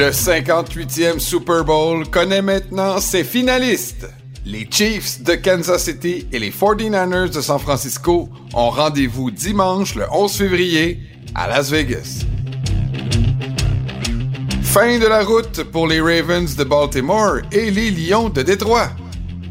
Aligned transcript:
Le 0.00 0.12
58e 0.12 1.18
Super 1.18 1.62
Bowl 1.62 2.08
connaît 2.08 2.40
maintenant 2.40 3.00
ses 3.00 3.22
finalistes. 3.22 4.08
Les 4.46 4.66
Chiefs 4.70 5.22
de 5.22 5.34
Kansas 5.34 5.84
City 5.84 6.26
et 6.32 6.38
les 6.38 6.50
49ers 6.50 7.28
de 7.28 7.42
San 7.42 7.58
Francisco 7.58 8.30
ont 8.54 8.70
rendez-vous 8.70 9.30
dimanche 9.30 9.96
le 9.96 10.06
11 10.10 10.32
février 10.32 11.00
à 11.34 11.48
Las 11.48 11.70
Vegas. 11.70 12.24
Fin 14.62 14.98
de 14.98 15.06
la 15.06 15.22
route 15.22 15.64
pour 15.64 15.86
les 15.86 16.00
Ravens 16.00 16.56
de 16.56 16.64
Baltimore 16.64 17.40
et 17.52 17.70
les 17.70 17.90
Lions 17.90 18.30
de 18.30 18.40
Détroit. 18.40 18.88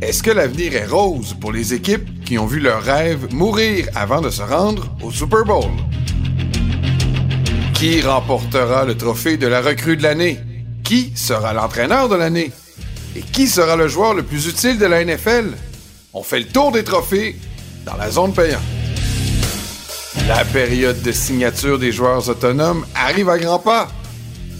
Est-ce 0.02 0.23
que 0.23 0.31
l'avenir 0.31 0.73
est 0.73 0.88
rose 0.88 1.36
pour 1.39 1.52
les 1.52 1.75
équipes 1.75 2.23
qui 2.23 2.39
ont 2.39 2.47
vu 2.47 2.59
leur 2.59 2.81
rêve 2.81 3.31
mourir 3.31 3.86
avant 3.94 4.22
de 4.22 4.31
se 4.31 4.41
rendre 4.41 4.95
au 5.03 5.11
Super 5.11 5.45
Bowl? 5.45 5.70
Qui 7.79 8.01
remportera 8.01 8.83
le 8.83 8.97
trophée 8.97 9.38
de 9.38 9.47
la 9.47 9.61
recrue 9.61 9.95
de 9.95 10.03
l'année? 10.03 10.38
Qui 10.83 11.13
sera 11.15 11.53
l'entraîneur 11.53 12.09
de 12.09 12.15
l'année? 12.15 12.52
Et 13.15 13.21
qui 13.21 13.47
sera 13.47 13.77
le 13.77 13.88
joueur 13.88 14.13
le 14.13 14.23
plus 14.23 14.47
utile 14.47 14.77
de 14.77 14.85
la 14.85 15.05
NFL? 15.05 15.53
On 16.11 16.21
fait 16.21 16.39
le 16.39 16.47
tour 16.47 16.73
des 16.73 16.83
trophées 16.83 17.38
dans 17.85 17.95
la 17.95 18.11
zone 18.11 18.33
payante. 18.33 18.59
La 20.27 20.43
période 20.43 21.02
de 21.02 21.13
signature 21.13 21.79
des 21.79 21.93
joueurs 21.93 22.27
autonomes 22.27 22.85
arrive 22.95 23.29
à 23.29 23.38
grands 23.38 23.59
pas. 23.59 23.88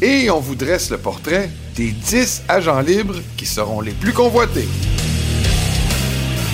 Et 0.02 0.30
on 0.30 0.40
vous 0.40 0.56
dresse 0.56 0.90
le 0.90 0.98
portrait 0.98 1.50
des 1.76 1.92
10 1.92 2.44
agents 2.48 2.80
libres 2.80 3.20
qui 3.36 3.46
seront 3.46 3.82
les 3.82 3.92
plus 3.92 4.14
convoités. 4.14 4.70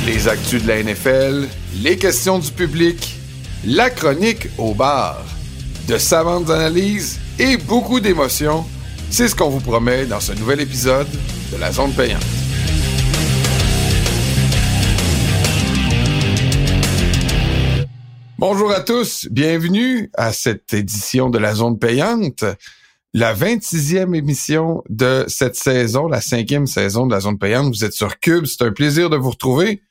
Les 0.07 0.27
actus 0.27 0.63
de 0.63 0.67
la 0.67 0.81
NFL, 0.81 1.47
les 1.83 1.97
questions 1.97 2.39
du 2.39 2.49
public, 2.49 3.19
la 3.65 3.91
chronique 3.91 4.47
au 4.57 4.73
bar 4.73 5.23
de 5.87 5.97
savantes 5.97 6.49
analyses 6.49 7.19
et 7.37 7.57
beaucoup 7.57 7.99
d'émotions. 7.99 8.65
C'est 9.11 9.27
ce 9.27 9.35
qu'on 9.35 9.49
vous 9.49 9.59
promet 9.59 10.05
dans 10.05 10.19
ce 10.19 10.33
nouvel 10.33 10.61
épisode 10.61 11.07
de 11.51 11.57
la 11.57 11.71
zone 11.71 11.93
payante. 11.93 12.23
Bonjour 18.37 18.71
à 18.71 18.81
tous, 18.81 19.27
bienvenue 19.31 20.09
à 20.15 20.33
cette 20.33 20.73
édition 20.73 21.29
de 21.29 21.37
la 21.37 21.53
zone 21.53 21.77
payante, 21.77 22.43
la 23.13 23.33
26e 23.33 24.15
émission 24.15 24.83
de 24.89 25.23
cette 25.27 25.55
saison, 25.55 26.07
la 26.07 26.19
cinquième 26.19 26.67
saison 26.67 27.05
de 27.05 27.13
la 27.13 27.21
zone 27.21 27.37
payante. 27.37 27.73
Vous 27.73 27.85
êtes 27.85 27.93
sur 27.93 28.19
Cube, 28.19 28.45
c'est 28.45 28.63
un 28.63 28.71
plaisir 28.71 29.09
de 29.09 29.17
vous 29.17 29.29
retrouver. 29.29 29.81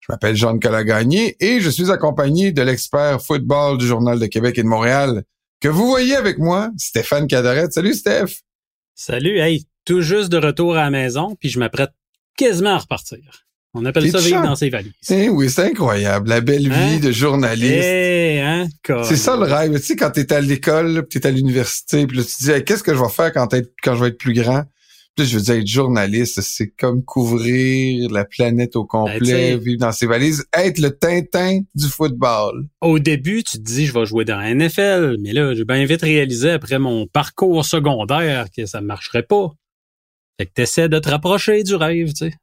Je 0.00 0.06
m'appelle 0.12 0.36
Jean-Nicolas 0.36 0.84
Gagné 0.84 1.36
et 1.40 1.60
je 1.60 1.70
suis 1.70 1.90
accompagné 1.90 2.52
de 2.52 2.62
l'expert 2.62 3.22
football 3.22 3.78
du 3.78 3.86
Journal 3.86 4.18
de 4.18 4.26
Québec 4.26 4.58
et 4.58 4.62
de 4.62 4.68
Montréal, 4.68 5.24
que 5.64 5.68
vous 5.70 5.86
voyez 5.86 6.14
avec 6.14 6.36
moi, 6.36 6.70
Stéphane 6.76 7.26
Cadarette. 7.26 7.72
Salut 7.72 7.94
Steph. 7.94 8.42
Salut, 8.94 9.38
hey, 9.38 9.64
tout 9.86 10.02
juste 10.02 10.28
de 10.28 10.36
retour 10.36 10.76
à 10.76 10.82
la 10.82 10.90
maison, 10.90 11.36
puis 11.40 11.48
je 11.48 11.58
m'apprête 11.58 11.88
quasiment 12.36 12.74
à 12.74 12.78
repartir. 12.80 13.46
On 13.72 13.86
appelle 13.86 14.10
ça 14.10 14.18
vivre 14.18 14.42
dans 14.42 14.56
ses 14.56 14.68
valises. 14.68 14.92
Eh 15.08 15.30
oui, 15.30 15.48
c'est 15.48 15.62
incroyable, 15.62 16.28
la 16.28 16.42
belle 16.42 16.68
vie 16.68 16.96
Hein? 16.96 16.98
de 17.00 17.10
journaliste. 17.10 17.82
Eh, 17.82 18.40
hein, 18.42 18.68
C'est 19.04 19.16
ça 19.16 19.38
le 19.38 19.44
rêve. 19.44 19.74
Tu 19.80 19.86
sais, 19.86 19.96
quand 19.96 20.10
t'es 20.10 20.30
à 20.34 20.42
l'école, 20.42 21.06
puis 21.08 21.18
t'es 21.18 21.28
à 21.28 21.32
l'université, 21.32 22.06
puis 22.06 22.18
là, 22.18 22.24
tu 22.24 22.34
te 22.36 22.44
dis, 22.44 22.50
Hey, 22.50 22.62
qu'est-ce 22.62 22.82
que 22.82 22.94
je 22.94 23.00
vais 23.00 23.08
faire 23.08 23.32
quand, 23.32 23.48
quand 23.82 23.94
je 23.96 24.02
vais 24.02 24.08
être 24.08 24.18
plus 24.18 24.34
grand? 24.34 24.64
Puis 25.16 25.26
je 25.26 25.36
veux 25.36 25.42
dire, 25.44 25.54
être 25.54 25.66
journaliste, 25.66 26.40
c'est 26.40 26.70
comme 26.70 27.04
couvrir 27.04 28.10
la 28.10 28.24
planète 28.24 28.74
au 28.74 28.82
Ben, 28.82 28.88
complet, 28.88 29.56
vivre 29.56 29.78
dans 29.78 29.92
ses 29.92 30.06
valises, 30.06 30.44
être 30.52 30.78
le 30.78 30.90
Tintin 30.90 31.60
du 31.74 31.86
football. 31.86 32.66
Au 32.80 32.98
début, 32.98 33.44
tu 33.44 33.58
te 33.58 33.62
dis, 33.62 33.86
je 33.86 33.92
vais 33.92 34.06
jouer 34.06 34.24
dans 34.24 34.38
la 34.38 34.52
NFL, 34.52 35.18
mais 35.20 35.32
là, 35.32 35.54
j'ai 35.54 35.64
bien 35.64 35.84
vite 35.84 36.02
réalisé 36.02 36.50
après 36.50 36.80
mon 36.80 37.06
parcours 37.06 37.64
secondaire 37.64 38.46
que 38.56 38.66
ça 38.66 38.80
ne 38.80 38.86
marcherait 38.86 39.22
pas. 39.22 39.52
Fait 40.36 40.46
que 40.46 40.52
t'essaies 40.52 40.88
de 40.88 40.98
te 40.98 41.08
rapprocher 41.08 41.62
du 41.62 41.76
rêve, 41.76 42.08
tu 42.08 42.30
sais. 42.30 42.34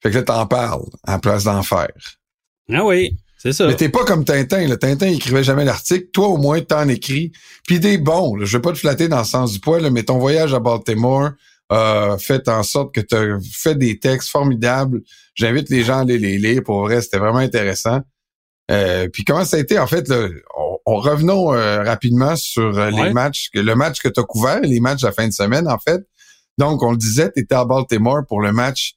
Fait 0.00 0.10
que 0.10 0.16
là, 0.16 0.22
t'en 0.22 0.46
parles, 0.46 0.84
en 1.08 1.18
place 1.18 1.44
d'en 1.44 1.64
faire. 1.64 1.88
Ah 2.72 2.84
oui, 2.84 3.16
c'est 3.38 3.52
ça. 3.52 3.66
Mais 3.66 3.76
t'es 3.76 3.88
pas 3.88 4.04
comme 4.04 4.24
Tintin. 4.24 4.66
Le 4.66 4.76
Tintin, 4.76 5.06
il 5.08 5.16
écrivait 5.16 5.44
jamais 5.44 5.64
l'article. 5.64 6.06
Toi, 6.12 6.28
au 6.28 6.36
moins, 6.36 6.60
t'en 6.60 6.88
écris. 6.88 7.32
Puis 7.66 7.78
des 7.80 7.98
bons. 7.98 8.36
là. 8.36 8.44
Je 8.44 8.56
veux 8.56 8.62
pas 8.62 8.72
te 8.72 8.78
flatter 8.78 9.08
dans 9.08 9.18
le 9.18 9.24
sens 9.24 9.52
du 9.52 9.60
poil, 9.60 9.82
là, 9.82 9.90
mais 9.90 10.02
ton 10.04 10.18
voyage 10.18 10.54
à 10.54 10.58
Baltimore 10.60 11.30
a 11.68 12.16
fait 12.18 12.48
en 12.48 12.62
sorte 12.62 12.94
que 12.94 13.00
tu 13.00 13.16
fait 13.52 13.74
des 13.74 13.98
textes 13.98 14.28
formidables. 14.30 15.02
J'invite 15.34 15.68
les 15.68 15.82
gens 15.84 15.98
à 15.98 16.00
aller 16.02 16.18
les 16.18 16.38
lire. 16.38 16.62
Pour 16.64 16.80
vrai, 16.82 17.00
c'était 17.02 17.18
vraiment 17.18 17.38
intéressant. 17.38 18.00
Euh, 18.70 19.08
puis 19.12 19.24
comment 19.24 19.44
ça 19.44 19.56
a 19.56 19.60
été, 19.60 19.78
en 19.78 19.86
fait, 19.86 20.08
là, 20.08 20.28
on, 20.58 20.78
on- 20.86 20.96
revenons 20.96 21.52
euh, 21.54 21.82
rapidement 21.84 22.34
sur 22.36 22.76
euh, 22.78 22.90
les 22.90 23.12
matchs, 23.12 23.48
le 23.54 23.74
match 23.74 24.00
que 24.00 24.08
tu 24.08 24.18
as 24.18 24.24
couvert, 24.24 24.60
les 24.60 24.80
matchs 24.80 25.02
de 25.02 25.06
la 25.06 25.12
fin 25.12 25.26
de 25.28 25.32
semaine, 25.32 25.68
en 25.68 25.78
fait. 25.78 26.00
Donc, 26.58 26.82
on 26.82 26.90
le 26.92 26.96
disait, 26.96 27.30
tu 27.32 27.42
étais 27.42 27.54
à 27.54 27.64
Baltimore 27.64 28.22
pour 28.28 28.40
le 28.40 28.50
match 28.52 28.94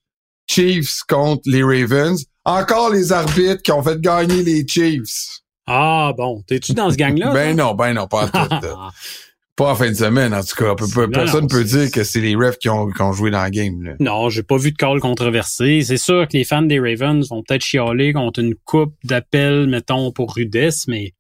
Chiefs 0.48 1.02
contre 1.08 1.42
les 1.46 1.62
Ravens. 1.64 2.24
Encore 2.46 2.92
les 2.92 3.12
arbitres 3.12 3.62
qui 3.62 3.72
ont 3.72 3.84
fait 3.84 4.00
gagner 4.00 4.44
les 4.44 4.66
Chiefs. 4.68 5.42
Ah 5.68 6.14
bon, 6.18 6.42
t'es-tu 6.48 6.74
dans 6.74 6.90
ce 6.90 6.96
gang-là? 6.96 7.32
Ben 7.32 7.56
non, 7.56 7.76
ben 7.76 7.94
non, 7.94 8.08
pas 8.08 8.26
en 8.26 8.48
tout. 8.48 8.68
pas 9.60 9.72
en 9.72 9.76
fin 9.76 9.90
de 9.90 9.96
semaine, 9.96 10.34
en 10.34 10.42
tout 10.42 10.56
cas. 10.56 10.74
Personne 11.12 11.42
non, 11.42 11.48
peut 11.48 11.64
dire 11.64 11.92
que 11.92 12.04
c'est 12.04 12.22
les 12.22 12.36
refs 12.36 12.58
qui 12.58 12.70
ont, 12.70 12.90
qui 12.90 13.02
ont 13.02 13.12
joué 13.12 13.30
dans 13.30 13.42
la 13.42 13.52
game. 13.52 13.84
Là. 13.84 13.94
Non, 14.00 14.30
j'ai 14.30 14.42
pas 14.42 14.58
vu 14.58 14.72
de 14.72 14.78
call 14.78 15.00
controversé. 15.02 15.82
C'est 15.84 15.98
sûr 15.98 16.28
que 16.28 16.38
les 16.38 16.46
fans 16.46 16.62
des 16.62 16.80
Ravens 16.80 17.28
vont 17.30 17.44
peut-être 17.44 17.62
chialer 17.62 18.14
contre 18.14 18.40
une 18.40 18.56
coupe 18.56 18.96
d'appels, 19.04 19.68
mettons, 19.68 20.12
pour 20.12 20.34
rudesse, 20.34 20.88
mais 20.88 21.14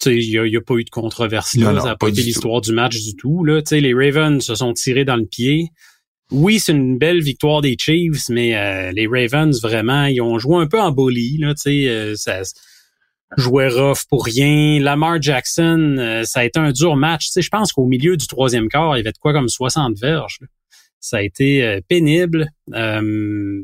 tu 0.00 0.10
sais, 0.10 0.16
il 0.16 0.30
y 0.30 0.38
a, 0.38 0.42
a 0.42 0.62
pas 0.62 0.74
eu 0.74 0.84
de 0.84 0.90
controverse 0.90 1.56
là. 1.56 1.66
Non, 1.66 1.72
non, 1.74 1.80
ça 1.80 1.88
n'a 1.88 1.96
pas 1.96 2.08
été 2.08 2.22
l'histoire 2.22 2.62
du 2.62 2.72
match 2.72 2.98
du 3.02 3.16
tout. 3.16 3.44
Là. 3.44 3.60
Tu 3.60 3.68
sais, 3.68 3.80
les 3.80 3.92
Ravens 3.92 4.42
se 4.42 4.54
sont 4.54 4.72
tirés 4.72 5.04
dans 5.04 5.16
le 5.16 5.26
pied. 5.26 5.72
Oui, 6.30 6.60
c'est 6.60 6.72
une 6.72 6.96
belle 6.98 7.20
victoire 7.20 7.60
des 7.60 7.76
Chiefs, 7.78 8.28
mais 8.28 8.56
euh, 8.56 8.92
les 8.92 9.06
Ravens, 9.06 9.60
vraiment, 9.60 10.04
ils 10.04 10.20
ont 10.20 10.38
joué 10.38 10.56
un 10.56 10.66
peu 10.66 10.80
en 10.80 10.92
bully. 10.92 11.38
Là, 11.38 11.54
tu 11.54 11.62
sais, 11.62 11.88
euh, 11.88 12.14
ça 12.16 12.42
jouait 13.36 13.68
rough 13.68 14.04
pour 14.08 14.24
rien. 14.24 14.80
Lamar 14.80 15.20
Jackson, 15.20 15.96
euh, 15.98 16.24
ça 16.24 16.40
a 16.40 16.44
été 16.44 16.58
un 16.58 16.72
dur 16.72 16.96
match. 16.96 17.26
Tu 17.26 17.32
sais, 17.32 17.42
je 17.42 17.48
pense 17.50 17.72
qu'au 17.72 17.86
milieu 17.86 18.16
du 18.16 18.26
troisième 18.26 18.68
quart, 18.68 18.96
il 18.96 19.00
y 19.00 19.02
avait 19.02 19.12
de 19.12 19.18
quoi 19.18 19.32
comme 19.32 19.48
60 19.48 19.98
verges. 19.98 20.38
là. 20.40 20.46
Ça 21.00 21.18
a 21.18 21.22
été 21.22 21.64
euh, 21.64 21.80
pénible. 21.86 22.50
Euh, 22.74 23.62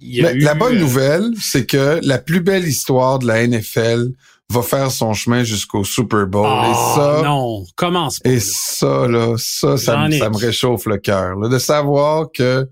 il 0.00 0.16
y 0.16 0.26
a 0.26 0.32
Mais 0.32 0.38
eu, 0.38 0.42
la 0.42 0.54
bonne 0.54 0.78
nouvelle, 0.78 1.30
c'est 1.40 1.66
que 1.66 2.00
la 2.02 2.18
plus 2.18 2.40
belle 2.40 2.66
histoire 2.66 3.20
de 3.20 3.26
la 3.26 3.46
NFL 3.46 4.08
va 4.50 4.62
faire 4.62 4.90
son 4.90 5.14
chemin 5.14 5.42
jusqu'au 5.44 5.84
Super 5.84 6.26
Bowl. 6.26 6.46
ah, 6.48 6.70
et 6.70 6.96
ça, 6.96 7.22
non, 7.24 7.64
commence 7.76 8.20
pas. 8.20 8.30
et 8.30 8.34
là. 8.36 8.40
ça, 8.44 9.08
là, 9.08 9.34
ça, 9.38 9.76
ça, 9.76 10.08
ça 10.10 10.30
me 10.30 10.36
réchauffe 10.36 10.86
le 10.86 10.98
cœur. 10.98 11.36
De 11.48 11.58
savoir 11.58 12.26
que 12.32 12.68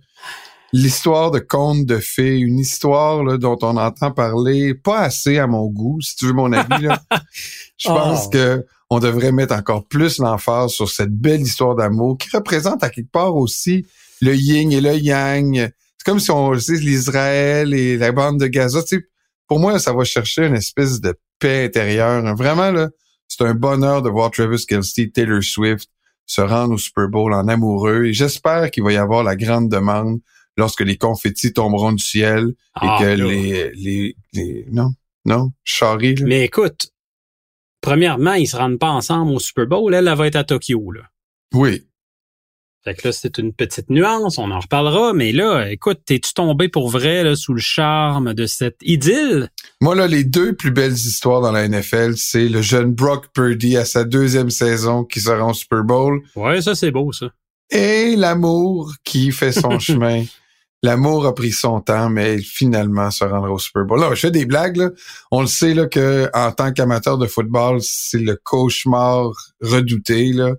l'histoire 0.72 1.30
de 1.30 1.38
conte 1.38 1.84
de 1.86 1.98
fées, 1.98 2.38
une 2.38 2.58
histoire 2.58 3.24
là, 3.24 3.36
dont 3.38 3.58
on 3.62 3.76
entend 3.76 4.10
parler 4.10 4.74
pas 4.74 5.00
assez 5.00 5.38
à 5.38 5.46
mon 5.46 5.66
goût, 5.66 6.00
si 6.00 6.16
tu 6.16 6.26
veux 6.26 6.32
mon 6.32 6.52
avis, 6.52 6.84
là. 6.86 7.00
je 7.78 7.88
Oh. 7.90 7.94
pense 7.94 8.28
que 8.28 8.64
on 8.90 8.98
devrait 8.98 9.32
mettre 9.32 9.54
encore 9.54 9.86
plus 9.88 10.18
l'emphase 10.18 10.72
sur 10.72 10.90
cette 10.90 11.10
belle 11.16 11.40
histoire 11.40 11.74
d'amour 11.74 12.18
qui 12.18 12.28
représente 12.34 12.84
à 12.84 12.90
quelque 12.90 13.10
part 13.10 13.34
aussi 13.36 13.86
le 14.20 14.34
yin 14.36 14.70
et 14.70 14.82
le 14.82 14.94
yang. 14.96 15.72
C'est 15.96 16.04
comme 16.04 16.20
si 16.20 16.30
on 16.30 16.52
tu 16.52 16.60
sais, 16.60 16.74
l'Israël 16.76 17.72
et 17.72 17.96
la 17.96 18.12
bande 18.12 18.38
de 18.38 18.46
Gaza. 18.46 18.82
Tu 18.82 18.96
sais, 18.98 19.02
pour 19.48 19.58
moi, 19.60 19.78
ça 19.78 19.94
va 19.94 20.04
chercher 20.04 20.46
une 20.46 20.54
espèce 20.56 21.00
de 21.00 21.14
paix 21.42 21.64
intérieure. 21.64 22.22
Vraiment, 22.36 22.70
là, 22.70 22.88
c'est 23.28 23.42
un 23.44 23.54
bonheur 23.54 24.02
de 24.02 24.08
voir 24.08 24.30
Travis 24.30 24.64
Kelsey, 24.66 25.10
Taylor 25.10 25.42
Swift 25.42 25.88
se 26.26 26.40
rendre 26.40 26.74
au 26.74 26.78
Super 26.78 27.08
Bowl 27.08 27.34
en 27.34 27.48
amoureux. 27.48 28.06
Et 28.06 28.12
j'espère 28.12 28.70
qu'il 28.70 28.84
va 28.84 28.92
y 28.92 28.96
avoir 28.96 29.24
la 29.24 29.36
grande 29.36 29.68
demande 29.68 30.20
lorsque 30.56 30.80
les 30.82 30.96
confettis 30.96 31.52
tomberont 31.52 31.92
du 31.92 32.02
ciel 32.02 32.48
et 32.48 32.54
Ah, 32.74 32.98
que 33.00 33.06
les, 33.06 33.70
les, 33.74 34.16
les, 34.32 34.66
non, 34.70 34.90
non, 35.24 35.50
charrie, 35.64 36.14
là. 36.14 36.26
Mais 36.26 36.44
écoute, 36.44 36.90
premièrement, 37.80 38.34
ils 38.34 38.46
se 38.46 38.56
rendent 38.56 38.78
pas 38.78 38.90
ensemble 38.90 39.32
au 39.32 39.40
Super 39.40 39.66
Bowl. 39.66 39.92
Elle, 39.94 40.08
elle 40.08 40.16
va 40.16 40.26
être 40.26 40.36
à 40.36 40.44
Tokyo. 40.44 40.92
Là. 40.92 41.02
Oui. 41.54 41.86
Fait 42.84 42.94
que 42.94 43.06
là, 43.06 43.12
c'est 43.12 43.38
une 43.38 43.52
petite 43.52 43.90
nuance, 43.90 44.38
on 44.38 44.50
en 44.50 44.58
reparlera, 44.58 45.12
mais 45.12 45.30
là, 45.30 45.70
écoute, 45.70 46.00
t'es-tu 46.04 46.34
tombé 46.34 46.68
pour 46.68 46.90
vrai 46.90 47.22
là, 47.22 47.36
sous 47.36 47.54
le 47.54 47.60
charme 47.60 48.34
de 48.34 48.46
cette 48.46 48.78
idylle? 48.82 49.50
Moi, 49.80 49.94
là, 49.94 50.08
les 50.08 50.24
deux 50.24 50.54
plus 50.56 50.72
belles 50.72 50.92
histoires 50.92 51.40
dans 51.40 51.52
la 51.52 51.68
NFL, 51.68 52.16
c'est 52.16 52.48
le 52.48 52.60
jeune 52.60 52.92
Brock 52.92 53.28
Purdy 53.32 53.76
à 53.76 53.84
sa 53.84 54.02
deuxième 54.02 54.50
saison 54.50 55.04
qui 55.04 55.20
sera 55.20 55.46
au 55.46 55.54
Super 55.54 55.84
Bowl 55.84 56.22
Ouais, 56.34 56.60
ça 56.60 56.74
c'est 56.74 56.90
beau, 56.90 57.12
ça. 57.12 57.26
et 57.70 58.16
l'amour 58.16 58.92
qui 59.04 59.30
fait 59.30 59.52
son 59.52 59.78
chemin. 59.78 60.24
L'amour 60.84 61.26
a 61.26 61.34
pris 61.36 61.52
son 61.52 61.80
temps, 61.80 62.10
mais 62.10 62.38
finalement 62.38 63.12
se 63.12 63.22
rendra 63.22 63.52
au 63.52 63.58
Super 63.60 63.84
Bowl. 63.84 64.00
Là, 64.00 64.10
je 64.14 64.20
fais 64.20 64.32
des 64.32 64.46
blagues, 64.46 64.76
là. 64.78 64.90
On 65.30 65.40
le 65.42 65.46
sait, 65.46 65.74
là, 65.74 65.86
que 65.86 66.28
en 66.34 66.50
tant 66.50 66.72
qu'amateur 66.72 67.16
de 67.18 67.28
football, 67.28 67.78
c'est 67.80 68.18
le 68.18 68.34
cauchemar 68.42 69.30
redouté, 69.60 70.32
là. 70.32 70.54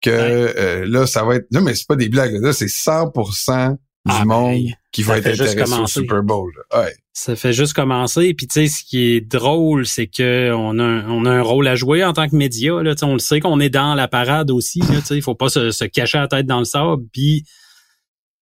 Que, 0.00 0.10
Ouais. 0.10 0.54
euh, 0.56 0.86
là, 0.86 1.06
ça 1.06 1.24
va 1.24 1.36
être, 1.36 1.46
non, 1.52 1.60
mais 1.60 1.74
c'est 1.74 1.86
pas 1.86 1.96
des 1.96 2.08
blagues, 2.08 2.40
là, 2.40 2.52
c'est 2.52 2.68
100% 2.68 3.72
du 3.72 3.76
Ah, 4.08 4.24
monde 4.24 4.52
ben, 4.64 4.72
qui 4.92 5.02
va 5.02 5.18
être 5.18 5.26
intéressé 5.26 5.78
au. 5.78 5.86
Super 5.86 6.22
Bowl. 6.22 6.50
Ouais. 6.74 6.94
Ça 7.12 7.36
fait 7.36 7.52
juste 7.52 7.74
commencer. 7.74 8.32
Puis 8.32 8.46
tu 8.46 8.54
sais, 8.54 8.66
ce 8.68 8.82
qui 8.82 9.12
est 9.12 9.20
drôle, 9.20 9.84
c'est 9.84 10.06
que 10.06 10.52
on 10.54 10.78
a, 10.78 10.82
un- 10.82 11.10
on 11.10 11.26
a 11.26 11.30
un 11.30 11.42
rôle 11.42 11.68
à 11.68 11.74
jouer 11.74 12.02
en 12.02 12.14
tant 12.14 12.26
que 12.28 12.34
média. 12.34 12.82
Là, 12.82 12.94
Tu 12.94 13.00
sais, 13.00 13.04
on 13.04 13.12
le 13.12 13.18
sait 13.18 13.40
qu'on 13.40 13.60
est 13.60 13.68
dans 13.68 13.94
la 13.94 14.08
parade 14.08 14.50
aussi. 14.50 14.78
Là, 14.80 15.00
tu 15.00 15.06
sais, 15.06 15.16
il 15.16 15.22
faut 15.22 15.34
pas 15.34 15.50
se, 15.50 15.70
se 15.70 15.84
cacher 15.84 16.16
la 16.16 16.28
tête 16.28 16.46
dans 16.46 16.60
le 16.60 16.64
sable. 16.64 17.02
Puis 17.12 17.44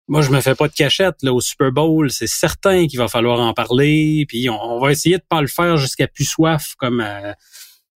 moi, 0.08 0.20
je 0.20 0.30
me 0.30 0.42
fais 0.42 0.54
pas 0.54 0.68
de 0.68 0.74
cachette 0.74 1.16
là, 1.22 1.32
au 1.32 1.40
Super 1.40 1.72
Bowl. 1.72 2.10
C'est 2.10 2.26
certain 2.28 2.86
qu'il 2.86 2.98
va 2.98 3.08
falloir 3.08 3.40
en 3.40 3.54
parler. 3.54 4.26
Puis 4.28 4.50
on, 4.50 4.60
on 4.62 4.78
va 4.78 4.92
essayer 4.92 5.16
de 5.16 5.24
pas 5.26 5.40
le 5.40 5.46
faire 5.48 5.78
jusqu'à 5.78 6.06
plus 6.06 6.26
soif 6.26 6.74
comme 6.76 7.00
euh, 7.00 7.32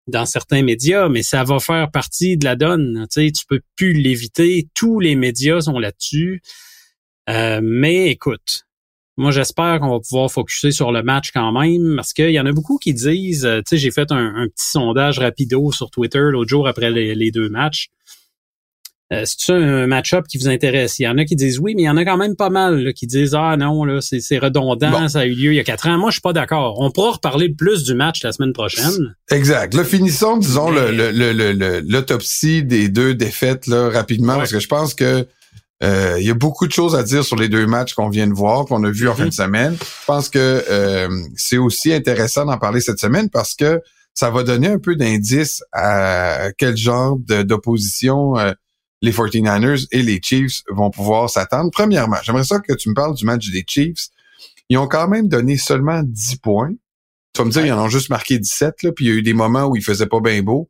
dans 0.08 0.26
certains 0.26 0.62
médias, 0.62 1.08
mais 1.08 1.22
ça 1.22 1.44
va 1.44 1.60
faire 1.60 1.90
partie 1.90 2.36
de 2.36 2.44
la 2.44 2.56
donne. 2.56 3.06
Tu 3.12 3.26
sais, 3.26 3.32
tu 3.32 3.44
peux 3.46 3.60
plus 3.76 3.92
l'éviter. 3.92 4.68
Tous 4.74 5.00
les 5.00 5.14
médias 5.14 5.60
sont 5.60 5.78
là-dessus. 5.78 6.42
Euh, 7.28 7.60
mais 7.62 8.08
écoute, 8.08 8.64
moi, 9.16 9.30
j'espère 9.30 9.80
qu'on 9.80 9.90
va 9.90 10.00
pouvoir 10.00 10.30
focuser 10.30 10.70
sur 10.70 10.92
le 10.92 11.02
match 11.02 11.30
quand 11.32 11.52
même, 11.52 11.96
parce 11.96 12.12
qu'il 12.12 12.30
y 12.30 12.40
en 12.40 12.46
a 12.46 12.52
beaucoup 12.52 12.78
qui 12.78 12.94
disent, 12.94 13.44
euh, 13.44 13.58
tu 13.58 13.70
sais, 13.70 13.76
j'ai 13.76 13.90
fait 13.90 14.10
un, 14.10 14.46
petit 14.48 14.70
sondage 14.70 15.18
rapido 15.18 15.70
sur 15.72 15.90
Twitter 15.90 16.22
l'autre 16.30 16.48
jour 16.48 16.66
après 16.66 16.90
les 16.90 17.30
deux 17.30 17.48
matchs. 17.48 17.90
Euh, 19.10 19.22
c'est 19.24 19.52
un 19.54 19.86
match-up 19.86 20.26
qui 20.28 20.36
vous 20.36 20.48
intéresse? 20.48 20.98
Il 20.98 21.04
y 21.04 21.08
en 21.08 21.16
a 21.16 21.24
qui 21.24 21.34
disent 21.34 21.58
oui, 21.58 21.74
mais 21.74 21.82
il 21.82 21.84
y 21.86 21.88
en 21.88 21.96
a 21.96 22.04
quand 22.04 22.18
même 22.18 22.36
pas 22.36 22.50
mal 22.50 22.82
là, 22.84 22.92
qui 22.92 23.06
disent 23.06 23.34
ah 23.34 23.56
non 23.56 23.84
là 23.84 24.02
c'est 24.02 24.20
c'est 24.20 24.36
redondant, 24.38 24.90
Bon. 24.90 25.08
ça 25.08 25.20
a 25.20 25.24
eu 25.24 25.32
lieu 25.32 25.52
il 25.52 25.56
y 25.56 25.60
a 25.60 25.64
quatre 25.64 25.88
ans. 25.88 25.96
Moi 25.96 26.10
je 26.10 26.16
suis 26.16 26.20
pas 26.20 26.34
d'accord. 26.34 26.78
On 26.80 26.90
pourra 26.90 27.12
reparler 27.12 27.48
plus 27.48 27.84
du 27.84 27.94
match 27.94 28.22
la 28.22 28.32
semaine 28.32 28.52
prochaine. 28.52 29.14
Exact. 29.30 29.72
Là, 29.72 29.84
finissons, 29.84 30.36
disons, 30.36 30.70
Mais- 30.70 30.92
le- 30.92 31.10
le- 31.12 31.32
le- 31.32 31.52
le- 31.52 31.80
l'autopsie 31.88 32.62
des 32.64 32.88
deux 32.90 33.14
défaites 33.14 33.66
là, 33.66 33.88
rapidement, 33.88 34.34
Ouais. 34.34 34.38
parce 34.40 34.52
que 34.52 34.60
je 34.60 34.68
pense 34.68 34.92
que 34.92 35.26
euh, 35.82 36.16
il 36.20 36.26
y 36.26 36.30
a 36.30 36.34
beaucoup 36.34 36.66
de 36.66 36.72
choses 36.72 36.94
à 36.94 37.02
dire 37.02 37.24
sur 37.24 37.36
les 37.36 37.48
deux 37.48 37.66
matchs 37.66 37.94
qu'on 37.94 38.10
vient 38.10 38.26
de 38.26 38.34
voir, 38.34 38.66
qu'on 38.66 38.84
a 38.84 38.90
vus 38.90 39.08
en 39.08 39.14
fin 39.14 39.26
de 39.26 39.32
semaine. 39.32 39.74
Je 39.80 40.04
pense 40.06 40.28
que 40.28 40.38
euh, 40.68 41.08
c'est 41.36 41.56
aussi 41.56 41.92
intéressant 41.94 42.44
d'en 42.44 42.58
parler 42.58 42.80
cette 42.82 42.98
semaine 43.00 43.30
parce 43.30 43.54
que 43.54 43.80
ça 44.12 44.28
va 44.30 44.42
donner 44.42 44.66
un 44.68 44.78
peu 44.80 44.96
d'indice 44.96 45.62
à 45.72 46.48
quel 46.58 46.76
genre 46.76 47.16
d'opposition 47.62 48.36
euh, 48.38 48.52
les 49.02 49.12
49ers 49.12 49.86
et 49.92 50.02
les 50.02 50.20
Chiefs 50.22 50.62
vont 50.70 50.90
pouvoir 50.90 51.30
s'attendre. 51.30 51.70
Premièrement, 51.72 52.16
j'aimerais 52.22 52.44
ça 52.44 52.58
que 52.60 52.74
tu 52.74 52.88
me 52.88 52.94
parles 52.94 53.14
du 53.14 53.24
match 53.24 53.48
des 53.50 53.64
Chiefs. 53.66 54.08
Ils 54.68 54.76
ont 54.78 54.86
quand 54.88 55.08
même 55.08 55.28
donné 55.28 55.56
seulement 55.56 56.02
10 56.04 56.36
points. 56.36 56.72
Tu 57.34 57.42
vas 57.42 57.44
me 57.44 57.50
dire, 57.50 57.62
Ouais. 57.62 57.68
ils 57.68 57.72
en 57.72 57.84
ont 57.84 57.88
juste 57.88 58.10
marqué 58.10 58.38
17, 58.38 58.82
là, 58.82 58.92
puis 58.92 59.04
il 59.06 59.08
y 59.08 59.10
a 59.12 59.14
eu 59.14 59.22
des 59.22 59.34
moments 59.34 59.64
où 59.66 59.76
il 59.76 59.82
faisait 59.84 60.06
pas 60.06 60.20
bien 60.20 60.42
beau. 60.42 60.68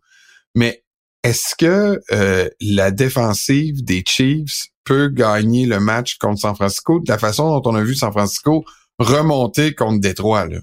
Mais 0.55 0.83
est-ce 1.25 1.55
que 1.57 2.01
euh, 2.13 2.49
la 2.61 2.91
défensive 2.91 3.83
des 3.85 4.05
Chiefs 4.07 4.67
peut 4.85 5.09
gagner 5.09 5.67
le 5.67 5.81
match 5.81 6.17
contre 6.19 6.41
San 6.41 6.55
Francisco 6.55 7.01
de 7.01 7.11
la 7.11 7.19
façon 7.19 7.49
dont 7.61 7.71
on 7.71 7.75
a 7.75 7.83
vu 7.83 7.95
San 7.95 8.13
Francisco 8.13 8.65
remonter 8.99 9.75
contre 9.75 10.01
Détroit? 10.01 10.47
Là? 10.47 10.59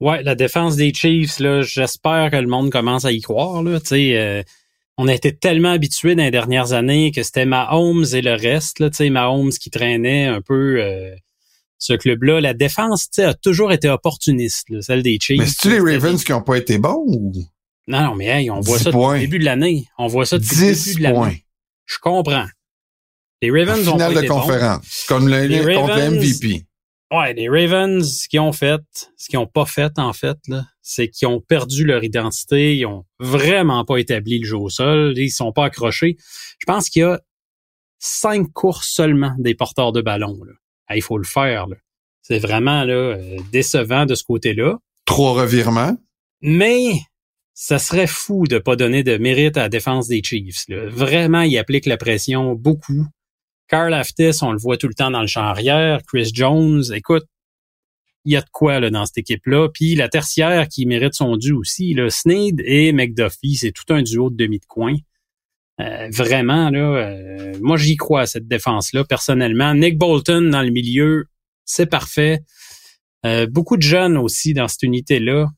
Ouais, 0.00 0.22
la 0.22 0.34
défense 0.34 0.76
des 0.76 0.92
Chiefs, 0.92 1.38
là, 1.38 1.62
j'espère 1.62 2.30
que 2.30 2.36
le 2.36 2.48
monde 2.48 2.70
commence 2.70 3.04
à 3.04 3.12
y 3.12 3.20
croire. 3.20 3.62
Là. 3.62 3.80
Tu 3.80 3.86
sais, 3.86 4.18
euh, 4.18 4.42
on 4.96 5.08
a 5.08 5.14
été 5.14 5.36
tellement 5.36 5.72
habitués 5.72 6.14
dans 6.14 6.22
les 6.22 6.30
dernières 6.30 6.72
années 6.72 7.10
que 7.10 7.22
c'était 7.22 7.46
Mahomes 7.46 8.04
et 8.12 8.22
le 8.22 8.34
reste. 8.34 8.78
Là, 8.78 8.90
tu 8.90 8.96
sais, 8.96 9.10
Mahomes 9.10 9.50
qui 9.50 9.70
traînait 9.70 10.26
un 10.26 10.40
peu 10.40 10.80
euh, 10.80 11.14
ce 11.78 11.94
club-là. 11.94 12.40
La 12.40 12.54
défense 12.54 13.10
tu 13.10 13.22
sais, 13.22 13.24
a 13.24 13.34
toujours 13.34 13.72
été 13.72 13.88
opportuniste, 13.88 14.70
là, 14.70 14.80
celle 14.82 15.02
des 15.02 15.18
Chiefs. 15.20 15.38
Mais 15.38 15.46
c'est-tu 15.46 15.70
les 15.70 15.80
Ravens 15.80 16.22
qui 16.22 16.32
ont 16.32 16.42
pas 16.42 16.56
été 16.56 16.78
bons 16.78 17.04
ou? 17.06 17.32
Non, 17.86 18.02
non, 18.02 18.14
mais 18.14 18.26
hey, 18.26 18.50
on 18.50 18.60
voit 18.60 18.78
10 18.78 18.84
ça 18.84 18.90
depuis 18.92 19.12
le 19.14 19.18
début 19.20 19.38
de 19.40 19.44
l'année. 19.44 19.86
On 19.98 20.06
voit 20.06 20.26
ça 20.26 20.38
depuis 20.38 20.56
le 20.56 20.72
10 20.72 20.84
début 20.84 20.98
de 20.98 21.02
l'année. 21.02 21.44
Je 21.86 21.96
comprends. 22.00 22.46
Les 23.42 23.50
En 23.50 23.54
Ravens 23.54 23.88
ont 23.88 23.98
pas 23.98 24.08
finale 24.08 24.14
de 24.14 24.18
été 24.20 24.28
bons. 24.28 24.40
conférence, 24.40 25.04
comme 25.06 25.28
le, 25.28 25.46
Les 25.46 25.74
contre 25.74 25.96
le 25.96 26.10
MVP. 26.12 26.64
Ouais, 27.16 27.32
les 27.34 27.48
Ravens, 27.48 28.02
ce 28.02 28.28
qu'ils 28.28 28.40
ont 28.40 28.52
fait, 28.52 28.80
ce 29.16 29.28
qu'ils 29.28 29.38
ont 29.38 29.46
pas 29.46 29.66
fait, 29.66 29.92
en 29.98 30.12
fait, 30.12 30.38
c'est 30.82 31.08
qu'ils 31.08 31.28
ont 31.28 31.40
perdu 31.40 31.84
leur 31.84 32.02
identité. 32.02 32.76
Ils 32.76 32.86
ont 32.86 33.04
vraiment 33.20 33.84
pas 33.84 33.98
établi 33.98 34.40
le 34.40 34.46
jeu 34.46 34.56
au 34.56 34.68
sol. 34.68 35.14
Ils 35.16 35.30
sont 35.30 35.52
pas 35.52 35.66
accrochés. 35.66 36.16
Je 36.58 36.66
pense 36.66 36.88
qu'il 36.90 37.00
y 37.00 37.04
a 37.04 37.20
cinq 37.98 38.52
courses 38.52 38.88
seulement 38.88 39.34
des 39.38 39.54
porteurs 39.54 39.92
de 39.92 40.00
ballon. 40.02 40.36
Là. 40.44 40.54
Ah, 40.88 40.96
il 40.96 41.02
faut 41.02 41.18
le 41.18 41.24
faire. 41.24 41.68
là. 41.68 41.76
C'est 42.22 42.38
vraiment 42.38 42.84
là, 42.84 42.94
euh, 42.94 43.38
décevant 43.52 44.06
de 44.06 44.14
ce 44.14 44.24
côté-là. 44.24 44.78
Trois 45.04 45.34
revirements. 45.34 45.96
Mais 46.42 46.94
ça 47.52 47.78
serait 47.78 48.06
fou 48.08 48.44
de 48.48 48.58
pas 48.58 48.76
donner 48.76 49.04
de 49.04 49.18
mérite 49.18 49.56
à 49.56 49.62
la 49.62 49.68
défense 49.68 50.08
des 50.08 50.22
Chiefs. 50.22 50.64
là. 50.68 50.86
Vraiment, 50.88 51.42
ils 51.42 51.56
appliquent 51.58 51.86
la 51.86 51.96
pression 51.96 52.54
beaucoup. 52.54 53.06
Carl 53.68 53.92
Aftis, 53.94 54.38
on 54.42 54.52
le 54.52 54.58
voit 54.58 54.76
tout 54.76 54.88
le 54.88 54.94
temps 54.94 55.10
dans 55.10 55.20
le 55.20 55.26
champ 55.26 55.42
arrière. 55.42 56.00
Chris 56.06 56.30
Jones, 56.32 56.82
écoute, 56.92 57.24
il 58.24 58.32
y 58.32 58.36
a 58.36 58.40
de 58.40 58.48
quoi 58.52 58.80
là, 58.80 58.90
dans 58.90 59.06
cette 59.06 59.18
équipe-là. 59.18 59.68
Puis 59.72 59.94
la 59.94 60.08
tertiaire 60.08 60.68
qui 60.68 60.86
mérite 60.86 61.14
son 61.14 61.36
dû 61.36 61.52
aussi, 61.52 61.94
là, 61.94 62.08
Snead 62.10 62.62
et 62.64 62.92
McDuffie, 62.92 63.56
c'est 63.56 63.72
tout 63.72 63.92
un 63.92 64.02
duo 64.02 64.30
de 64.30 64.36
demi 64.36 64.58
de 64.58 64.66
coin. 64.66 64.94
Euh, 65.80 66.08
vraiment, 66.10 66.70
là, 66.70 66.78
euh, 66.78 67.54
moi 67.60 67.76
j'y 67.76 67.96
crois 67.96 68.22
à 68.22 68.26
cette 68.26 68.46
défense-là, 68.46 69.04
personnellement. 69.04 69.74
Nick 69.74 69.98
Bolton 69.98 70.50
dans 70.50 70.62
le 70.62 70.70
milieu, 70.70 71.24
c'est 71.64 71.86
parfait. 71.86 72.40
Euh, 73.26 73.46
beaucoup 73.46 73.76
de 73.76 73.82
jeunes 73.82 74.16
aussi 74.16 74.54
dans 74.54 74.68
cette 74.68 74.82
unité-là. 74.82 75.48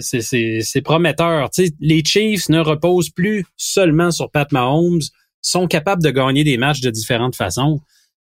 C'est, 0.00 0.82
prometteur. 0.84 1.48
Les 1.80 2.04
Chiefs 2.04 2.50
ne 2.50 2.60
reposent 2.60 3.08
plus 3.08 3.46
seulement 3.56 4.10
sur 4.10 4.30
Pat 4.30 4.50
Mahomes, 4.52 5.00
sont 5.42 5.66
capables 5.66 6.02
de 6.02 6.10
gagner 6.10 6.44
des 6.44 6.56
matchs 6.58 6.80
de 6.80 6.90
différentes 6.90 7.36
façons. 7.36 7.80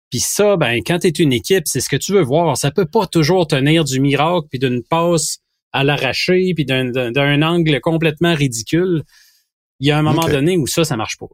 Puis 0.10 0.20
ça, 0.20 0.58
ben, 0.58 0.82
quand 0.86 1.00
tu 1.00 1.08
es 1.08 1.12
une 1.12 1.32
équipe, 1.34 1.64
c'est 1.68 1.80
ce 1.80 1.88
que 1.90 1.96
tu 1.96 2.12
veux 2.14 2.22
voir. 2.24 2.58
Ça 2.58 2.72
peut 2.72 2.86
pas 2.86 3.08
toujours 3.08 3.48
tenir 3.48 3.84
du 3.86 4.00
miracle, 4.00 4.48
puis 4.50 4.60
d'une 4.60 4.84
passe 4.84 5.38
à 5.72 5.84
l'arraché, 5.86 6.52
puis 6.54 6.66
d'un, 6.66 7.42
angle 7.42 7.80
complètement 7.80 8.34
ridicule. 8.34 9.04
Il 9.80 9.88
y 9.88 9.92
a 9.92 9.98
un 9.98 10.02
moment 10.02 10.28
donné 10.28 10.58
où 10.58 10.68
ça, 10.68 10.84
ça 10.84 10.98
marche 10.98 11.18
pas. 11.18 11.28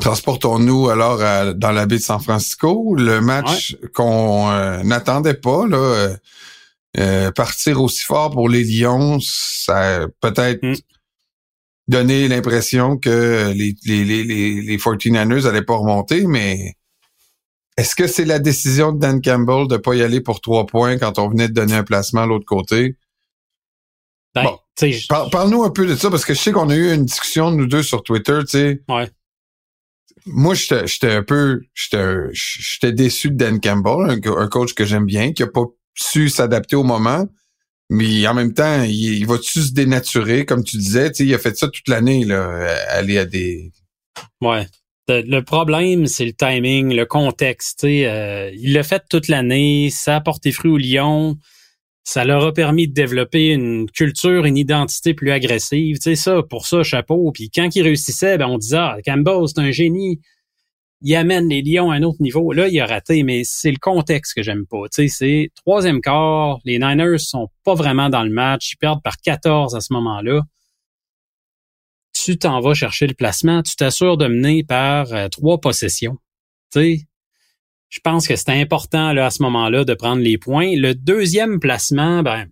Transportons-nous 0.00 0.88
alors 0.90 1.22
à- 1.22 1.54
dans 1.54 1.70
la 1.70 1.86
baie 1.86 1.96
de 1.96 2.02
San 2.02 2.20
Francisco, 2.20 2.94
le 2.96 3.20
match 3.20 3.76
qu'on 3.94 4.50
euh, 4.50 4.82
n'attendait 4.82 5.34
pas 5.34 5.66
là. 5.66 5.76
euh, 5.76 6.16
euh, 6.98 7.30
partir 7.32 7.80
aussi 7.82 8.02
fort 8.04 8.30
pour 8.30 8.48
les 8.48 8.62
Lions, 8.64 9.18
ça 9.20 10.06
peut-être 10.20 10.62
Mm. 10.62 10.74
Donné 11.88 12.28
l'impression 12.28 12.96
que 12.96 13.52
les, 13.54 13.74
les, 13.84 14.04
les, 14.04 14.24
les, 14.24 14.62
les 14.62 14.76
49ers 14.78 15.46
allaient 15.46 15.62
pas 15.64 15.76
remonter, 15.76 16.26
mais 16.26 16.74
est-ce 17.76 17.94
que 17.94 18.06
c'est 18.06 18.24
la 18.24 18.38
décision 18.38 18.92
de 18.92 18.98
Dan 19.00 19.20
Campbell 19.20 19.66
de 19.68 19.76
pas 19.76 19.94
y 19.94 20.02
aller 20.02 20.20
pour 20.20 20.40
trois 20.40 20.64
points 20.66 20.96
quand 20.98 21.18
on 21.18 21.28
venait 21.28 21.48
de 21.48 21.52
donner 21.54 21.74
un 21.74 21.84
placement 21.84 22.22
à 22.22 22.26
l'autre 22.26 22.46
côté? 22.46 22.96
Ben, 24.34 24.44
Bon. 24.44 24.56
tu 24.76 24.86
sais, 24.86 24.92
je- 24.92 25.06
Par- 25.08 25.28
Parle-nous 25.30 25.62
un 25.64 25.70
peu 25.70 25.86
de 25.86 25.94
ça, 25.94 26.10
parce 26.10 26.24
que 26.24 26.34
je 26.34 26.40
sais 26.40 26.52
qu'on 26.52 26.70
a 26.70 26.74
eu 26.76 26.92
une 26.94 27.04
discussion, 27.04 27.50
nous 27.50 27.66
deux, 27.66 27.82
sur 27.82 28.02
Twitter, 28.02 28.38
tu 28.42 28.46
sais. 28.48 28.82
Ouais. 28.88 29.10
Moi, 30.26 30.54
j'étais 30.54 30.86
j'étais 30.86 31.10
un 31.12 31.22
peu, 31.22 31.60
j'étais 31.74 32.06
j'étais 32.32 32.92
déçu 32.92 33.30
de 33.30 33.36
Dan 33.36 33.60
Campbell, 33.60 34.10
un, 34.24 34.36
un 34.38 34.48
coach 34.48 34.72
que 34.74 34.84
j'aime 34.86 35.04
bien, 35.04 35.32
qui 35.32 35.42
a 35.42 35.46
pas 35.46 35.64
su 35.94 36.28
s'adapter 36.30 36.76
au 36.76 36.82
moment. 36.82 37.28
Mais 37.94 38.26
en 38.26 38.34
même 38.34 38.52
temps, 38.52 38.82
il, 38.82 39.24
va-tu 39.24 39.60
se 39.60 39.72
dénaturer, 39.72 40.44
comme 40.44 40.64
tu 40.64 40.76
disais, 40.76 41.12
il 41.20 41.32
a 41.32 41.38
fait 41.38 41.56
ça 41.56 41.68
toute 41.68 41.86
l'année, 41.86 42.24
là, 42.24 42.76
aller 42.88 43.18
à 43.18 43.24
des... 43.24 43.70
Ouais. 44.40 44.66
Le, 45.06 45.40
problème, 45.40 46.06
c'est 46.06 46.24
le 46.24 46.32
timing, 46.32 46.92
le 46.92 47.06
contexte. 47.06 47.84
euh, 47.84 48.50
il 48.54 48.72
l'a 48.72 48.82
fait 48.82 49.04
toute 49.08 49.28
l'année, 49.28 49.90
ça 49.90 50.16
a 50.16 50.20
porté 50.20 50.50
fruit 50.50 50.72
au 50.72 50.76
Lyon, 50.76 51.36
ça 52.02 52.24
leur 52.24 52.44
a 52.44 52.52
permis 52.52 52.88
de 52.88 52.94
développer 52.94 53.48
une 53.48 53.88
culture, 53.90 54.44
une 54.44 54.56
identité 54.56 55.14
plus 55.14 55.30
agressive. 55.30 55.98
Sais, 56.00 56.16
ça, 56.16 56.42
pour 56.42 56.66
ça, 56.66 56.82
chapeau. 56.82 57.30
Puis 57.32 57.50
quand 57.54 57.76
il 57.76 57.82
réussissait, 57.82 58.38
ben, 58.38 58.46
on 58.46 58.58
disait, 58.58 58.76
ah, 58.76 58.96
Campbell, 59.04 59.46
c'est 59.46 59.60
un 59.60 59.70
génie. 59.70 60.20
Il 61.04 61.14
amène 61.14 61.48
les 61.48 61.62
Lions 61.62 61.92
à 61.92 61.94
un 61.94 62.02
autre 62.02 62.20
niveau. 62.20 62.52
Là, 62.52 62.66
il 62.66 62.80
a 62.80 62.86
raté, 62.86 63.22
mais 63.22 63.42
c'est 63.44 63.70
le 63.70 63.78
contexte 63.80 64.34
que 64.34 64.42
j'aime 64.42 64.66
pas. 64.66 64.88
Tu 64.92 65.06
sais, 65.06 65.08
c'est 65.08 65.50
troisième 65.54 66.00
quart, 66.00 66.58
les 66.64 66.78
Niners 66.78 67.18
sont 67.18 67.48
pas 67.62 67.74
vraiment 67.74 68.08
dans 68.08 68.24
le 68.24 68.30
match, 68.30 68.72
ils 68.72 68.76
perdent 68.76 69.02
par 69.02 69.18
14 69.18 69.76
à 69.76 69.80
ce 69.80 69.92
moment-là 69.92 70.40
tu 72.24 72.38
t'en 72.38 72.60
vas 72.60 72.74
chercher 72.74 73.06
le 73.06 73.14
placement, 73.14 73.62
tu 73.62 73.76
t'assures 73.76 74.16
de 74.16 74.26
mener 74.26 74.64
par 74.64 75.12
euh, 75.12 75.28
trois 75.28 75.60
possessions. 75.60 76.16
Tu 76.72 76.80
sais, 76.80 77.06
je 77.90 78.00
pense 78.00 78.26
que 78.26 78.34
c'est 78.34 78.50
important 78.50 79.12
là, 79.12 79.26
à 79.26 79.30
ce 79.30 79.42
moment-là 79.42 79.84
de 79.84 79.94
prendre 79.94 80.22
les 80.22 80.38
points. 80.38 80.74
Le 80.74 80.94
deuxième 80.94 81.60
placement, 81.60 82.22
ben, 82.22 82.46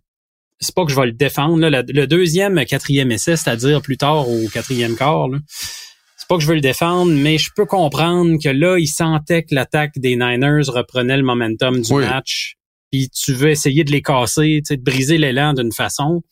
c'est 0.60 0.74
pas 0.74 0.84
que 0.84 0.92
je 0.92 0.96
vais 0.96 1.06
le 1.06 1.12
défendre. 1.12 1.58
là. 1.58 1.82
Le, 1.82 2.06
deuxième, 2.06 2.64
quatrième 2.66 3.10
essai, 3.10 3.36
c'est-à-dire 3.36 3.82
plus 3.82 3.96
tard 3.96 4.28
au 4.28 4.46
quatrième 4.48 4.94
quart, 4.94 5.28
là, 5.28 5.38
pas 6.32 6.38
que 6.38 6.42
je 6.44 6.48
veux 6.48 6.54
le 6.54 6.60
défendre, 6.62 7.12
mais 7.12 7.36
je 7.36 7.50
peux 7.54 7.66
comprendre 7.66 8.38
que 8.42 8.48
là, 8.48 8.78
il 8.78 8.86
sentait 8.86 9.42
que 9.42 9.54
l'attaque 9.54 9.92
des 9.98 10.16
Niners 10.16 10.68
reprenait 10.68 11.18
le 11.18 11.22
momentum 11.24 11.80
du 11.82 11.92
Oui. 11.92 12.04
match. 12.06 12.54
Puis 12.90 13.10
tu 13.10 13.34
veux 13.34 13.50
essayer 13.50 13.84
de 13.84 13.90
les 13.92 14.00
casser, 14.00 14.62
de 14.70 14.76
briser 14.76 15.18
l'élan 15.18 15.52
d'une 15.52 15.72
façon 15.72 16.22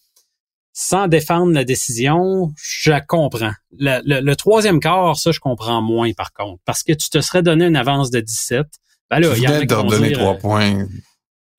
sans 0.72 1.08
défendre 1.08 1.52
la 1.52 1.64
décision, 1.64 2.52
je 2.56 2.92
comprends. 3.08 3.52
Le, 3.76 4.00
le- 4.04 4.20
le 4.20 4.36
troisième 4.36 4.80
quart, 4.80 5.18
ça, 5.18 5.32
je 5.32 5.40
comprends 5.40 5.82
moins 5.82 6.12
par 6.12 6.32
contre. 6.32 6.62
Parce 6.64 6.82
que 6.82 6.92
tu 6.92 7.10
te 7.10 7.20
serais 7.20 7.42
donné 7.42 7.66
une 7.66 7.76
avance 7.76 8.10
de 8.10 8.20
17. 8.20 8.66
Ben 9.10 9.18
là, 9.20 9.32
il 9.36 9.42
y 9.42 9.48
en 9.48 9.52
a 9.52 9.66
qui 9.66 9.74
vont 9.74 9.84
donner 9.84 10.12
trois 10.12 10.34
points. 10.38 10.86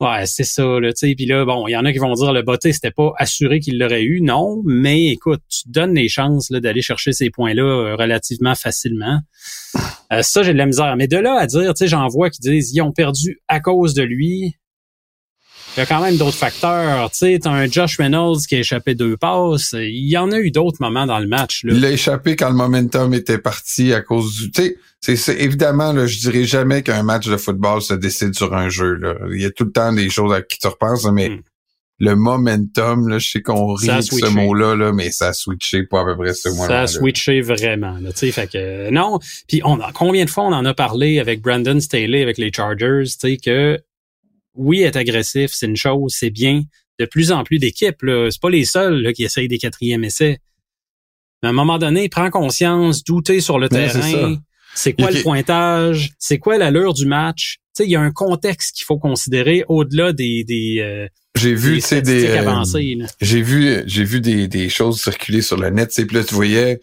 Ouais, 0.01 0.25
c'est 0.25 0.43
ça, 0.43 0.63
là, 0.79 0.91
tu 0.93 1.09
sais. 1.09 1.13
Puis 1.15 1.27
là, 1.27 1.45
bon, 1.45 1.67
il 1.67 1.73
y 1.73 1.77
en 1.77 1.85
a 1.85 1.93
qui 1.93 1.99
vont 1.99 2.13
dire 2.13 2.33
le 2.33 2.41
botté, 2.41 2.73
c'était 2.73 2.89
pas 2.89 3.13
assuré 3.17 3.59
qu'il 3.59 3.77
l'aurait 3.77 4.01
eu. 4.01 4.21
Non, 4.21 4.63
mais 4.65 5.09
écoute, 5.09 5.41
tu 5.47 5.69
donnes 5.69 5.93
les 5.93 6.09
chances 6.09 6.51
d'aller 6.51 6.81
chercher 6.81 7.13
ces 7.13 7.29
points-là 7.29 7.61
euh, 7.61 7.95
relativement 7.95 8.55
facilement. 8.55 9.19
Euh, 10.11 10.23
ça, 10.23 10.41
j'ai 10.41 10.53
de 10.53 10.57
la 10.57 10.65
misère. 10.65 10.95
Mais 10.97 11.07
de 11.07 11.17
là 11.17 11.37
à 11.39 11.45
dire, 11.45 11.75
tu 11.75 11.85
sais, 11.85 11.87
j'en 11.87 12.07
vois 12.07 12.31
qui 12.31 12.39
disent 12.39 12.73
ils 12.73 12.81
ont 12.81 12.91
perdu 12.91 13.41
à 13.47 13.59
cause 13.59 13.93
de 13.93 14.01
lui. 14.01 14.55
Il 15.77 15.79
y 15.79 15.83
a 15.83 15.85
quand 15.85 16.01
même 16.01 16.17
d'autres 16.17 16.37
facteurs. 16.37 17.09
Tu 17.11 17.17
sais, 17.17 17.39
t'as 17.41 17.51
un 17.51 17.65
Josh 17.65 17.97
Reynolds 17.97 18.39
qui 18.47 18.55
a 18.55 18.59
échappé 18.59 18.93
deux 18.93 19.15
passes. 19.15 19.73
Il 19.73 20.09
y 20.09 20.17
en 20.17 20.31
a 20.31 20.37
eu 20.37 20.51
d'autres 20.51 20.81
moments 20.81 21.05
dans 21.05 21.19
le 21.19 21.27
match. 21.27 21.63
Là. 21.63 21.73
Il 21.73 21.85
a 21.85 21.91
échappé 21.91 22.35
quand 22.35 22.49
le 22.49 22.55
momentum 22.55 23.13
était 23.13 23.37
parti 23.37 23.93
à 23.93 24.01
cause 24.01 24.35
du... 24.35 24.51
Tu 24.51 24.75
sais, 24.99 25.15
c'est 25.15 25.39
évidemment, 25.39 25.93
là, 25.93 26.07
je 26.07 26.19
dirais 26.19 26.43
jamais 26.43 26.83
qu'un 26.83 27.03
match 27.03 27.27
de 27.27 27.37
football 27.37 27.81
se 27.81 27.93
décide 27.93 28.35
sur 28.35 28.53
un 28.53 28.67
jeu. 28.67 28.95
Là. 28.95 29.15
Il 29.31 29.41
y 29.41 29.45
a 29.45 29.51
tout 29.51 29.63
le 29.63 29.71
temps 29.71 29.93
des 29.93 30.09
choses 30.09 30.33
à 30.33 30.41
qui 30.41 30.59
tu 30.59 30.67
repenses, 30.67 31.05
mais 31.05 31.29
hmm. 31.29 31.41
le 31.99 32.15
momentum, 32.15 33.07
là, 33.07 33.17
je 33.17 33.29
sais 33.29 33.41
qu'on 33.41 33.73
rit 33.73 33.87
de 33.87 34.01
ce 34.01 34.27
mot-là, 34.27 34.75
là, 34.75 34.91
mais 34.91 35.09
ça 35.09 35.29
a 35.29 35.33
switché 35.33 35.83
pas 35.83 36.01
à 36.01 36.05
peu 36.05 36.17
près 36.17 36.33
ce 36.33 36.49
mois-là. 36.49 36.67
Ça 36.67 36.81
a 36.81 36.87
switché 36.87 37.39
vraiment. 37.39 37.97
Là, 38.01 38.11
fait 38.13 38.51
que 38.51 38.89
non. 38.91 39.19
Puis 39.47 39.61
on 39.63 39.79
combien 39.93 40.25
de 40.25 40.29
fois 40.29 40.43
on 40.43 40.53
en 40.53 40.65
a 40.65 40.73
parlé 40.73 41.19
avec 41.19 41.41
Brandon 41.41 41.79
Staley, 41.79 42.21
avec 42.21 42.37
les 42.37 42.51
Chargers, 42.53 43.03
tu 43.05 43.15
sais, 43.17 43.37
que 43.37 43.79
oui, 44.55 44.83
être 44.83 44.97
agressif, 44.97 45.51
c'est 45.53 45.65
une 45.65 45.75
chose, 45.75 46.13
c'est 46.17 46.29
bien. 46.29 46.63
De 46.99 47.05
plus 47.05 47.31
en 47.31 47.43
plus 47.43 47.57
d'équipes, 47.57 47.97
c'est 48.01 48.41
pas 48.41 48.49
les 48.49 48.65
seuls 48.65 49.01
là, 49.01 49.13
qui 49.13 49.23
essayent 49.23 49.47
des 49.47 49.57
quatrièmes 49.57 50.03
essais. 50.03 50.39
Mais 51.41 51.47
à 51.47 51.51
un 51.51 51.53
moment 51.53 51.79
donné, 51.79 52.09
prends 52.09 52.29
conscience, 52.29 53.03
douter 53.03 53.41
sur 53.41 53.57
le 53.57 53.69
terrain. 53.69 54.37
C'est 54.75 54.93
quoi 54.93 55.11
le 55.11 55.21
pointage? 55.21 56.11
C'est 56.19 56.37
quoi 56.37 56.57
l'allure 56.57 56.93
du 56.93 57.05
match? 57.05 57.57
Tu 57.75 57.83
sais, 57.83 57.85
il 57.87 57.91
y 57.91 57.95
a 57.95 58.01
un 58.01 58.11
contexte 58.11 58.75
qu'il 58.75 58.85
faut 58.85 58.97
considérer 58.97 59.63
au-delà 59.67 60.13
des, 60.13 60.43
des 60.43 60.79
euh, 60.79 61.07
j'ai 61.35 61.55
vu 61.55 61.79
des, 61.79 62.01
des 62.01 62.27
euh, 62.27 63.05
j'ai 63.21 63.41
vu 63.41 63.81
j'ai 63.85 64.03
vu 64.03 64.19
des, 64.19 64.49
des 64.49 64.67
choses 64.67 65.01
circuler 65.01 65.41
sur 65.41 65.57
le 65.57 65.69
net, 65.69 65.91
sais, 65.91 66.05
là 66.11 66.23
tu 66.23 66.35
voyais 66.35 66.81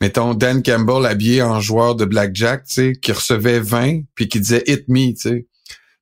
mettons 0.00 0.34
Dan 0.34 0.62
Campbell 0.62 1.04
habillé 1.04 1.42
en 1.42 1.60
joueur 1.60 1.94
de 1.94 2.04
blackjack, 2.04 2.64
tu 2.64 2.74
sais, 2.74 2.92
qui 3.00 3.12
recevait 3.12 3.60
20 3.60 4.02
puis 4.14 4.28
qui 4.28 4.40
disait 4.40 4.64
hit 4.66 4.88
me, 4.88 5.10
tu 5.10 5.16
sais. 5.16 5.46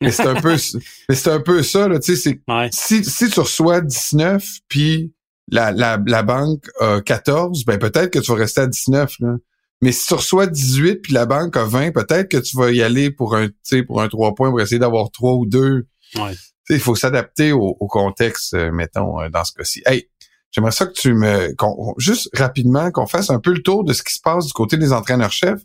Mais 0.01 0.13
c'est 0.13 0.27
un 0.27 0.41
peu, 0.41 0.57
mais 1.09 1.15
c'est 1.15 1.31
un 1.31 1.41
peu 1.41 1.63
ça, 1.63 1.89
là, 1.89 1.99
tu 1.99 2.17
sais, 2.17 2.39
c'est, 2.47 2.71
si, 2.73 3.05
si 3.05 3.31
tu 3.31 3.41
reçois 3.41 3.81
19 3.81 4.45
puis 4.69 5.13
la, 5.51 5.73
la, 5.73 6.01
la 6.07 6.23
banque 6.23 6.69
a 6.81 7.01
14, 7.01 7.65
ben 7.65 7.79
peut-être 7.79 8.11
que 8.11 8.19
tu 8.19 8.31
vas 8.31 8.39
rester 8.39 8.63
à 8.63 8.67
19, 8.67 9.15
là. 9.21 9.37
Mais 9.81 9.93
si 9.93 10.07
tu 10.07 10.15
reçois 10.15 10.47
18 10.47 10.97
puis 10.97 11.13
la 11.13 11.25
banque 11.27 11.57
a 11.57 11.65
20, 11.65 11.93
peut-être 11.93 12.29
que 12.29 12.37
tu 12.37 12.57
vas 12.57 12.73
y 12.73 12.83
aller 12.83 13.11
pour 13.11 13.37
un, 13.37 13.47
tu 13.49 13.55
sais, 13.63 13.83
pour 13.85 14.03
un 14.03 14.09
3 14.09 14.35
points 14.35 14.51
pour 14.51 14.61
essayer 14.61 14.81
d'avoir 14.81 15.11
3 15.13 15.35
ou 15.35 15.47
2. 15.47 15.87
Ouais. 16.17 16.35
Il 16.71 16.81
faut 16.81 16.97
s'adapter 16.97 17.53
au, 17.53 17.77
au, 17.79 17.87
contexte, 17.87 18.55
euh, 18.55 18.73
mettons, 18.73 19.21
euh, 19.21 19.29
dans 19.31 19.45
ce 19.45 19.53
cas-ci. 19.53 19.83
Hey, 19.87 20.09
j'aimerais 20.51 20.73
ça 20.73 20.87
que 20.87 20.93
tu 20.93 21.15
me, 21.15 21.55
juste 21.97 22.29
rapidement, 22.37 22.91
qu'on 22.91 23.07
fasse 23.07 23.31
un 23.31 23.39
peu 23.39 23.53
le 23.53 23.63
tour 23.63 23.85
de 23.85 23.93
ce 23.93 24.03
qui 24.03 24.13
se 24.13 24.21
passe 24.21 24.47
du 24.47 24.53
côté 24.53 24.77
des 24.77 24.93
entraîneurs-chefs. 24.93 25.61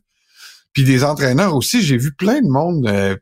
Puis 0.74 0.84
des 0.84 1.04
entraîneurs 1.04 1.56
aussi, 1.56 1.82
j'ai 1.82 1.98
vu 1.98 2.14
plein 2.14 2.42
de 2.42 2.48
monde 2.48 2.88
euh, 2.88 3.16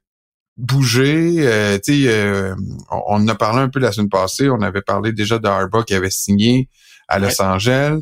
bouger. 0.57 1.35
Euh, 1.39 1.77
euh, 1.89 2.55
on, 2.91 2.97
on, 3.07 3.15
en 3.15 3.27
a 3.27 3.35
parlé 3.35 3.59
un 3.59 3.69
peu 3.69 3.79
la 3.79 3.91
semaine 3.91 4.09
passée. 4.09 4.49
On 4.49 4.61
avait 4.61 4.81
parlé 4.81 5.11
déjà 5.11 5.39
de 5.39 5.47
Harbaugh 5.47 5.83
qui 5.83 5.93
avait 5.93 6.09
signé 6.09 6.69
à 7.07 7.19
Los 7.19 7.41
Angeles. 7.41 7.99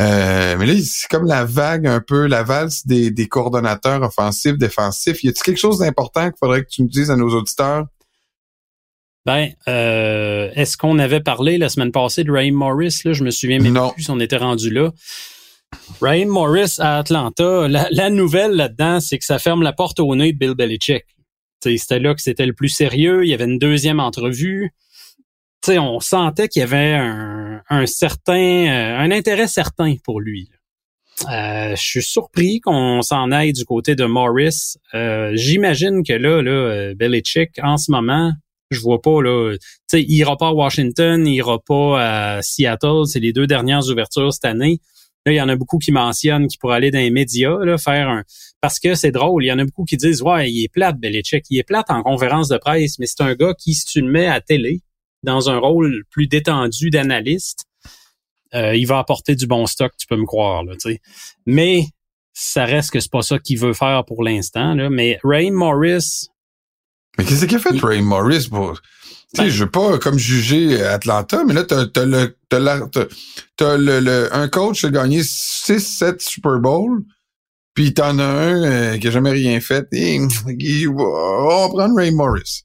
Euh, 0.00 0.56
mais 0.58 0.66
là, 0.66 0.74
c'est 0.84 1.08
comme 1.08 1.26
la 1.26 1.44
vague 1.44 1.86
un 1.86 2.00
peu, 2.00 2.26
la 2.26 2.42
valse 2.42 2.84
des, 2.86 3.10
des 3.10 3.28
coordonnateurs 3.28 4.02
offensifs, 4.02 4.58
défensifs. 4.58 5.22
Y 5.22 5.28
a-t-il 5.28 5.42
quelque 5.42 5.60
chose 5.60 5.78
d'important 5.78 6.30
qu'il 6.30 6.38
faudrait 6.38 6.62
que 6.62 6.68
tu 6.68 6.82
nous 6.82 6.88
dises 6.88 7.10
à 7.10 7.16
nos 7.16 7.30
auditeurs? 7.30 7.86
Ben, 9.24 9.50
euh, 9.68 10.50
est-ce 10.54 10.76
qu'on 10.76 10.98
avait 10.98 11.20
parlé 11.20 11.56
la 11.56 11.68
semaine 11.68 11.92
passée 11.92 12.24
de 12.24 12.32
Raheem 12.32 12.54
Morris? 12.54 13.00
Là, 13.04 13.12
je 13.12 13.22
me 13.24 13.30
souviens 13.30 13.58
même 13.58 13.78
plus 13.94 14.02
si 14.02 14.10
on 14.10 14.20
était 14.20 14.36
rendu 14.36 14.70
là. 14.70 14.90
Raheem 16.00 16.28
Morris 16.28 16.76
à 16.78 16.98
Atlanta, 16.98 17.66
la, 17.68 17.88
la 17.90 18.10
nouvelle 18.10 18.52
là-dedans, 18.52 19.00
c'est 19.00 19.18
que 19.18 19.24
ça 19.24 19.38
ferme 19.38 19.62
la 19.62 19.72
porte 19.72 19.98
au 20.00 20.14
nez 20.14 20.32
de 20.32 20.38
Bill 20.38 20.54
Belichick. 20.54 21.04
C'était 21.62 21.98
là 21.98 22.14
que 22.14 22.20
c'était 22.20 22.46
le 22.46 22.52
plus 22.52 22.68
sérieux. 22.68 23.24
Il 23.24 23.28
y 23.28 23.34
avait 23.34 23.44
une 23.44 23.58
deuxième 23.58 24.00
entrevue. 24.00 24.70
on 25.68 26.00
sentait 26.00 26.48
qu'il 26.48 26.60
y 26.60 26.62
avait 26.62 26.94
un, 26.94 27.86
certain, 27.86 28.66
euh, 28.68 28.98
un 28.98 29.10
intérêt 29.10 29.48
certain 29.48 29.94
pour 30.04 30.20
lui. 30.20 30.50
Euh, 31.30 31.76
je 31.76 31.82
suis 31.82 32.02
surpris 32.02 32.60
qu'on 32.60 33.00
s'en 33.02 33.30
aille 33.30 33.52
du 33.52 33.64
côté 33.64 33.94
de 33.94 34.04
Morris. 34.04 34.74
Euh, 34.94 35.30
j'imagine 35.34 36.02
que 36.02 36.12
là, 36.12 36.42
là, 36.42 36.92
Belichick, 36.94 37.52
en 37.62 37.76
ce 37.76 37.90
moment, 37.90 38.32
je 38.70 38.80
vois 38.80 39.00
pas 39.00 39.22
là. 39.22 39.56
Il 39.92 40.10
ira 40.10 40.36
pas 40.36 40.48
à 40.48 40.52
Washington, 40.52 41.26
il 41.26 41.34
ira 41.34 41.58
pas 41.60 42.36
à 42.36 42.42
Seattle. 42.42 43.06
C'est 43.06 43.20
les 43.20 43.32
deux 43.32 43.46
dernières 43.46 43.88
ouvertures 43.88 44.32
cette 44.32 44.44
année. 44.44 44.80
Là, 45.26 45.32
il 45.32 45.36
y 45.36 45.40
en 45.40 45.48
a 45.48 45.56
beaucoup 45.56 45.78
qui 45.78 45.90
mentionnent 45.90 46.48
qu'il 46.48 46.58
pourrait 46.58 46.76
aller 46.76 46.90
dans 46.90 46.98
les 46.98 47.10
médias, 47.10 47.56
là, 47.64 47.78
faire 47.78 48.08
un. 48.08 48.24
Parce 48.60 48.78
que 48.78 48.94
c'est 48.94 49.10
drôle, 49.10 49.44
il 49.44 49.48
y 49.48 49.52
en 49.52 49.58
a 49.58 49.64
beaucoup 49.64 49.84
qui 49.84 49.96
disent 49.96 50.22
Ouais, 50.22 50.50
il 50.50 50.64
est 50.64 50.68
plate, 50.68 50.98
Belichick. 50.98 51.44
Il 51.50 51.58
est 51.58 51.64
plate 51.64 51.90
en 51.90 52.02
conférence 52.02 52.48
de 52.48 52.58
presse, 52.58 52.98
mais 52.98 53.06
c'est 53.06 53.22
un 53.22 53.34
gars 53.34 53.54
qui, 53.58 53.74
si 53.74 53.86
tu 53.86 54.00
le 54.00 54.10
mets 54.10 54.26
à 54.26 54.40
télé, 54.40 54.82
dans 55.22 55.48
un 55.48 55.58
rôle 55.58 56.04
plus 56.10 56.26
détendu 56.26 56.90
d'analyste, 56.90 57.64
euh, 58.54 58.76
il 58.76 58.86
va 58.86 58.98
apporter 58.98 59.34
du 59.34 59.46
bon 59.46 59.66
stock, 59.66 59.92
tu 59.98 60.06
peux 60.06 60.16
me 60.16 60.26
croire. 60.26 60.62
Là, 60.64 60.74
mais 61.46 61.86
ça 62.34 62.64
reste 62.64 62.90
que 62.90 63.00
c'est 63.00 63.10
pas 63.10 63.22
ça 63.22 63.38
qu'il 63.38 63.58
veut 63.58 63.72
faire 63.72 64.04
pour 64.04 64.22
l'instant. 64.22 64.76
Mais 64.90 65.18
Ray 65.24 65.50
Morris. 65.50 66.28
Mais 67.18 67.24
qu'est-ce 67.24 67.46
qu'il 67.46 67.56
a 67.56 67.60
fait, 67.60 67.78
Ray 67.80 68.02
Morris, 68.02 68.48
pour. 68.50 68.80
Tu 69.34 69.42
sais, 69.42 69.50
je 69.50 69.64
veux 69.64 69.70
pas 69.70 69.98
comme 69.98 70.18
juger 70.18 70.80
Atlanta, 70.82 71.42
mais 71.44 71.54
là, 71.54 71.64
t'as, 71.64 71.86
as 71.96 72.04
le, 72.04 72.36
t'as, 72.48 73.76
le, 73.76 73.98
le, 73.98 74.28
un 74.32 74.48
coach 74.48 74.80
qui 74.80 74.86
a 74.86 74.90
gagné 74.90 75.22
6-7 75.22 76.20
Super 76.20 76.60
Bowl, 76.60 77.02
puis 77.74 77.92
t'en 77.92 78.18
as 78.20 78.24
un 78.24 78.62
euh, 78.62 78.98
qui 78.98 79.08
a 79.08 79.10
jamais 79.10 79.32
rien 79.32 79.60
fait. 79.60 79.86
Et, 79.92 80.20
on 80.20 80.26
va 80.96 81.68
prendre 81.68 81.96
Ray 81.96 82.12
Morris. 82.12 82.64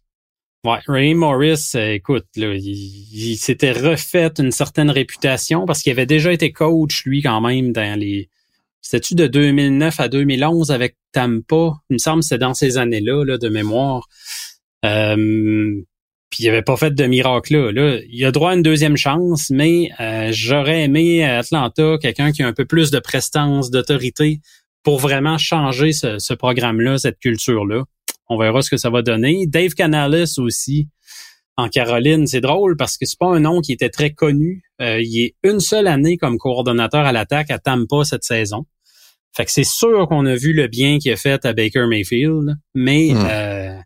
Ouais, 0.66 0.80
Ray 0.88 1.14
Morris, 1.14 1.72
euh, 1.76 1.94
écoute, 1.94 2.28
là, 2.36 2.54
il, 2.54 3.38
s'était 3.38 3.72
refait 3.72 4.32
une 4.40 4.52
certaine 4.52 4.90
réputation 4.90 5.66
parce 5.66 5.82
qu'il 5.82 5.92
avait 5.92 6.06
déjà 6.06 6.34
été 6.34 6.52
coach, 6.52 7.04
lui, 7.06 7.22
quand 7.22 7.42
même, 7.42 7.72
dans 7.72 7.98
les... 7.98 8.30
C'était-tu 8.82 9.16
de 9.16 9.28
2009 9.28 10.00
à 10.00 10.08
2011 10.08 10.72
avec 10.72 10.96
Tampa? 11.12 11.74
Il 11.90 11.94
me 11.94 11.98
semble 11.98 12.22
que 12.22 12.28
c'est 12.28 12.38
dans 12.38 12.54
ces 12.54 12.78
années-là, 12.78 13.24
là, 13.26 13.38
de 13.38 13.50
mémoire. 13.50 14.08
Euh, 14.86 15.82
puis 16.30 16.44
il 16.44 16.50
avait 16.50 16.62
pas 16.62 16.78
fait 16.78 16.94
de 16.94 17.06
miracle 17.06 17.58
là. 17.58 17.72
là. 17.72 18.00
Il 18.10 18.24
a 18.24 18.32
droit 18.32 18.52
à 18.52 18.56
une 18.56 18.62
deuxième 18.62 18.98
chance, 18.98 19.50
mais 19.50 19.90
euh, 20.00 20.30
j'aurais 20.32 20.84
aimé 20.84 21.24
à 21.24 21.40
Atlanta 21.40 21.98
quelqu'un 22.00 22.32
qui 22.32 22.44
a 22.44 22.48
un 22.48 22.54
peu 22.54 22.66
plus 22.66 22.92
de 22.92 23.00
prestance, 23.00 23.72
d'autorité 23.72 24.40
pour 24.84 25.00
vraiment 25.00 25.38
changer 25.38 25.92
ce, 25.92 26.34
programme-là, 26.34 26.98
cette 26.98 27.20
culture-là. 27.20 27.84
On 28.30 28.38
verra 28.38 28.62
ce 28.62 28.70
que 28.70 28.78
ça 28.78 28.90
va 28.90 29.02
donner. 29.02 29.46
Dave 29.48 29.74
Canales 29.74 30.26
aussi 30.38 30.88
en 31.60 31.70
Caroline, 31.70 32.26
c'est 32.28 32.42
drôle 32.42 32.76
parce 32.78 32.98
que 32.98 33.06
c'est 33.06 33.20
pas 33.20 33.28
un 33.28 33.42
nom 33.42 33.62
qui 33.62 33.74
était 33.74 33.90
très 33.90 34.12
connu. 34.12 34.64
Euh, 34.82 35.02
il 35.02 35.24
est 35.24 35.36
une 35.44 35.60
seule 35.60 35.88
année 35.88 36.18
comme 36.18 36.38
coordonnateur 36.38 37.06
à 37.06 37.12
l'attaque 37.12 37.52
à 37.52 37.60
Tampa 37.60 38.04
cette 38.04 38.24
saison. 38.24 38.66
Fait 39.36 39.46
que 39.46 39.52
c'est 39.52 39.66
sûr 39.66 40.08
qu'on 40.08 40.26
a 40.26 40.36
vu 40.36 40.54
le 40.54 40.68
bien 40.68 40.98
qu'il 40.98 41.12
a 41.12 41.16
fait 41.16 41.46
à 41.46 41.54
Baker 41.54 41.86
Mayfield, 41.88 42.56
mais 42.74 43.10
hmm. 43.14 43.28
euh, 43.30 43.80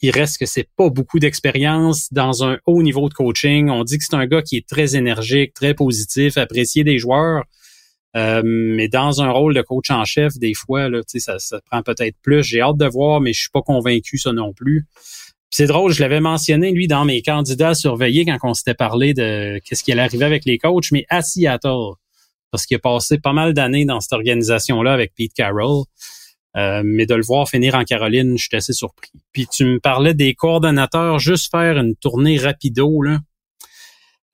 il 0.00 0.10
reste 0.10 0.38
que 0.38 0.46
c'est 0.46 0.68
pas 0.76 0.90
beaucoup 0.90 1.18
d'expérience 1.18 2.12
dans 2.12 2.44
un 2.44 2.58
haut 2.66 2.82
niveau 2.82 3.08
de 3.08 3.14
coaching. 3.14 3.70
On 3.70 3.84
dit 3.84 3.98
que 3.98 4.04
c'est 4.04 4.16
un 4.16 4.26
gars 4.26 4.42
qui 4.42 4.56
est 4.56 4.68
très 4.68 4.96
énergique, 4.96 5.54
très 5.54 5.74
positif, 5.74 6.36
apprécié 6.36 6.82
des 6.82 6.98
joueurs. 6.98 7.44
Euh, 8.14 8.42
mais 8.44 8.88
dans 8.88 9.22
un 9.22 9.30
rôle 9.30 9.54
de 9.54 9.62
coach 9.62 9.90
en 9.90 10.04
chef, 10.04 10.34
des 10.38 10.52
fois, 10.54 10.88
là, 10.88 11.00
ça, 11.06 11.38
ça 11.38 11.60
prend 11.70 11.82
peut-être 11.82 12.16
plus. 12.22 12.42
J'ai 12.42 12.60
hâte 12.60 12.76
de 12.76 12.86
voir, 12.86 13.20
mais 13.20 13.32
je 13.32 13.40
suis 13.42 13.50
pas 13.50 13.62
convaincu 13.62 14.18
ça 14.18 14.32
non 14.32 14.52
plus. 14.52 14.86
C'est 15.54 15.66
drôle, 15.66 15.92
je 15.92 16.00
l'avais 16.00 16.20
mentionné, 16.20 16.72
lui, 16.72 16.88
dans 16.88 17.04
mes 17.04 17.20
candidats 17.20 17.70
à 17.70 17.74
surveiller 17.74 18.24
quand 18.24 18.38
on 18.42 18.54
s'était 18.54 18.72
parlé 18.72 19.12
de 19.12 19.60
qu'est-ce 19.64 19.84
qui 19.84 19.92
allait 19.92 20.00
arriver 20.00 20.24
avec 20.24 20.46
les 20.46 20.56
coachs, 20.56 20.90
mais 20.92 21.04
à 21.10 21.20
Seattle, 21.20 21.92
parce 22.50 22.64
qu'il 22.64 22.74
a 22.76 22.80
passé 22.80 23.18
pas 23.18 23.34
mal 23.34 23.52
d'années 23.52 23.84
dans 23.84 24.00
cette 24.00 24.14
organisation-là 24.14 24.94
avec 24.94 25.12
Pete 25.14 25.34
Carroll. 25.34 25.84
Euh, 26.56 26.82
mais 26.84 27.06
de 27.06 27.14
le 27.14 27.22
voir 27.22 27.48
finir 27.48 27.74
en 27.74 27.84
Caroline, 27.84 28.36
je 28.36 28.44
suis 28.44 28.56
assez 28.56 28.72
surpris. 28.72 29.10
Puis 29.32 29.46
tu 29.46 29.64
me 29.64 29.78
parlais 29.78 30.14
des 30.14 30.34
coordonnateurs, 30.34 31.18
juste 31.18 31.50
faire 31.50 31.78
une 31.78 31.96
tournée 31.96 32.38
rapido, 32.38 33.02
là. 33.02 33.18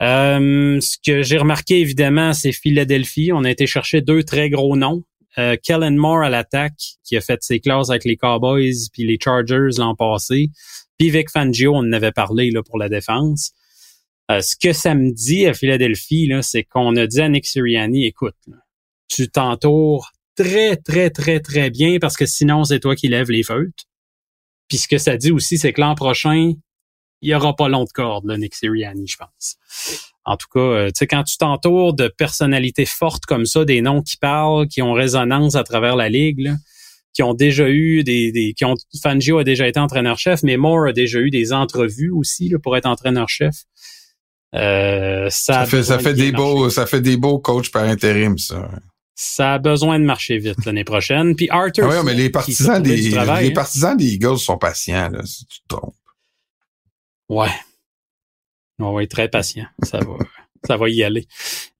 Euh, 0.00 0.80
ce 0.80 0.96
que 1.04 1.22
j'ai 1.22 1.38
remarqué, 1.38 1.80
évidemment, 1.80 2.32
c'est 2.32 2.52
Philadelphie. 2.52 3.32
On 3.32 3.42
a 3.42 3.50
été 3.50 3.66
chercher 3.66 4.00
deux 4.00 4.22
très 4.22 4.50
gros 4.50 4.76
noms. 4.76 5.02
Euh, 5.38 5.56
Kellen 5.60 5.96
Moore 5.96 6.22
à 6.22 6.30
l'attaque, 6.30 6.80
qui 7.04 7.16
a 7.16 7.20
fait 7.20 7.42
ses 7.42 7.60
classes 7.60 7.90
avec 7.90 8.04
les 8.04 8.16
Cowboys 8.16 8.88
puis 8.92 9.04
les 9.04 9.18
Chargers 9.22 9.78
l'an 9.78 9.94
passé. 9.94 10.50
Puis 10.98 11.10
Vic 11.10 11.30
Fangio, 11.30 11.74
on 11.74 11.78
en 11.78 11.92
avait 11.92 12.12
parlé 12.12 12.50
là, 12.50 12.62
pour 12.62 12.78
la 12.78 12.88
défense. 12.88 13.52
Euh, 14.30 14.40
ce 14.40 14.56
que 14.56 14.72
ça 14.72 14.94
me 14.94 15.12
dit 15.12 15.46
à 15.46 15.54
Philadelphie, 15.54 16.30
c'est 16.42 16.64
qu'on 16.64 16.96
a 16.96 17.06
dit 17.06 17.20
à 17.20 17.28
Nick 17.28 17.46
Sirianni, 17.46 18.04
écoute, 18.04 18.36
tu 19.08 19.28
t'entoures 19.28 20.12
très, 20.36 20.76
très, 20.76 21.10
très, 21.10 21.40
très 21.40 21.70
bien 21.70 21.98
parce 21.98 22.16
que 22.16 22.26
sinon, 22.26 22.64
c'est 22.64 22.80
toi 22.80 22.94
qui 22.94 23.08
lèves 23.08 23.30
les 23.30 23.42
feutres. 23.42 23.84
Puis 24.68 24.78
ce 24.78 24.88
que 24.88 24.98
ça 24.98 25.16
dit 25.16 25.30
aussi, 25.30 25.56
c'est 25.56 25.72
que 25.72 25.80
l'an 25.80 25.94
prochain, 25.94 26.52
il 27.22 27.30
y 27.30 27.34
aura 27.34 27.56
pas 27.56 27.68
long 27.68 27.84
de 27.84 27.90
corde, 27.90 28.26
là, 28.26 28.36
Nick 28.36 28.54
Sirianni, 28.54 29.06
je 29.06 29.16
pense. 29.16 29.56
En 30.24 30.36
tout 30.36 30.46
cas, 30.52 30.60
euh, 30.60 30.86
tu 30.88 30.98
sais, 30.98 31.06
quand 31.06 31.24
tu 31.24 31.38
t'entoures 31.38 31.94
de 31.94 32.08
personnalités 32.08 32.84
fortes 32.84 33.24
comme 33.24 33.46
ça, 33.46 33.64
des 33.64 33.80
noms 33.80 34.02
qui 34.02 34.18
parlent, 34.18 34.68
qui 34.68 34.82
ont 34.82 34.92
résonance 34.92 35.54
à 35.54 35.64
travers 35.64 35.96
la 35.96 36.10
ligue, 36.10 36.52
qui 37.12 37.22
ont 37.22 37.34
déjà 37.34 37.68
eu 37.68 38.04
des, 38.04 38.32
des 38.32 38.54
qui 38.54 38.64
ont 38.64 38.74
Fangio 39.02 39.38
a 39.38 39.44
déjà 39.44 39.66
été 39.66 39.80
entraîneur-chef, 39.80 40.42
mais 40.42 40.56
Moore 40.56 40.88
a 40.88 40.92
déjà 40.92 41.18
eu 41.18 41.30
des 41.30 41.52
entrevues 41.52 42.10
aussi 42.10 42.48
là, 42.48 42.58
pour 42.58 42.76
être 42.76 42.86
entraîneur-chef. 42.86 43.54
Euh, 44.54 45.28
ça, 45.30 45.66
fait 45.66 45.82
ça 45.82 45.98
fait 45.98 46.14
des 46.14 46.32
beaux 46.32 46.70
ça 46.70 46.86
fait 46.86 47.02
des 47.02 47.18
beaux 47.18 47.38
coachs 47.38 47.70
par 47.70 47.84
intérim 47.84 48.38
ça. 48.38 48.70
Ça 49.14 49.54
a 49.54 49.58
besoin 49.58 49.98
de 49.98 50.04
marcher 50.04 50.38
vite 50.38 50.64
l'année 50.64 50.84
prochaine. 50.84 51.34
Puis 51.34 51.48
Arthur. 51.50 51.90
Ah 51.90 51.98
oui, 51.98 52.06
mais 52.06 52.14
les 52.14 52.30
partisans 52.30 52.80
des 52.82 52.96
les 52.96 53.16
hein. 53.16 53.50
partisans 53.54 53.96
des 53.96 54.14
Eagles 54.14 54.38
sont 54.38 54.56
patients 54.56 55.10
là, 55.10 55.26
si 55.26 55.44
tu 55.46 55.60
te 55.60 55.74
trompes. 55.74 55.94
Ouais. 57.28 57.50
On 58.78 58.92
va 58.94 59.02
être 59.02 59.10
très 59.10 59.28
patient. 59.28 59.66
Ça 59.82 59.98
va 59.98 60.16
ça 60.66 60.76
va 60.76 60.88
y 60.88 61.02
aller. 61.02 61.26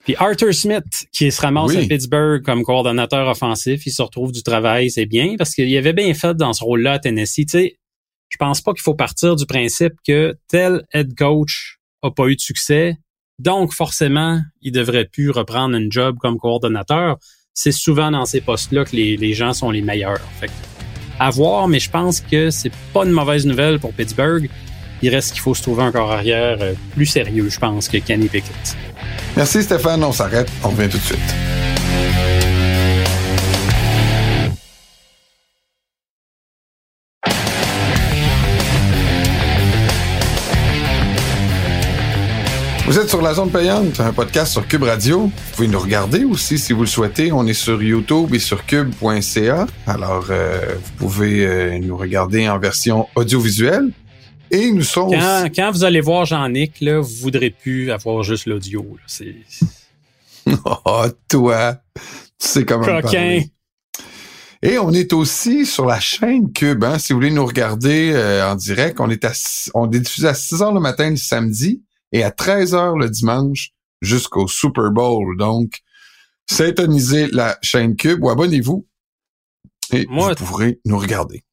Puis 0.05 0.17
Arthur 0.19 0.55
Smith, 0.55 1.07
qui 1.13 1.31
se 1.31 1.41
ramasse 1.41 1.77
à 1.77 1.81
Pittsburgh 1.81 2.43
comme 2.43 2.63
coordonnateur 2.63 3.29
offensif, 3.29 3.87
il 3.87 3.93
se 3.93 4.01
retrouve 4.01 4.33
du 4.33 4.43
travail, 4.43 4.91
c'est 4.91 5.07
bien, 5.07 5.35
parce 5.37 5.55
qu'il 5.55 5.77
avait 5.77 5.93
bien 5.93 6.15
fait 6.15 6.35
dans 6.35 6.53
ce 6.53 6.65
rôle-là 6.65 6.95
à 6.95 6.99
Tennessee. 6.99 7.47
Tu 7.47 7.49
sais, 7.49 7.79
je 8.29 8.37
pense 8.39 8.61
pas 8.61 8.73
qu'il 8.73 8.83
faut 8.83 8.95
partir 8.95 9.37
du 9.37 9.45
principe 9.45 9.93
que 10.07 10.37
tel 10.49 10.85
head 10.93 11.15
coach 11.15 11.79
a 12.03 12.11
pas 12.11 12.27
eu 12.27 12.37
de 12.37 12.41
succès, 12.41 12.97
donc 13.39 13.73
forcément, 13.73 14.41
il 14.63 14.73
devrait 14.73 15.05
plus 15.05 15.31
reprendre 15.31 15.77
un 15.77 15.89
job 15.91 16.17
comme 16.19 16.39
coordonnateur. 16.39 17.19
C'est 17.55 17.73
souvent 17.73 18.11
dans 18.11 18.25
ces 18.25 18.41
postes-là 18.41 18.85
que 18.85 18.97
les, 18.97 19.17
les, 19.17 19.35
gens 19.35 19.53
sont 19.53 19.71
les 19.71 19.83
meilleurs. 19.83 20.21
Fait 20.41 20.51
à 21.21 21.31
voir, 21.31 21.69
mais 21.69 21.81
je 21.81 21.91
pense 21.91 22.21
que 22.21 22.51
c'est 22.51 22.73
pas 22.93 23.05
une 23.05 23.11
mauvaise 23.11 23.45
nouvelle 23.45 23.81
pour 23.81 23.93
Pittsburgh. 23.93 24.49
Il 25.03 25.15
reste 25.15 25.33
qu'il 25.33 25.41
faut 25.41 25.55
se 25.55 25.63
trouver 25.63 25.83
un 25.85 25.93
corps 25.93 26.13
arrière 26.13 26.59
euh, 26.61 26.73
plus 26.95 27.07
sérieux, 27.07 27.49
je 27.49 27.59
pense, 27.59 27.89
que 27.89 27.99
Kenny 27.99 28.29
Pickett. 28.29 28.77
Merci 29.37 29.63
Stéphane, 29.63 30.03
on 30.03 30.13
s'arrête, 30.13 30.51
on 30.65 30.71
revient 30.71 30.89
tout 30.89 30.99
de 30.99 31.03
suite. 31.03 31.35
Vous 42.89 42.99
êtes 42.99 43.11
sur 43.11 43.21
la 43.21 43.35
zone 43.35 43.51
payante, 43.51 44.01
un 44.01 44.15
podcast 44.15 44.51
sur 44.51 44.67
Cube 44.67 44.85
Radio. 44.85 45.25
Vous 45.25 45.33
pouvez 45.55 45.69
nous 45.69 45.79
regarder 45.79 46.25
aussi 46.25 46.59
si 46.59 46.73
vous 46.73 46.81
le 46.81 46.87
souhaitez. 46.87 47.31
On 47.33 47.47
est 47.47 47.53
sur 47.53 47.83
YouTube 47.83 48.35
et 48.35 48.39
sur 48.39 48.65
cube.ca. 48.65 49.67
Alors, 49.87 50.25
euh, 50.31 50.75
vous 50.75 51.07
pouvez 51.07 51.47
euh, 51.47 51.79
nous 51.81 51.99
regarder 51.99 52.49
en 52.49 52.59
version 52.59 53.07
audiovisuelle. 53.15 53.91
Et 54.51 54.71
nous 54.71 54.83
sommes. 54.83 55.11
Quand, 55.55 55.71
vous 55.73 55.85
allez 55.85 56.01
voir 56.01 56.25
Jean-Nic, 56.25 56.81
là, 56.81 57.01
vous 57.01 57.17
voudrez 57.21 57.51
plus 57.51 57.91
avoir 57.91 58.23
juste 58.23 58.47
l'audio. 58.47 58.97
C'est. 59.07 59.37
oh, 60.65 61.07
toi! 61.29 61.81
Tu 61.95 62.03
sais 62.39 62.65
comment 62.65 62.85
Coquin! 62.85 63.43
Et 64.63 64.79
on 64.79 64.91
est 64.93 65.13
aussi 65.13 65.67
sur 65.67 65.87
la 65.87 66.01
chaîne 66.01 66.53
Cube. 66.53 66.83
Hein, 66.83 66.99
si 66.99 67.13
vous 67.13 67.21
voulez 67.21 67.31
nous 67.31 67.47
regarder 67.47 68.13
euh, 68.13 68.51
en 68.51 68.57
direct, 68.57 68.99
on 68.99 69.09
est, 69.09 69.25
à, 69.25 69.33
on 69.75 69.91
est 69.91 70.01
diffusé 70.01 70.27
à 70.27 70.35
6 70.35 70.63
heures 70.63 70.75
le 70.75 70.81
matin 70.81 71.11
le 71.11 71.17
samedi 71.17 71.85
et 72.11 72.25
à 72.25 72.33
13 72.33 72.75
heures 72.75 72.97
le 72.97 73.09
dimanche 73.09 73.71
jusqu'au 74.01 74.49
Super 74.49 74.91
Bowl. 74.91 75.37
Donc, 75.37 75.79
syntonisez 76.51 77.29
la 77.29 77.57
chaîne 77.63 77.95
Cube 77.95 78.25
ou 78.25 78.31
abonnez-vous 78.31 78.87
et 79.93 80.07
vous 80.11 80.35
pourrez 80.35 80.81
nous 80.85 80.99
regarder. 80.99 81.45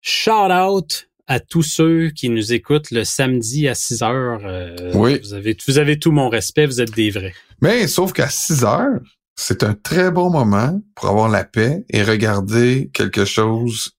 Shout 0.00 0.50
out 0.50 1.08
à 1.26 1.40
tous 1.40 1.62
ceux 1.62 2.10
qui 2.10 2.28
nous 2.28 2.52
écoutent 2.52 2.90
le 2.90 3.04
samedi 3.04 3.68
à 3.68 3.74
6 3.74 4.02
heures. 4.02 4.40
Euh, 4.44 4.92
oui. 4.94 5.18
Vous 5.20 5.34
avez, 5.34 5.56
vous 5.66 5.78
avez 5.78 5.98
tout 5.98 6.12
mon 6.12 6.28
respect, 6.28 6.66
vous 6.66 6.80
êtes 6.80 6.94
des 6.94 7.10
vrais. 7.10 7.34
Mais 7.60 7.86
sauf 7.86 8.12
qu'à 8.12 8.28
6 8.28 8.64
heures, 8.64 9.00
c'est 9.36 9.62
un 9.62 9.74
très 9.74 10.10
bon 10.10 10.30
moment 10.30 10.80
pour 10.94 11.08
avoir 11.08 11.28
la 11.28 11.44
paix 11.44 11.84
et 11.90 12.02
regarder 12.02 12.90
quelque 12.92 13.24
chose 13.24 13.92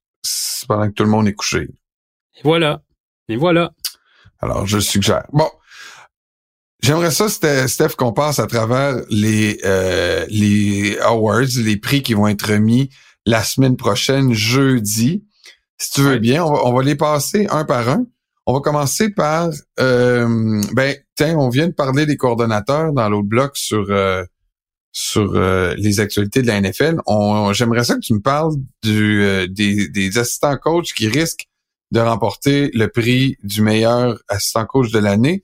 pendant 0.68 0.88
que 0.88 0.94
tout 0.94 1.04
le 1.04 1.10
monde 1.10 1.28
est 1.28 1.34
couché. 1.34 1.68
Et 2.36 2.42
voilà. 2.44 2.82
Et 3.28 3.36
voilà. 3.36 3.74
Alors, 4.40 4.66
je 4.68 4.80
suggère. 4.80 5.26
Bon. 5.34 5.50
J'aimerais 6.82 7.12
ça, 7.12 7.30
Steph, 7.30 7.96
qu'on 7.98 8.14
passe 8.14 8.38
à 8.38 8.46
travers 8.46 9.02
les, 9.10 9.60
euh, 9.66 10.26
les 10.30 11.00
awards, 11.00 11.58
les 11.58 11.78
prix 11.78 12.04
qui 12.04 12.14
vont 12.14 12.28
être 12.28 12.52
remis 12.52 12.92
la 13.26 13.44
semaine 13.44 13.76
prochaine, 13.76 14.34
jeudi. 14.34 15.26
Si 15.78 15.92
tu 15.92 16.02
veux 16.02 16.20
bien, 16.20 16.44
on 16.44 16.74
va, 16.74 16.84
les 16.84 16.96
passer 16.96 17.48
un 17.50 17.66
par 17.66 17.90
un. 17.90 18.06
On 18.46 18.54
va 18.54 18.60
commencer 18.60 19.10
par, 19.10 19.50
euh, 19.80 20.62
ben, 20.74 20.96
tiens, 21.16 21.38
on 21.38 21.50
vient 21.50 21.68
de 21.68 21.74
parler 21.74 22.06
des 22.06 22.16
coordonnateurs 22.16 22.94
dans 22.94 23.10
l'autre 23.10 23.28
bloc 23.28 23.58
sur 23.58 23.86
euh, 23.90 24.24
sur 24.96 25.36
euh, 25.36 25.76
les 25.78 26.00
actualités 26.00 26.42
de 26.42 26.48
la 26.48 26.62
NFL. 26.62 27.02
J'aimerais 27.52 27.84
ça 27.84 27.96
que 27.96 28.00
tu 28.00 28.14
me 28.14 28.22
parles 28.22 28.54
du, 28.82 29.24
euh, 29.24 29.46
des, 29.46 29.90
des 29.90 30.18
assistants 30.18 30.56
coachs 30.56 30.94
qui 30.96 31.10
risquent 31.10 31.50
de 31.92 32.00
remporter 32.00 32.72
le 32.74 32.88
prix 32.88 33.36
du 33.44 33.62
meilleur 33.62 34.18
assistant 34.30 34.66
coach 34.66 34.92
de 34.92 35.00
l'année. 35.00 35.44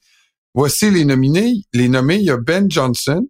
Voici 0.54 0.90
les 0.90 1.04
nominés. 1.04 1.66
Les 1.74 1.90
nommés, 1.90 2.16
il 2.16 2.24
y 2.24 2.30
a 2.30 2.38
Ben 2.38 2.72
Johnson, 2.72 3.28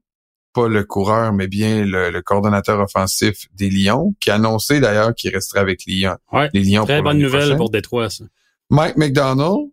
pas 0.53 0.67
le 0.67 0.83
coureur, 0.83 1.33
mais 1.33 1.47
bien 1.47 1.85
le, 1.85 2.21
coordonnateur 2.21 2.79
offensif 2.79 3.47
des 3.53 3.69
Lions, 3.69 4.13
qui 4.19 4.29
a 4.29 4.35
annoncé 4.35 4.79
d'ailleurs 4.79 5.13
qu'il 5.15 5.33
resterait 5.33 5.59
avec 5.59 5.85
Lyon, 5.85 6.17
les 6.53 6.63
Lions. 6.63 6.85
Très 6.85 7.01
bonne 7.01 7.19
nouvelle 7.19 7.55
pour 7.57 7.69
Détroit, 7.69 8.09
ça. 8.09 8.25
Mike 8.69 8.97
McDonald, 8.97 9.69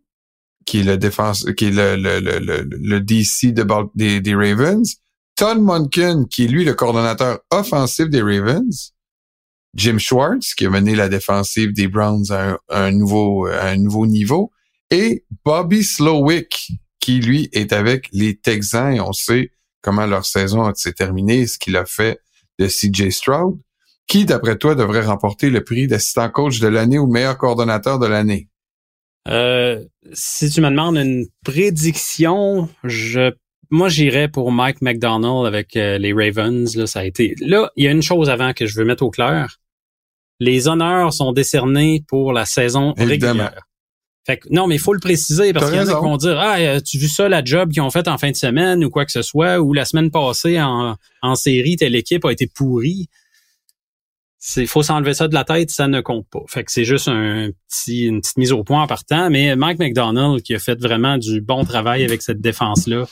qui 0.66 0.80
est 0.80 0.84
le 0.84 0.98
défense, 0.98 1.46
qui 1.56 1.66
est 1.66 1.70
le, 1.70 1.96
le, 1.96 2.20
le, 2.20 2.68
le 2.70 3.00
DC 3.00 3.54
de, 3.54 3.64
des, 3.94 4.20
des, 4.20 4.34
Ravens. 4.34 4.96
Todd 5.36 5.60
Monken, 5.60 6.26
qui 6.26 6.44
est 6.44 6.48
lui 6.48 6.64
le 6.64 6.74
coordonnateur 6.74 7.38
offensif 7.50 8.08
des 8.08 8.20
Ravens. 8.20 8.92
Jim 9.74 9.98
Schwartz, 9.98 10.54
qui 10.54 10.66
a 10.66 10.70
mené 10.70 10.96
la 10.96 11.08
défensive 11.08 11.72
des 11.72 11.86
Browns 11.86 12.32
à 12.32 12.58
un, 12.70 12.90
nouveau, 12.90 13.46
à 13.46 13.68
un 13.68 13.76
nouveau 13.76 14.06
niveau. 14.06 14.50
Et 14.90 15.24
Bobby 15.44 15.84
Slowick, 15.84 16.72
qui 16.98 17.20
lui 17.20 17.48
est 17.52 17.72
avec 17.72 18.08
les 18.12 18.36
Texans. 18.36 18.92
Et 18.92 19.00
on 19.00 19.12
sait 19.12 19.52
comment 19.88 20.04
leur 20.04 20.26
saison 20.26 20.70
s'est 20.74 20.92
terminée, 20.92 21.46
ce 21.46 21.58
qu'il 21.58 21.74
a 21.74 21.86
fait 21.86 22.20
de 22.58 22.66
CJ 22.66 23.08
Stroud. 23.08 23.58
Qui, 24.06 24.26
d'après 24.26 24.58
toi, 24.58 24.74
devrait 24.74 25.00
remporter 25.00 25.48
le 25.48 25.64
prix 25.64 25.86
d'assistant 25.86 26.28
coach 26.28 26.60
de 26.60 26.68
l'année 26.68 26.98
ou 26.98 27.06
meilleur 27.06 27.38
coordonnateur 27.38 27.98
de 27.98 28.06
l'année? 28.06 28.48
Euh, 29.28 29.82
si 30.12 30.50
tu 30.50 30.60
me 30.60 30.68
demandes 30.68 30.98
une 30.98 31.26
prédiction, 31.42 32.68
je 32.84 33.32
moi 33.70 33.88
j'irais 33.88 34.28
pour 34.28 34.52
Mike 34.52 34.82
McDonald 34.82 35.46
avec 35.46 35.74
euh, 35.76 35.96
les 35.96 36.12
Ravens. 36.12 36.76
Là, 36.76 36.86
ça 36.86 37.00
a 37.00 37.04
été. 37.04 37.34
Là, 37.40 37.70
il 37.76 37.84
y 37.84 37.88
a 37.88 37.90
une 37.90 38.02
chose 38.02 38.28
avant 38.28 38.52
que 38.52 38.66
je 38.66 38.78
veux 38.78 38.84
mettre 38.84 39.02
au 39.02 39.10
clair. 39.10 39.56
Les 40.38 40.68
honneurs 40.68 41.14
sont 41.14 41.32
décernés 41.32 42.04
pour 42.08 42.34
la 42.34 42.44
saison 42.44 42.92
régulière. 42.98 43.66
Fait 44.28 44.42
non, 44.50 44.66
mais 44.66 44.74
il 44.74 44.78
faut 44.78 44.92
le 44.92 45.00
préciser 45.00 45.54
parce 45.54 45.70
qu'il 45.70 45.76
y 45.76 45.80
en 45.80 45.88
a 45.88 45.94
qui 45.94 46.04
vont 46.04 46.18
dire 46.18 46.38
Ah, 46.38 46.58
euh, 46.58 46.80
tu 46.80 46.98
vu 46.98 47.08
ça, 47.08 47.30
la 47.30 47.42
job 47.42 47.72
qu'ils 47.72 47.80
ont 47.80 47.88
faite 47.88 48.08
en 48.08 48.18
fin 48.18 48.30
de 48.30 48.36
semaine 48.36 48.84
ou 48.84 48.90
quoi 48.90 49.06
que 49.06 49.10
ce 49.10 49.22
soit, 49.22 49.58
ou 49.58 49.72
la 49.72 49.86
semaine 49.86 50.10
passée 50.10 50.60
en, 50.60 50.96
en 51.22 51.34
série, 51.34 51.76
telle 51.76 51.94
équipe 51.94 52.26
a 52.26 52.30
été 52.30 52.46
pourrie. 52.46 53.08
Il 54.56 54.66
faut 54.66 54.82
s'enlever 54.82 55.14
ça 55.14 55.28
de 55.28 55.34
la 55.34 55.44
tête, 55.44 55.70
ça 55.70 55.88
ne 55.88 56.02
compte 56.02 56.26
pas. 56.30 56.42
Fait 56.46 56.62
que 56.62 56.70
c'est 56.70 56.84
juste 56.84 57.08
un 57.08 57.48
petit, 57.70 58.04
une 58.04 58.20
petite 58.20 58.36
mise 58.36 58.52
au 58.52 58.64
point 58.64 58.82
en 58.82 58.86
partant. 58.86 59.30
Mais 59.30 59.56
Mike 59.56 59.78
McDonald, 59.78 60.42
qui 60.42 60.54
a 60.54 60.58
fait 60.58 60.78
vraiment 60.78 61.16
du 61.16 61.40
bon 61.40 61.64
travail 61.64 62.04
avec 62.04 62.20
cette 62.20 62.40
défense-là. 62.40 63.06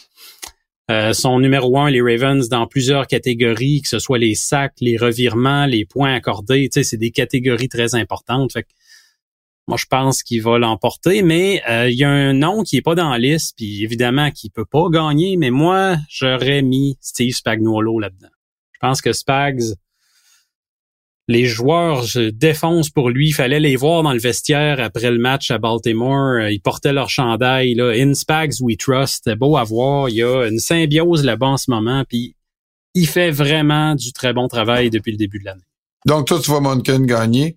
Euh, 0.90 1.14
son 1.14 1.40
numéro 1.40 1.79
un, 1.79 1.90
les 1.90 2.02
Ravens, 2.02 2.46
dans 2.50 2.66
plusieurs 2.66 3.07
catégories, 3.07 3.81
que 3.81 3.88
ce 3.88 3.98
soit 3.98 4.18
les 4.18 4.35
sacs, 4.35 4.74
les 4.81 4.98
revirements, 4.98 5.64
les 5.64 5.87
points 5.87 6.14
accordés, 6.14 6.68
c'est 6.70 6.96
des 6.98 7.11
catégories 7.11 7.68
très 7.68 7.94
importantes. 7.94 8.52
Fait 8.52 8.64
que 8.64 8.68
moi, 9.68 9.76
je 9.76 9.87
pense 9.87 10.22
qu'il 10.22 10.42
va 10.42 10.59
l'emporter, 10.59 11.22
mais 11.22 11.62
euh, 11.68 11.90
il 11.90 11.98
y 11.98 12.05
a 12.05 12.11
un 12.11 12.33
nom 12.33 12.62
qui 12.62 12.76
est 12.76 12.83
pas 12.83 12.94
dans 12.94 13.11
la 13.11 13.18
liste, 13.18 13.55
puis 13.57 13.83
évidemment 13.83 14.31
qui 14.31 14.48
peut 14.48 14.64
pas 14.64 14.88
gagner, 14.90 15.37
mais 15.37 15.50
moi, 15.50 15.96
j'aurais 16.09 16.62
mis 16.62 16.96
Steve 17.00 17.35
Spagnuolo 17.35 17.98
là-dedans. 17.98 18.29
Je 18.72 18.79
pense 18.81 19.00
que 19.00 19.12
Spags, 19.12 19.74
les 21.29 21.46
joueurs 21.46 22.05
se 22.05 22.31
défoncent 22.31 22.90
pour 22.90 23.11
lui. 23.11 23.29
Il 23.29 23.33
fallait 23.33 23.59
les 23.59 23.74
voir 23.74 24.02
dans 24.05 24.12
le 24.12 24.20
vestiaire 24.20 24.81
après 24.81 25.11
le 25.11 25.18
match 25.18 25.50
à 25.50 25.59
Baltimore. 25.59 26.48
Ils 26.48 26.61
portaient 26.61 26.92
leur 26.92 27.11
chandail. 27.11 27.74
Là. 27.74 27.90
In 27.96 28.14
Spags, 28.14 28.61
we 28.61 28.76
trust. 28.76 29.24
C'était 29.24 29.35
beau 29.35 29.57
à 29.57 29.64
voir. 29.64 30.09
Il 30.09 30.16
y 30.16 30.22
a 30.22 30.46
une 30.46 30.61
symbiose 30.61 31.24
là-bas 31.24 31.46
en 31.46 31.57
ce 31.57 31.70
moment. 31.70 32.05
Puis 32.09 32.37
il 32.94 33.09
fait 33.09 33.31
vraiment 33.31 33.94
du 33.94 34.12
très 34.12 34.33
bon 34.33 34.46
travail 34.46 34.90
depuis 34.90 35.11
le 35.11 35.18
début 35.18 35.40
de 35.40 35.46
l'année. 35.46 35.64
Donc, 36.07 36.29
toi, 36.29 36.38
tu 36.38 36.50
vois 36.50 36.61
Monken 36.61 37.05
gagner. 37.07 37.57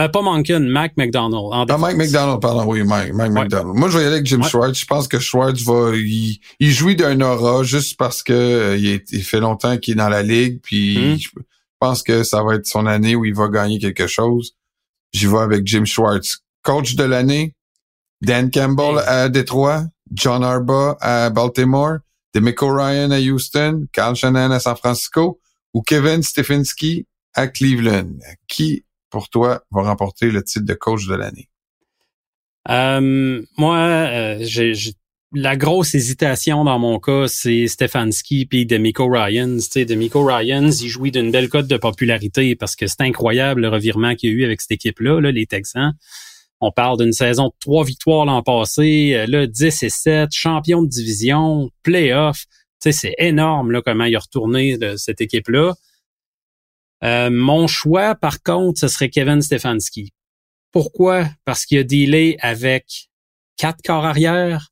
Euh, 0.00 0.08
pas 0.08 0.22
Monken, 0.22 0.66
Mac 0.66 0.96
McDonald. 0.96 1.52
En 1.52 1.66
ah, 1.68 1.78
Mike 1.78 1.96
McDonald, 1.96 2.40
pardon, 2.40 2.64
oui, 2.64 2.82
Mike, 2.82 3.12
Mike 3.12 3.30
McDonald. 3.30 3.76
Moi, 3.76 3.88
je 3.88 3.98
vais 3.98 4.02
y 4.02 4.06
aller 4.06 4.16
avec 4.16 4.26
Jim 4.26 4.42
Schwartz. 4.42 4.80
Je 4.80 4.86
pense 4.86 5.06
que 5.06 5.20
Schwartz 5.20 5.62
va, 5.62 5.92
il, 5.94 6.40
il 6.58 6.72
jouit 6.72 6.96
d'un 6.96 7.20
aura 7.20 7.62
juste 7.62 7.96
parce 7.96 8.24
que 8.24 8.32
euh, 8.32 8.76
il, 8.76 8.86
est, 8.86 9.12
il, 9.12 9.22
fait 9.22 9.38
longtemps 9.38 9.78
qu'il 9.78 9.92
est 9.92 9.96
dans 9.96 10.08
la 10.08 10.24
ligue, 10.24 10.60
puis 10.62 10.98
hmm. 10.98 11.18
je 11.18 11.28
pense 11.78 12.02
que 12.02 12.24
ça 12.24 12.42
va 12.42 12.56
être 12.56 12.66
son 12.66 12.86
année 12.86 13.14
où 13.14 13.24
il 13.24 13.34
va 13.34 13.48
gagner 13.48 13.78
quelque 13.78 14.08
chose. 14.08 14.56
J'y 15.12 15.26
vais 15.26 15.38
avec 15.38 15.64
Jim 15.64 15.84
Schwartz. 15.84 16.38
coach 16.62 16.96
de 16.96 17.04
l'année, 17.04 17.54
Dan 18.20 18.50
Campbell 18.50 18.98
à 19.06 19.28
Détroit, 19.28 19.84
John 20.12 20.42
Arba 20.42 20.96
à 21.00 21.30
Baltimore, 21.30 21.98
Demico 22.34 22.66
Ryan 22.66 23.12
à 23.12 23.20
Houston, 23.20 23.86
Carl 23.92 24.16
Shannon 24.16 24.50
à 24.50 24.58
San 24.58 24.76
Francisco 24.76 25.40
ou 25.72 25.82
Kevin 25.82 26.20
Stefanski 26.22 27.06
à 27.34 27.46
Cleveland. 27.46 28.10
Qui, 28.48 28.84
pour 29.14 29.28
toi, 29.28 29.62
va 29.70 29.82
remporter 29.82 30.28
le 30.28 30.42
titre 30.42 30.66
de 30.66 30.74
coach 30.74 31.06
de 31.06 31.14
l'année? 31.14 31.48
Euh, 32.68 33.40
moi, 33.56 33.76
euh, 33.76 34.44
la 35.32 35.54
grosse 35.54 35.94
hésitation 35.94 36.64
dans 36.64 36.80
mon 36.80 36.98
cas, 36.98 37.28
c'est 37.28 37.68
Stefanski 37.68 38.46
puis 38.46 38.66
Demico 38.66 39.06
Ryans. 39.08 39.60
Sais, 39.60 39.84
Demico 39.84 40.24
Ryans, 40.24 40.72
il 40.82 40.88
jouit 40.88 41.12
d'une 41.12 41.30
belle 41.30 41.48
cote 41.48 41.68
de 41.68 41.76
popularité 41.76 42.56
parce 42.56 42.74
que 42.74 42.88
c'est 42.88 43.02
incroyable 43.02 43.60
le 43.60 43.68
revirement 43.68 44.16
qu'il 44.16 44.30
y 44.30 44.32
a 44.32 44.36
eu 44.36 44.44
avec 44.44 44.60
cette 44.60 44.72
équipe-là, 44.72 45.20
là, 45.20 45.30
les 45.30 45.46
Texans. 45.46 45.92
On 46.60 46.72
parle 46.72 46.98
d'une 46.98 47.12
saison 47.12 47.48
de 47.48 47.54
trois 47.60 47.84
victoires 47.84 48.24
l'an 48.24 48.42
passé, 48.42 49.12
euh, 49.14 49.26
là, 49.28 49.46
10 49.46 49.82
et 49.84 49.90
7, 49.90 50.30
champion 50.32 50.82
de 50.82 50.88
division, 50.88 51.70
playoff. 51.84 52.46
C'est 52.80 53.14
énorme 53.18 53.70
là, 53.70 53.80
comment 53.80 54.06
il 54.06 54.16
a 54.16 54.18
retourné 54.18 54.76
cette 54.96 55.20
équipe-là. 55.20 55.74
Euh, 57.04 57.28
mon 57.30 57.66
choix, 57.66 58.14
par 58.14 58.42
contre, 58.42 58.80
ce 58.80 58.88
serait 58.88 59.10
Kevin 59.10 59.42
Stefanski. 59.42 60.12
Pourquoi? 60.72 61.28
Parce 61.44 61.66
qu'il 61.66 61.78
a 61.78 61.84
dealé 61.84 62.36
avec 62.40 63.08
quatre 63.56 63.82
corps 63.84 64.06
arrière, 64.06 64.70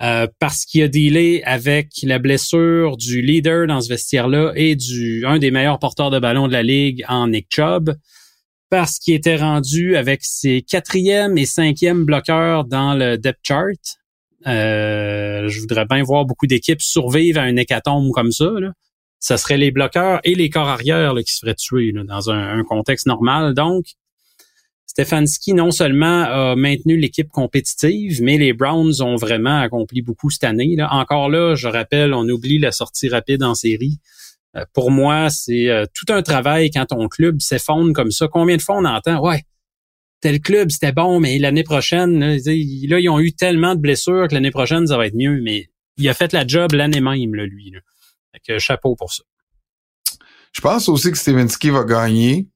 euh, 0.00 0.26
parce 0.38 0.64
qu'il 0.64 0.82
a 0.82 0.88
dealé 0.88 1.42
avec 1.44 1.88
la 2.04 2.18
blessure 2.18 2.96
du 2.96 3.20
leader 3.20 3.66
dans 3.66 3.80
ce 3.80 3.88
vestiaire-là 3.88 4.52
et 4.54 4.76
du 4.76 5.26
un 5.26 5.38
des 5.38 5.50
meilleurs 5.50 5.78
porteurs 5.78 6.10
de 6.10 6.18
ballon 6.18 6.48
de 6.48 6.52
la 6.52 6.62
ligue 6.62 7.04
en 7.08 7.28
Nick 7.28 7.48
Chubb, 7.50 7.94
parce 8.70 8.98
qu'il 8.98 9.14
était 9.14 9.36
rendu 9.36 9.96
avec 9.96 10.20
ses 10.22 10.62
quatrième 10.62 11.36
et 11.36 11.46
cinquième 11.46 12.04
bloqueurs 12.04 12.64
dans 12.64 12.94
le 12.94 13.18
depth 13.18 13.40
chart. 13.42 13.98
Euh, 14.46 15.48
je 15.48 15.60
voudrais 15.60 15.84
bien 15.84 16.02
voir 16.02 16.24
beaucoup 16.24 16.46
d'équipes 16.46 16.80
survivre 16.80 17.40
à 17.40 17.50
une 17.50 17.58
hécatombe 17.58 18.10
comme 18.12 18.32
ça. 18.32 18.50
Là. 18.58 18.72
Ça 19.20 19.36
serait 19.36 19.58
les 19.58 19.70
bloqueurs 19.70 20.20
et 20.24 20.34
les 20.34 20.50
corps 20.50 20.68
arrière 20.68 21.14
qui 21.24 21.32
se 21.32 21.40
feraient 21.40 21.54
tuer 21.54 21.92
dans 21.92 22.30
un, 22.30 22.64
contexte 22.64 23.06
normal. 23.06 23.54
Donc, 23.54 23.84
Stefanski 24.86 25.54
non 25.54 25.70
seulement 25.70 26.24
a 26.24 26.56
maintenu 26.56 26.96
l'équipe 26.96 27.28
compétitive, 27.28 28.22
mais 28.22 28.38
les 28.38 28.52
Browns 28.52 29.02
ont 29.02 29.16
vraiment 29.16 29.60
accompli 29.60 30.02
beaucoup 30.02 30.30
cette 30.30 30.44
année. 30.44 30.74
Là. 30.74 30.88
Encore 30.92 31.28
là, 31.28 31.54
je 31.54 31.68
rappelle, 31.68 32.12
on 32.14 32.28
oublie 32.28 32.58
la 32.58 32.72
sortie 32.72 33.08
rapide 33.08 33.42
en 33.42 33.54
série. 33.54 34.00
Euh, 34.56 34.64
pour 34.72 34.90
moi, 34.90 35.30
c'est 35.30 35.68
euh, 35.68 35.84
tout 35.94 36.12
un 36.12 36.22
travail 36.22 36.70
quand 36.70 36.86
ton 36.86 37.06
club 37.08 37.40
s'effondre 37.40 37.92
comme 37.92 38.10
ça. 38.10 38.26
Combien 38.26 38.56
de 38.56 38.62
fois 38.62 38.78
on 38.78 38.84
entend, 38.84 39.20
ouais, 39.20 39.44
tel 40.20 40.40
club, 40.40 40.70
c'était 40.70 40.92
bon, 40.92 41.20
mais 41.20 41.38
l'année 41.38 41.62
prochaine, 41.62 42.18
là, 42.18 42.36
ils 42.36 43.08
ont 43.08 43.20
eu 43.20 43.32
tellement 43.32 43.74
de 43.74 43.80
blessures 43.80 44.28
que 44.28 44.34
l'année 44.34 44.50
prochaine, 44.50 44.86
ça 44.86 44.96
va 44.96 45.06
être 45.06 45.14
mieux. 45.14 45.40
Mais 45.42 45.68
il 45.96 46.08
a 46.08 46.14
fait 46.14 46.32
la 46.32 46.46
job 46.46 46.72
l'année 46.72 47.00
même, 47.00 47.34
lui. 47.34 47.72
Fait 48.32 48.58
chapeau 48.58 48.96
pour 48.96 49.12
ça. 49.12 49.22
Je 50.52 50.60
pense 50.60 50.88
aussi 50.88 51.10
que 51.10 51.18
Stefanski 51.18 51.70
va 51.70 51.84
gagner 51.84 52.48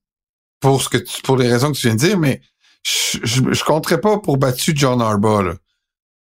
pour 0.60 0.82
ce 0.82 0.88
que 0.88 0.98
tu, 0.98 1.22
pour 1.22 1.36
les 1.36 1.50
raisons 1.50 1.72
que 1.72 1.76
tu 1.76 1.86
viens 1.86 1.94
de 1.94 2.00
dire, 2.00 2.18
mais 2.18 2.40
je, 2.82 3.18
je, 3.22 3.64
compterais 3.64 4.00
pas 4.00 4.18
pour 4.18 4.36
battu 4.36 4.72
John 4.74 5.00
Arba, 5.00 5.42
là. 5.42 5.54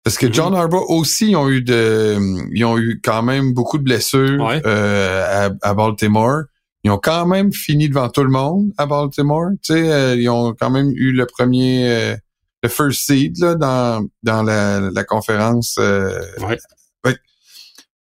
Parce 0.05 0.17
que 0.17 0.33
John 0.33 0.55
mm-hmm. 0.55 0.59
Arba 0.59 0.79
aussi, 0.89 1.31
ils 1.31 1.37
ont 1.37 1.49
eu 1.51 1.63
de, 1.63 2.19
ils 2.53 2.65
ont 2.65 2.79
eu 2.79 3.01
quand 3.03 3.23
même 3.23 3.53
beaucoup 3.53 3.79
de 3.79 3.83
blessures 3.83 4.49
euh, 4.65 5.51
à, 5.61 5.75
Baltimore. 5.75 6.45
Ils 6.85 6.91
ont 6.91 6.99
quand 6.99 7.27
même 7.27 7.53
fini 7.53 7.89
devant 7.89 8.09
tout 8.09 8.23
le 8.23 8.31
monde 8.31 8.73
à 8.79 8.87
Baltimore. 8.87 9.51
Tu 9.63 9.75
sais, 9.75 9.93
euh, 9.93 10.15
ils 10.15 10.29
ont 10.29 10.55
quand 10.59 10.71
même 10.71 10.91
eu 10.95 11.13
le 11.13 11.27
premier, 11.27 11.91
euh, 11.91 12.17
le 12.63 12.69
first 12.69 13.07
seed 13.07 13.39
là, 13.39 13.55
dans 13.55 14.07
dans 14.23 14.43
la, 14.43 14.81
la 14.81 15.05
conférence. 15.05 15.77
Ouais. 15.79 16.59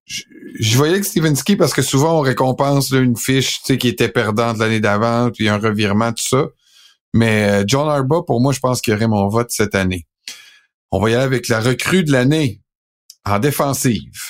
Je, 0.06 0.76
voyais 0.76 1.00
que 1.00 1.06
Stevenski 1.06 1.56
parce 1.56 1.72
que 1.72 1.82
souvent 1.82 2.18
on 2.18 2.20
récompense 2.20 2.90
une 2.90 3.16
fiche 3.16 3.60
tu 3.60 3.66
sais, 3.66 3.78
qui 3.78 3.88
était 3.88 4.08
perdante 4.08 4.58
l'année 4.58 4.80
d'avant, 4.80 5.30
puis 5.30 5.48
un 5.48 5.58
revirement, 5.58 6.12
tout 6.12 6.24
ça. 6.24 6.46
Mais 7.14 7.62
John 7.66 7.88
Arba, 7.88 8.22
pour 8.26 8.40
moi, 8.40 8.52
je 8.52 8.60
pense 8.60 8.80
qu'il 8.80 8.92
aurait 8.92 9.08
mon 9.08 9.28
vote 9.28 9.50
cette 9.50 9.74
année. 9.74 10.06
On 10.90 11.00
va 11.00 11.10
y 11.10 11.14
aller 11.14 11.24
avec 11.24 11.48
la 11.48 11.60
recrue 11.60 12.04
de 12.04 12.12
l'année 12.12 12.60
en 13.24 13.38
défensive. 13.38 14.20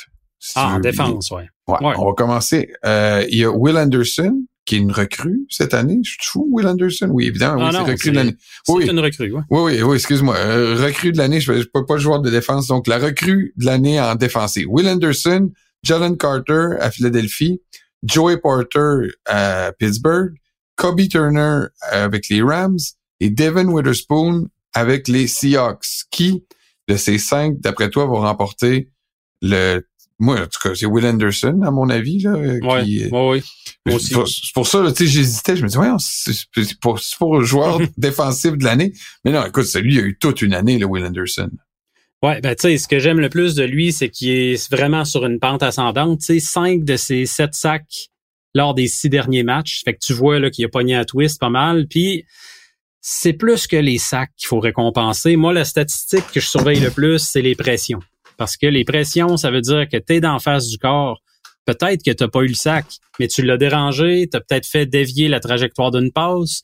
ah, 0.54 0.74
en 0.74 0.80
défense, 0.80 1.30
ouais. 1.30 1.48
ouais. 1.68 1.94
On 1.96 2.06
va 2.06 2.12
commencer. 2.16 2.72
Euh, 2.84 3.24
il 3.28 3.38
y 3.38 3.44
a 3.44 3.50
Will 3.50 3.76
Anderson, 3.76 4.44
qui 4.64 4.76
est 4.76 4.78
une 4.78 4.92
recrue 4.92 5.46
cette 5.50 5.74
année. 5.74 6.00
Je 6.02 6.10
suis 6.10 6.18
fou, 6.22 6.48
Will 6.50 6.66
Anderson? 6.66 7.08
Oui, 7.10 7.26
évidemment. 7.26 7.60
Ah 7.60 7.70
oui, 7.70 7.72
c'est 7.72 7.92
recrue 7.92 8.10
de 8.10 8.16
l'année. 8.16 8.36
Oui, 8.68 8.86
une 8.88 8.98
recrue, 8.98 9.32
oui. 9.32 9.42
Oui, 9.50 9.60
oui, 9.74 9.82
oui, 9.82 9.96
excuse-moi. 9.96 10.36
Euh, 10.36 10.76
recrue 10.82 11.12
de 11.12 11.18
l'année, 11.18 11.40
je 11.40 11.52
ne 11.52 11.62
peux 11.62 11.84
pas 11.84 11.98
joueur 11.98 12.20
de 12.20 12.30
défense. 12.30 12.66
Donc, 12.68 12.86
la 12.86 12.98
recrue 12.98 13.52
de 13.56 13.66
l'année 13.66 14.00
en 14.00 14.14
défensive. 14.14 14.66
Will 14.68 14.88
Anderson, 14.88 15.50
Jalen 15.82 16.16
Carter 16.16 16.76
à 16.80 16.90
Philadelphie, 16.90 17.60
Joey 18.02 18.38
Porter 18.38 19.08
à 19.26 19.72
Pittsburgh, 19.78 20.34
Kobe 20.76 21.08
Turner 21.08 21.66
avec 21.90 22.28
les 22.28 22.42
Rams 22.42 22.78
et 23.20 23.30
Devin 23.30 23.66
Witherspoon 23.66 24.48
avec 24.72 25.08
les 25.08 25.26
Seahawks. 25.26 26.06
Qui 26.10 26.44
de 26.88 26.96
ces 26.96 27.18
cinq, 27.18 27.60
d'après 27.60 27.90
toi, 27.90 28.06
va 28.06 28.28
remporter 28.28 28.90
le 29.40 29.86
moi, 30.20 30.40
en 30.40 30.46
tout 30.46 30.60
cas, 30.62 30.74
c'est 30.74 30.86
Will 30.86 31.06
Anderson, 31.06 31.60
à 31.64 31.70
mon 31.70 31.90
avis. 31.90 32.20
Là, 32.20 32.34
qui, 32.84 33.08
oui, 33.10 33.42
oui. 33.86 34.00
C'est 34.00 34.52
pour 34.54 34.66
ça, 34.66 34.84
tu 34.92 35.04
sais, 35.04 35.10
j'hésitais. 35.10 35.56
Je 35.56 35.62
me 35.62 35.68
disais, 35.68 35.80
ouais, 35.80 35.88
c'est 35.98 36.78
pour, 36.80 37.00
pour 37.18 37.38
le 37.38 37.44
joueur 37.44 37.80
défensif 37.96 38.52
de 38.52 38.64
l'année. 38.64 38.92
Mais 39.24 39.32
non, 39.32 39.44
écoute, 39.44 39.66
lui, 39.74 39.94
il 39.94 40.00
a 40.00 40.02
eu 40.02 40.16
toute 40.18 40.42
une 40.42 40.54
année, 40.54 40.78
le 40.78 40.86
Will 40.86 41.04
Anderson. 41.04 41.50
Ouais, 42.22 42.40
ben 42.40 42.54
tu 42.54 42.62
sais, 42.62 42.78
ce 42.78 42.88
que 42.88 42.98
j'aime 43.00 43.20
le 43.20 43.28
plus 43.28 43.54
de 43.54 43.64
lui, 43.64 43.92
c'est 43.92 44.08
qu'il 44.08 44.30
est 44.30 44.70
vraiment 44.70 45.04
sur 45.04 45.26
une 45.26 45.38
pente 45.38 45.62
ascendante. 45.62 46.20
Tu 46.20 46.26
sais, 46.26 46.40
cinq 46.40 46.84
de 46.84 46.96
ses 46.96 47.26
sept 47.26 47.54
sacs 47.54 48.08
lors 48.54 48.72
des 48.72 48.86
six 48.86 49.10
derniers 49.10 49.42
matchs. 49.42 49.82
Fait 49.84 49.92
que 49.92 49.98
tu 50.00 50.14
vois 50.14 50.38
là 50.38 50.48
qu'il 50.48 50.64
a 50.64 50.68
pogné 50.68 50.94
à 50.94 51.04
twist 51.04 51.38
pas 51.38 51.50
mal. 51.50 51.86
Puis 51.86 52.24
c'est 53.02 53.34
plus 53.34 53.66
que 53.66 53.76
les 53.76 53.98
sacs 53.98 54.30
qu'il 54.38 54.46
faut 54.46 54.60
récompenser. 54.60 55.36
Moi, 55.36 55.52
la 55.52 55.66
statistique 55.66 56.24
que 56.32 56.40
je 56.40 56.46
surveille 56.46 56.80
le 56.80 56.90
plus, 56.90 57.18
c'est 57.18 57.42
les 57.42 57.54
pressions. 57.54 58.00
Parce 58.36 58.56
que 58.56 58.66
les 58.66 58.84
pressions, 58.84 59.36
ça 59.36 59.50
veut 59.50 59.60
dire 59.60 59.88
que 59.88 59.96
tu 59.96 60.14
es 60.14 60.20
d'en 60.20 60.38
face 60.38 60.68
du 60.68 60.78
corps. 60.78 61.22
Peut-être 61.64 62.02
que 62.04 62.10
tu 62.10 62.28
pas 62.28 62.42
eu 62.42 62.48
le 62.48 62.54
sac, 62.54 62.84
mais 63.18 63.28
tu 63.28 63.42
l'as 63.42 63.56
dérangé, 63.56 64.28
tu 64.30 64.36
as 64.36 64.40
peut-être 64.40 64.66
fait 64.66 64.86
dévier 64.86 65.28
la 65.28 65.40
trajectoire 65.40 65.90
d'une 65.90 66.12
passe, 66.12 66.62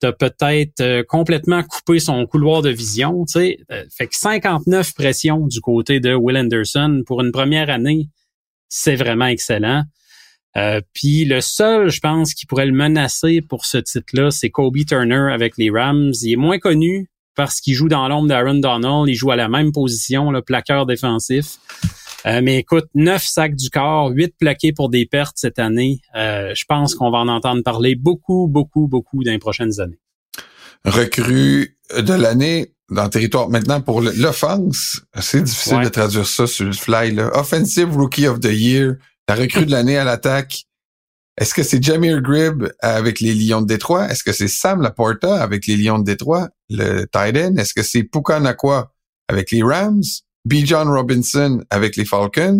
tu 0.00 0.06
as 0.06 0.12
peut-être 0.12 0.80
euh, 0.80 1.02
complètement 1.02 1.62
coupé 1.62 1.98
son 1.98 2.26
couloir 2.26 2.62
de 2.62 2.70
vision. 2.70 3.26
Sais. 3.26 3.58
Euh, 3.70 3.84
fait 3.90 4.06
que 4.06 4.16
59 4.16 4.94
pressions 4.94 5.46
du 5.46 5.60
côté 5.60 5.98
de 6.00 6.14
Will 6.14 6.36
Anderson 6.36 7.02
pour 7.06 7.22
une 7.22 7.32
première 7.32 7.70
année, 7.70 8.08
c'est 8.68 8.96
vraiment 8.96 9.26
excellent. 9.26 9.84
Euh, 10.56 10.80
puis 10.92 11.24
le 11.24 11.40
seul, 11.40 11.90
je 11.90 12.00
pense, 12.00 12.34
qui 12.34 12.46
pourrait 12.46 12.66
le 12.66 12.72
menacer 12.72 13.40
pour 13.42 13.64
ce 13.64 13.78
titre-là, 13.78 14.30
c'est 14.30 14.50
Kobe 14.50 14.84
Turner 14.86 15.30
avec 15.32 15.56
les 15.56 15.70
Rams. 15.70 16.12
Il 16.22 16.32
est 16.32 16.36
moins 16.36 16.58
connu 16.58 17.10
parce 17.38 17.60
qu'il 17.60 17.74
joue 17.74 17.86
dans 17.88 18.08
l'ombre 18.08 18.26
d'Aaron 18.26 18.54
Donald. 18.54 19.04
Il 19.06 19.14
joue 19.14 19.30
à 19.30 19.36
la 19.36 19.48
même 19.48 19.70
position, 19.70 20.32
le 20.32 20.42
plaqueur 20.42 20.86
défensif. 20.86 21.58
Euh, 22.26 22.40
mais 22.42 22.58
écoute, 22.58 22.86
neuf 22.96 23.22
sacs 23.22 23.54
du 23.54 23.70
corps, 23.70 24.10
huit 24.10 24.34
plaqués 24.36 24.72
pour 24.72 24.88
des 24.88 25.06
pertes 25.06 25.36
cette 25.36 25.60
année. 25.60 26.00
Euh, 26.16 26.52
je 26.56 26.64
pense 26.66 26.96
qu'on 26.96 27.12
va 27.12 27.18
en 27.18 27.28
entendre 27.28 27.62
parler 27.62 27.94
beaucoup, 27.94 28.48
beaucoup, 28.48 28.88
beaucoup 28.88 29.22
dans 29.22 29.30
les 29.30 29.38
prochaines 29.38 29.78
années. 29.78 30.00
Recrue 30.84 31.78
de 31.96 32.12
l'année 32.12 32.74
dans 32.90 33.04
le 33.04 33.10
territoire. 33.10 33.48
Maintenant, 33.48 33.80
pour 33.80 34.00
l'offense, 34.00 35.02
c'est 35.20 35.42
difficile 35.42 35.82
de 35.84 35.90
traduire 35.90 36.26
ça 36.26 36.48
sur 36.48 36.66
le 36.66 36.72
fly. 36.72 37.12
Là. 37.12 37.30
Offensive 37.38 37.96
Rookie 37.96 38.26
of 38.26 38.40
the 38.40 38.50
Year, 38.50 38.94
la 39.28 39.36
recrue 39.36 39.64
de 39.64 39.70
l'année 39.70 39.96
à 39.96 40.02
l'attaque. 40.02 40.64
Est-ce 41.38 41.54
que 41.54 41.62
c'est 41.62 41.82
Jamir 41.82 42.20
Gribb 42.20 42.68
avec 42.80 43.20
les 43.20 43.32
Lions 43.32 43.62
de 43.62 43.66
Détroit? 43.66 44.08
Est-ce 44.10 44.24
que 44.24 44.32
c'est 44.32 44.48
Sam 44.48 44.82
Laporta 44.82 45.40
avec 45.40 45.66
les 45.68 45.76
Lions 45.76 46.00
de 46.00 46.04
Détroit, 46.04 46.48
le 46.68 47.04
tight 47.04 47.36
end? 47.36 47.56
Est-ce 47.56 47.74
que 47.74 47.82
c'est 47.82 48.02
Puka 48.02 48.40
Nakwa 48.40 48.92
avec 49.28 49.52
les 49.52 49.62
Rams? 49.62 50.02
B. 50.44 50.54
John 50.64 50.88
Robinson 50.88 51.62
avec 51.70 51.94
les 51.94 52.04
Falcons? 52.04 52.58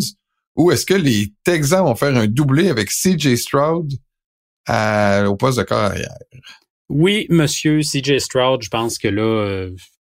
Ou 0.56 0.70
est-ce 0.70 0.86
que 0.86 0.94
les 0.94 1.32
Texans 1.42 1.84
vont 1.84 1.96
faire 1.96 2.16
un 2.16 2.26
doublé 2.28 2.68
avec 2.68 2.90
CJ 2.90 3.34
Stroud 3.34 3.92
au 4.68 5.36
poste 5.36 5.58
de 5.58 5.64
carrière? 5.64 6.14
Oui, 6.88 7.26
monsieur 7.30 7.80
CJ 7.80 8.18
Stroud, 8.18 8.62
je 8.62 8.68
pense 8.68 8.96
que 8.96 9.08
là, 9.08 9.22
euh, 9.22 9.70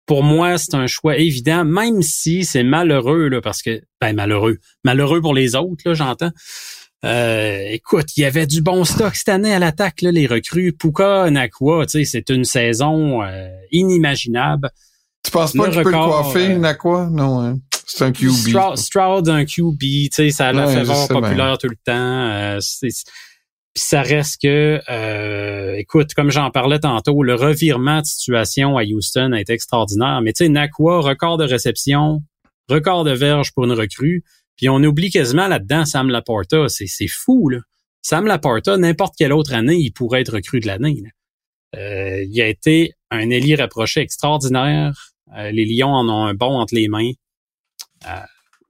pour 0.07 0.23
moi, 0.23 0.57
c'est 0.59 0.75
un 0.75 0.87
choix 0.87 1.19
évident, 1.19 1.65
même 1.65 2.01
si 2.03 2.45
c'est 2.45 2.63
malheureux, 2.63 3.29
là, 3.29 3.41
parce 3.41 3.63
que, 3.63 3.83
ben, 4.01 4.15
malheureux. 4.15 4.59
Malheureux 4.85 5.21
pour 5.21 5.35
les 5.35 5.55
autres, 5.55 5.83
là, 5.85 5.95
j'entends. 5.95 6.31
Euh, 7.05 7.59
écoute, 7.71 8.17
il 8.17 8.21
y 8.21 8.25
avait 8.25 8.47
du 8.47 8.63
bon 8.63 8.85
stock 8.85 9.15
cette 9.17 9.29
année 9.29 9.53
à 9.53 9.59
l'attaque, 9.59 10.03
les 10.03 10.27
recrues. 10.27 10.73
Puka, 10.73 11.29
sais, 11.89 12.05
c'est 12.05 12.31
une 12.31 12.45
saison 12.45 13.23
euh, 13.23 13.49
inimaginable. 13.73 14.71
Tu 15.25 15.31
penses 15.31 15.53
pas 15.53 15.69
que 15.69 15.77
tu 15.77 15.83
peux 15.83 15.91
le 15.91 15.97
coiffer, 15.97 16.53
euh, 16.53 16.59
Nakwa? 16.59 17.09
Non, 17.11 17.41
hein? 17.41 17.59
C'est 17.87 18.05
un 18.05 18.13
QB. 18.13 18.77
Stroud, 18.77 19.29
un 19.29 19.45
QB, 19.45 19.79
tu 19.81 20.09
sais, 20.13 20.31
ça 20.31 20.49
a 20.49 20.53
la 20.53 20.69
faveur 20.69 21.09
populaire 21.09 21.59
tout 21.59 21.69
le 21.69 21.77
temps. 21.85 22.59
Puis 23.75 23.85
ça 23.85 24.03
reste 24.03 24.43
que, 24.43 24.81
euh, 24.91 25.75
écoute, 25.77 26.13
comme 26.15 26.31
j'en 26.31 26.51
parlais 26.51 26.79
tantôt, 26.79 27.23
le 27.23 27.35
revirement 27.35 28.01
de 28.01 28.07
situation 28.07 28.77
à 28.77 28.83
Houston 28.83 29.33
a 29.33 29.41
été 29.41 29.55
extraordinaire. 29.55 30.21
Mais 30.23 30.35
tu 30.35 30.45
sais, 30.45 30.51
Nakua, 30.51 31.01
record 31.01 31.39
de 31.39 31.45
réception, 31.45 32.23
record 32.69 33.05
de 33.05 33.13
verge 33.13 33.53
pour 33.53 33.65
une 33.65 33.73
recrue. 33.73 34.25
Puis 34.63 34.69
on 34.69 34.77
oublie 34.85 35.11
quasiment 35.11 35.49
là-dedans 35.49 35.85
Sam 35.85 36.09
Laporta. 36.09 36.69
C'est, 36.69 36.87
c'est 36.87 37.09
fou, 37.09 37.49
là. 37.49 37.59
Sam 38.01 38.27
Laporta, 38.27 38.77
n'importe 38.77 39.17
quelle 39.19 39.33
autre 39.33 39.55
année, 39.55 39.75
il 39.75 39.91
pourrait 39.91 40.21
être 40.21 40.35
recrue 40.35 40.61
de 40.61 40.69
l'année. 40.69 41.03
Euh, 41.75 42.23
il 42.31 42.41
a 42.41 42.47
été 42.47 42.93
un 43.11 43.29
éli 43.31 43.57
rapproché 43.57 44.03
extraordinaire. 44.03 45.15
Euh, 45.37 45.51
les 45.51 45.65
Lions 45.65 45.89
en 45.89 46.09
ont 46.09 46.27
un 46.27 46.35
bon 46.35 46.61
entre 46.61 46.77
les 46.77 46.87
mains. 46.87 47.11
Euh, 48.07 48.21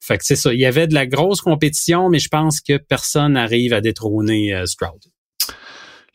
fait 0.01 0.17
que 0.17 0.25
c'est 0.25 0.35
ça. 0.35 0.55
Il 0.55 0.61
y 0.61 0.65
avait 0.65 0.87
de 0.87 0.95
la 0.95 1.05
grosse 1.05 1.43
compétition, 1.43 2.09
mais 2.09 2.21
je 2.21 2.29
pense 2.31 2.63
que 2.63 2.79
personne 2.79 3.35
n'arrive 3.35 3.75
à 3.75 3.83
détrôner 3.83 4.63
Stroud. 4.65 5.03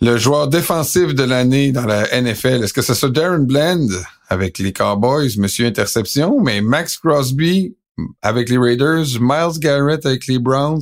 Le 0.01 0.17
joueur 0.17 0.47
défensif 0.47 1.13
de 1.13 1.23
l'année 1.23 1.71
dans 1.71 1.85
la 1.85 2.19
NFL, 2.19 2.63
est-ce 2.63 2.73
que 2.73 2.81
c'est 2.81 2.95
ça 2.95 3.09
Darren 3.09 3.45
Bland 3.45 3.89
avec 4.27 4.57
les 4.57 4.73
Cowboys, 4.73 5.37
Monsieur 5.37 5.67
Interception, 5.67 6.41
mais 6.41 6.61
Max 6.61 6.97
Crosby 6.97 7.76
avec 8.21 8.49
les 8.49 8.57
Raiders, 8.57 9.19
Miles 9.19 9.59
Garrett 9.59 10.05
avec 10.05 10.27
les 10.27 10.39
Browns, 10.39 10.81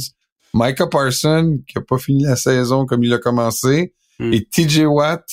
Micah 0.53 0.87
Parson 0.87 1.59
qui 1.67 1.77
a 1.77 1.81
pas 1.81 1.97
fini 1.97 2.23
la 2.23 2.35
saison 2.35 2.85
comme 2.85 3.03
il 3.03 3.13
a 3.13 3.19
commencé, 3.19 3.93
hmm. 4.19 4.33
et 4.33 4.45
TJ 4.45 4.85
Watt 4.85 5.25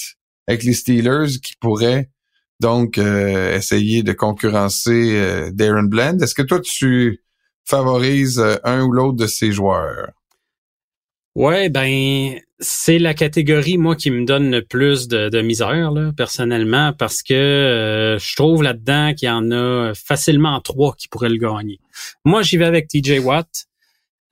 avec 0.47 0.65
les 0.65 0.73
Steelers 0.73 1.39
qui 1.43 1.55
pourrait 1.57 2.11
donc 2.61 2.99
euh, 2.99 3.57
essayer 3.57 4.03
de 4.03 4.13
concurrencer 4.13 5.17
euh, 5.17 5.51
Darren 5.53 5.89
Bland. 5.89 6.19
Est-ce 6.19 6.35
que 6.35 6.43
toi 6.43 6.61
tu 6.61 7.23
favorise 7.65 8.39
euh, 8.39 8.57
un 8.65 8.83
ou 8.85 8.93
l'autre 8.93 9.17
de 9.17 9.27
ces 9.27 9.53
joueurs? 9.53 10.13
Ouais, 11.35 11.69
ben 11.69 12.39
c'est 12.63 12.99
la 12.99 13.13
catégorie 13.13 13.77
moi 13.77 13.97
qui 13.97 14.11
me 14.11 14.25
donne 14.25 14.51
le 14.51 14.63
plus 14.63 15.09
de, 15.09 15.43
misère 15.43 15.93
personnellement 16.17 16.93
parce 16.93 17.23
que 17.23 17.35
euh, 17.35 18.19
je 18.19 18.37
trouve 18.37 18.63
là-dedans 18.63 19.13
qu'il 19.15 19.27
y 19.27 19.31
en 19.31 19.51
a 19.51 19.93
facilement 19.95 20.61
trois 20.61 20.95
qui 20.97 21.09
pourraient 21.09 21.29
le 21.29 21.37
gagner. 21.37 21.81
Moi, 22.25 22.43
j'y 22.43 22.57
vais 22.57 22.65
avec 22.65 22.89
TJ 22.89 23.19
Watt. 23.19 23.67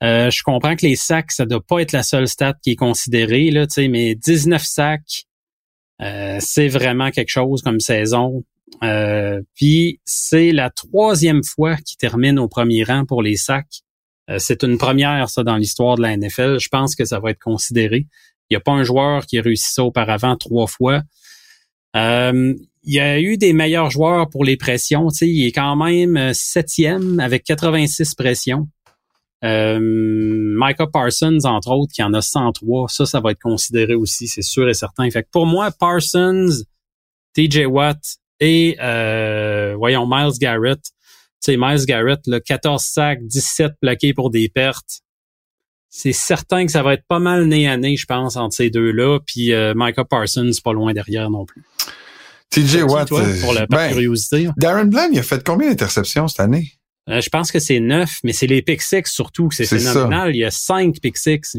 Euh, 0.03 0.31
je 0.31 0.41
comprends 0.43 0.75
que 0.75 0.85
les 0.85 0.95
sacs, 0.95 1.31
ça 1.31 1.45
doit 1.45 1.61
pas 1.61 1.79
être 1.79 1.91
la 1.91 2.03
seule 2.03 2.27
stat 2.27 2.55
qui 2.63 2.71
est 2.71 2.75
considérée 2.75 3.51
là, 3.51 3.67
mais 3.89 4.15
19 4.15 4.63
sacs, 4.63 5.25
c'est 6.39 6.67
vraiment 6.67 7.11
quelque 7.11 7.29
chose 7.29 7.61
comme 7.61 7.79
saison. 7.79 8.43
Euh, 8.83 9.41
puis 9.55 9.99
c'est 10.05 10.51
la 10.51 10.69
troisième 10.69 11.43
fois 11.43 11.75
qu'il 11.75 11.97
termine 11.97 12.39
au 12.39 12.47
premier 12.47 12.83
rang 12.83 13.05
pour 13.05 13.21
les 13.21 13.35
sacs. 13.35 13.81
Euh, 14.31 14.37
c'est 14.39 14.63
une 14.63 14.77
première, 14.77 15.29
ça, 15.29 15.43
dans 15.43 15.57
l'histoire 15.57 15.97
de 15.97 16.01
la 16.01 16.15
NFL. 16.15 16.57
Je 16.59 16.69
pense 16.69 16.95
que 16.95 17.05
ça 17.05 17.19
va 17.19 17.31
être 17.31 17.39
considéré. 17.39 18.07
Il 18.49 18.53
n'y 18.53 18.57
a 18.57 18.61
pas 18.61 18.71
un 18.71 18.83
joueur 18.83 19.25
qui 19.25 19.37
a 19.37 19.41
réussi 19.41 19.71
ça 19.71 19.83
auparavant 19.83 20.35
trois 20.35 20.67
fois. 20.67 21.01
Euh, 21.95 22.53
il 22.83 22.93
y 22.93 22.99
a 22.99 23.19
eu 23.19 23.37
des 23.37 23.53
meilleurs 23.53 23.91
joueurs 23.91 24.29
pour 24.29 24.43
les 24.43 24.57
pressions. 24.57 25.07
Tu 25.09 25.17
sais, 25.17 25.29
il 25.29 25.45
est 25.45 25.51
quand 25.51 25.75
même 25.75 26.33
septième 26.33 27.19
avec 27.19 27.43
86 27.43 28.15
pressions. 28.15 28.67
Euh, 29.43 29.79
Micah 29.81 30.87
Parsons, 30.87 31.39
entre 31.45 31.71
autres, 31.71 31.91
qui 31.93 32.03
en 32.03 32.13
a 32.13 32.21
103. 32.21 32.87
Ça, 32.89 33.05
ça 33.05 33.19
va 33.19 33.31
être 33.31 33.41
considéré 33.41 33.95
aussi, 33.95 34.27
c'est 34.27 34.41
sûr 34.41 34.69
et 34.69 34.73
certain. 34.73 35.09
Fait 35.09 35.27
pour 35.31 35.45
moi, 35.45 35.71
Parsons, 35.71 36.63
TJ 37.33 37.65
Watt 37.65 37.99
et 38.39 38.77
euh, 38.81 39.75
voyons, 39.77 40.07
Miles 40.07 40.37
Garrett. 40.39 40.79
Tu 41.43 41.53
sais, 41.53 41.57
Miles 41.57 41.85
Garrett, 41.85 42.19
le 42.27 42.39
14 42.39 42.83
sacs, 42.83 43.25
17 43.25 43.73
plaqués 43.81 44.13
pour 44.13 44.29
des 44.29 44.47
pertes. 44.47 45.01
C'est 45.89 46.13
certain 46.13 46.65
que 46.65 46.71
ça 46.71 46.83
va 46.83 46.93
être 46.93 47.03
pas 47.07 47.19
mal 47.19 47.45
nez 47.45 47.67
à 47.67 47.77
nez, 47.77 47.97
je 47.97 48.05
pense, 48.05 48.37
entre 48.37 48.55
ces 48.55 48.69
deux-là. 48.69 49.19
Puis 49.25 49.51
euh, 49.51 49.73
Micah 49.75 50.05
Parsons, 50.05 50.51
pas 50.63 50.73
loin 50.73 50.93
derrière 50.93 51.29
non 51.29 51.45
plus. 51.45 51.63
TJ 52.51 52.83
Watt, 52.83 53.07
toi, 53.07 53.23
pour 53.41 53.53
la 53.53 53.65
ben, 53.65 53.89
curiosité. 53.89 54.49
Darren 54.57 54.85
Bland, 54.85 55.09
il 55.11 55.19
a 55.19 55.23
fait 55.23 55.43
combien 55.43 55.69
d'interceptions 55.69 56.27
cette 56.27 56.39
année? 56.41 56.73
Euh, 57.09 57.21
je 57.21 57.29
pense 57.29 57.51
que 57.51 57.59
c'est 57.59 57.79
neuf, 57.79 58.19
mais 58.23 58.33
c'est 58.33 58.47
les 58.47 58.61
pick 58.61 58.81
six 58.81 59.03
surtout, 59.05 59.49
c'est 59.51 59.65
phénoménal. 59.65 60.35
Il 60.35 60.39
y 60.39 60.45
a 60.45 60.51
cinq 60.51 60.99
pick 61.01 61.17
six. 61.17 61.57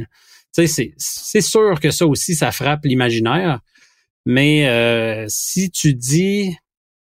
Tu 0.55 0.67
sais, 0.69 0.93
c'est 0.97 1.41
sûr 1.41 1.81
que 1.81 1.91
ça 1.91 2.07
aussi, 2.07 2.35
ça 2.35 2.53
frappe 2.53 2.85
l'imaginaire. 2.85 3.61
Mais 4.25 4.69
euh, 4.69 5.25
si 5.29 5.71
tu 5.71 5.95
dis 5.95 6.55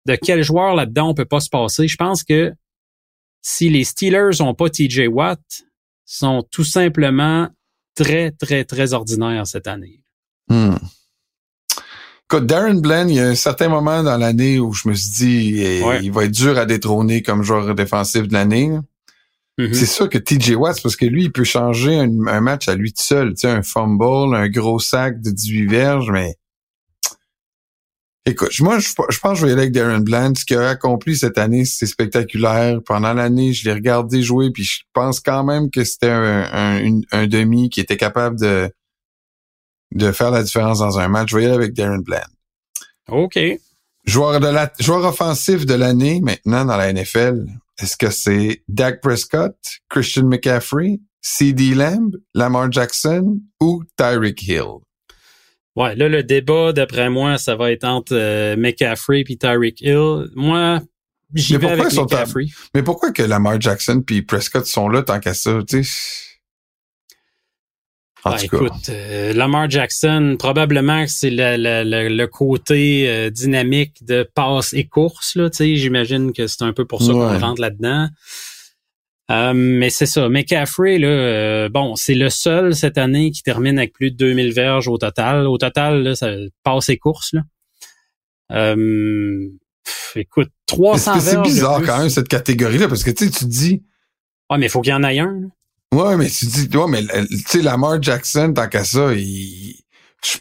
de 0.06 0.16
quel 0.16 0.42
joueur 0.42 0.74
là-dedans 0.74 1.10
on 1.10 1.14
peut 1.14 1.24
pas 1.24 1.40
se 1.40 1.50
passer. 1.50 1.88
Je 1.88 1.96
pense 1.96 2.24
que 2.24 2.52
si 3.42 3.68
les 3.70 3.84
Steelers 3.84 4.40
ont 4.40 4.54
pas 4.54 4.68
TJ 4.68 5.08
Watt, 5.08 5.40
sont 6.04 6.44
tout 6.50 6.64
simplement 6.64 7.48
très, 7.94 8.32
très, 8.32 8.64
très 8.64 8.92
ordinaires 8.92 9.46
cette 9.46 9.66
année. 9.66 10.02
Hmm. 10.48 10.76
Écoute, 12.24 12.46
Darren 12.46 12.80
Bland, 12.80 13.08
il 13.08 13.16
y 13.16 13.20
a 13.20 13.26
un 13.26 13.34
certain 13.34 13.68
moment 13.68 14.02
dans 14.04 14.16
l'année 14.16 14.60
où 14.60 14.72
je 14.72 14.88
me 14.88 14.94
suis 14.94 15.10
dit, 15.10 15.62
eh, 15.62 15.82
il 16.02 16.12
va 16.12 16.24
être 16.24 16.30
dur 16.30 16.56
à 16.58 16.64
détrôner 16.64 17.22
comme 17.22 17.42
joueur 17.42 17.74
défensif 17.74 18.28
de 18.28 18.32
l'année. 18.32 18.70
Mm-hmm. 19.58 19.74
C'est 19.74 19.86
sûr 19.86 20.08
que 20.08 20.18
TJ 20.18 20.54
Watt, 20.54 20.80
parce 20.80 20.96
que 20.96 21.06
lui, 21.06 21.24
il 21.24 21.32
peut 21.32 21.44
changer 21.44 21.96
un, 21.96 22.40
match 22.40 22.68
à 22.68 22.76
lui 22.76 22.92
tout 22.92 23.02
seul. 23.02 23.30
Tu 23.30 23.40
sais, 23.40 23.50
un 23.50 23.62
fumble, 23.62 24.34
un 24.34 24.48
gros 24.48 24.78
sac 24.78 25.20
de 25.20 25.30
18 25.30 25.66
verges, 25.66 26.10
mais 26.12 26.36
Écoute, 28.26 28.52
moi, 28.60 28.78
je, 28.78 28.92
pense 28.94 29.08
que 29.08 29.34
je 29.36 29.46
vais 29.46 29.52
aller 29.52 29.62
avec 29.62 29.72
Darren 29.72 30.00
Bland. 30.00 30.34
Ce 30.34 30.44
qu'il 30.44 30.58
a 30.58 30.68
accompli 30.68 31.16
cette 31.16 31.38
année, 31.38 31.64
c'est 31.64 31.86
spectaculaire. 31.86 32.80
Pendant 32.84 33.14
l'année, 33.14 33.54
je 33.54 33.64
l'ai 33.64 33.72
regardé 33.72 34.22
jouer, 34.22 34.50
puis 34.50 34.64
je 34.64 34.80
pense 34.92 35.20
quand 35.20 35.42
même 35.42 35.70
que 35.70 35.84
c'était 35.84 36.10
un, 36.10 37.26
demi 37.26 37.70
qui 37.70 37.80
était 37.80 37.96
capable 37.96 38.38
de, 38.38 38.70
de 39.94 40.12
faire 40.12 40.30
la 40.30 40.42
différence 40.42 40.80
dans 40.80 40.98
un 40.98 41.08
match. 41.08 41.30
Je 41.30 41.36
vais 41.36 41.42
y 41.44 41.46
aller 41.46 41.54
avec 41.54 41.72
Darren 41.72 42.02
Bland. 42.02 42.20
OK. 43.08 43.38
Joueur, 44.04 44.38
de 44.38 44.48
la, 44.48 44.70
joueur 44.78 45.04
offensif 45.04 45.64
de 45.64 45.74
l'année 45.74 46.20
maintenant 46.20 46.66
dans 46.66 46.76
la 46.76 46.92
NFL, 46.92 47.46
est-ce 47.80 47.96
que 47.96 48.10
c'est 48.10 48.62
Dak 48.68 49.00
Prescott, 49.00 49.56
Christian 49.88 50.26
McCaffrey, 50.26 51.00
C.D. 51.22 51.74
Lamb, 51.74 52.16
Lamar 52.34 52.70
Jackson 52.70 53.40
ou 53.60 53.82
Tyreek 53.96 54.42
Hill? 54.42 54.80
Ouais, 55.76 55.94
là, 55.94 56.08
le 56.08 56.22
débat, 56.22 56.72
d'après 56.72 57.10
moi, 57.10 57.38
ça 57.38 57.54
va 57.54 57.70
être 57.70 57.84
entre 57.84 58.14
euh, 58.14 58.56
McCaffrey 58.56 59.24
et 59.28 59.36
Tyreek 59.36 59.80
Hill. 59.80 60.28
Moi, 60.34 60.80
j'y 61.34 61.56
vais 61.56 61.70
avec 61.70 61.92
McCaffrey. 61.92 62.46
Mais 62.74 62.82
pourquoi 62.82 63.12
que 63.12 63.22
Lamar 63.22 63.60
Jackson 63.60 64.02
puis 64.04 64.22
Prescott 64.22 64.66
sont 64.66 64.88
là 64.88 65.02
tant 65.02 65.20
qu'à 65.20 65.34
ça, 65.34 65.60
tu 65.66 65.84
sais? 65.84 66.26
En 68.24 68.36
écoute, 68.36 68.90
euh, 68.90 69.32
Lamar 69.32 69.70
Jackson, 69.70 70.36
probablement 70.38 71.04
que 71.04 71.10
c'est 71.10 71.30
le, 71.30 71.56
le, 71.56 72.08
le, 72.08 72.26
côté 72.26 73.08
euh, 73.08 73.30
dynamique 73.30 74.04
de 74.04 74.28
passe 74.34 74.74
et 74.74 74.84
course. 74.84 75.36
Là, 75.36 75.48
j'imagine 75.58 76.32
que 76.34 76.46
c'est 76.46 76.62
un 76.62 76.74
peu 76.74 76.84
pour 76.84 77.02
ça 77.02 77.12
qu'on 77.12 77.38
rentre 77.38 77.62
là-dedans. 77.62 78.08
Euh, 79.30 79.52
mais 79.54 79.90
c'est 79.90 80.06
ça. 80.06 80.28
McCaffrey, 80.28 80.98
là, 80.98 81.08
euh, 81.08 81.68
bon, 81.68 81.94
c'est 81.94 82.14
le 82.14 82.30
seul 82.30 82.74
cette 82.74 82.98
année 82.98 83.30
qui 83.30 83.42
termine 83.42 83.78
avec 83.78 83.92
plus 83.92 84.10
de 84.10 84.16
2000 84.16 84.52
verges 84.52 84.88
au 84.88 84.98
total. 84.98 85.46
Au 85.46 85.56
total, 85.56 86.02
là, 86.02 86.14
ça 86.16 86.30
passe 86.64 86.86
ses 86.86 86.96
courses. 86.96 87.32
Là. 87.32 87.42
Euh, 88.52 89.48
écoute, 90.16 90.50
300 90.66 91.12
verges. 91.12 91.24
C'est 91.24 91.42
bizarre 91.42 91.82
quand 91.82 91.98
même 91.98 92.10
cette 92.10 92.28
catégorie-là? 92.28 92.88
Parce 92.88 93.04
que 93.04 93.12
tu 93.12 93.26
sais, 93.26 93.30
tu 93.30 93.44
dis. 93.44 93.82
Ouais, 94.50 94.58
mais 94.58 94.66
il 94.66 94.68
faut 94.68 94.80
qu'il 94.80 94.90
y 94.90 94.94
en 94.94 95.04
ait 95.04 95.20
un. 95.20 95.32
Là. 95.32 95.48
Ouais, 95.92 96.16
mais 96.16 96.28
tu 96.28 96.46
dis, 96.46 96.68
ouais, 96.76 96.88
mais 96.88 97.04
tu 97.28 97.38
sais, 97.46 97.62
Lamar 97.62 98.02
Jackson, 98.02 98.52
tant 98.54 98.68
qu'à 98.68 98.84
ça, 98.84 99.12
il. 99.14 99.76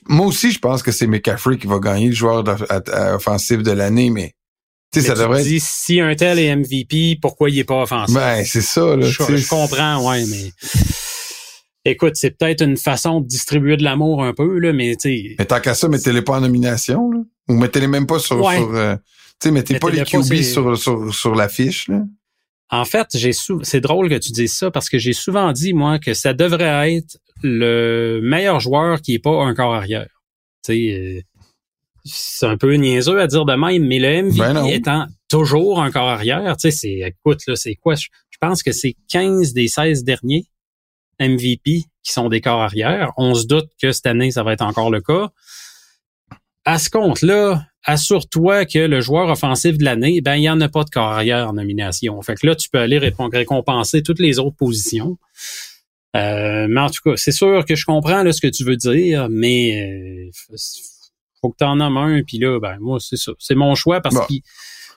Moi 0.07 0.25
aussi, 0.25 0.51
je 0.51 0.59
pense 0.59 0.83
que 0.83 0.91
c'est 0.91 1.07
McCaffrey 1.07 1.57
qui 1.57 1.67
va 1.67 1.79
gagner 1.79 2.07
le 2.07 2.15
joueur 2.15 2.43
offensif 3.13 3.63
de 3.63 3.71
l'année, 3.71 4.09
mais 4.09 4.33
tu 4.91 5.01
ça 5.01 5.13
devrait 5.13 5.43
dis, 5.43 5.59
si 5.59 5.99
un 5.99 6.15
tel 6.15 6.39
est 6.39 6.55
MVP, 6.55 7.19
pourquoi 7.21 7.49
il 7.49 7.59
est 7.59 7.63
pas 7.63 7.83
offensif? 7.83 8.15
Ben, 8.15 8.43
c'est 8.43 8.61
ça, 8.61 8.95
là. 8.95 9.05
Je, 9.05 9.49
comprends, 9.49 10.09
ouais, 10.09 10.25
mais. 10.25 10.51
Écoute, 11.85 12.15
c'est 12.15 12.31
peut-être 12.31 12.63
une 12.63 12.77
façon 12.77 13.21
de 13.21 13.27
distribuer 13.27 13.77
de 13.77 13.83
l'amour 13.83 14.23
un 14.23 14.33
peu, 14.33 14.59
là, 14.59 14.73
mais 14.73 14.95
tu 14.95 15.35
Mais 15.37 15.45
tant 15.45 15.59
qu'à 15.59 15.75
ça, 15.75 15.87
mettez-les 15.87 16.21
pas 16.21 16.37
en 16.37 16.41
nomination, 16.41 17.11
là. 17.11 17.19
Ou 17.47 17.53
mettez-les 17.53 17.87
même 17.87 18.07
pas 18.07 18.19
sur. 18.19 18.37
sur 18.51 18.75
euh, 18.75 18.95
tu 19.39 19.47
sais, 19.47 19.51
mettez, 19.51 19.79
pas 19.79 19.89
les 19.89 20.03
QB 20.03 20.41
sur, 20.41 20.77
sur, 20.77 21.13
sur 21.13 21.35
l'affiche, 21.35 21.87
là. 21.87 22.03
En 22.71 22.85
fait, 22.85 23.07
j'ai 23.15 23.31
c'est 23.63 23.81
drôle 23.81 24.09
que 24.09 24.15
tu 24.15 24.31
dises 24.31 24.53
ça 24.53 24.69
parce 24.69 24.89
que 24.89 24.99
j'ai 24.99 25.13
souvent 25.13 25.51
dit, 25.51 25.73
moi, 25.73 25.97
que 25.97 26.13
ça 26.13 26.33
devrait 26.33 26.95
être 26.95 27.17
le 27.41 28.19
meilleur 28.21 28.59
joueur 28.59 29.01
qui 29.01 29.15
est 29.15 29.19
pas 29.19 29.43
un 29.43 29.55
corps 29.55 29.73
arrière. 29.73 30.09
Tu 30.63 30.73
sais, 30.73 30.93
euh, 30.93 31.21
c'est 32.05 32.45
un 32.45 32.57
peu 32.57 32.73
niaiseux 32.73 33.19
à 33.19 33.27
dire 33.27 33.45
de 33.45 33.53
même, 33.53 33.85
mais 33.85 33.99
le 33.99 34.23
MVP 34.23 34.37
ben 34.37 34.65
étant 34.65 35.05
toujours 35.29 35.81
un 35.81 35.91
corps 35.91 36.09
arrière, 36.09 36.57
tu 36.57 36.69
sais, 36.69 36.71
c'est, 36.71 36.99
écoute, 37.07 37.41
là, 37.47 37.55
c'est 37.55 37.75
quoi? 37.75 37.95
Je, 37.95 38.07
pense 38.41 38.63
que 38.63 38.71
c'est 38.71 38.95
15 39.09 39.51
des 39.53 39.67
16 39.67 40.05
derniers 40.05 40.45
MVP 41.19 41.83
qui 42.03 42.13
sont 42.13 42.29
des 42.29 42.39
corps 42.39 42.61
arrière. 42.61 43.11
On 43.17 43.35
se 43.35 43.45
doute 43.45 43.69
que 43.81 43.91
cette 43.91 44.05
année, 44.05 44.31
ça 44.31 44.43
va 44.43 44.53
être 44.53 44.61
encore 44.61 44.89
le 44.89 45.01
cas. 45.01 45.29
À 46.63 46.79
ce 46.79 46.89
compte-là, 46.89 47.65
assure-toi 47.83 48.65
que 48.65 48.79
le 48.79 49.01
joueur 49.01 49.27
offensif 49.29 49.77
de 49.77 49.83
l'année, 49.83 50.21
ben, 50.21 50.35
il 50.35 50.41
n'y 50.41 50.49
en 50.49 50.61
a 50.61 50.69
pas 50.69 50.85
de 50.85 50.89
corps 50.89 51.11
arrière 51.11 51.49
en 51.49 51.53
nomination. 51.53 52.21
Fait 52.21 52.35
que 52.35 52.47
là, 52.47 52.55
tu 52.55 52.69
peux 52.69 52.79
aller 52.79 52.97
récompenser 52.97 54.03
toutes 54.03 54.19
les 54.19 54.39
autres 54.39 54.55
positions. 54.55 55.17
Euh, 56.15 56.67
mais 56.69 56.81
en 56.81 56.89
tout 56.89 57.01
cas, 57.03 57.17
c'est 57.17 57.31
sûr 57.31 57.65
que 57.65 57.75
je 57.75 57.85
comprends 57.85 58.23
là, 58.23 58.31
ce 58.31 58.41
que 58.41 58.47
tu 58.47 58.63
veux 58.63 58.77
dire, 58.77 59.27
mais 59.29 60.29
euh, 60.29 60.57
faut 61.41 61.49
que 61.49 61.57
tu 61.57 61.65
en 61.65 61.77
nommes 61.77 61.97
un, 61.97 62.21
puis 62.23 62.37
là, 62.37 62.59
ben 62.59 62.77
moi, 62.79 62.99
c'est 62.99 63.17
ça. 63.17 63.31
C'est 63.39 63.55
mon 63.55 63.75
choix 63.75 64.01
parce 64.01 64.15
que 64.15 64.33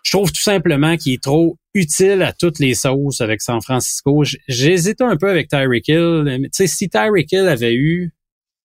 je 0.03 0.11
trouve 0.11 0.33
tout 0.33 0.43
simplement 0.43 0.97
qu'il 0.97 1.15
est 1.15 1.23
trop 1.23 1.57
utile 1.75 2.23
à 2.23 2.33
toutes 2.33 2.59
les 2.59 2.75
sauces 2.75 3.21
avec 3.21 3.41
San 3.41 3.61
Francisco. 3.63 4.25
J'hésitais 4.49 5.05
un 5.05 5.17
peu 5.17 5.31
avec 5.31 5.49
Tyreek 5.49 5.89
Hill. 5.89 6.41
Tu 6.45 6.49
sais, 6.53 6.67
si 6.67 6.89
Tyreek 6.89 7.31
Hill 7.31 7.49
avait 7.49 7.75
eu 7.75 8.13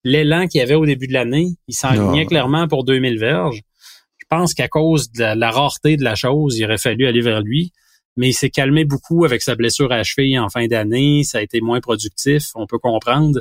l'élan 0.03 0.47
qu'il 0.47 0.61
avait 0.61 0.75
au 0.75 0.85
début 0.85 1.07
de 1.07 1.13
l'année, 1.13 1.49
il 1.67 1.75
s'enlignait 1.75 2.25
clairement 2.25 2.67
pour 2.67 2.83
2000 2.83 3.19
verges. 3.19 3.61
Je 4.17 4.25
pense 4.29 4.53
qu'à 4.53 4.67
cause 4.67 5.11
de 5.11 5.23
la, 5.23 5.51
rareté 5.51 5.95
de 5.95 6.03
la 6.03 6.15
chose, 6.15 6.57
il 6.57 6.65
aurait 6.65 6.77
fallu 6.77 7.05
aller 7.05 7.21
vers 7.21 7.41
lui. 7.41 7.71
Mais 8.17 8.29
il 8.29 8.33
s'est 8.33 8.49
calmé 8.49 8.83
beaucoup 8.83 9.25
avec 9.25 9.43
sa 9.43 9.55
blessure 9.55 9.91
à 9.91 10.01
cheville 10.03 10.39
en 10.39 10.49
fin 10.49 10.65
d'année. 10.65 11.23
Ça 11.23 11.37
a 11.37 11.41
été 11.41 11.61
moins 11.61 11.79
productif, 11.81 12.45
on 12.55 12.65
peut 12.65 12.79
comprendre. 12.79 13.39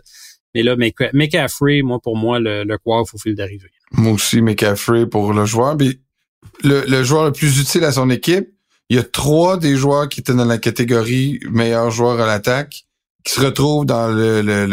Mais 0.56 0.62
là, 0.62 0.74
McCaffrey, 1.12 1.82
moi, 1.82 2.00
pour 2.02 2.16
moi, 2.16 2.40
le, 2.40 2.64
le 2.64 2.78
coiffe 2.78 3.12
au 3.12 3.18
fil 3.18 3.34
d'arrivée. 3.34 3.68
Moi 3.92 4.12
aussi, 4.12 4.40
McCaffrey 4.40 5.04
pour 5.04 5.34
le 5.34 5.44
joueur. 5.44 5.76
Le, 5.76 6.84
le 6.88 7.04
joueur 7.04 7.26
le 7.26 7.32
plus 7.32 7.60
utile 7.60 7.84
à 7.84 7.92
son 7.92 8.08
équipe, 8.08 8.48
il 8.88 8.96
y 8.96 8.98
a 8.98 9.02
trois 9.02 9.58
des 9.58 9.76
joueurs 9.76 10.08
qui 10.08 10.20
étaient 10.20 10.32
dans 10.32 10.46
la 10.46 10.56
catégorie 10.56 11.40
meilleur 11.50 11.90
joueur 11.90 12.18
à 12.22 12.26
l'attaque 12.26 12.86
qui 13.22 13.34
se 13.34 13.40
retrouvent 13.42 13.84
dans 13.84 14.08
le, 14.08 14.40
le, 14.40 14.66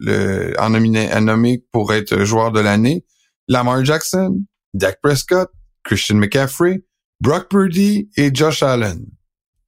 le, 0.00 0.54
en, 0.58 0.70
nominé, 0.70 1.08
nommé 1.20 1.62
pour 1.70 1.94
être 1.94 2.24
joueur 2.24 2.50
de 2.50 2.58
l'année. 2.58 3.04
Lamar 3.46 3.84
Jackson, 3.84 4.40
Dak 4.74 4.98
Prescott, 5.00 5.50
Christian 5.84 6.16
McCaffrey, 6.16 6.82
Brock 7.20 7.48
Purdy 7.48 8.10
et 8.16 8.34
Josh 8.34 8.64
Allen 8.64 9.06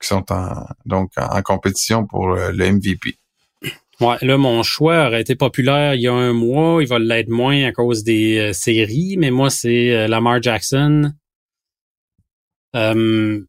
qui 0.00 0.09
sont 0.09 0.24
en, 0.33 0.66
donc 0.85 1.12
en 1.16 1.42
compétition 1.42 2.06
pour 2.06 2.35
le 2.35 2.72
MVP. 2.72 3.19
Ouais, 4.01 4.17
là, 4.23 4.39
mon 4.39 4.63
choix 4.63 5.07
aurait 5.07 5.21
été 5.21 5.35
populaire 5.35 5.95
il 5.95 6.01
y 6.01 6.09
a 6.09 6.13
un 6.13 6.33
mois. 6.33 6.83
Il 6.83 6.89
va 6.89 6.99
l'être 6.99 7.29
moins 7.29 7.65
à 7.65 7.73
cause 7.73 8.03
des 8.03 8.39
euh, 8.39 8.53
séries, 8.55 9.17
mais 9.19 9.31
moi, 9.31 9.51
c'est 9.51 9.95
euh, 9.95 10.09
Lamar 10.09 10.43
Jackson. 10.43 11.13
Euh, 12.75 13.41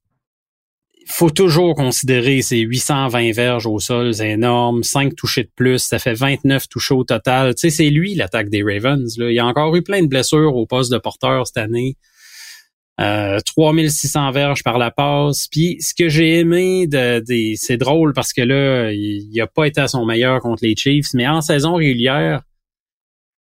faut 1.08 1.30
toujours 1.30 1.76
considérer 1.76 2.42
ces 2.42 2.58
820 2.60 3.32
verges 3.32 3.66
au 3.66 3.80
sol, 3.80 4.14
c'est 4.14 4.32
énorme. 4.32 4.84
5 4.84 5.16
touchés 5.16 5.44
de 5.44 5.52
plus, 5.56 5.80
ça 5.80 6.00
fait 6.00 6.14
29 6.14 6.68
touchés 6.68 6.94
au 6.94 7.04
total. 7.04 7.56
Tu 7.56 7.62
sais, 7.62 7.70
c'est 7.70 7.90
lui 7.90 8.16
l'attaque 8.16 8.50
des 8.50 8.64
Ravens. 8.64 9.18
Là. 9.18 9.32
Il 9.32 9.40
a 9.40 9.46
encore 9.46 9.76
eu 9.76 9.84
plein 9.84 10.02
de 10.02 10.08
blessures 10.08 10.56
au 10.56 10.66
poste 10.66 10.92
de 10.92 10.98
porteur 10.98 11.48
cette 11.48 11.58
année. 11.58 11.98
Euh, 12.99 13.39
3600 13.45 14.32
verges 14.32 14.63
par 14.63 14.77
la 14.77 14.91
passe. 14.91 15.47
Puis 15.47 15.77
ce 15.82 15.93
que 15.95 16.08
j'ai 16.08 16.39
aimé, 16.39 16.86
de, 16.88 17.23
c'est 17.56 17.77
drôle 17.77 18.13
parce 18.13 18.34
que 18.34 18.41
là, 18.41 18.91
il 18.91 19.32
n'a 19.34 19.47
pas 19.47 19.65
été 19.65 19.82
à 19.82 19.88
son 19.88 20.06
meilleur 20.06 20.39
contre 20.41 20.63
les 20.63 20.75
Chiefs, 20.75 21.13
mais 21.13 21.27
en 21.27 21.41
saison 21.41 21.75
régulière, 21.75 22.43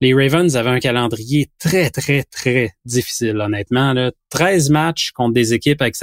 les 0.01 0.13
Ravens 0.13 0.55
avaient 0.55 0.69
un 0.69 0.79
calendrier 0.79 1.49
très, 1.59 1.89
très, 1.89 2.23
très 2.23 2.71
difficile, 2.85 3.37
honnêtement. 3.37 3.93
Là. 3.93 4.11
13 4.29 4.69
matchs 4.69 5.11
contre 5.11 5.33
des 5.33 5.53
équipes 5.53 5.81
avec 5.81 5.95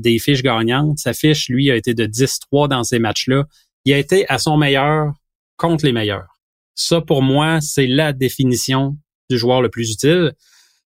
des 0.00 0.18
fiches 0.18 0.42
gagnantes. 0.42 0.98
Sa 0.98 1.12
fiche, 1.12 1.48
lui, 1.48 1.70
a 1.70 1.76
été 1.76 1.94
de 1.94 2.06
10-3 2.06 2.68
dans 2.68 2.84
ces 2.84 2.98
matchs-là. 2.98 3.44
Il 3.84 3.92
a 3.92 3.98
été 3.98 4.26
à 4.28 4.38
son 4.38 4.56
meilleur 4.56 5.12
contre 5.56 5.84
les 5.84 5.92
meilleurs. 5.92 6.38
Ça, 6.74 7.00
pour 7.00 7.22
moi, 7.22 7.60
c'est 7.60 7.86
la 7.86 8.12
définition 8.12 8.96
du 9.28 9.38
joueur 9.38 9.60
le 9.60 9.68
plus 9.68 9.92
utile. 9.92 10.32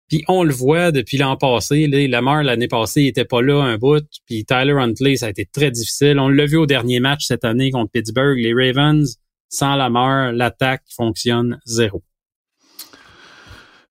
Puis 0.10 0.24
on 0.28 0.44
le 0.44 0.54
voit 0.54 0.92
depuis 0.92 1.18
l'an 1.18 1.38
passé. 1.38 1.88
Là, 1.88 2.08
Lamar, 2.08 2.44
l'année 2.44 2.68
passée, 2.68 3.02
il 3.02 3.08
était 3.08 3.26
pas 3.26 3.42
là 3.42 3.62
un 3.62 3.78
bout. 3.78 4.04
Puis 4.28 4.46
Tyler 4.46 4.74
Huntley, 4.78 5.16
ça 5.18 5.28
a 5.28 5.30
été 5.30 5.46
très 5.46 5.72
difficile. 5.72 6.20
On 6.20 6.30
l'a 6.30 6.46
vu 6.46 6.58
au 6.58 6.66
dernier 6.66 7.00
match 7.00 7.26
cette 7.26 7.46
année 7.46 7.72
contre 7.72 7.92
Pittsburgh. 7.92 8.38
Les 8.38 8.54
Ravens, 8.54 9.18
sans 9.50 9.76
Lamar, 9.76 10.32
l'attaque 10.32 10.84
fonctionne 10.96 11.60
zéro. 11.66 12.04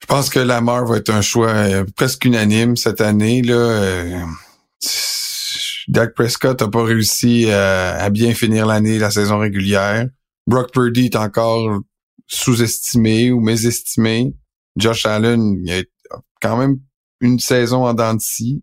Je 0.01 0.07
pense 0.07 0.29
que 0.31 0.40
Lamar 0.40 0.85
va 0.85 0.96
être 0.96 1.11
un 1.11 1.22
choix 1.22 1.51
euh, 1.51 1.85
presque 1.96 2.25
unanime 2.25 2.77
cette 2.77 3.01
année. 3.01 3.40
Là, 3.40 3.55
euh, 3.55 4.20
Dak 5.88 6.14
Prescott 6.14 6.61
n'a 6.61 6.68
pas 6.68 6.83
réussi 6.83 7.46
euh, 7.48 7.96
à 7.98 8.11
bien 8.11 8.35
finir 8.35 8.66
l'année, 8.66 8.98
la 8.98 9.11
saison 9.11 9.38
régulière. 9.38 10.07
Brock 10.46 10.72
Purdy 10.72 11.07
est 11.07 11.16
encore 11.16 11.81
sous-estimé 12.27 13.31
ou 13.31 13.40
mésestimé. 13.40 14.35
Josh 14.77 15.07
Allen, 15.07 15.62
il 15.64 15.72
a 15.72 15.83
quand 16.42 16.57
même 16.57 16.78
une 17.20 17.38
saison 17.38 17.87
en 17.87 17.94
dents 17.94 18.14
de 18.14 18.20
scie. 18.20 18.62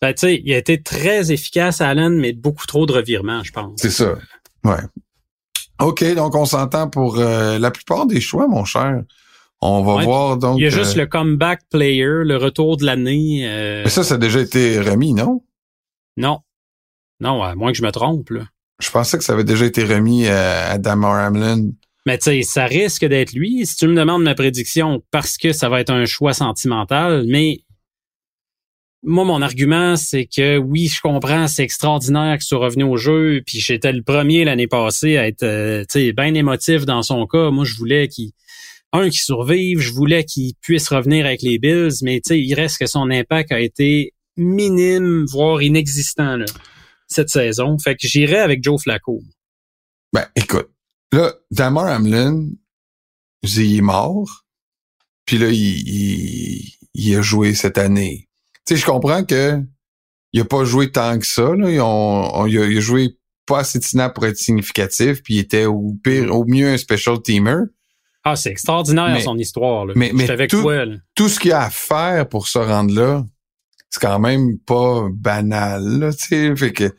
Ben, 0.00 0.12
tu 0.14 0.20
sais, 0.20 0.42
il 0.44 0.52
a 0.52 0.58
été 0.58 0.82
très 0.82 1.30
efficace, 1.30 1.80
Allen, 1.80 2.18
mais 2.18 2.32
beaucoup 2.32 2.66
trop 2.66 2.86
de 2.86 2.92
revirements, 2.92 3.44
je 3.44 3.52
pense. 3.52 3.80
C'est 3.80 3.90
ça. 3.90 4.14
Ouais. 4.64 4.80
OK, 5.80 6.02
donc 6.14 6.34
on 6.34 6.44
s'entend 6.44 6.88
pour 6.88 7.16
la 7.16 7.70
plupart 7.70 8.06
des 8.06 8.20
choix, 8.20 8.48
mon 8.48 8.64
cher. 8.64 9.02
On 9.64 9.84
va 9.84 10.02
voir 10.04 10.36
donc. 10.38 10.58
Il 10.58 10.64
y 10.64 10.66
a 10.66 10.70
juste 10.70 10.96
euh, 10.96 11.02
le 11.02 11.06
comeback 11.06 11.60
player, 11.70 12.24
le 12.24 12.36
retour 12.36 12.76
de 12.76 12.84
l'année. 12.84 13.48
Euh, 13.48 13.82
Mais 13.84 13.90
ça, 13.90 14.02
ça 14.02 14.14
a 14.14 14.18
déjà 14.18 14.40
été 14.40 14.80
remis, 14.80 15.14
non? 15.14 15.44
Non. 16.16 16.40
Non, 17.20 17.40
à 17.44 17.54
moins 17.54 17.70
que 17.70 17.78
je 17.78 17.84
me 17.84 17.92
trompe. 17.92 18.30
Là. 18.30 18.40
Je 18.80 18.90
pensais 18.90 19.16
que 19.16 19.22
ça 19.22 19.34
avait 19.34 19.44
déjà 19.44 19.64
été 19.64 19.84
remis 19.84 20.26
à, 20.26 20.78
Damar 20.78 21.14
Hamlin. 21.14 21.70
Mais 22.06 22.18
tu 22.18 22.24
sais, 22.24 22.42
ça 22.42 22.66
risque 22.66 23.04
d'être 23.04 23.32
lui. 23.32 23.64
Si 23.66 23.76
tu 23.76 23.86
me 23.86 23.94
demandes 23.94 24.24
ma 24.24 24.34
prédiction, 24.34 25.02
parce 25.10 25.36
que 25.36 25.52
ça 25.52 25.68
va 25.68 25.80
être 25.80 25.90
un 25.92 26.04
choix 26.04 26.34
sentimental, 26.34 27.24
mais 27.28 27.60
moi, 29.04 29.24
mon 29.24 29.42
argument, 29.42 29.96
c'est 29.96 30.26
que 30.26 30.58
oui, 30.58 30.86
je 30.86 31.00
comprends, 31.00 31.48
c'est 31.48 31.64
extraordinaire 31.64 32.34
qu'il 32.34 32.46
soit 32.46 32.58
revenu 32.58 32.84
au 32.84 32.96
jeu, 32.96 33.42
puis 33.44 33.58
j'étais 33.58 33.92
le 33.92 34.02
premier 34.02 34.44
l'année 34.44 34.68
passée 34.68 35.16
à 35.16 35.26
être, 35.26 35.42
euh, 35.42 35.82
tu 35.90 36.00
sais, 36.00 36.12
bien 36.12 36.34
émotif 36.34 36.86
dans 36.86 37.02
son 37.02 37.26
cas. 37.26 37.50
Moi, 37.50 37.64
je 37.64 37.74
voulais 37.76 38.08
qu'il 38.08 38.30
un 38.92 39.08
qui 39.08 39.18
survive, 39.18 39.80
je 39.80 39.92
voulais 39.92 40.24
qu'il 40.24 40.52
puisse 40.60 40.88
revenir 40.88 41.26
avec 41.26 41.42
les 41.42 41.58
Bills, 41.58 41.94
mais 42.02 42.20
tu 42.20 42.28
sais, 42.28 42.40
il 42.40 42.54
reste 42.54 42.78
que 42.78 42.86
son 42.86 43.10
impact 43.10 43.50
a 43.50 43.60
été 43.60 44.12
minime, 44.36 45.24
voire 45.28 45.62
inexistant 45.62 46.38
cette 47.08 47.30
saison. 47.30 47.78
Fait 47.78 47.94
que 47.94 48.06
j'irai 48.06 48.38
avec 48.38 48.62
Joe 48.62 48.80
Flacco. 48.80 49.20
Ben, 50.12 50.26
écoute, 50.36 50.68
là, 51.12 51.34
Damar 51.50 51.86
Hamlin, 51.86 52.48
il 53.42 53.76
est 53.76 53.80
mort, 53.80 54.44
puis 55.26 55.38
là, 55.38 55.48
il, 55.50 56.62
il, 56.94 57.16
a 57.16 57.22
joué 57.22 57.54
cette 57.54 57.78
année. 57.78 58.28
Tu 58.66 58.74
sais, 58.74 58.80
je 58.80 58.86
comprends 58.86 59.24
que 59.24 59.60
il 60.32 60.40
a 60.40 60.44
pas 60.44 60.64
joué 60.64 60.90
tant 60.90 61.18
que 61.18 61.26
ça. 61.26 61.54
Là. 61.54 61.70
il, 61.70 61.78
a, 61.78 62.46
il, 62.46 62.78
a, 62.78 62.80
joué 62.80 63.18
pas 63.46 63.60
assez 63.60 63.78
de 63.78 64.12
pour 64.12 64.26
être 64.26 64.36
significatif, 64.36 65.22
puis 65.22 65.34
il 65.34 65.38
était 65.40 65.66
au 65.66 65.94
pire, 66.02 66.34
au 66.34 66.44
mieux 66.46 66.68
un 66.68 66.76
special 66.76 67.20
teamer. 67.20 67.66
Ah, 68.24 68.36
c'est 68.36 68.50
extraordinaire 68.50 69.20
son 69.20 69.36
histoire. 69.36 69.84
Là. 69.84 69.94
Mais, 69.96 70.30
avec 70.30 70.50
tout, 70.50 70.64
tout 71.14 71.28
ce 71.28 71.40
qu'il 71.40 71.50
y 71.50 71.54
a 71.54 71.62
à 71.62 71.70
faire 71.70 72.28
pour 72.28 72.46
se 72.46 72.58
rendre 72.58 72.94
là, 72.94 73.24
c'est 73.90 74.00
quand 74.00 74.20
même 74.20 74.58
pas 74.58 75.08
banal. 75.12 75.82
Là, 75.98 76.12
fait 76.12 76.72
que 76.72 76.94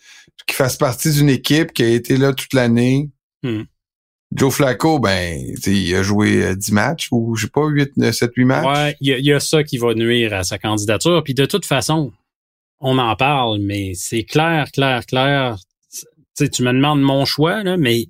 qu'il 0.46 0.56
fasse 0.56 0.78
partie 0.78 1.12
d'une 1.12 1.30
équipe 1.30 1.72
qui 1.72 1.84
a 1.84 1.88
été 1.88 2.18
là 2.18 2.34
toute 2.34 2.54
l'année. 2.54 3.10
Hmm. 3.42 3.64
Joe 4.36 4.54
Flacco, 4.54 5.00
ben, 5.00 5.40
il 5.66 5.96
a 5.96 6.04
joué 6.04 6.56
10 6.56 6.72
euh, 6.72 6.74
matchs 6.74 7.08
ou 7.12 7.36
je 7.36 7.46
sais 7.46 7.52
pas, 7.52 7.68
8, 7.68 8.12
7, 8.12 8.32
8 8.36 8.46
matchs. 8.46 8.66
Ouais, 8.66 8.96
il 9.02 9.26
y, 9.26 9.34
a 9.34 9.40
ça 9.40 9.64
qui 9.64 9.78
va 9.78 9.94
nuire 9.94 10.34
à 10.34 10.44
sa 10.44 10.58
candidature. 10.58 11.24
Puis 11.24 11.34
de 11.34 11.46
toute 11.46 11.66
façon, 11.66 12.12
on 12.80 12.98
en 12.98 13.16
parle, 13.16 13.60
mais 13.60 13.94
c'est 13.96 14.24
clair, 14.24 14.72
clair, 14.72 15.06
clair. 15.06 15.58
sais, 16.34 16.50
tu 16.50 16.64
me 16.64 16.74
demandes 16.74 17.02
mon 17.02 17.26
choix, 17.26 17.64
là, 17.64 17.78
mais 17.78 18.08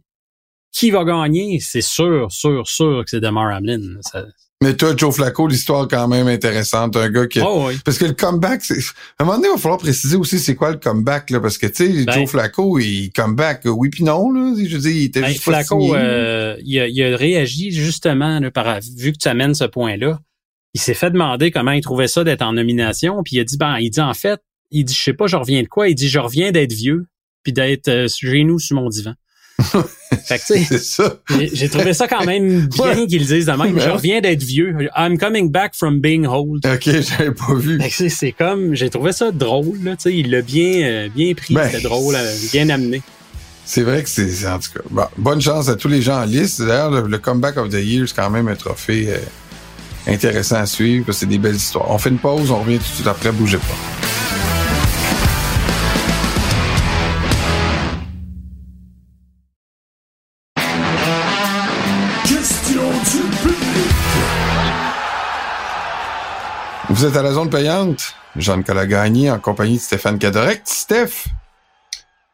qui 0.71 0.91
va 0.91 1.03
gagner, 1.03 1.59
c'est 1.59 1.81
sûr, 1.81 2.31
sûr, 2.31 2.67
sûr 2.67 3.03
que 3.03 3.09
c'est 3.09 3.19
Demar 3.19 3.53
Hamlin. 3.53 3.99
Mais 4.63 4.77
toi, 4.77 4.93
Joe 4.95 5.13
Flacco, 5.13 5.45
l'histoire 5.45 5.89
quand 5.89 6.07
même 6.07 6.27
intéressante. 6.27 6.95
Un 6.95 7.09
gars 7.09 7.27
qui. 7.27 7.41
Oh 7.41 7.69
parce 7.83 7.97
que 7.97 8.05
le 8.05 8.13
comeback, 8.13 8.63
c'est. 8.63 8.77
À 9.19 9.23
un 9.23 9.25
moment 9.25 9.35
donné, 9.35 9.49
il 9.49 9.55
va 9.55 9.57
falloir 9.57 9.77
préciser 9.77 10.15
aussi 10.15 10.39
c'est 10.39 10.55
quoi 10.55 10.71
le 10.71 10.77
comeback, 10.77 11.31
là. 11.31 11.41
Parce 11.41 11.57
que, 11.57 11.67
tu 11.67 11.85
sais, 11.85 12.05
ben 12.05 12.13
Joe 12.13 12.29
Flacco, 12.29 12.79
il 12.79 13.11
comeback, 13.11 13.63
oui 13.65 13.89
puis 13.89 14.05
non, 14.05 14.31
là. 14.31 14.55
Je 14.57 14.73
veux 14.73 14.81
dire, 14.81 14.91
il 14.91 15.03
était 15.03 15.19
ben, 15.19 15.27
juste 15.27 15.43
Flacco, 15.43 15.93
euh, 15.95 16.55
il, 16.63 16.79
a, 16.79 16.87
il, 16.87 17.03
a, 17.03 17.17
réagi 17.17 17.71
justement, 17.71 18.39
là, 18.39 18.51
par, 18.51 18.79
vu 18.97 19.11
que 19.11 19.17
tu 19.17 19.27
amènes 19.27 19.53
ce 19.53 19.65
point-là. 19.65 20.21
Il 20.73 20.79
s'est 20.79 20.93
fait 20.93 21.11
demander 21.11 21.51
comment 21.51 21.71
il 21.71 21.81
trouvait 21.81 22.07
ça 22.07 22.23
d'être 22.23 22.41
en 22.41 22.53
nomination. 22.53 23.21
Puis 23.21 23.35
il 23.35 23.41
a 23.41 23.43
dit, 23.43 23.57
ben, 23.57 23.79
il 23.79 23.89
dit 23.89 24.01
en 24.01 24.13
fait, 24.13 24.39
il 24.71 24.85
dit, 24.85 24.93
je 24.93 25.03
sais 25.03 25.13
pas, 25.13 25.27
je 25.27 25.35
reviens 25.35 25.61
de 25.61 25.67
quoi? 25.67 25.89
Il 25.89 25.95
dit, 25.95 26.07
je 26.07 26.19
reviens 26.19 26.51
d'être 26.51 26.71
vieux, 26.71 27.07
puis 27.43 27.51
d'être 27.51 27.89
euh, 27.89 28.07
chez 28.07 28.45
nous 28.45 28.59
sur 28.59 28.77
mon 28.77 28.87
divan. 28.87 29.13
c'est 30.25 30.77
ça. 30.77 31.17
J'ai 31.53 31.69
trouvé 31.69 31.93
ça 31.93 32.07
quand 32.07 32.25
même 32.25 32.67
bien 32.67 33.05
qu'ils 33.07 33.25
disent 33.25 33.45
de 33.45 33.51
même. 33.51 33.79
Je 33.79 33.89
reviens 33.89 34.21
d'être 34.21 34.43
vieux. 34.43 34.75
I'm 34.95 35.17
coming 35.17 35.49
back 35.49 35.75
from 35.75 35.99
being 35.99 36.25
old. 36.25 36.65
OK, 36.65 36.83
j'avais 36.83 37.31
pas 37.31 37.53
vu. 37.53 37.79
C'est 37.89 38.31
comme, 38.31 38.75
j'ai 38.75 38.89
trouvé 38.89 39.11
ça 39.11 39.31
drôle. 39.31 39.77
Là, 39.83 39.95
il 40.05 40.31
l'a 40.31 40.41
bien, 40.41 40.83
euh, 40.83 41.09
bien 41.13 41.33
pris. 41.33 41.53
Ben, 41.53 41.67
C'était 41.69 41.83
drôle, 41.83 42.15
euh, 42.15 42.35
bien 42.51 42.69
amené. 42.69 43.01
C'est 43.65 43.83
vrai 43.83 44.03
que 44.03 44.09
c'est, 44.09 44.47
en 44.47 44.59
tout 44.59 44.71
cas, 44.73 45.09
bonne 45.17 45.41
chance 45.41 45.69
à 45.69 45.75
tous 45.75 45.87
les 45.87 46.01
gens 46.01 46.21
en 46.21 46.25
liste. 46.25 46.61
D'ailleurs, 46.61 46.91
le, 46.91 47.17
Comeback 47.17 47.57
of 47.57 47.69
the 47.69 47.75
Year, 47.75 48.07
c'est 48.07 48.15
quand 48.15 48.29
même 48.29 48.47
un 48.47 48.55
trophée 48.55 49.07
euh, 49.09 50.11
intéressant 50.11 50.57
à 50.57 50.65
suivre 50.65 51.05
parce 51.05 51.17
que 51.17 51.19
c'est 51.21 51.29
des 51.29 51.37
belles 51.37 51.55
histoires. 51.55 51.89
On 51.89 51.97
fait 51.97 52.09
une 52.09 52.17
pause, 52.17 52.51
on 52.51 52.59
revient 52.59 52.77
tout 52.77 52.83
de 52.83 52.95
suite 52.95 53.07
après, 53.07 53.31
bougez 53.31 53.57
pas. 53.57 54.12
Vous 66.93 67.05
êtes 67.05 67.15
à 67.15 67.23
la 67.23 67.33
zone 67.33 67.49
payante. 67.49 68.13
Jean-Nicolas 68.35 68.85
Gagné 68.85 69.31
en 69.31 69.39
compagnie 69.39 69.77
de 69.77 69.81
Stéphane 69.81 70.19
Cadorec. 70.19 70.61
Steph, 70.65 71.25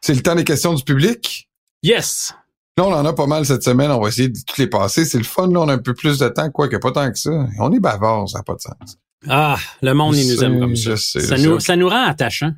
c'est 0.02 0.12
le 0.12 0.20
temps 0.20 0.34
des 0.34 0.44
questions 0.44 0.74
du 0.74 0.84
public? 0.84 1.48
Yes! 1.82 2.34
Là, 2.76 2.84
on 2.84 2.92
en 2.92 3.06
a 3.06 3.14
pas 3.14 3.26
mal 3.26 3.46
cette 3.46 3.62
semaine. 3.62 3.90
On 3.90 4.02
va 4.02 4.08
essayer 4.08 4.28
de 4.28 4.38
toutes 4.38 4.58
les 4.58 4.66
passer. 4.66 5.06
C'est 5.06 5.16
le 5.16 5.24
fun. 5.24 5.46
Là, 5.46 5.60
on 5.60 5.68
a 5.68 5.72
un 5.72 5.78
peu 5.78 5.94
plus 5.94 6.18
de 6.18 6.28
temps, 6.28 6.50
quoique 6.50 6.76
pas 6.76 6.92
tant 6.92 7.10
que 7.10 7.18
ça. 7.18 7.30
On 7.58 7.72
est 7.72 7.80
bavard, 7.80 8.28
ça 8.28 8.40
n'a 8.40 8.42
pas 8.42 8.52
de 8.52 8.60
sens. 8.60 8.98
Ah, 9.26 9.56
le 9.80 9.94
monde, 9.94 10.14
il 10.16 10.28
nous 10.28 10.44
aime 10.44 10.52
sais, 10.52 10.60
comme 10.60 10.76
ça. 10.76 10.90
je 10.90 10.96
sais, 10.96 11.20
ça, 11.20 11.36
je 11.36 11.48
nous, 11.48 11.58
sais. 11.58 11.66
ça 11.66 11.76
nous 11.76 11.88
rend 11.88 12.04
attachants. 12.04 12.52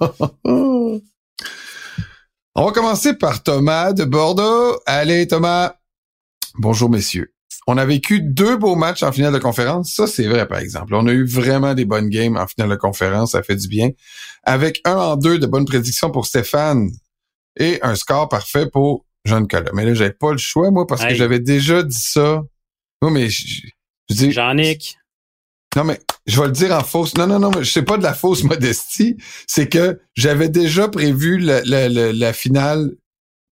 On 0.44 1.00
va 2.56 2.72
commencer 2.72 3.14
par 3.14 3.42
Thomas 3.42 3.94
de 3.94 4.04
Bordeaux. 4.04 4.78
Allez, 4.84 5.26
Thomas. 5.26 5.76
Bonjour, 6.58 6.90
messieurs. 6.90 7.32
On 7.70 7.76
a 7.76 7.84
vécu 7.84 8.22
deux 8.22 8.56
beaux 8.56 8.76
matchs 8.76 9.02
en 9.02 9.12
finale 9.12 9.34
de 9.34 9.38
conférence. 9.38 9.92
Ça, 9.92 10.06
c'est 10.06 10.26
vrai, 10.26 10.48
par 10.48 10.58
exemple. 10.58 10.94
On 10.94 11.06
a 11.06 11.12
eu 11.12 11.26
vraiment 11.26 11.74
des 11.74 11.84
bonnes 11.84 12.08
games 12.08 12.38
en 12.38 12.46
finale 12.46 12.70
de 12.70 12.76
conférence. 12.76 13.32
Ça 13.32 13.42
fait 13.42 13.56
du 13.56 13.68
bien. 13.68 13.90
Avec 14.42 14.80
un 14.86 14.96
en 14.96 15.16
deux 15.16 15.38
de 15.38 15.46
bonnes 15.46 15.66
prédictions 15.66 16.10
pour 16.10 16.24
Stéphane 16.24 16.88
et 17.60 17.78
un 17.82 17.94
score 17.94 18.30
parfait 18.30 18.70
pour 18.70 19.04
Jean-Nicolas. 19.26 19.70
Mais 19.74 19.84
là, 19.84 19.92
j'avais 19.92 20.14
pas 20.14 20.32
le 20.32 20.38
choix, 20.38 20.70
moi, 20.70 20.86
parce 20.86 21.04
que 21.04 21.14
j'avais 21.14 21.40
déjà 21.40 21.82
dit 21.82 22.00
ça. 22.00 22.42
Non, 23.02 23.10
mais 23.10 23.28
je, 23.28 23.66
je 24.08 24.14
dis, 24.14 24.32
Jean-Nic, 24.32 24.98
non, 25.76 25.84
mais 25.84 26.00
je 26.26 26.40
vais 26.40 26.46
le 26.46 26.52
dire 26.52 26.72
en 26.74 26.82
fausse. 26.82 27.16
Non, 27.18 27.26
non, 27.26 27.38
non, 27.38 27.50
mais 27.54 27.66
c'est 27.66 27.82
pas 27.82 27.98
de 27.98 28.02
la 28.02 28.14
fausse 28.14 28.44
modestie. 28.44 29.18
C'est 29.46 29.68
que 29.68 30.00
j'avais 30.14 30.48
déjà 30.48 30.88
prévu 30.88 31.36
la, 31.36 31.62
la, 31.64 31.90
la, 31.90 32.14
la 32.14 32.32
finale 32.32 32.92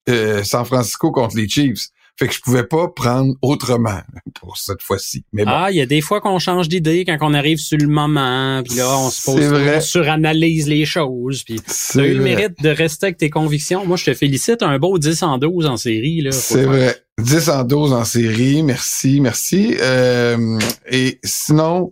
euh, 0.09 0.43
San 0.45 0.65
Francisco 0.65 1.13
contre 1.13 1.37
les 1.37 1.47
Chiefs. 1.47 1.89
Fait 2.19 2.27
que 2.27 2.35
je 2.35 2.41
pouvais 2.41 2.65
pas 2.65 2.89
prendre 2.89 3.35
autrement 3.43 4.01
pour 4.41 4.57
cette 4.57 4.83
fois-ci. 4.83 5.25
Mais 5.33 5.45
bon. 5.45 5.53
ah, 5.55 5.71
il 5.71 5.77
y 5.77 5.81
a 5.81 5.87
des 5.87 6.01
fois 6.01 6.21
qu'on 6.21 6.39
change 6.39 6.69
d'idée 6.69 7.05
quand 7.05 7.17
on 7.21 7.33
arrive 7.33 7.59
sur 7.59 7.79
le 7.79 7.87
moment, 7.87 8.61
puis 8.65 8.77
là, 8.77 8.99
on 8.99 9.11
se 9.11 9.25
pose, 9.25 9.41
vrai. 9.41 9.77
on 9.77 9.81
suranalyse 9.81 10.67
les 10.67 10.85
choses, 10.85 11.45
puis 11.45 11.61
tu 11.61 12.01
as 12.01 12.07
eu 12.07 12.15
le 12.15 12.23
mérite 12.23 12.61
de 12.61 12.71
rester 12.71 13.07
avec 13.07 13.19
tes 13.19 13.31
convictions. 13.31 13.87
Moi, 13.87 13.97
je 13.97 14.07
te 14.07 14.15
félicite, 14.15 14.63
un 14.63 14.79
beau 14.79 14.99
10 14.99 15.23
en 15.23 15.39
12 15.39 15.67
en 15.67 15.77
série. 15.77 16.23
là. 16.23 16.33
C'est 16.33 16.65
vrai. 16.65 16.97
10 17.19 17.49
en 17.51 17.65
12 17.65 17.93
en 17.93 18.05
série. 18.05 18.63
Merci, 18.63 19.21
merci. 19.21 19.77
Euh, 19.81 20.59
et 20.91 21.21
sinon, 21.25 21.91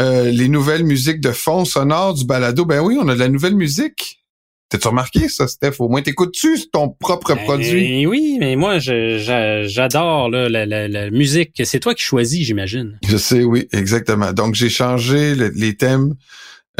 euh, 0.00 0.30
les 0.30 0.48
nouvelles 0.48 0.84
musiques 0.84 1.20
de 1.20 1.30
fond 1.30 1.64
sonore 1.64 2.14
du 2.14 2.24
balado. 2.24 2.64
Ben 2.64 2.80
oui, 2.80 2.98
on 3.00 3.08
a 3.08 3.14
de 3.14 3.20
la 3.20 3.28
nouvelle 3.28 3.54
musique. 3.54 4.21
T'as-tu 4.72 4.88
remarqué 4.88 5.28
ça, 5.28 5.46
Steph? 5.46 5.74
Au 5.80 5.88
moins, 5.90 6.00
t'écoutes-tu 6.00 6.70
ton 6.72 6.88
propre 6.88 7.34
produit? 7.34 8.02
Ben 8.02 8.06
oui, 8.08 8.38
mais 8.40 8.56
moi, 8.56 8.78
j'adore 8.78 10.30
la, 10.30 10.48
la, 10.48 10.88
la 10.88 11.10
musique. 11.10 11.60
C'est 11.64 11.78
toi 11.78 11.94
qui 11.94 12.02
choisis, 12.02 12.46
j'imagine. 12.46 12.98
Je 13.06 13.18
sais, 13.18 13.44
oui, 13.44 13.68
exactement. 13.72 14.32
Donc, 14.32 14.54
j'ai 14.54 14.70
changé 14.70 15.34
le- 15.34 15.52
les 15.54 15.76
thèmes 15.76 16.14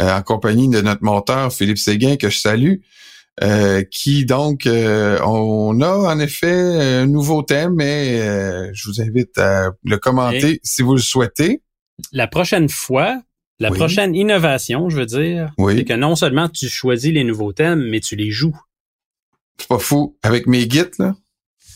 euh, 0.01 0.11
en 0.17 0.23
compagnie 0.23 0.69
de 0.69 0.81
notre 0.81 1.03
monteur 1.03 1.53
Philippe 1.53 1.77
Séguin, 1.77 2.15
que 2.15 2.31
je 2.31 2.39
salue, 2.39 2.77
euh, 3.43 3.83
qui, 3.91 4.25
donc, 4.25 4.65
euh, 4.65 5.19
on 5.23 5.79
a 5.81 5.91
en 6.13 6.19
effet 6.19 6.51
un 6.51 7.05
nouveau 7.05 7.43
thème, 7.43 7.75
mais 7.75 8.19
euh, 8.21 8.71
je 8.73 8.89
vous 8.89 9.01
invite 9.01 9.37
à 9.37 9.69
le 9.83 9.97
commenter 9.97 10.59
si 10.63 10.81
vous 10.81 10.95
le 10.95 11.01
souhaitez. 11.01 11.61
La 12.11 12.25
prochaine 12.25 12.69
fois, 12.69 13.21
la 13.59 13.69
Oui. 13.71 13.77
prochaine 13.77 14.15
innovation, 14.15 14.89
je 14.89 14.97
veux 14.97 15.05
dire, 15.05 15.51
c'est 15.57 15.63
Oui, 15.63 15.85
que 15.85 15.93
non 15.93 16.15
seulement 16.15 16.49
tu 16.49 16.67
choisis 16.69 17.11
les 17.13 17.23
nouveaux 17.23 17.53
thèmes, 17.53 17.81
mais 17.89 17.99
tu 17.99 18.15
les 18.15 18.31
joues. 18.31 18.57
c'est 19.57 19.67
pas 19.67 19.79
fou. 19.79 20.17
Avec 20.23 20.47
mes 20.47 20.65
guides, 20.67 20.91
là? 20.99 21.15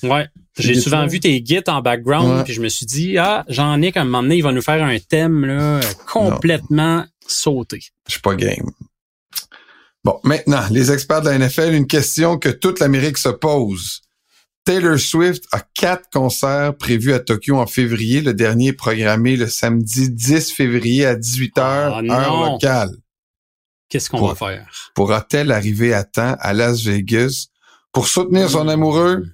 Ouais. 0.04 0.28
J'ai 0.58 0.74
souvent 0.80 1.06
vu 1.06 1.20
tes 1.20 1.40
guides 1.42 1.70
en 1.70 1.82
background, 1.82 2.44
puis 2.44 2.54
je 2.54 2.62
me 2.62 2.68
suis 2.70 2.86
dit, 2.88 3.18
ah, 3.20 3.46
Jean-Nic, 3.48 3.96
à 3.96 4.02
un 4.02 4.06
moment 4.06 4.24
donné, 4.24 4.38
il 4.38 4.42
va 4.44 4.52
nous 4.52 4.62
faire 4.62 4.84
un 4.84 4.98
thème 4.98 5.46
là, 5.46 5.80
complètement 6.08 7.06
sauté. 7.28 7.80
Je 8.08 8.14
suis 8.14 8.22
pas 8.22 8.36
game. 8.36 8.72
Bon, 10.04 10.20
maintenant, 10.24 10.62
les 10.72 10.92
experts 10.92 11.22
de 11.22 11.30
la 11.30 11.38
NFL, 11.38 11.74
une 11.74 11.86
question 11.88 12.38
que 12.40 12.50
toute 12.50 12.80
l'Amérique 12.80 13.18
se 13.18 13.30
pose. 13.30 14.02
Taylor 14.68 15.00
Swift 15.00 15.46
a 15.54 15.62
quatre 15.76 16.10
concerts 16.12 16.76
prévus 16.76 17.14
à 17.14 17.20
Tokyo 17.20 17.56
en 17.58 17.68
février. 17.68 18.20
Le 18.20 18.34
dernier 18.34 18.68
est 18.68 18.74
programmé 18.74 19.38
le 19.38 19.48
samedi 19.48 20.10
10 20.10 20.52
février 20.52 21.06
à 21.06 21.16
18h, 21.16 21.52
Ah, 21.58 22.02
heure 22.12 22.52
locale. 22.52 22.90
Qu'est-ce 23.88 24.10
qu'on 24.10 24.28
va 24.28 24.36
faire? 24.36 24.68
Pourra-t-elle 24.94 25.54
arriver 25.54 25.94
à 25.94 26.04
temps 26.04 26.36
à 26.42 26.52
Las 26.52 26.84
Vegas 26.84 27.48
pour 27.94 28.10
soutenir 28.10 28.50
son 28.50 28.68
amoureux, 28.68 29.26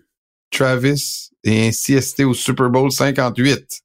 Travis, 0.52 1.32
et 1.44 1.68
ainsi 1.68 1.96
assister 1.98 2.26
au 2.26 2.36
Super 2.36 2.70
Bowl 2.70 2.92
58? 2.92 3.82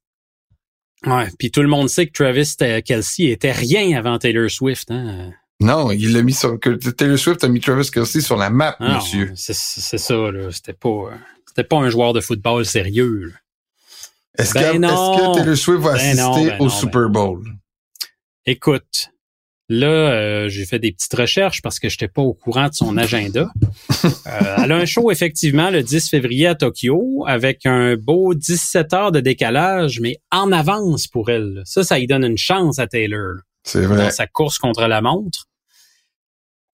Ouais. 1.07 1.29
Puis 1.39 1.49
tout 1.49 1.63
le 1.63 1.67
monde 1.67 1.89
sait 1.89 2.05
que 2.05 2.11
Travis 2.11 2.55
Kelsey 2.85 3.25
était 3.31 3.53
rien 3.53 3.97
avant 3.97 4.19
Taylor 4.19 4.51
Swift. 4.51 4.91
Hein? 4.91 5.31
Non, 5.61 5.89
il 5.91 6.13
l'a 6.13 6.21
mis 6.21 6.33
sur, 6.33 6.59
Taylor 6.59 7.17
Swift 7.17 7.43
a 7.43 7.47
mis 7.47 7.59
Travis 7.59 7.89
Kelsey 7.89 8.21
sur 8.21 8.37
la 8.37 8.51
map, 8.51 8.75
Ah, 8.79 8.97
monsieur. 8.97 9.31
c'est 9.35 9.53
ça, 9.97 10.13
là. 10.31 10.51
C'était 10.51 10.73
pas, 10.73 10.89
euh, 10.89 11.15
c'était 11.49 11.67
pas 11.67 11.77
un 11.77 11.89
joueur 11.89 12.13
de 12.13 12.21
football 12.21 12.65
sérieux. 12.65 13.33
Est-ce 14.37 14.53
Ben 14.53 14.81
que, 14.81 14.87
que 14.87 15.37
Taylor 15.39 15.57
Swift 15.57 15.81
va 15.81 15.93
Ben 15.93 15.99
assister 15.99 16.21
non, 16.21 16.45
ben 16.45 16.55
au 16.59 16.63
non, 16.65 16.69
Super 16.69 17.09
Bowl? 17.09 17.43
Écoute, 18.45 19.09
là, 19.67 19.87
euh, 19.87 20.49
j'ai 20.49 20.65
fait 20.65 20.79
des 20.79 20.91
petites 20.91 21.13
recherches 21.13 21.61
parce 21.61 21.79
que 21.79 21.89
je 21.89 21.95
n'étais 21.95 22.07
pas 22.07 22.21
au 22.21 22.33
courant 22.33 22.67
de 22.69 22.73
son 22.73 22.97
agenda. 22.97 23.49
Euh, 24.27 24.55
elle 24.63 24.71
a 24.71 24.77
un 24.77 24.85
show 24.85 25.11
effectivement 25.11 25.69
le 25.71 25.83
10 25.83 26.09
février 26.09 26.47
à 26.47 26.55
Tokyo 26.55 27.25
avec 27.27 27.65
un 27.65 27.97
beau 27.97 28.33
17 28.33 28.93
heures 28.93 29.11
de 29.11 29.19
décalage, 29.19 29.99
mais 29.99 30.21
en 30.31 30.53
avance 30.53 31.05
pour 31.07 31.29
elle. 31.29 31.63
Ça, 31.65 31.83
ça 31.83 31.99
lui 31.99 32.07
donne 32.07 32.23
une 32.23 32.37
chance 32.37 32.79
à 32.79 32.87
Taylor 32.87 33.39
C'est 33.63 33.81
dans 33.81 33.87
vrai. 33.95 34.11
sa 34.11 34.25
course 34.25 34.57
contre 34.57 34.87
la 34.87 35.01
montre. 35.01 35.47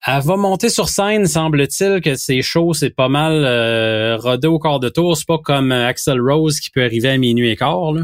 Elle 0.08 0.22
va 0.22 0.36
monter 0.36 0.68
sur 0.68 0.88
scène, 0.88 1.26
semble-t-il 1.26 2.00
que 2.00 2.14
ses 2.14 2.40
shows, 2.40 2.74
c'est 2.74 2.90
pas 2.90 3.08
mal 3.08 3.44
euh, 3.44 4.16
rodé 4.16 4.46
au 4.46 4.60
quart 4.60 4.78
de 4.78 4.88
tour. 4.88 5.16
C'est 5.16 5.26
pas 5.26 5.38
comme 5.38 5.72
euh, 5.72 5.88
Axel 5.88 6.20
Rose 6.20 6.60
qui 6.60 6.70
peut 6.70 6.84
arriver 6.84 7.08
à 7.08 7.18
minuit 7.18 7.50
et 7.50 7.56
quart. 7.56 7.92
Là. 7.92 8.02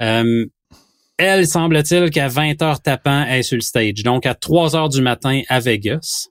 Euh, 0.00 0.46
elle, 1.16 1.48
semble-t-il 1.48 2.10
qu'à 2.10 2.28
20 2.28 2.62
heures 2.62 2.80
tapant, 2.80 3.24
elle 3.24 3.40
est 3.40 3.42
sur 3.42 3.56
le 3.56 3.62
stage. 3.62 4.04
Donc, 4.04 4.26
à 4.26 4.36
3 4.36 4.76
heures 4.76 4.88
du 4.88 5.02
matin 5.02 5.42
à 5.48 5.58
Vegas. 5.58 6.28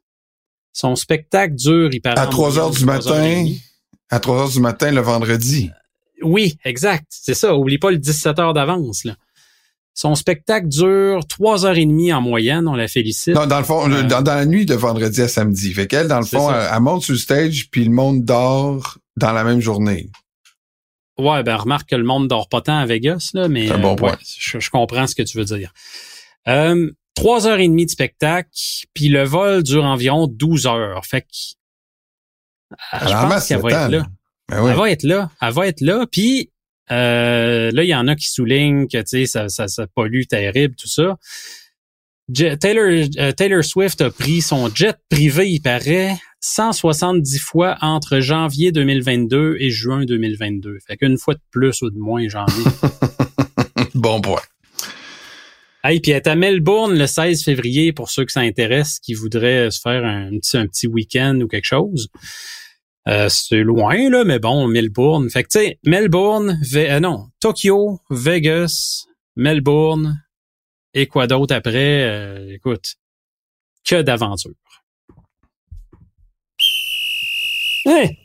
Son 0.72 0.96
spectacle 0.96 1.56
dure, 1.56 1.90
il 1.92 2.00
paraît... 2.00 2.20
À 2.20 2.28
en 2.28 2.30
3 2.30 2.58
heures 2.58 2.72
du 2.72 2.86
matin, 2.86 3.46
à 4.10 4.22
3 4.22 4.40
heures 4.40 4.50
du 4.50 4.62
matin 4.62 4.92
le 4.92 5.02
vendredi? 5.02 5.70
Oui, 6.22 6.58
exact. 6.64 7.08
C'est 7.10 7.34
ça. 7.34 7.58
Oublie 7.58 7.78
pas 7.78 7.92
le 7.92 7.98
17 7.98 8.40
heures 8.40 8.54
d'avance. 8.54 9.04
là. 9.04 9.18
Son 10.00 10.14
spectacle 10.14 10.68
dure 10.68 11.26
3 11.28 11.66
heures 11.66 11.76
et 11.76 11.84
demie 11.86 12.14
en 12.14 12.22
moyenne. 12.22 12.68
On 12.68 12.76
la 12.76 12.88
félicite. 12.88 13.34
Non, 13.34 13.48
dans 13.48 13.58
le 13.58 13.64
fond, 13.66 13.92
Euh, 13.92 14.04
dans, 14.04 14.22
dans 14.22 14.36
la 14.36 14.46
nuit 14.46 14.68
de 14.68 14.76
vendredi 14.76 15.24
à 15.24 15.28
samedi. 15.28 15.74
Fait 15.74 15.88
qu'elle, 15.88 16.08
dans 16.08 16.20
le 16.20 16.26
fond, 16.26 16.52
elle, 16.54 16.70
elle 16.72 16.80
monte 16.82 17.02
sur 17.02 17.14
le 17.14 17.18
stage, 17.20 17.70
puis 17.72 17.84
le 17.84 17.90
monde 17.90 18.24
dort 18.24 19.00
dans 19.16 19.32
la 19.32 19.44
même 19.44 19.60
journée. 19.60 20.12
Ouais, 21.18 21.42
ben 21.42 21.56
remarque 21.56 21.90
que 21.90 21.96
le 21.96 22.04
monde 22.04 22.28
dort 22.28 22.48
pas 22.48 22.62
tant 22.62 22.78
à 22.78 22.86
Vegas, 22.86 23.32
là, 23.34 23.48
mais 23.48 23.72
un 23.72 23.80
bon 23.80 23.94
euh, 23.94 23.96
point. 23.96 24.12
ouais, 24.12 24.18
je, 24.38 24.60
je 24.60 24.70
comprends 24.70 25.08
ce 25.08 25.16
que 25.16 25.24
tu 25.24 25.36
veux 25.38 25.46
dire. 25.46 25.74
Euh, 26.48 26.92
Trois 27.16 27.48
heures 27.48 27.58
et 27.58 27.68
demie 27.68 27.88
de 27.88 27.90
spectacle, 27.90 28.50
puis 28.94 29.10
le 29.10 29.24
vol 29.24 29.64
dure 29.64 29.84
environ 29.84 30.28
12 30.28 30.68
heures. 30.68 31.04
Fait 31.08 31.22
que 31.24 31.28
Elle 32.94 33.08
je 33.08 33.14
pense 33.14 33.48
qu'elle 33.48 33.58
le 33.58 33.64
va 33.64 33.70
temps, 33.72 33.86
être 33.86 33.92
là. 33.92 33.98
là. 33.98 34.06
Ben 34.50 34.62
oui. 34.64 34.70
Elle 34.72 34.78
va 34.78 34.92
être 34.92 35.04
là. 35.04 35.32
Elle 35.42 35.54
va 35.54 35.68
être 35.68 35.82
là. 35.82 36.06
Puis 36.12 36.52
euh, 36.92 37.72
là, 37.72 37.84
il 37.84 37.90
y 37.90 37.96
en 37.96 38.08
a 38.08 38.16
qui 38.16 38.28
soulignent 38.28 38.88
que 38.88 38.98
tu 38.98 39.06
sais, 39.06 39.26
ça, 39.26 39.50
ça, 39.50 39.68
ça 39.68 39.88
pollue 39.88 40.24
terrible, 40.30 40.76
tout 40.76 40.88
ça. 40.88 41.18
Taylor, 42.60 43.08
euh, 43.20 43.32
Taylor 43.32 43.64
Swift 43.64 44.02
a 44.02 44.12
pris 44.12 44.42
son 44.42 44.70
jet 44.74 44.98
privé, 45.10 45.50
il 45.50 45.62
paraît, 45.62 46.18
170 46.42 47.40
fois 47.40 47.78
entre 47.82 48.20
janvier 48.20 48.72
2022 48.72 49.58
et 49.60 49.70
juin 49.70 50.04
2022. 50.06 50.78
Fait 50.86 50.98
qu'une 50.98 51.18
fois 51.18 51.36
de 51.36 51.42
plus 51.52 51.82
ou 51.82 51.90
de 51.90 51.98
moins 51.98 52.28
janvier. 52.28 52.66
Bon 53.94 54.22
point. 54.22 54.42
hey, 55.84 56.00
puis 56.00 56.12
elle 56.12 56.18
est 56.18 56.28
à 56.28 56.36
Melbourne 56.36 56.98
le 56.98 57.08
16 57.08 57.44
février 57.44 57.94
pour 57.94 58.12
ceux 58.12 58.26
que 58.26 58.32
ça 58.32 58.42
intéresse, 58.42 59.00
qui 59.00 59.16
voudraient 59.16 59.72
se 59.72 59.80
faire 59.80 60.06
un 60.06 60.30
petit, 60.38 60.58
un 60.58 60.68
petit 60.68 60.86
week-end 60.86 61.40
ou 61.42 61.48
quelque 61.48 61.66
chose. 61.66 62.10
Euh, 63.08 63.30
c'est 63.30 63.64
loin, 63.64 64.10
là, 64.10 64.26
mais 64.26 64.40
bon, 64.40 64.68
Melbourne. 64.68 65.30
Fait 65.30 65.44
que, 65.44 65.50
tu 65.50 65.60
sais, 65.60 65.80
Melbourne, 65.86 66.60
euh, 66.76 67.00
non, 67.00 67.30
Tokyo, 67.40 68.02
Vegas, 68.10 69.06
Melbourne, 69.38 70.22
et 70.94 71.08
quoi 71.08 71.28
d'autre 71.28 71.56
après? 71.56 72.04
Euh, 72.04 72.54
écoute, 72.54 72.96
que 73.86 74.02
d'aventure. 74.02 74.52
Hey! 77.86 78.18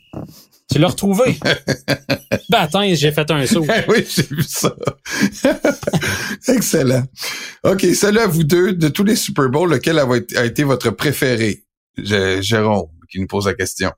Tu 0.69 0.79
l'as 0.79 0.87
retrouvé? 0.87 1.37
ben 2.49 2.57
attends, 2.57 2.83
j'ai 2.93 3.11
fait 3.11 3.29
un 3.31 3.45
saut. 3.45 3.65
oui, 3.87 4.05
j'ai 4.05 4.23
vu 4.23 4.43
ça. 4.43 4.75
Excellent. 6.47 7.03
OK, 7.63 7.81
celui 7.81 8.19
à 8.19 8.27
vous 8.27 8.43
deux, 8.43 8.73
de 8.73 8.89
tous 8.89 9.03
les 9.03 9.15
Super 9.15 9.49
Bowls, 9.49 9.71
lequel 9.71 9.99
a, 9.99 10.45
été 10.45 10.63
votre 10.63 10.89
préféré? 10.89 11.63
Jérôme, 11.95 12.89
qui 13.09 13.19
nous 13.19 13.27
pose 13.27 13.45
la 13.45 13.53
question. 13.53 13.91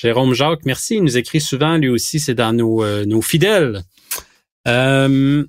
Jérôme 0.00 0.32
Jacques, 0.32 0.64
merci. 0.64 0.96
Il 0.96 1.02
nous 1.02 1.18
écrit 1.18 1.40
souvent, 1.40 1.76
lui 1.76 1.90
aussi, 1.90 2.20
c'est 2.20 2.34
dans 2.34 2.52
nos, 2.54 2.82
euh, 2.82 3.20
fidèles. 3.20 3.82
Euh, 4.66 5.44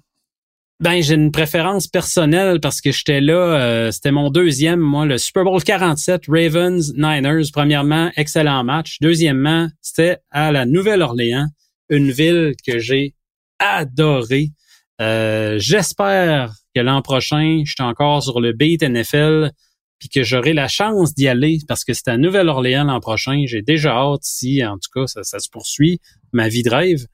Ben, 0.81 0.99
j'ai 1.03 1.13
une 1.13 1.31
préférence 1.31 1.87
personnelle 1.87 2.59
parce 2.59 2.81
que 2.81 2.91
j'étais 2.91 3.21
là, 3.21 3.35
euh, 3.35 3.91
c'était 3.91 4.09
mon 4.09 4.31
deuxième, 4.31 4.79
moi, 4.79 5.05
le 5.05 5.19
Super 5.19 5.43
Bowl 5.43 5.63
47, 5.63 6.23
Ravens, 6.27 6.93
Niners. 6.95 7.51
Premièrement, 7.53 8.09
excellent 8.17 8.63
match. 8.63 8.97
Deuxièmement, 8.99 9.67
c'était 9.79 10.17
à 10.31 10.51
la 10.51 10.65
Nouvelle-Orléans, 10.65 11.45
une 11.89 12.09
ville 12.09 12.53
que 12.65 12.79
j'ai 12.79 13.13
adorée. 13.59 14.49
Euh, 14.99 15.59
j'espère 15.59 16.55
que 16.75 16.81
l'an 16.81 17.03
prochain, 17.03 17.61
je 17.63 17.73
suis 17.73 17.83
encore 17.83 18.23
sur 18.23 18.41
le 18.41 18.51
beat 18.51 18.81
NFL 18.81 19.51
puis 20.01 20.09
que 20.09 20.23
j'aurai 20.23 20.53
la 20.53 20.67
chance 20.67 21.13
d'y 21.13 21.27
aller 21.27 21.59
parce 21.67 21.83
que 21.83 21.93
c'est 21.93 22.07
à 22.07 22.17
Nouvelle-Orléans 22.17 22.85
l'an 22.85 22.99
prochain. 22.99 23.43
J'ai 23.45 23.61
déjà 23.61 23.91
hâte 23.91 24.23
si, 24.23 24.65
en 24.65 24.79
tout 24.79 24.89
cas, 24.93 25.05
ça, 25.05 25.23
ça 25.23 25.37
se 25.37 25.47
poursuit, 25.47 26.01
ma 26.33 26.47
vie 26.47 26.63
de 26.63 26.71
rêve. 26.71 27.05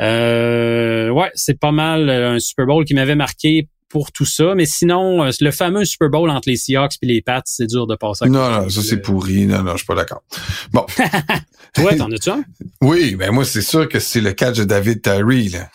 Euh, 0.00 1.10
ouais, 1.10 1.30
c'est 1.34 1.60
pas 1.60 1.72
mal 1.72 2.08
euh, 2.08 2.36
un 2.36 2.38
Super 2.38 2.64
Bowl 2.64 2.86
qui 2.86 2.94
m'avait 2.94 3.16
marqué 3.16 3.68
pour 3.90 4.12
tout 4.12 4.24
ça. 4.24 4.54
Mais 4.54 4.64
sinon, 4.64 5.24
euh, 5.24 5.30
le 5.38 5.50
fameux 5.50 5.84
Super 5.84 6.08
Bowl 6.08 6.30
entre 6.30 6.48
les 6.48 6.56
Seahawks 6.56 6.94
et 7.02 7.06
les 7.06 7.20
Pats, 7.20 7.42
c'est 7.44 7.66
dur 7.66 7.86
de 7.86 7.96
passer 7.96 8.24
à 8.24 8.28
Non, 8.28 8.62
non, 8.62 8.68
ça 8.70 8.80
c'est 8.80 9.02
pourri. 9.02 9.44
Non, 9.44 9.62
non, 9.62 9.72
je 9.72 9.78
suis 9.78 9.86
pas 9.86 9.94
d'accord. 9.94 10.22
Bon. 10.72 10.86
Toi, 11.74 11.96
t'en 11.96 12.10
as-tu 12.10 12.30
un? 12.30 12.42
Oui, 12.80 13.14
ben 13.14 13.30
moi, 13.30 13.44
c'est 13.44 13.60
sûr 13.60 13.90
que 13.90 14.00
c'est 14.00 14.22
le 14.22 14.32
catch 14.32 14.56
de 14.56 14.64
David 14.64 15.02
Tyree, 15.02 15.50
là. 15.50 15.68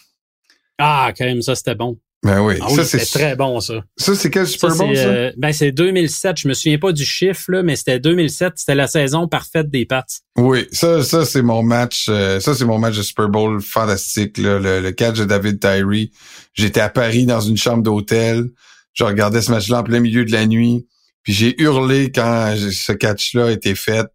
Ah, 0.79 1.13
quand 1.15 1.25
même, 1.25 1.43
ça, 1.43 1.53
c'était 1.53 1.75
bon. 1.75 1.99
Ben 2.23 2.39
oui, 2.39 2.55
Ah 2.61 2.69
ça 2.69 2.83
c'est 2.83 3.03
très 3.19 3.35
bon, 3.35 3.59
ça. 3.61 3.81
ça 3.97 4.13
c'est 4.13 4.29
quel 4.29 4.45
Super 4.45 4.75
Bowl 4.75 4.95
ça? 4.95 5.03
euh, 5.07 5.31
ben, 5.37 5.51
c'est 5.51 5.71
2007. 5.71 6.37
Je 6.41 6.47
me 6.47 6.53
souviens 6.53 6.77
pas 6.77 6.91
du 6.91 7.03
chiffre, 7.03 7.51
là, 7.51 7.63
mais 7.63 7.75
c'était 7.75 7.99
2007. 7.99 8.53
C'était 8.57 8.75
la 8.75 8.85
saison 8.85 9.27
parfaite 9.27 9.71
des 9.71 9.87
Pats. 9.87 10.05
Oui, 10.37 10.67
ça 10.71 11.03
ça 11.03 11.25
c'est 11.25 11.41
mon 11.41 11.63
match 11.63 12.05
euh, 12.09 12.39
ça 12.39 12.53
c'est 12.53 12.65
mon 12.65 12.77
match 12.77 12.95
de 12.97 13.01
Super 13.01 13.27
Bowl 13.27 13.59
fantastique 13.59 14.37
là, 14.37 14.59
le, 14.59 14.81
le 14.81 14.91
catch 14.91 15.17
de 15.17 15.25
David 15.25 15.59
Tyree. 15.59 16.11
J'étais 16.53 16.79
à 16.81 16.89
Paris 16.89 17.25
dans 17.25 17.41
une 17.41 17.57
chambre 17.57 17.81
d'hôtel, 17.81 18.45
je 18.93 19.03
regardais 19.03 19.41
ce 19.41 19.49
match-là 19.49 19.79
en 19.79 19.83
plein 19.83 19.99
milieu 19.99 20.23
de 20.23 20.31
la 20.31 20.45
nuit, 20.45 20.85
puis 21.23 21.33
j'ai 21.33 21.59
hurlé 21.59 22.11
quand 22.11 22.53
ce 22.55 22.91
catch-là 22.91 23.45
a 23.47 23.51
été 23.51 23.73
fait. 23.73 24.05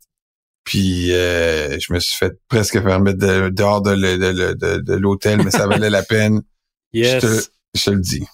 Puis 0.62 1.12
euh, 1.12 1.76
je 1.80 1.92
me 1.92 1.98
suis 1.98 2.16
fait 2.16 2.34
presque 2.48 2.80
faire 2.80 3.00
mettre 3.00 3.18
de- 3.18 3.48
dehors 3.48 3.82
de- 3.82 3.94
de 4.80 4.94
l'hôtel, 4.94 5.40
mais 5.44 5.50
ça 5.50 5.66
valait 5.66 5.90
la 5.90 6.02
peine. 6.04 6.42
Yes. 6.92 7.50
Je 7.76 7.90
le 7.90 8.00
dis. 8.00 8.24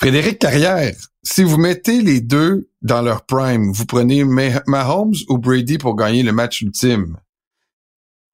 Frédéric 0.00 0.38
Carrière, 0.38 0.94
si 1.22 1.44
vous 1.44 1.58
mettez 1.58 2.02
les 2.02 2.20
deux 2.20 2.68
dans 2.82 3.02
leur 3.02 3.24
prime, 3.24 3.70
vous 3.72 3.86
prenez 3.86 4.24
Ma- 4.24 4.62
Mahomes 4.66 5.14
ou 5.28 5.38
Brady 5.38 5.78
pour 5.78 5.94
gagner 5.94 6.22
le 6.22 6.32
match 6.32 6.60
ultime? 6.60 7.16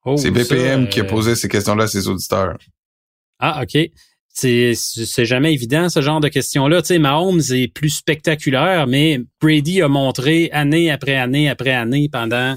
Oh, 0.05 0.17
C'est 0.17 0.29
ça, 0.29 0.55
BPM 0.55 0.89
qui 0.89 1.01
a 1.01 1.05
euh, 1.05 1.07
posé 1.07 1.35
ces 1.35 1.49
questions-là 1.49 1.85
à 1.85 1.89
ses 1.89 2.09
auditeurs. 2.09 2.57
Ah, 3.39 3.63
OK. 3.63 3.79
C'est, 4.33 4.75
c'est 4.75 5.25
jamais 5.25 5.53
évident, 5.53 5.89
ce 5.89 6.01
genre 6.01 6.21
de 6.21 6.29
questions-là. 6.29 6.81
Tu 6.83 6.89
sais, 6.89 6.99
Mahomes 6.99 7.41
est 7.51 7.69
plus 7.69 7.91
spectaculaire, 7.91 8.87
mais 8.87 9.21
Brady 9.41 9.83
a 9.83 9.89
montré 9.89 10.49
année 10.53 10.91
après 10.91 11.17
année 11.17 11.51
après 11.51 11.73
année 11.73 12.09
pendant 12.11 12.57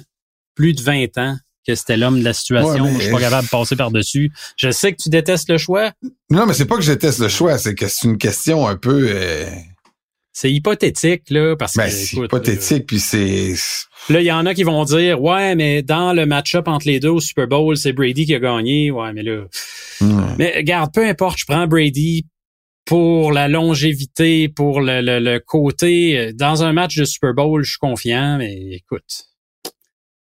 plus 0.56 0.74
de 0.74 0.82
20 0.82 1.18
ans 1.18 1.36
que 1.68 1.76
c'était 1.76 1.98
l'homme 1.98 2.20
de 2.20 2.24
la 2.24 2.34
situation. 2.34 2.70
Ouais, 2.72 2.80
mais- 2.82 2.90
Moi, 2.92 3.00
Je 3.00 3.04
suis 3.06 3.12
pas 3.14 3.20
capable 3.20 3.46
de 3.46 3.50
passer 3.52 3.76
par-dessus. 3.76 4.32
Je 4.58 4.72
sais 4.72 4.92
que 4.94 5.02
tu 5.02 5.10
détestes 5.10 5.50
le 5.50 5.58
choix. 5.58 5.92
Non, 6.30 6.46
mais 6.46 6.54
c'est 6.54 6.66
pas 6.66 6.76
que 6.76 6.82
je 6.82 6.94
teste 6.94 7.20
le 7.20 7.28
choix, 7.30 7.58
c'est 7.58 7.76
que 7.76 7.88
c'est 7.88 8.08
une 8.08 8.18
question 8.18 8.68
un 8.68 8.76
peu... 8.76 9.08
euh, 9.10 9.46
C'est 10.34 10.52
hypothétique, 10.52 11.30
là, 11.30 11.56
parce 11.58 11.76
ben, 11.76 11.86
que, 11.86 11.92
c'est 11.92 12.16
hypothétique, 12.18 12.88
puis 12.88 13.00
c'est... 13.00 13.52
euh, 13.52 14.14
là, 14.14 14.22
il 14.22 14.26
y 14.26 14.32
en 14.32 14.46
a 14.46 14.54
qui 14.54 14.64
vont 14.64 14.84
dire, 14.86 15.22
ouais, 15.22 15.56
mais 15.56 15.84
dans 15.84 16.14
le 16.14 16.26
match-up 16.26 16.68
entre 16.68 16.88
les 16.88 17.00
deux 17.00 17.10
au 17.10 17.20
Super 17.20 17.48
Bowl, 17.48 17.76
c'est 17.78 17.92
Brady 17.94 18.26
qui 18.26 18.34
a 18.36 18.40
gagné. 18.40 18.92
Ouais, 18.92 19.12
mais 19.14 19.24
là. 19.24 19.44
Mais 20.40 20.54
regarde, 20.56 20.92
peu 20.94 21.06
importe, 21.06 21.38
je 21.40 21.46
prends 21.46 21.68
Brady 21.68 22.26
pour 22.86 23.32
la 23.32 23.48
longévité, 23.48 24.50
pour 24.50 24.82
le, 24.82 25.02
le- 25.02 25.20
le 25.20 25.40
côté. 25.40 26.18
euh, 26.18 26.32
Dans 26.34 26.64
un 26.64 26.74
match 26.74 26.96
de 26.98 27.06
Super 27.06 27.34
Bowl, 27.34 27.64
je 27.64 27.72
suis 27.72 27.78
confiant, 27.80 28.38
mais 28.40 28.56
écoute, 28.72 29.26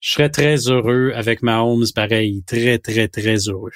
je 0.01 0.13
serais 0.13 0.31
très 0.31 0.57
heureux 0.69 1.13
avec 1.15 1.43
Mahomes, 1.43 1.87
pareil, 1.95 2.43
très, 2.47 2.79
très, 2.79 3.09
très 3.09 3.37
heureux. 3.49 3.73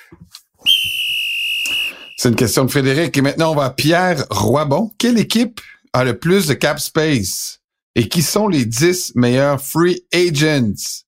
C'est 2.16 2.29
une 2.29 2.37
question 2.37 2.64
de 2.64 2.70
Frédéric. 2.70 3.16
Et 3.16 3.20
maintenant, 3.23 3.53
on 3.53 3.57
va 3.57 3.64
à 3.64 3.70
Pierre 3.70 4.25
Roibon. 4.31 4.93
Quelle 4.99 5.18
équipe 5.18 5.61
a 5.93 6.05
le 6.05 6.18
plus 6.18 6.47
de 6.47 6.55
cap 6.55 6.79
space? 6.79 7.61
Et 7.95 8.09
qui 8.09 8.23
sont 8.23 8.49
les 8.49 8.64
10 8.64 9.12
meilleurs 9.16 9.61
free 9.61 10.05
agents? 10.14 11.03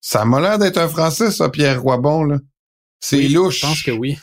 Ça 0.00 0.24
m'a 0.24 0.40
l'air 0.40 0.58
d'être 0.58 0.78
un 0.78 0.88
Français, 0.88 1.30
ça, 1.30 1.48
Pierre 1.48 1.80
Roibon, 1.82 2.24
là. 2.24 2.38
C'est 3.00 3.18
Oui, 3.18 3.28
louche. 3.28 3.60
Je 3.60 3.66
pense 3.66 3.82
que 3.82 3.90
oui. 3.92 4.18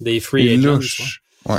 Des 0.00 0.20
free 0.20 0.48
agents. 0.54 0.74
louche. 0.76 1.22
Ouais. 1.46 1.58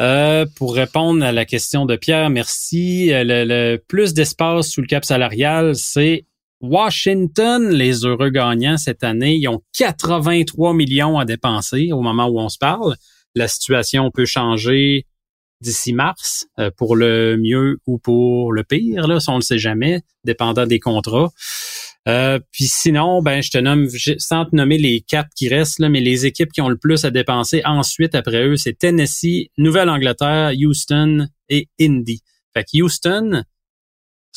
Euh, 0.00 0.46
pour 0.56 0.74
répondre 0.74 1.22
à 1.24 1.32
la 1.32 1.44
question 1.44 1.84
de 1.84 1.96
Pierre, 1.96 2.30
merci. 2.30 3.12
Euh, 3.12 3.24
Le, 3.24 3.44
le 3.44 3.76
plus 3.76 4.14
d'espace 4.14 4.68
sous 4.68 4.80
le 4.80 4.86
cap 4.86 5.04
salarial, 5.04 5.76
c'est 5.76 6.24
Washington, 6.60 7.70
les 7.70 8.04
heureux 8.04 8.30
gagnants 8.30 8.78
cette 8.78 9.04
année. 9.04 9.36
Ils 9.36 9.48
ont 9.48 9.62
83 9.76 10.74
millions 10.74 11.18
à 11.18 11.24
dépenser 11.24 11.92
au 11.92 12.00
moment 12.00 12.26
où 12.26 12.40
on 12.40 12.48
se 12.48 12.58
parle. 12.58 12.96
La 13.34 13.48
situation 13.48 14.10
peut 14.10 14.26
changer 14.26 15.06
d'ici 15.60 15.92
mars 15.92 16.46
euh, 16.58 16.70
pour 16.76 16.96
le 16.96 17.36
mieux 17.36 17.78
ou 17.86 17.98
pour 17.98 18.52
le 18.52 18.64
pire, 18.64 19.06
là, 19.08 19.20
ça 19.20 19.32
on 19.32 19.36
le 19.36 19.42
sait 19.42 19.58
jamais, 19.58 20.02
dépendant 20.24 20.66
des 20.66 20.78
contrats. 20.78 21.30
Euh, 22.06 22.38
puis 22.52 22.64
sinon, 22.64 23.22
ben 23.22 23.42
je 23.42 23.50
te 23.50 23.58
nomme, 23.58 23.88
sans 24.18 24.44
te 24.46 24.54
nommer 24.54 24.78
les 24.78 25.00
quatre 25.00 25.28
qui 25.36 25.48
restent, 25.48 25.80
là, 25.80 25.88
mais 25.88 26.00
les 26.00 26.26
équipes 26.26 26.52
qui 26.52 26.60
ont 26.60 26.68
le 26.68 26.78
plus 26.78 27.04
à 27.04 27.10
dépenser 27.10 27.62
ensuite 27.64 28.14
après 28.14 28.46
eux, 28.46 28.56
c'est 28.56 28.78
Tennessee, 28.78 29.48
Nouvelle-Angleterre, 29.58 30.52
Houston 30.56 31.26
et 31.48 31.68
Indy. 31.80 32.22
Fait 32.54 32.64
que 32.64 32.82
Houston 32.82 33.42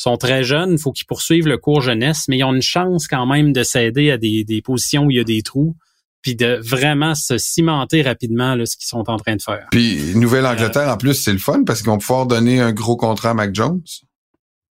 sont 0.01 0.17
très 0.17 0.43
jeunes, 0.43 0.77
faut 0.77 0.91
qu'ils 0.91 1.05
poursuivent 1.05 1.47
le 1.47 1.57
cours 1.57 1.81
jeunesse, 1.81 2.25
mais 2.27 2.39
ils 2.39 2.43
ont 2.43 2.53
une 2.53 2.61
chance 2.61 3.07
quand 3.07 3.25
même 3.25 3.53
de 3.53 3.63
s'aider 3.63 4.11
à 4.11 4.17
des, 4.17 4.43
des 4.43 4.61
positions 4.61 5.05
où 5.05 5.11
il 5.11 5.17
y 5.17 5.19
a 5.19 5.23
des 5.23 5.41
trous, 5.41 5.75
puis 6.21 6.35
de 6.35 6.59
vraiment 6.63 7.15
se 7.15 7.37
cimenter 7.37 8.01
rapidement 8.01 8.55
là, 8.55 8.65
ce 8.65 8.77
qu'ils 8.77 8.87
sont 8.87 9.09
en 9.09 9.17
train 9.17 9.35
de 9.35 9.41
faire. 9.41 9.67
Puis 9.71 10.15
Nouvelle-Angleterre, 10.15 10.89
en 10.89 10.97
plus, 10.97 11.15
c'est 11.15 11.33
le 11.33 11.39
fun 11.39 11.63
parce 11.65 11.81
qu'ils 11.81 11.89
vont 11.89 11.97
pouvoir 11.97 12.25
donner 12.25 12.59
un 12.59 12.71
gros 12.71 12.95
contrat 12.95 13.31
à 13.31 13.33
Mac 13.33 13.53
Jones. 13.53 13.81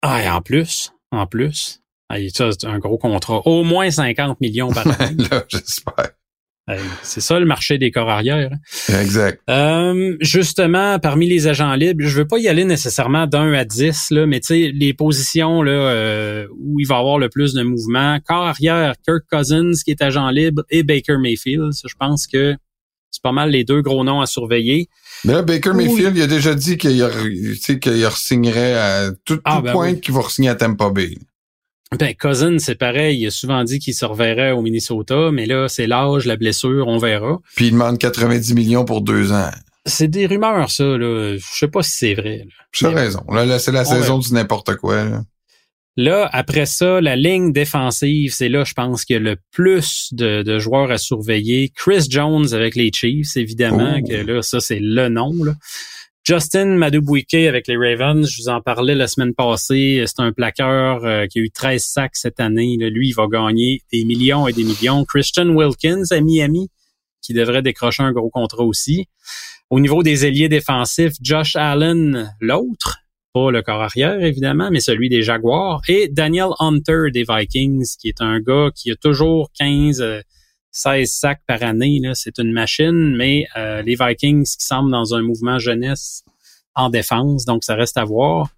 Ah, 0.02 0.22
et 0.22 0.28
en 0.28 0.40
plus, 0.40 0.92
en 1.10 1.26
plus, 1.26 1.80
ah, 2.08 2.16
ça, 2.34 2.50
c'est 2.50 2.66
un 2.66 2.78
gros 2.78 2.98
contrat. 2.98 3.40
Au 3.46 3.62
moins 3.62 3.90
50 3.90 4.40
millions 4.40 4.72
par 4.72 4.86
année. 5.00 5.24
là, 5.30 5.44
j'espère. 5.48 6.10
C'est 7.02 7.20
ça 7.20 7.38
le 7.38 7.46
marché 7.46 7.78
des 7.78 7.90
corps 7.90 8.08
arrière. 8.10 8.50
hein. 8.52 9.00
Exact. 9.00 9.40
Euh, 9.50 10.16
justement, 10.20 10.98
parmi 10.98 11.28
les 11.28 11.46
agents 11.46 11.74
libres, 11.74 12.04
je 12.06 12.16
veux 12.18 12.26
pas 12.26 12.38
y 12.38 12.48
aller 12.48 12.64
nécessairement 12.64 13.26
d'un 13.26 13.52
à 13.52 13.64
dix, 13.64 14.10
là, 14.10 14.26
mais 14.26 14.40
tu 14.40 14.46
sais, 14.48 14.70
les 14.74 14.92
positions 14.94 15.62
là 15.62 15.72
euh, 15.72 16.46
où 16.58 16.80
il 16.80 16.86
va 16.86 16.96
y 16.96 16.98
avoir 16.98 17.18
le 17.18 17.28
plus 17.28 17.54
de 17.54 17.62
mouvement, 17.62 18.18
corps 18.26 18.46
arrière, 18.46 18.94
Kirk 19.04 19.22
Cousins 19.30 19.72
qui 19.84 19.90
est 19.90 20.02
agent 20.02 20.28
libre 20.30 20.62
et 20.70 20.82
Baker 20.82 21.16
Mayfield. 21.20 21.72
Ça, 21.72 21.88
je 21.88 21.94
pense 21.98 22.26
que 22.26 22.54
c'est 23.10 23.22
pas 23.22 23.32
mal 23.32 23.50
les 23.50 23.64
deux 23.64 23.82
gros 23.82 24.04
noms 24.04 24.20
à 24.20 24.26
surveiller. 24.26 24.88
Mais 25.24 25.32
là, 25.32 25.42
Baker. 25.42 25.72
Mayfield, 25.74 26.16
il 26.16 26.22
a 26.22 26.26
déjà 26.28 26.54
dit 26.54 26.78
qu'il 26.78 27.02
a- 27.02 27.10
tu 27.10 27.56
sais, 27.56 27.78
qu'il 27.80 28.06
re-signerait 28.06 28.74
à 28.74 29.10
tout, 29.24 29.40
Ah, 29.44 29.56
tout 29.56 29.62
ben 29.64 29.72
point 29.72 29.90
oui. 29.92 30.00
qu'il 30.00 30.14
va 30.14 30.20
re-signer 30.20 30.48
à 30.50 30.54
Tampa 30.54 30.90
Bay. 30.90 31.18
Ben, 31.98 32.14
Cousins, 32.14 32.58
c'est 32.58 32.76
pareil. 32.76 33.18
Il 33.20 33.26
a 33.26 33.30
souvent 33.30 33.64
dit 33.64 33.80
qu'il 33.80 33.94
se 33.94 34.04
reverrait 34.04 34.52
au 34.52 34.62
Minnesota, 34.62 35.30
mais 35.32 35.46
là, 35.46 35.66
c'est 35.68 35.88
l'âge, 35.88 36.24
la 36.24 36.36
blessure, 36.36 36.86
on 36.86 36.98
verra. 36.98 37.38
Puis 37.56 37.66
il 37.66 37.72
demande 37.72 37.98
90 37.98 38.54
millions 38.54 38.84
pour 38.84 39.00
deux 39.00 39.32
ans. 39.32 39.50
C'est 39.86 40.06
des 40.08 40.26
rumeurs, 40.26 40.70
ça. 40.70 40.84
Là. 40.84 41.36
Je 41.36 41.42
sais 41.58 41.66
pas 41.68 41.82
si 41.82 41.92
c'est 41.92 42.14
vrai. 42.14 42.46
Tu 42.70 42.86
as 42.86 42.90
raison. 42.90 43.22
Là, 43.32 43.44
là, 43.44 43.58
c'est 43.58 43.72
la 43.72 43.82
On 43.82 43.84
saison 43.84 44.18
du 44.18 44.32
n'importe 44.32 44.76
quoi. 44.76 45.04
là. 45.04 45.22
Là, 45.96 46.30
après 46.32 46.66
ça, 46.66 47.00
la 47.00 47.16
ligne 47.16 47.52
défensive, 47.52 48.32
c'est 48.32 48.48
là, 48.48 48.62
je 48.62 48.72
pense, 48.74 49.04
qu'il 49.04 49.14
y 49.14 49.16
a 49.18 49.20
le 49.22 49.36
plus 49.50 50.10
de, 50.12 50.42
de 50.42 50.58
joueurs 50.60 50.90
à 50.92 50.96
surveiller. 50.98 51.72
Chris 51.74 52.06
Jones 52.08 52.54
avec 52.54 52.76
les 52.76 52.92
Chiefs, 52.94 53.36
évidemment, 53.36 53.96
Oh. 54.00 54.08
que 54.08 54.14
là, 54.14 54.40
ça, 54.42 54.60
c'est 54.60 54.78
le 54.80 55.08
nom. 55.08 55.32
Là. 55.42 55.54
Justin 56.22 56.76
Madubuike 56.76 57.34
avec 57.34 57.66
les 57.66 57.76
Ravens, 57.76 58.28
je 58.28 58.42
vous 58.42 58.48
en 58.50 58.60
parlais 58.60 58.94
la 58.94 59.06
semaine 59.06 59.34
passée. 59.34 60.04
C'est 60.06 60.20
un 60.20 60.32
plaqueur 60.32 61.04
euh, 61.04 61.26
qui 61.26 61.38
a 61.38 61.42
eu 61.42 61.50
13 61.50 61.82
sacs 61.82 62.14
cette 62.16 62.40
année. 62.40 62.76
Lui, 62.76 63.08
il 63.08 63.12
va 63.14 63.26
gagner 63.26 63.82
des 63.90 64.04
millions 64.04 64.46
et 64.46 64.52
des 64.52 64.64
millions. 64.64 65.04
Christian 65.04 65.48
Wilkins 65.48 66.04
à 66.10 66.20
Miami, 66.20 66.68
qui 67.22 67.32
devrait 67.32 67.62
décrocher 67.62 68.02
un 68.02 68.12
gros 68.12 68.28
contrat 68.28 68.64
aussi. 68.64 69.06
Au 69.70 69.80
niveau 69.80 70.02
des 70.02 70.26
ailiers 70.26 70.50
défensifs, 70.50 71.14
Josh 71.22 71.56
Allen, 71.56 72.34
l'autre, 72.40 72.98
pas 73.32 73.50
le 73.50 73.62
corps 73.62 73.82
arrière, 73.82 74.22
évidemment, 74.22 74.70
mais 74.70 74.80
celui 74.80 75.08
des 75.08 75.22
Jaguars. 75.22 75.80
Et 75.88 76.08
Daniel 76.08 76.50
Hunter 76.58 77.10
des 77.12 77.24
Vikings, 77.26 77.86
qui 77.98 78.08
est 78.08 78.20
un 78.20 78.40
gars 78.40 78.70
qui 78.74 78.90
a 78.90 78.96
toujours 78.96 79.50
15, 79.58 80.02
euh, 80.02 80.20
16 80.72 81.10
sacs 81.10 81.42
par 81.46 81.62
année. 81.62 82.00
C'est 82.14 82.38
une 82.38 82.52
machine, 82.52 83.16
mais 83.16 83.46
euh, 83.56 83.82
les 83.82 83.96
Vikings 83.96 84.44
qui 84.44 84.64
semblent 84.64 84.90
dans 84.90 85.14
un 85.14 85.22
mouvement 85.22 85.58
jeunesse 85.58 86.22
en 86.74 86.90
défense, 86.90 87.44
donc 87.44 87.64
ça 87.64 87.74
reste 87.74 87.96
à 87.96 88.04
voir. 88.04 88.50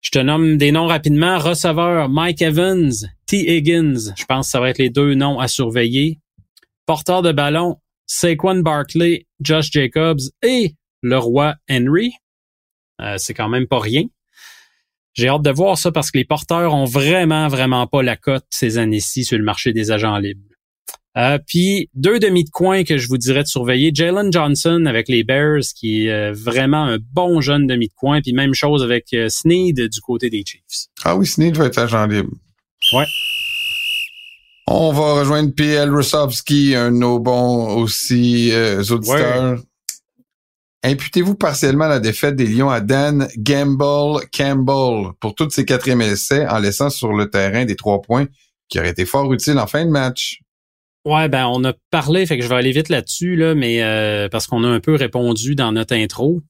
Je 0.00 0.10
te 0.10 0.18
nomme 0.18 0.56
des 0.56 0.72
noms 0.72 0.86
rapidement. 0.86 1.38
Receveur, 1.38 2.08
Mike 2.08 2.42
Evans, 2.42 2.92
T. 3.26 3.56
Higgins. 3.56 4.14
Je 4.16 4.24
pense 4.24 4.46
que 4.46 4.50
ça 4.50 4.60
va 4.60 4.70
être 4.70 4.78
les 4.78 4.90
deux 4.90 5.14
noms 5.14 5.38
à 5.38 5.46
surveiller. 5.46 6.18
Porteur 6.86 7.22
de 7.22 7.32
ballon, 7.32 7.76
Saquon 8.06 8.60
Barkley, 8.60 9.26
Josh 9.40 9.70
Jacobs 9.70 10.20
et 10.42 10.74
le 11.02 11.18
roi 11.18 11.54
Henry. 11.70 12.12
Euh, 13.00 13.16
c'est 13.18 13.34
quand 13.34 13.48
même 13.48 13.66
pas 13.66 13.78
rien. 13.78 14.04
J'ai 15.12 15.28
hâte 15.28 15.42
de 15.42 15.50
voir 15.50 15.76
ça 15.76 15.92
parce 15.92 16.10
que 16.10 16.18
les 16.18 16.24
porteurs 16.24 16.74
ont 16.74 16.84
vraiment, 16.84 17.48
vraiment 17.48 17.86
pas 17.86 18.02
la 18.02 18.16
cote 18.16 18.46
ces 18.50 18.78
années-ci 18.78 19.24
sur 19.24 19.36
le 19.36 19.44
marché 19.44 19.72
des 19.72 19.90
agents 19.90 20.16
libres. 20.18 20.49
Euh, 21.16 21.38
puis 21.44 21.90
deux 21.94 22.20
demi 22.20 22.44
de 22.44 22.50
coin 22.50 22.84
que 22.84 22.96
je 22.96 23.08
vous 23.08 23.18
dirais 23.18 23.42
de 23.42 23.48
surveiller. 23.48 23.90
Jalen 23.92 24.32
Johnson 24.32 24.84
avec 24.86 25.08
les 25.08 25.24
Bears, 25.24 25.62
qui 25.74 26.06
est 26.06 26.10
euh, 26.10 26.32
vraiment 26.32 26.84
un 26.84 26.98
bon 27.12 27.40
jeune 27.40 27.66
demi 27.66 27.88
de 27.88 27.94
coin. 27.94 28.20
Puis 28.20 28.32
même 28.32 28.54
chose 28.54 28.82
avec 28.82 29.12
euh, 29.12 29.28
Sneed 29.28 29.88
du 29.88 30.00
côté 30.00 30.30
des 30.30 30.44
Chiefs. 30.46 30.86
Ah 31.04 31.16
oui, 31.16 31.26
Sneed 31.26 31.56
va 31.56 31.66
être 31.66 31.78
agent 31.78 32.06
libre. 32.06 32.30
Ouais. 32.92 33.06
On 34.68 34.92
va 34.92 35.14
rejoindre 35.14 35.52
PL 35.52 35.90
Rosovski, 35.90 36.76
un 36.76 36.92
de 36.92 36.96
nos 36.96 37.18
bons 37.18 37.74
aussi 37.74 38.52
auditeurs. 38.88 39.58
Imputez-vous 40.84 41.34
partiellement 41.34 41.88
la 41.88 41.98
défaite 41.98 42.36
des 42.36 42.46
Lions 42.46 42.70
à 42.70 42.80
Dan 42.80 43.28
Gamble 43.36 44.24
Campbell 44.32 45.12
pour 45.20 45.34
toutes 45.34 45.52
ses 45.52 45.64
quatrièmes 45.64 46.00
essais 46.00 46.46
en 46.46 46.58
laissant 46.60 46.88
sur 46.88 47.12
le 47.12 47.28
terrain 47.28 47.64
des 47.64 47.74
trois 47.74 48.00
points 48.00 48.26
qui 48.68 48.78
auraient 48.78 48.90
été 48.90 49.04
fort 49.04 49.30
utiles 49.32 49.58
en 49.58 49.66
fin 49.66 49.84
de 49.84 49.90
match. 49.90 50.40
Ouais, 51.06 51.28
ben 51.28 51.46
on 51.46 51.64
a 51.64 51.72
parlé, 51.90 52.26
fait 52.26 52.36
que 52.36 52.44
je 52.44 52.48
vais 52.48 52.56
aller 52.56 52.72
vite 52.72 52.90
là-dessus, 52.90 53.34
là, 53.34 53.54
mais 53.54 53.82
euh, 53.82 54.28
parce 54.28 54.46
qu'on 54.46 54.64
a 54.64 54.68
un 54.68 54.80
peu 54.80 54.94
répondu 54.94 55.54
dans 55.54 55.72
notre 55.72 55.94
intro. 55.94 56.42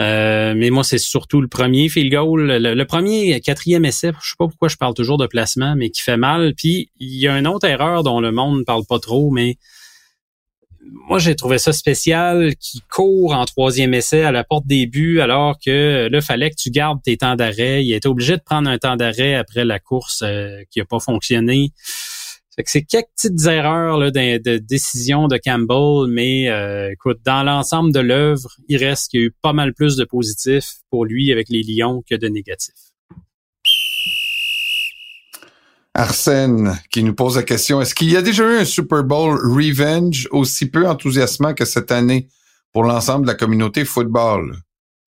Euh, 0.00 0.54
mais 0.56 0.70
moi, 0.70 0.82
c'est 0.82 0.98
surtout 0.98 1.42
le 1.42 1.48
premier 1.48 1.88
field 1.90 2.10
goal. 2.10 2.46
Le, 2.46 2.84
premier 2.84 3.38
quatrième 3.40 3.84
essai, 3.84 4.12
je 4.22 4.30
sais 4.30 4.34
pas 4.38 4.48
pourquoi 4.48 4.68
je 4.68 4.76
parle 4.76 4.94
toujours 4.94 5.18
de 5.18 5.26
placement, 5.26 5.76
mais 5.76 5.90
qui 5.90 6.00
fait 6.00 6.16
mal. 6.16 6.54
Puis 6.56 6.90
il 6.98 7.18
y 7.18 7.28
a 7.28 7.38
une 7.38 7.46
autre 7.46 7.66
erreur 7.66 8.02
dont 8.02 8.20
le 8.20 8.32
monde 8.32 8.60
ne 8.60 8.64
parle 8.64 8.84
pas 8.88 8.98
trop, 8.98 9.30
mais 9.30 9.58
moi, 10.90 11.18
j'ai 11.18 11.36
trouvé 11.36 11.58
ça 11.58 11.72
spécial 11.72 12.54
qui 12.56 12.80
court 12.90 13.34
en 13.34 13.44
troisième 13.44 13.94
essai 13.94 14.22
à 14.24 14.32
la 14.32 14.44
porte 14.44 14.66
des 14.66 14.86
buts 14.86 15.20
alors 15.20 15.56
que 15.64 16.08
là, 16.10 16.20
fallait 16.20 16.50
que 16.50 16.56
tu 16.56 16.70
gardes 16.70 17.02
tes 17.02 17.16
temps 17.16 17.36
d'arrêt. 17.36 17.84
Il 17.84 17.92
était 17.92 18.08
obligé 18.08 18.36
de 18.36 18.42
prendre 18.42 18.68
un 18.68 18.78
temps 18.78 18.96
d'arrêt 18.96 19.34
après 19.34 19.64
la 19.64 19.78
course 19.78 20.22
euh, 20.22 20.62
qui 20.70 20.80
a 20.80 20.84
pas 20.84 20.98
fonctionné. 20.98 21.70
Fait 22.54 22.64
que 22.64 22.70
c'est 22.70 22.82
quelques 22.82 23.08
petites 23.16 23.46
erreurs 23.46 23.96
là, 23.96 24.10
de, 24.10 24.58
décision 24.58 25.26
de 25.26 25.38
Campbell, 25.42 26.12
mais 26.12 26.50
euh, 26.50 26.92
écoute, 26.92 27.20
dans 27.24 27.42
l'ensemble 27.42 27.92
de 27.92 28.00
l'œuvre, 28.00 28.50
il 28.68 28.76
reste 28.76 29.08
qu'il 29.08 29.20
y 29.20 29.22
a 29.22 29.26
eu 29.26 29.34
pas 29.40 29.54
mal 29.54 29.72
plus 29.72 29.96
de 29.96 30.04
positifs 30.04 30.80
pour 30.90 31.06
lui 31.06 31.32
avec 31.32 31.48
les 31.48 31.62
Lions 31.62 32.02
que 32.08 32.14
de 32.14 32.28
négatifs. 32.28 32.74
Arsène 35.94 36.78
qui 36.90 37.02
nous 37.02 37.14
pose 37.14 37.36
la 37.36 37.42
question, 37.42 37.80
est-ce 37.80 37.94
qu'il 37.94 38.10
y 38.10 38.16
a 38.16 38.22
déjà 38.22 38.44
eu 38.44 38.56
un 38.56 38.64
Super 38.64 39.04
Bowl 39.04 39.38
Revenge 39.38 40.28
aussi 40.30 40.66
peu 40.66 40.86
enthousiasmant 40.86 41.54
que 41.54 41.64
cette 41.64 41.90
année 41.90 42.28
pour 42.72 42.84
l'ensemble 42.84 43.26
de 43.26 43.30
la 43.30 43.34
communauté 43.34 43.84
football? 43.84 44.56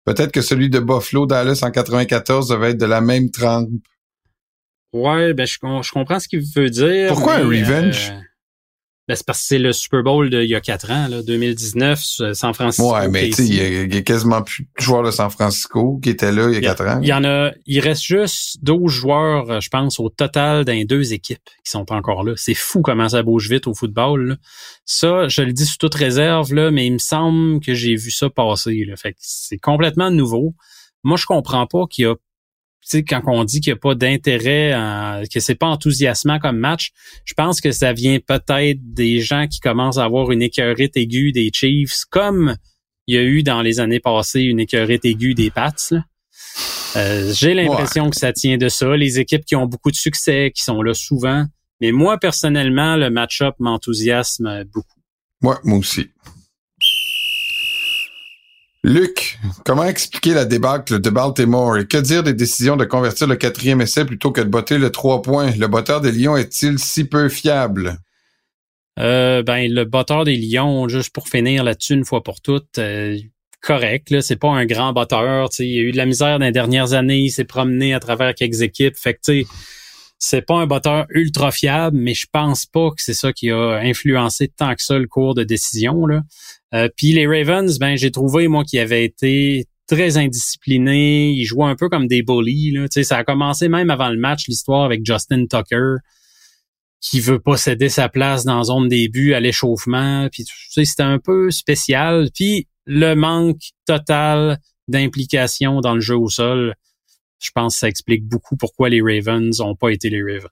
Peut-être 0.05 0.33
que 0.33 0.43
celui 0.43 0.69
de 0.69 0.81
Buffalo 0.81 1.27
Dallas 1.27 1.61
en 1.63 1.71
94 1.71 2.49
devait 2.49 2.71
être 2.71 2.81
de 2.81 2.87
la 2.87 3.01
même 3.01 3.31
trempe. 3.31 3.69
Ouais, 4.95 5.35
ben 5.35 5.45
je, 5.45 5.59
je 5.61 5.93
comprends 5.93 6.21
ce 6.21 6.29
qu'il 6.29 6.41
veut 6.41 6.71
dire. 6.71 7.09
Pourquoi 7.09 7.35
un 7.35 7.47
revenge? 7.47 8.13
Euh, 8.13 8.21
ben, 9.09 9.17
c'est 9.17 9.27
parce 9.27 9.41
que 9.41 9.47
c'est 9.49 9.59
le 9.59 9.73
Super 9.73 10.03
Bowl 10.03 10.31
d'il 10.31 10.47
y 10.47 10.55
a 10.55 10.61
quatre 10.63 10.91
ans, 10.91 11.09
là, 11.09 11.21
2019, 11.23 12.33
San 12.33 12.55
Francisco. 12.55 12.95
Ouais, 12.95 13.09
mais 13.09 13.29
tu 13.29 13.33
sais, 13.33 13.47
il 13.47 13.93
y, 13.93 13.97
a 13.99 14.03
quasiment 14.03 14.41
plus 14.41 14.65
de 14.65 14.83
joueurs 14.83 15.03
de 15.03 15.11
San 15.11 15.29
Francisco 15.29 15.99
qui 16.03 16.09
étaient 16.09 16.33
là 16.33 16.49
il 16.49 16.55
y 16.55 16.57
a 16.57 16.61
quatre 16.61 16.87
ans. 16.87 17.01
Il 17.03 17.09
y 17.09 17.13
en 17.13 17.25
a, 17.25 17.51
il 17.67 17.81
reste 17.81 18.05
juste 18.05 18.59
12 18.63 18.91
joueurs, 18.91 19.61
je 19.61 19.69
pense, 19.69 20.01
au 20.01 20.09
total 20.09 20.65
dans 20.65 20.85
deux 20.87 21.13
équipes 21.13 21.51
qui 21.65 21.71
sont 21.71 21.93
encore 21.93 22.23
là. 22.23 22.33
C'est 22.37 22.55
fou 22.55 22.81
comment 22.81 23.11
ça 23.11 23.23
bouge 23.23 23.51
vite 23.51 23.67
au 23.67 23.75
football. 23.75 24.39
Ça, 24.87 25.29
je 25.29 25.43
le 25.43 25.53
dis 25.53 25.67
sous 25.67 25.77
toute 25.77 25.95
réserve, 25.97 26.55
là, 26.55 26.71
mais 26.71 26.87
il 26.87 26.93
me 26.93 26.99
semble 26.99 27.61
que 27.61 27.75
j'ai 27.75 27.97
vu 27.97 28.11
ça 28.11 28.31
passer. 28.31 28.87
Là. 28.87 28.97
Fait 28.97 29.13
que 29.13 29.19
c'est 29.21 29.59
complètement 29.59 30.11
nouveau. 30.11 30.55
Moi, 31.03 31.19
je 31.19 31.27
comprends 31.27 31.67
pas 31.67 31.85
qu'il 31.91 32.05
y 32.05 32.09
a 32.09 32.15
quand 32.93 33.23
on 33.27 33.45
dit 33.45 33.61
qu'il 33.61 33.73
n'y 33.73 33.79
a 33.79 33.81
pas 33.81 33.95
d'intérêt, 33.95 35.23
que 35.33 35.41
c'est 35.41 35.55
pas 35.55 35.67
enthousiasmant 35.67 36.39
comme 36.39 36.59
match, 36.59 36.93
je 37.25 37.35
pense 37.35 37.61
que 37.61 37.73
ça 37.73 37.93
vient 37.93 38.19
peut-être 38.19 38.79
des 38.83 39.21
gens 39.21 39.47
qui 39.47 39.61
commencent 39.61 39.99
à 39.99 40.05
avoir 40.05 40.31
une 40.31 40.43
écœurite 40.43 40.97
aiguë 40.97 41.33
des 41.33 41.51
Chiefs, 41.53 42.05
comme 42.11 42.57
il 43.07 43.15
y 43.15 43.19
a 43.19 43.23
eu 43.23 43.43
dans 43.43 43.63
les 43.63 43.81
années 43.81 44.01
passées 44.01 44.43
une 44.43 44.61
écœurite 44.61 45.05
aiguë 45.05 45.35
des 45.35 45.51
Pats. 45.51 45.73
Euh, 46.97 47.33
J'ai 47.35 47.55
l'impression 47.55 48.09
que 48.11 48.17
ça 48.17 48.33
tient 48.33 48.57
de 48.57 48.69
ça. 48.69 48.97
Les 48.97 49.19
équipes 49.19 49.45
qui 49.45 49.57
ont 49.57 49.67
beaucoup 49.67 49.91
de 49.91 49.97
succès, 49.97 50.53
qui 50.55 50.63
sont 50.63 50.81
là 50.81 50.95
souvent. 50.95 51.45
Mais 51.81 51.91
moi, 51.91 52.19
personnellement, 52.19 52.97
le 52.97 53.11
match-up 53.11 53.57
m'enthousiasme 53.59 54.65
beaucoup. 54.73 55.01
Ouais, 55.43 55.57
moi 55.65 55.79
aussi. 55.79 56.09
Luc, 58.85 59.39
comment 59.65 59.87
expliquer 59.87 60.35
la 60.35 60.45
débâcle 60.45 61.01
de 61.01 61.09
Baltimore? 61.09 61.79
Et 61.79 61.87
que 61.87 61.97
dire 61.97 62.23
des 62.23 62.35
décisions 62.35 62.77
de 62.77 62.85
convertir 62.85 63.27
le 63.27 63.35
quatrième 63.35 63.81
essai 63.81 64.05
plutôt 64.05 64.31
que 64.31 64.43
de 64.43 64.49
botter 64.49 64.77
le 64.77 64.91
trois 64.91 65.23
points? 65.23 65.53
Le 65.57 65.69
botteur 65.69 66.03
des 66.03 66.13
Lions 66.13 66.37
est-il 66.37 66.79
si 66.79 67.05
peu 67.05 67.31
fiable? 67.31 67.97
Euh, 68.99 69.43
ben, 69.43 69.73
le 69.73 69.85
botteur 69.85 70.25
des 70.25 70.37
Lions, 70.37 70.87
juste 70.89 71.15
pour 71.15 71.29
finir 71.29 71.65
là-dessus 71.65 71.95
une 71.95 72.05
fois 72.05 72.23
pour 72.23 72.43
toutes, 72.43 72.77
euh, 72.77 73.17
correct. 73.63 74.11
Là, 74.11 74.21
c'est 74.21 74.37
pas 74.37 74.51
un 74.51 74.67
grand 74.67 74.93
botteur. 74.93 75.49
Il 75.61 75.79
a 75.79 75.83
eu 75.83 75.93
de 75.93 75.97
la 75.97 76.05
misère 76.05 76.39
dans 76.39 76.45
les 76.45 76.53
dernières 76.53 76.93
années. 76.93 77.21
Il 77.21 77.31
s'est 77.31 77.45
promené 77.45 77.95
à 77.95 78.01
travers 78.01 78.35
quelques 78.35 78.61
équipes. 78.61 78.97
Fait 78.99 79.15
que, 79.15 79.21
tu 79.25 79.47
c'est 80.27 80.41
pas 80.41 80.55
un 80.55 80.67
botteur 80.67 81.05
ultra 81.11 81.53
fiable, 81.53 81.99
mais 81.99 82.15
je 82.15 82.27
pense 82.33 82.65
pas 82.65 82.89
que 82.89 83.03
c'est 83.03 83.13
ça 83.13 83.35
qui 83.35 83.51
a 83.51 83.75
influencé 83.75 84.49
tant 84.49 84.75
que 84.75 84.83
ça 84.83 84.99
le 84.99 85.07
cours 85.07 85.35
de 85.35 85.45
décision. 85.45 86.07
Là. 86.07 86.23
Euh, 86.73 86.89
puis 86.97 87.13
les 87.13 87.27
Ravens, 87.27 87.79
ben 87.79 87.95
j'ai 87.99 88.11
trouvé 88.11 88.49
moi 88.49 88.65
qui 88.65 88.79
avait 88.79 89.05
été 89.05 89.67
très 89.87 90.17
indiscipliné, 90.17 91.29
ils 91.29 91.45
jouaient 91.45 91.69
un 91.69 91.77
peu 91.77 91.91
comme 91.91 92.07
des 92.07 92.23
bullies. 92.23 92.71
Là. 92.71 92.89
Tu 92.89 92.95
sais, 92.95 93.05
ça 93.05 93.19
a 93.19 93.25
commencé 93.25 93.69
même 93.69 93.91
avant 93.91 94.09
le 94.09 94.17
match, 94.17 94.49
l'histoire 94.49 94.85
avec 94.85 95.05
Justin 95.05 95.45
Tucker 95.45 95.97
qui 97.03 97.21
veut 97.21 97.39
pas 97.39 97.59
céder 97.59 97.91
sa 97.91 98.09
place 98.09 98.47
dans 98.47 98.57
la 98.57 98.65
zone 98.65 98.89
début 98.89 99.35
à 99.35 99.41
l'échauffement. 99.41 100.29
Puis 100.33 100.45
tu 100.45 100.55
sais, 100.71 100.87
c'était 100.87 101.03
un 101.03 101.19
peu 101.19 101.51
spécial. 101.51 102.31
Puis 102.35 102.67
le 102.87 103.13
manque 103.13 103.61
total 103.87 104.59
d'implication 104.89 105.81
dans 105.83 105.95
le 105.95 106.01
jeu 106.01 106.17
au 106.17 106.31
sol, 106.31 106.77
je 107.45 107.51
pense 107.55 107.75
que 107.75 107.81
ça 107.81 107.89
explique 107.89 108.27
beaucoup 108.27 108.57
pourquoi 108.57 108.89
les 108.89 109.03
Ravens 109.03 109.61
ont 109.61 109.77
pas 109.77 109.91
été 109.91 110.09
les 110.09 110.23
Ravens. 110.23 110.51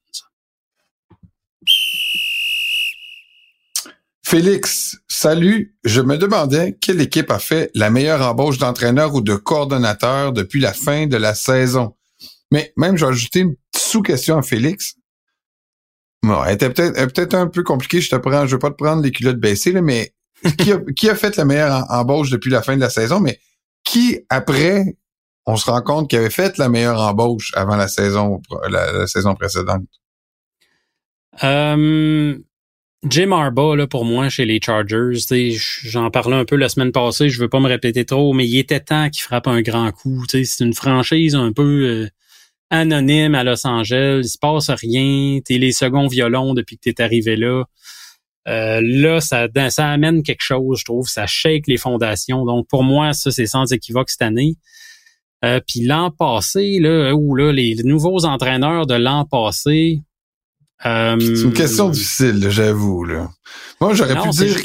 Félix, 4.22 4.98
salut. 5.08 5.76
Je 5.84 6.00
me 6.00 6.16
demandais 6.16 6.76
quelle 6.80 7.00
équipe 7.00 7.30
a 7.30 7.38
fait 7.38 7.70
la 7.74 7.90
meilleure 7.90 8.22
embauche 8.22 8.58
d'entraîneur 8.58 9.14
ou 9.14 9.20
de 9.20 9.34
coordonnateur 9.34 10.32
depuis 10.32 10.60
la 10.60 10.72
fin 10.72 11.06
de 11.06 11.16
la 11.16 11.34
saison. 11.34 11.96
Mais 12.50 12.72
même, 12.76 12.96
j'ai 12.96 13.06
ajouté 13.06 13.40
une 13.40 13.56
sous-question 13.74 14.38
à 14.38 14.42
Félix. 14.42 14.94
Bon, 16.22 16.44
elle 16.44 16.54
était 16.54 16.70
peut-être 16.70 17.30
peut 17.30 17.36
un 17.36 17.46
peu 17.46 17.62
compliquée. 17.62 18.00
Je 18.00 18.10
te 18.10 18.16
prends, 18.16 18.46
je 18.46 18.52
veux 18.52 18.58
pas 18.58 18.70
te 18.70 18.76
prendre 18.76 19.02
les 19.02 19.10
culottes 19.10 19.40
baissées, 19.40 19.80
mais 19.80 20.14
qui 20.96 21.10
a 21.10 21.14
fait 21.14 21.36
la 21.36 21.44
meilleure 21.44 21.86
embauche 21.90 22.30
depuis 22.30 22.50
la 22.50 22.62
fin 22.62 22.76
de 22.76 22.80
la 22.80 22.90
saison? 22.90 23.20
Mais 23.20 23.40
qui, 23.84 24.20
après, 24.28 24.96
on 25.46 25.56
se 25.56 25.70
rend 25.70 25.82
compte 25.82 26.08
qu'il 26.08 26.18
avait 26.18 26.30
fait 26.30 26.58
la 26.58 26.68
meilleure 26.68 27.00
embauche 27.00 27.52
avant 27.54 27.76
la 27.76 27.88
saison, 27.88 28.40
la, 28.68 29.06
saison 29.06 29.34
précédente? 29.34 29.82
Euh, 31.42 32.38
Jim 33.08 33.32
Harbaugh, 33.32 33.74
là, 33.74 33.86
pour 33.86 34.04
moi, 34.04 34.28
chez 34.28 34.44
les 34.44 34.60
Chargers, 34.64 35.18
j'en 35.84 36.10
parlais 36.10 36.36
un 36.36 36.44
peu 36.44 36.56
la 36.56 36.68
semaine 36.68 36.92
passée, 36.92 37.28
je 37.28 37.40
veux 37.40 37.48
pas 37.48 37.58
me 37.58 37.66
répéter 37.66 38.04
trop, 38.04 38.32
mais 38.32 38.46
il 38.46 38.56
était 38.58 38.80
temps 38.80 39.10
qu'il 39.10 39.22
frappe 39.22 39.48
un 39.48 39.60
grand 39.62 39.90
coup. 39.90 40.24
C'est 40.28 40.60
une 40.60 40.74
franchise 40.74 41.34
un 41.34 41.52
peu 41.52 41.62
euh, 41.62 42.08
anonyme 42.70 43.34
à 43.34 43.42
Los 43.42 43.66
Angeles, 43.66 44.20
il 44.22 44.28
se 44.28 44.38
passe 44.38 44.70
rien, 44.70 45.40
t'es 45.44 45.58
les 45.58 45.72
seconds 45.72 46.06
violons 46.06 46.54
depuis 46.54 46.78
que 46.78 46.90
t'es 46.90 47.02
arrivé 47.02 47.34
là. 47.36 47.64
Euh, 48.48 48.80
là, 48.82 49.20
ça, 49.20 49.48
ça 49.70 49.88
amène 49.88 50.22
quelque 50.22 50.42
chose, 50.42 50.80
je 50.80 50.84
trouve, 50.84 51.08
ça 51.08 51.26
shake 51.26 51.66
les 51.66 51.76
fondations. 51.76 52.44
Donc, 52.44 52.68
pour 52.68 52.84
moi, 52.84 53.12
ça, 53.12 53.30
c'est 53.30 53.46
sans 53.46 53.72
équivoque 53.72 54.10
cette 54.10 54.22
année. 54.22 54.56
Euh, 55.44 55.60
Puis 55.66 55.80
l'an 55.80 56.10
passé, 56.10 56.78
là, 56.78 57.14
où 57.14 57.34
là, 57.34 57.52
les 57.52 57.74
nouveaux 57.84 58.24
entraîneurs 58.24 58.86
de 58.86 58.94
l'an 58.94 59.24
passé, 59.24 60.02
euh, 60.84 61.16
c'est 61.20 61.42
une 61.42 61.52
question 61.52 61.88
difficile, 61.90 62.50
j'avoue. 62.50 63.04
Là. 63.04 63.30
Moi, 63.80 63.94
j'aurais 63.94 64.20
pu 64.20 64.30
dire, 64.30 64.56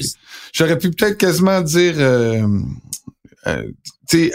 j'aurais 0.54 0.78
pu 0.78 0.92
peut-être 0.92 1.18
quasiment 1.18 1.62
dire, 1.62 1.96
euh, 1.98 2.48
euh, 3.48 3.64
tu 4.10 4.30
sais, 4.30 4.34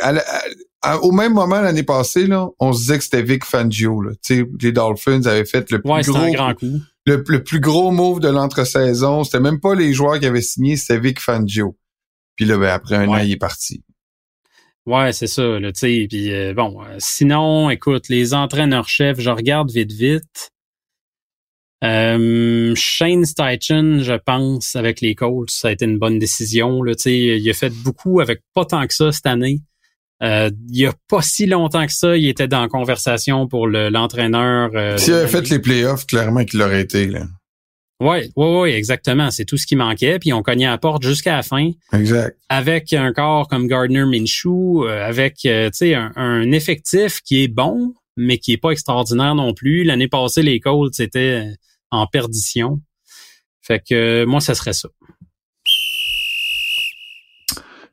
au 1.02 1.12
même 1.12 1.34
moment 1.34 1.60
l'année 1.60 1.82
passée, 1.82 2.26
là, 2.26 2.48
on 2.60 2.72
se 2.72 2.80
disait 2.80 2.98
que 2.98 3.04
c'était 3.04 3.22
Vic 3.22 3.44
Fangio. 3.44 4.00
Là. 4.00 4.12
Les 4.60 4.72
Dolphins 4.72 5.22
avaient 5.24 5.44
fait 5.44 5.70
le 5.70 5.80
plus 5.80 6.12
gros, 6.12 6.32
grand 6.32 6.54
coup. 6.54 6.80
Le, 7.04 7.42
plus 7.42 7.60
gros 7.60 7.90
move 7.90 8.20
de 8.20 8.28
l'entre-saison. 8.28 9.24
C'était 9.24 9.40
même 9.40 9.60
pas 9.60 9.74
les 9.74 9.92
joueurs 9.92 10.20
qui 10.20 10.26
avaient 10.26 10.40
signé, 10.40 10.76
c'était 10.76 11.00
Vic 11.00 11.20
Fangio. 11.20 11.76
Puis 12.36 12.44
là, 12.44 12.56
ben, 12.58 12.68
après 12.68 12.96
un 12.96 13.08
an, 13.08 13.18
il 13.18 13.32
est 13.32 13.36
parti. 13.36 13.82
Ouais, 14.86 15.12
c'est 15.12 15.28
ça. 15.28 15.60
Là, 15.60 15.70
puis 15.72 16.08
bon, 16.54 16.80
sinon, 16.98 17.70
écoute, 17.70 18.08
les 18.08 18.34
entraîneurs-chefs, 18.34 19.20
je 19.20 19.30
regarde 19.30 19.70
vite 19.70 19.92
vite. 19.92 20.52
Euh, 21.82 22.74
Shane 22.76 23.24
Steichen, 23.24 24.02
je 24.02 24.14
pense, 24.14 24.76
avec 24.76 25.00
les 25.00 25.14
Colts, 25.14 25.50
ça 25.50 25.68
a 25.68 25.72
été 25.72 25.84
une 25.84 25.98
bonne 25.98 26.18
décision. 26.18 26.82
Là, 26.82 26.92
il 27.06 27.50
a 27.50 27.54
fait 27.54 27.72
beaucoup 27.82 28.20
avec 28.20 28.40
pas 28.54 28.64
tant 28.64 28.86
que 28.86 28.94
ça 28.94 29.10
cette 29.10 29.26
année. 29.26 29.60
Euh, 30.22 30.50
il 30.68 30.78
y 30.78 30.86
a 30.86 30.92
pas 31.08 31.22
si 31.22 31.46
longtemps 31.46 31.84
que 31.84 31.92
ça, 31.92 32.16
il 32.16 32.28
était 32.28 32.46
dans 32.46 32.68
conversation 32.68 33.48
pour 33.48 33.66
l'entraîneur. 33.66 34.70
Euh, 34.74 34.96
S'il 34.96 35.14
avait 35.14 35.26
fait 35.26 35.48
les 35.48 35.58
playoffs, 35.58 36.06
clairement 36.06 36.44
qu'il 36.44 36.60
l'aurait 36.60 36.82
été. 36.82 37.06
Là. 37.06 37.24
Oui, 38.02 38.32
oui, 38.34 38.46
oui, 38.60 38.70
exactement. 38.70 39.30
C'est 39.30 39.44
tout 39.44 39.56
ce 39.56 39.64
qui 39.64 39.76
manquait. 39.76 40.18
Puis 40.18 40.32
on 40.32 40.42
cognait 40.42 40.66
à 40.66 40.70
la 40.70 40.78
porte 40.78 41.04
jusqu'à 41.04 41.36
la 41.36 41.42
fin. 41.44 41.70
Exact. 41.92 42.36
Avec 42.48 42.92
un 42.92 43.12
corps 43.12 43.46
comme 43.46 43.68
Gardner 43.68 44.04
Minshew, 44.04 44.84
euh, 44.84 45.06
avec 45.06 45.44
euh, 45.46 45.70
un, 45.82 46.12
un 46.16 46.50
effectif 46.50 47.20
qui 47.22 47.44
est 47.44 47.48
bon, 47.48 47.94
mais 48.16 48.38
qui 48.38 48.52
est 48.52 48.58
pas 48.58 48.70
extraordinaire 48.70 49.36
non 49.36 49.54
plus. 49.54 49.84
L'année 49.84 50.08
passée, 50.08 50.42
les 50.42 50.58
Colts 50.58 50.98
étaient 50.98 51.46
en 51.92 52.08
perdition. 52.08 52.80
Fait 53.60 53.80
que 53.88 54.24
moi, 54.24 54.40
ça 54.40 54.56
serait 54.56 54.72
ça. 54.72 54.88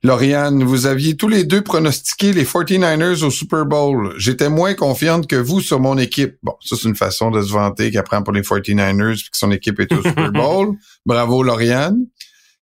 Lauriane, 0.01 0.63
vous 0.63 0.85
aviez 0.85 1.17
tous 1.17 1.27
les 1.27 1.43
deux 1.43 1.61
pronostiqué 1.61 2.31
les 2.31 2.45
49ers 2.45 3.21
au 3.23 3.29
Super 3.29 3.65
Bowl. 3.65 4.13
J'étais 4.17 4.47
moins 4.47 4.73
confiante 4.73 5.27
que 5.27 5.35
vous 5.35 5.59
sur 5.59 5.81
mon 5.81 5.97
équipe. 5.97 6.37
Bon, 6.41 6.53
ça, 6.61 6.77
c'est 6.77 6.87
une 6.87 6.95
façon 6.95 7.31
de 7.31 7.41
se 7.41 7.51
vanter 7.51 7.91
qu'elle 7.91 8.03
prend 8.03 8.23
pour 8.23 8.31
les 8.31 8.41
49ers 8.41 9.15
puis 9.15 9.29
que 9.29 9.37
son 9.37 9.51
équipe 9.51 9.77
est 9.81 9.91
au 9.91 10.01
Super 10.01 10.31
Bowl. 10.33 10.77
Bravo, 11.05 11.43
Lauriane. 11.43 12.05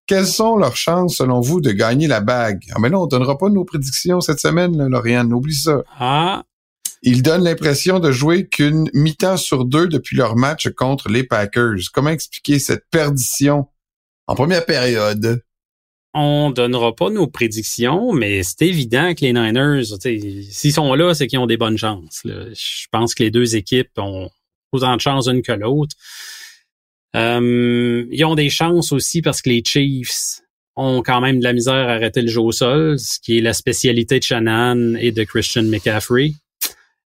Quelles 0.08 0.26
sont 0.26 0.56
leurs 0.56 0.76
chances, 0.76 1.18
selon 1.18 1.40
vous, 1.40 1.60
de 1.60 1.70
gagner 1.70 2.08
la 2.08 2.20
bague? 2.20 2.64
Ah, 2.74 2.78
mais 2.80 2.90
non, 2.90 3.02
on 3.02 3.06
donnera 3.06 3.38
pas 3.38 3.50
nos 3.50 3.64
prédictions 3.64 4.20
cette 4.20 4.40
semaine, 4.40 4.76
là, 4.76 4.88
Lauriane. 4.88 5.32
Oublie 5.32 5.54
ça. 5.54 5.82
Ah. 5.96 6.42
Ils 7.02 7.22
donnent 7.22 7.44
l'impression 7.44 8.00
de 8.00 8.10
jouer 8.10 8.48
qu'une 8.48 8.90
mi-temps 8.94 9.36
sur 9.36 9.64
deux 9.64 9.86
depuis 9.86 10.16
leur 10.16 10.34
match 10.34 10.70
contre 10.70 11.08
les 11.08 11.22
Packers. 11.22 11.76
Comment 11.92 12.10
expliquer 12.10 12.58
cette 12.58 12.84
perdition 12.90 13.66
en 14.26 14.34
première 14.34 14.66
période? 14.66 15.40
On 16.14 16.50
donnera 16.50 16.94
pas 16.94 17.10
nos 17.10 17.26
prédictions, 17.26 18.12
mais 18.12 18.42
c'est 18.42 18.62
évident 18.62 19.14
que 19.14 19.20
les 19.22 19.32
Niners, 19.32 19.84
s'ils 20.50 20.72
sont 20.72 20.94
là, 20.94 21.14
c'est 21.14 21.26
qu'ils 21.26 21.38
ont 21.38 21.46
des 21.46 21.56
bonnes 21.56 21.76
chances. 21.76 22.22
Je 22.24 22.86
pense 22.90 23.14
que 23.14 23.22
les 23.22 23.30
deux 23.30 23.56
équipes 23.56 23.90
ont 23.98 24.30
autant 24.72 24.96
de 24.96 25.00
chances 25.00 25.28
une 25.28 25.42
que 25.42 25.52
l'autre. 25.52 25.94
Euh, 27.16 28.06
ils 28.10 28.24
ont 28.24 28.34
des 28.34 28.50
chances 28.50 28.92
aussi 28.92 29.22
parce 29.22 29.42
que 29.42 29.50
les 29.50 29.62
Chiefs 29.64 30.40
ont 30.76 31.02
quand 31.02 31.20
même 31.20 31.38
de 31.38 31.44
la 31.44 31.52
misère 31.52 31.88
à 31.88 31.92
arrêter 31.92 32.22
le 32.22 32.28
jeu 32.28 32.40
au 32.40 32.52
sol, 32.52 32.98
ce 32.98 33.18
qui 33.18 33.38
est 33.38 33.40
la 33.40 33.52
spécialité 33.52 34.18
de 34.18 34.24
Shannon 34.24 34.94
et 34.94 35.10
de 35.10 35.24
Christian 35.24 35.64
McCaffrey. 35.64 36.32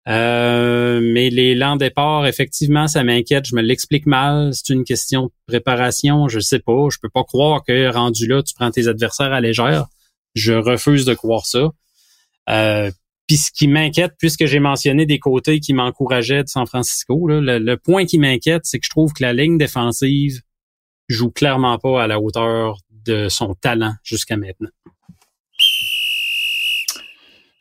Euh, 0.08 1.00
mais 1.02 1.30
les 1.30 1.54
lents 1.54 1.76
départ, 1.76 2.26
effectivement, 2.26 2.88
ça 2.88 3.04
m'inquiète. 3.04 3.46
Je 3.46 3.54
me 3.54 3.62
l'explique 3.62 4.06
mal. 4.06 4.52
C'est 4.54 4.72
une 4.72 4.84
question 4.84 5.24
de 5.24 5.32
préparation. 5.46 6.28
Je 6.28 6.40
sais 6.40 6.58
pas. 6.58 6.88
Je 6.90 6.98
peux 7.00 7.10
pas 7.10 7.24
croire 7.24 7.62
que 7.64 7.92
rendu 7.92 8.26
là, 8.26 8.42
tu 8.42 8.54
prends 8.54 8.70
tes 8.70 8.88
adversaires 8.88 9.32
à 9.32 9.40
légère. 9.40 9.86
Je 10.34 10.52
refuse 10.52 11.04
de 11.04 11.14
croire 11.14 11.46
ça. 11.46 11.70
Euh, 12.48 12.90
puis 13.26 13.36
ce 13.36 13.52
qui 13.52 13.68
m'inquiète, 13.68 14.14
puisque 14.18 14.46
j'ai 14.46 14.58
mentionné 14.58 15.06
des 15.06 15.20
côtés 15.20 15.60
qui 15.60 15.72
m'encourageaient 15.72 16.42
de 16.42 16.48
San 16.48 16.66
Francisco, 16.66 17.28
le, 17.28 17.76
point 17.76 18.04
qui 18.04 18.18
m'inquiète, 18.18 18.62
c'est 18.64 18.80
que 18.80 18.84
je 18.84 18.90
trouve 18.90 19.12
que 19.12 19.22
la 19.22 19.32
ligne 19.32 19.56
défensive 19.56 20.40
joue 21.08 21.30
clairement 21.30 21.78
pas 21.78 22.02
à 22.02 22.06
la 22.08 22.20
hauteur 22.20 22.78
de 22.90 23.28
son 23.28 23.54
talent 23.54 23.94
jusqu'à 24.02 24.36
maintenant. 24.36 24.70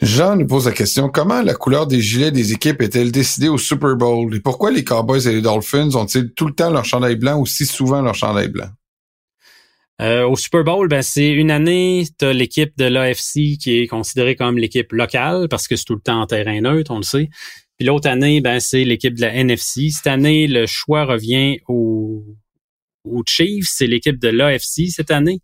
Jean 0.01 0.37
nous 0.37 0.47
pose 0.47 0.65
la 0.65 0.71
question, 0.71 1.09
comment 1.09 1.41
la 1.41 1.53
couleur 1.53 1.85
des 1.85 1.99
gilets 1.99 2.31
des 2.31 2.53
équipes 2.53 2.81
est-elle 2.81 3.11
décidée 3.11 3.49
au 3.49 3.57
Super 3.57 3.97
Bowl? 3.97 4.33
Et 4.33 4.39
pourquoi 4.39 4.71
les 4.71 4.85
Cowboys 4.85 5.27
et 5.27 5.33
les 5.33 5.41
Dolphins 5.41 5.93
ont-ils 5.95 6.31
tout 6.31 6.47
le 6.47 6.53
temps 6.53 6.69
leur 6.69 6.85
chandail 6.85 7.17
blanc 7.17 7.39
ou 7.39 7.45
si 7.45 7.65
souvent 7.65 8.01
leur 8.01 8.15
chandail 8.15 8.47
blanc? 8.47 8.69
Euh, 10.01 10.25
au 10.25 10.37
Super 10.37 10.63
Bowl, 10.63 10.87
ben 10.87 11.01
c'est 11.01 11.27
une 11.27 11.51
année, 11.51 12.07
tu 12.17 12.31
l'équipe 12.31 12.71
de 12.77 12.85
l'AFC 12.85 13.57
qui 13.59 13.79
est 13.79 13.87
considérée 13.87 14.37
comme 14.37 14.57
l'équipe 14.57 14.93
locale 14.93 15.49
parce 15.49 15.67
que 15.67 15.75
c'est 15.75 15.83
tout 15.83 15.95
le 15.95 16.01
temps 16.01 16.21
en 16.21 16.25
terrain 16.25 16.61
neutre, 16.61 16.91
on 16.91 16.97
le 16.97 17.03
sait. 17.03 17.29
Puis 17.77 17.85
l'autre 17.85 18.07
année, 18.07 18.39
ben 18.39 18.61
c'est 18.61 18.85
l'équipe 18.85 19.15
de 19.15 19.21
la 19.21 19.33
NFC. 19.33 19.89
Cette 19.89 20.07
année, 20.07 20.47
le 20.47 20.65
choix 20.65 21.03
revient 21.03 21.59
aux 21.67 22.23
Chiefs, 23.27 23.67
c'est 23.69 23.87
l'équipe 23.87 24.17
de 24.17 24.29
l'AFC 24.29 24.89
cette 24.89 25.11
année. 25.11 25.41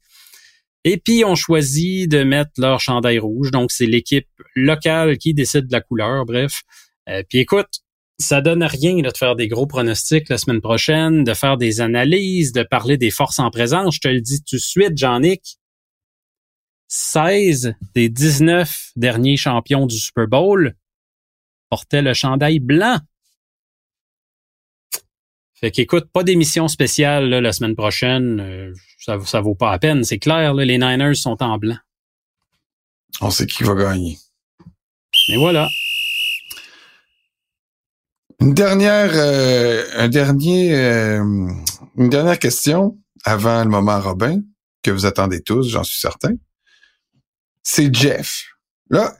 Et 0.87 0.97
puis, 0.97 1.25
on 1.25 1.33
choisit 1.33 2.09
de 2.09 2.23
mettre 2.23 2.51
leur 2.57 2.79
chandail 2.79 3.17
rouge. 3.17 3.49
Donc, 3.49 3.71
c'est 3.71 3.87
l'équipe 3.87 4.29
locale 4.55 5.17
qui 5.17 5.33
décide 5.33 5.65
de 5.65 5.71
la 5.71 5.81
couleur, 5.81 6.25
bref. 6.25 6.61
Euh, 7.09 7.23
puis 7.27 7.39
écoute, 7.39 7.81
ça 8.19 8.39
donne 8.39 8.63
rien 8.63 9.01
de 9.01 9.11
faire 9.15 9.35
des 9.35 9.47
gros 9.47 9.65
pronostics 9.65 10.29
la 10.29 10.37
semaine 10.37 10.61
prochaine, 10.61 11.23
de 11.23 11.33
faire 11.33 11.57
des 11.57 11.81
analyses, 11.81 12.53
de 12.53 12.61
parler 12.61 12.97
des 12.97 13.09
forces 13.09 13.39
en 13.39 13.49
présence. 13.49 13.95
Je 13.95 13.99
te 13.99 14.07
le 14.07 14.21
dis 14.21 14.43
tout 14.43 14.57
de 14.57 14.61
suite, 14.61 14.95
Jean-Nic. 14.97 15.57
16 16.87 17.73
des 17.95 18.09
19 18.09 18.91
derniers 18.95 19.37
champions 19.37 19.87
du 19.87 19.97
Super 19.97 20.27
Bowl 20.27 20.75
portaient 21.69 22.03
le 22.03 22.13
chandail 22.13 22.59
blanc. 22.59 22.99
Fait 25.65 25.71
qu'écoute, 25.71 26.05
pas 26.13 26.21
d'émission 26.21 26.67
spéciale 26.67 27.27
la 27.27 27.51
semaine 27.51 27.75
prochaine. 27.75 28.39
Euh, 28.39 28.71
ça, 28.99 29.17
ça 29.25 29.41
vaut 29.41 29.55
pas 29.55 29.71
la 29.71 29.79
peine. 29.79 30.03
C'est 30.03 30.19
clair, 30.19 30.53
les 30.53 30.77
Niners 30.77 31.15
sont 31.15 31.41
en 31.41 31.57
blanc. 31.57 31.79
On 33.19 33.31
sait 33.31 33.47
qui 33.47 33.63
va 33.63 33.73
gagner. 33.73 34.19
Mais 35.27 35.37
voilà. 35.37 35.67
Une 38.39 38.53
dernière, 38.53 39.09
euh, 39.15 39.83
un 39.95 40.07
dernier, 40.07 40.75
euh, 40.75 41.23
une 41.97 42.09
dernière 42.09 42.37
question 42.37 42.99
avant 43.23 43.63
le 43.63 43.69
moment 43.71 43.99
Robin 43.99 44.41
que 44.83 44.91
vous 44.91 45.07
attendez 45.07 45.41
tous, 45.41 45.67
j'en 45.67 45.83
suis 45.83 45.97
certain. 45.97 46.35
C'est 47.63 47.91
Jeff. 47.91 48.43
Là, 48.91 49.17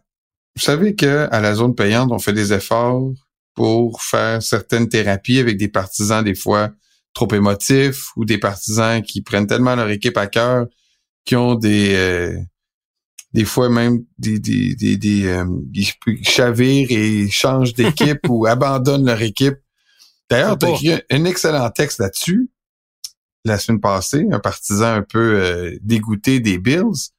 vous 0.56 0.62
savez 0.62 0.94
que 0.94 1.28
à 1.32 1.42
la 1.42 1.56
zone 1.56 1.74
payante, 1.74 2.12
on 2.12 2.20
fait 2.20 2.34
des 2.34 2.54
efforts 2.54 3.14
pour 3.56 4.02
faire 4.04 4.44
certaines 4.44 4.90
thérapies 4.90 5.40
avec 5.40 5.58
des 5.58 5.70
partisans 5.70 6.24
des 6.24 6.36
fois 6.36 6.72
trop 7.14 7.34
émotifs 7.34 8.16
ou 8.18 8.26
des 8.26 8.38
partisans 8.38 9.02
qui 9.02 9.22
prennent 9.22 9.48
tellement 9.48 9.76
leur 9.76 9.90
équipe 9.90 10.18
à 10.18 10.28
cœur 10.28 10.68
qui 11.24 11.36
ont 11.36 11.56
des 11.56 11.96
euh, 11.96 12.38
des 13.34 13.46
fois 13.46 13.70
même 13.70 14.04
des 14.20 14.40
des 14.40 14.76
des, 14.76 14.98
des, 14.98 15.26
euh, 15.26 15.46
chavirent 16.22 16.92
et 16.92 17.30
changent 17.30 17.74
d'équipe 17.74 18.20
ou 18.30 18.46
abandonnent 18.46 19.06
leur 19.06 19.22
équipe. 19.22 19.58
D'ailleurs, 20.30 20.58
tu 20.58 20.66
as 20.66 20.70
écrit 20.72 21.02
un, 21.10 21.26
excellent 21.26 21.70
texte 21.70 22.00
là-dessus 22.00 22.50
la 23.44 23.60
semaine 23.60 23.80
passée, 23.80 24.26
un 24.32 24.40
partisan 24.40 24.96
un 24.96 25.02
peu 25.04 25.40
euh, 25.40 25.78
dégoûté 25.82 26.40
des 26.40 26.58
Bills. 26.58 27.12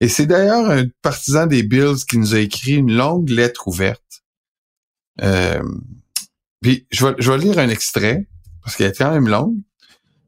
Et 0.00 0.08
c'est 0.08 0.26
d'ailleurs 0.26 0.68
un 0.68 0.86
partisan 1.02 1.46
des 1.46 1.62
Bills 1.62 2.04
qui 2.08 2.18
nous 2.18 2.34
a 2.34 2.40
écrit 2.40 2.74
une 2.74 2.92
longue 2.92 3.30
lettre 3.30 3.68
ouverte 3.68 4.24
euh, 5.22 5.62
puis 6.60 6.86
je 6.90 7.06
vais, 7.06 7.14
je 7.18 7.30
vais 7.30 7.38
lire 7.38 7.58
un 7.58 7.68
extrait, 7.68 8.26
parce 8.62 8.76
qu'elle 8.76 8.90
est 8.90 8.98
quand 8.98 9.12
même 9.12 9.28
longue. 9.28 9.56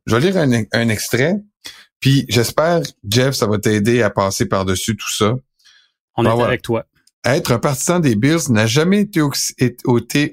Je 0.06 0.16
vais 0.16 0.30
lire 0.30 0.36
un, 0.36 0.64
un 0.72 0.88
extrait, 0.88 1.36
puis 2.00 2.24
j'espère, 2.28 2.80
Jeff, 3.08 3.34
ça 3.34 3.46
va 3.46 3.58
t'aider 3.58 4.02
à 4.02 4.10
passer 4.10 4.46
par-dessus 4.46 4.96
tout 4.96 5.10
ça. 5.10 5.34
On 6.16 6.24
est 6.24 6.42
avec 6.42 6.62
toi. 6.62 6.86
Être 7.24 7.52
un 7.52 7.58
partisan 7.58 8.00
des 8.00 8.16
Bills 8.16 8.50
n'a 8.50 8.66
jamais 8.66 9.02
été 9.02 9.20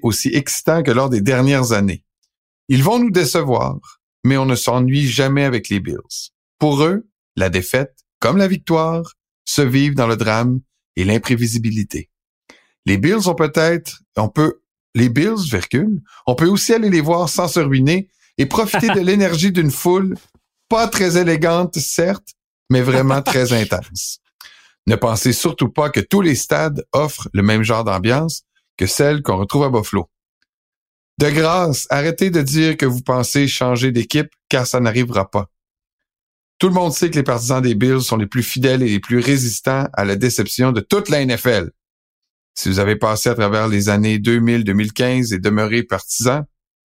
aussi 0.02 0.30
excitant 0.34 0.84
que 0.84 0.92
lors 0.92 1.10
des 1.10 1.22
dernières 1.22 1.74
années. 1.74 2.06
Ils 2.70 2.84
vont 2.84 3.00
nous 3.00 3.12
décevoir, 3.12 3.78
mais 4.24 4.38
on 4.38 4.46
ne 4.46 4.56
s'ennuie 4.56 5.08
jamais 5.08 5.44
avec 5.44 5.68
les 5.70 5.82
Bills. 5.82 6.32
Pour 6.60 6.84
eux, 6.84 7.08
la 7.36 7.50
défaite, 7.50 7.94
comme 8.20 8.38
la 8.38 8.48
victoire, 8.48 9.16
se 9.46 9.62
vivent 9.62 9.96
dans 9.96 10.08
le 10.08 10.16
drame 10.16 10.62
et 10.96 11.04
l'imprévisibilité. 11.04 12.10
Les 12.88 12.98
Bills 12.98 13.28
ont 13.28 13.36
peut-être, 13.36 14.02
on 14.16 14.30
peut, 14.30 14.62
les 14.96 15.10
Bills, 15.10 15.44
virgule, 15.52 16.02
on 16.26 16.36
peut 16.36 16.48
aussi 16.48 16.74
aller 16.74 16.90
les 16.90 17.02
voir 17.02 17.28
sans 17.28 17.50
se 17.50 17.60
ruiner 17.60 18.08
et 18.38 18.46
profiter 18.46 18.88
de 18.88 19.00
l'énergie 19.02 19.52
d'une 19.52 19.72
foule 19.72 20.16
pas 20.70 20.88
très 20.88 21.18
élégante, 21.18 21.78
certes, 21.78 22.30
mais 22.70 22.82
vraiment 22.82 23.22
très 23.22 23.52
intense. 23.62 24.20
Ne 24.88 24.96
pensez 24.96 25.34
surtout 25.34 25.68
pas 25.68 25.90
que 25.90 26.00
tous 26.00 26.22
les 26.22 26.36
stades 26.36 26.86
offrent 26.94 27.28
le 27.34 27.44
même 27.44 27.62
genre 27.62 27.84
d'ambiance 27.84 28.44
que 28.78 28.86
celle 28.86 29.22
qu'on 29.22 29.36
retrouve 29.36 29.66
à 29.66 29.70
Buffalo. 29.70 30.10
De 31.18 31.30
grâce, 31.30 31.88
arrêtez 31.90 32.30
de 32.30 32.42
dire 32.42 32.78
que 32.78 32.86
vous 32.86 33.02
pensez 33.02 33.50
changer 33.50 33.92
d'équipe 33.92 34.30
car 34.48 34.66
ça 34.66 34.80
n'arrivera 34.80 35.30
pas. 35.30 35.50
Tout 36.58 36.70
le 36.70 36.74
monde 36.74 36.94
sait 36.94 37.10
que 37.10 37.16
les 37.16 37.24
partisans 37.24 37.62
des 37.62 37.76
Bills 37.76 38.02
sont 38.02 38.16
les 38.16 38.28
plus 38.28 38.44
fidèles 38.44 38.82
et 38.82 38.90
les 38.90 39.02
plus 39.02 39.20
résistants 39.20 39.90
à 39.92 40.06
la 40.06 40.16
déception 40.16 40.72
de 40.72 40.80
toute 40.80 41.10
la 41.10 41.26
NFL. 41.26 41.72
Si 42.58 42.70
vous 42.70 42.80
avez 42.80 42.96
passé 42.96 43.30
à 43.30 43.36
travers 43.36 43.68
les 43.68 43.88
années 43.88 44.18
2000-2015 44.18 45.32
et 45.32 45.38
demeuré 45.38 45.84
partisan, 45.84 46.44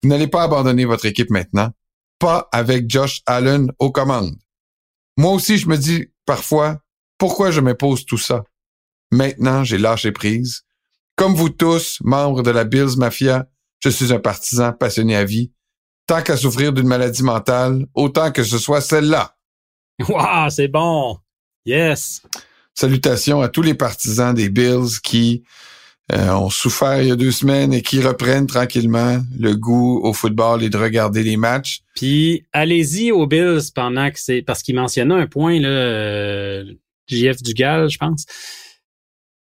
vous 0.01 0.10
n'allez 0.10 0.30
pas 0.30 0.43
abandonner 0.43 0.86
votre 0.86 1.05
équipe 1.05 1.30
maintenant. 1.32 1.72
Pas 2.18 2.47
avec 2.53 2.89
Josh 2.89 3.22
Allen 3.26 3.70
aux 3.78 3.91
commandes. 3.91 4.38
Moi 5.18 5.34
aussi, 5.34 5.57
je 5.57 5.68
me 5.68 5.76
dis 5.76 6.07
parfois, 6.26 6.80
pourquoi 7.18 7.51
je 7.51 7.60
m'impose 7.60 8.05
tout 8.05 8.18
ça? 8.18 8.45
Maintenant, 9.12 9.66
j'ai 9.66 9.78
lâché 9.78 10.14
prise. 10.14 10.62
Comme 11.18 11.36
vous 11.36 11.49
tous, 11.49 11.97
membres 12.05 12.41
de 12.41 12.51
la 12.51 12.64
Bills 12.64 12.97
Mafia, 12.97 13.45
je 13.84 13.89
suis 13.89 14.14
un 14.14 14.20
partisan 14.20 14.72
passionné 14.72 15.18
à 15.18 15.26
vie. 15.26 15.51
tant 16.07 16.24
qu'à 16.24 16.38
souffrir 16.38 16.72
d'une 16.72 16.88
maladie 16.88 17.22
mentale, 17.22 17.86
autant 17.93 18.32
que 18.32 18.43
ce 18.43 18.57
soit 18.57 18.82
celle-là. 18.82 19.36
Wow, 20.07 20.49
c'est 20.49 20.70
bon. 20.70 21.20
Yes. 21.66 22.22
Salutations 22.80 23.41
à 23.41 23.49
tous 23.49 23.61
les 23.61 23.73
partisans 23.73 24.34
des 24.34 24.47
Bills 24.47 25.01
qui 25.03 25.43
euh, 26.13 26.32
ont 26.32 26.49
souffert 26.49 27.01
il 27.01 27.09
y 27.09 27.11
a 27.11 27.17
deux 27.17 27.34
semaines 27.34 27.73
et 27.73 27.82
qui 27.82 28.01
reprennent 28.01 28.47
tranquillement 28.47 29.19
le 29.38 29.53
goût 29.57 29.99
au 30.01 30.13
football 30.13 30.63
et 30.63 30.69
de 30.69 30.77
regarder 30.77 31.21
les 31.23 31.36
matchs. 31.36 31.82
Puis 31.93 32.45
allez-y 32.53 33.11
aux 33.11 33.27
Bills 33.27 33.73
pendant 33.75 34.09
que 34.09 34.17
c'est 34.17 34.41
parce 34.43 34.63
qu'il 34.63 34.75
mentionnait 34.75 35.13
un 35.13 35.27
point 35.27 35.59
là, 35.59 35.67
euh, 35.67 36.63
JF 37.07 37.43
Dugal, 37.43 37.89
je 37.89 37.97
pense. 37.97 38.25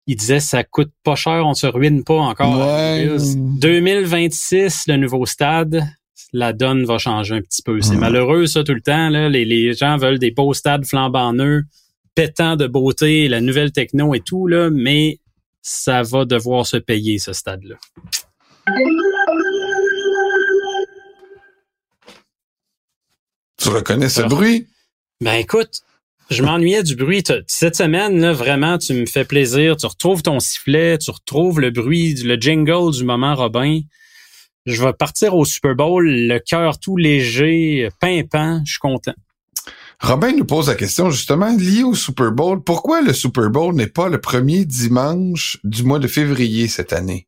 Il 0.07 0.17
disait 0.17 0.41
ça 0.41 0.65
coûte 0.65 0.91
pas 1.05 1.15
cher, 1.15 1.43
on 1.45 1.53
se 1.53 1.67
ruine 1.67 2.05
pas 2.05 2.15
encore. 2.15 2.59
Ouais. 2.59 3.07
2026, 3.37 4.85
le 4.87 4.97
nouveau 4.97 5.27
stade, 5.27 5.87
la 6.33 6.55
donne 6.55 6.87
va 6.87 6.97
changer 6.97 7.35
un 7.35 7.43
petit 7.43 7.61
peu. 7.61 7.83
C'est 7.83 7.97
malheureux 7.97 8.47
ça 8.47 8.65
tout 8.65 8.73
le 8.73 8.81
temps. 8.81 9.11
Là. 9.11 9.29
Les, 9.29 9.45
les 9.45 9.75
gens 9.75 9.99
veulent 9.99 10.19
des 10.19 10.31
beaux 10.31 10.55
stades 10.55 10.87
flambant 10.87 11.35
neufs, 11.35 11.65
pétant 12.19 12.57
de 12.57 12.67
beauté, 12.67 13.29
la 13.29 13.41
nouvelle 13.41 13.71
techno 13.71 14.13
et 14.13 14.19
tout 14.19 14.49
là, 14.49 14.71
mais 14.71 15.21
ça 15.63 16.03
va 16.03 16.25
devoir 16.25 16.67
se 16.67 16.77
payer, 16.77 17.21
ce 17.21 17.33
stade-là. 17.33 17.77
Tu 23.57 23.69
reconnais 23.69 24.09
ce 24.09 24.23
bruit? 24.23 24.67
Ben 25.21 25.35
écoute, 25.35 25.83
je 26.29 26.43
m'ennuyais 26.43 26.83
du 26.83 26.97
bruit. 26.97 27.23
Cette 27.47 27.77
semaine, 27.77 28.21
là, 28.21 28.33
vraiment, 28.33 28.79
tu 28.79 28.95
me 28.95 29.07
fais 29.07 29.25
plaisir. 29.25 29.77
Tu 29.77 29.87
retrouves 29.87 30.23
ton 30.23 30.41
sifflet, 30.41 30.99
tu 30.99 31.13
retrouves 31.13 31.61
le 31.61 31.71
bruit, 31.71 32.15
le 32.15 32.35
jingle 32.35 32.91
du 32.93 33.05
moment 33.05 33.37
Robin. 33.37 33.83
Je 34.67 34.83
vais 34.83 34.93
partir 34.93 35.37
au 35.37 35.45
Super 35.45 35.77
Bowl, 35.77 36.05
le 36.05 36.39
cœur 36.41 36.81
tout 36.81 36.97
léger, 36.97 37.91
pimpant. 38.01 38.61
Je 38.65 38.73
suis 38.73 38.81
content. 38.81 39.15
Robin 40.01 40.33
nous 40.33 40.45
pose 40.45 40.69
la 40.69 40.75
question 40.75 41.11
justement 41.11 41.55
liée 41.57 41.83
au 41.83 41.95
Super 41.95 42.31
Bowl. 42.31 42.63
Pourquoi 42.63 43.03
le 43.03 43.13
Super 43.13 43.51
Bowl 43.51 43.75
n'est 43.75 43.89
pas 43.89 44.09
le 44.09 44.21
premier 44.21 44.65
dimanche 44.65 45.59
du 45.65 45.83
mois 45.83 45.99
de 45.99 46.07
février 46.07 46.69
cette 46.69 46.93
année? 46.93 47.27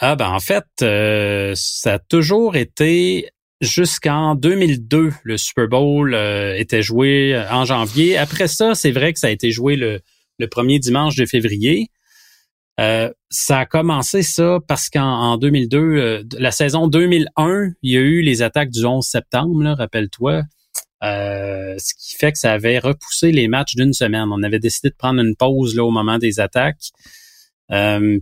Ah 0.00 0.16
ben 0.16 0.30
en 0.30 0.40
fait, 0.40 0.64
euh, 0.82 1.52
ça 1.54 1.94
a 1.94 1.98
toujours 2.00 2.56
été 2.56 3.30
jusqu'en 3.60 4.34
2002, 4.34 5.12
le 5.22 5.38
Super 5.38 5.68
Bowl 5.68 6.12
euh, 6.12 6.56
était 6.56 6.82
joué 6.82 7.40
en 7.50 7.64
janvier. 7.64 8.16
Après 8.16 8.48
ça, 8.48 8.74
c'est 8.74 8.90
vrai 8.90 9.12
que 9.12 9.20
ça 9.20 9.28
a 9.28 9.30
été 9.30 9.52
joué 9.52 9.76
le 9.76 10.00
premier 10.48 10.80
dimanche 10.80 11.14
de 11.14 11.24
février. 11.24 11.88
Euh, 12.80 13.10
ça 13.28 13.60
a 13.60 13.66
commencé 13.66 14.22
ça 14.22 14.58
parce 14.66 14.88
qu'en 14.88 15.36
2002, 15.36 15.78
euh, 15.78 16.24
la 16.38 16.50
saison 16.50 16.86
2001, 16.86 17.70
il 17.82 17.92
y 17.92 17.96
a 17.96 18.00
eu 18.00 18.22
les 18.22 18.42
attaques 18.42 18.70
du 18.70 18.84
11 18.84 19.04
septembre, 19.04 19.74
rappelle-toi. 19.76 20.42
Euh, 21.02 21.74
ce 21.78 21.94
qui 21.94 22.16
fait 22.16 22.32
que 22.32 22.38
ça 22.38 22.52
avait 22.52 22.78
repoussé 22.78 23.32
les 23.32 23.48
matchs 23.48 23.74
d'une 23.74 23.92
semaine. 23.92 24.28
On 24.30 24.42
avait 24.42 24.60
décidé 24.60 24.90
de 24.90 24.94
prendre 24.94 25.20
une 25.20 25.36
pause 25.36 25.74
là 25.74 25.84
au 25.84 25.90
moment 25.90 26.18
des 26.18 26.40
attaques. 26.40 26.90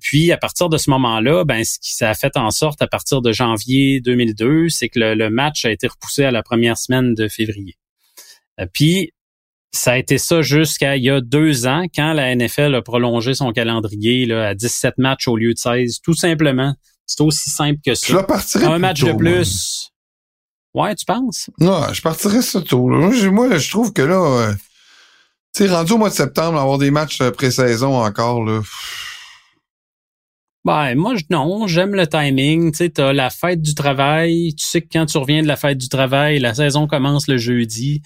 puis 0.00 0.32
à 0.32 0.36
partir 0.36 0.68
de 0.68 0.78
ce 0.78 0.90
moment-là, 0.90 1.44
ben 1.44 1.64
ce 1.64 1.78
qui 1.78 1.94
ça 1.94 2.10
a 2.10 2.14
fait 2.14 2.36
en 2.36 2.50
sorte 2.50 2.80
à 2.82 2.86
partir 2.86 3.20
de 3.20 3.32
janvier 3.32 4.00
2002, 4.00 4.68
c'est 4.68 4.88
que 4.88 4.98
le, 4.98 5.14
le, 5.14 5.30
match 5.30 5.64
a 5.64 5.70
été 5.70 5.86
repoussé 5.86 6.24
à 6.24 6.30
la 6.30 6.42
première 6.42 6.78
semaine 6.78 7.14
de 7.14 7.28
février. 7.28 7.76
puis 8.72 9.12
ça 9.72 9.92
a 9.92 9.98
été 9.98 10.18
ça 10.18 10.42
jusqu'à 10.42 10.96
il 10.96 11.04
y 11.04 11.10
a 11.10 11.20
deux 11.20 11.66
ans, 11.66 11.84
quand 11.94 12.12
la 12.12 12.34
NFL 12.34 12.74
a 12.74 12.82
prolongé 12.82 13.34
son 13.34 13.52
calendrier 13.52 14.26
là, 14.26 14.48
à 14.48 14.54
17 14.54 14.94
matchs 14.98 15.28
au 15.28 15.36
lieu 15.36 15.52
de 15.54 15.58
16. 15.58 16.00
Tout 16.02 16.14
simplement. 16.14 16.74
C'est 17.06 17.22
aussi 17.22 17.50
simple 17.50 17.80
que 17.84 17.94
ça. 17.94 18.06
Je 18.06 18.64
Un 18.64 18.78
match 18.78 19.02
de 19.02 19.12
plus. 19.12 19.90
Ouais, 20.74 20.94
tu 20.94 21.04
penses? 21.04 21.50
Non, 21.58 21.92
je 21.92 22.00
partirais 22.00 22.42
ça 22.42 22.60
tôt. 22.60 22.86
Moi, 22.86 23.48
là, 23.48 23.58
je 23.58 23.70
trouve 23.70 23.92
que 23.92 24.02
là, 24.02 24.48
euh, 24.48 24.52
tu 25.52 25.64
sais, 25.64 25.68
rendu 25.68 25.92
au 25.92 25.98
mois 25.98 26.10
de 26.10 26.14
septembre, 26.14 26.60
avoir 26.60 26.78
des 26.78 26.92
matchs 26.92 27.20
euh, 27.20 27.32
pré-saison 27.32 28.00
encore, 28.00 28.44
là. 28.44 28.60
Ben, 30.64 30.94
moi, 30.94 31.14
non, 31.30 31.66
j'aime 31.66 31.94
le 31.94 32.06
timing. 32.06 32.70
Tu 32.70 32.78
sais, 32.78 32.90
t'as 32.90 33.12
la 33.12 33.30
fête 33.30 33.62
du 33.62 33.74
travail. 33.74 34.54
Tu 34.54 34.64
sais 34.64 34.82
que 34.82 34.88
quand 34.92 35.06
tu 35.06 35.18
reviens 35.18 35.42
de 35.42 35.48
la 35.48 35.56
fête 35.56 35.78
du 35.78 35.88
travail, 35.88 36.38
la 36.38 36.54
saison 36.54 36.86
commence 36.86 37.26
le 37.26 37.38
jeudi 37.38 38.02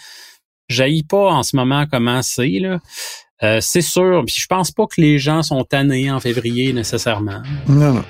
jaillit 0.69 1.05
pas 1.05 1.31
en 1.31 1.43
ce 1.43 1.57
moment 1.57 1.85
comment 1.91 2.23
c'est 2.23 2.59
là. 2.61 2.79
Euh, 3.43 3.59
c'est 3.61 3.83
sûr, 3.83 4.23
puis 4.27 4.37
je 4.39 4.47
pense 4.47 4.71
pas 4.71 4.87
que 4.87 5.01
les 5.01 5.19
gens 5.19 5.43
sont 5.43 5.65
tannés 5.65 6.11
en 6.11 6.21
février 6.21 6.73
nécessairement. 6.73 7.43
Non, 7.69 7.95
non. 7.95 8.05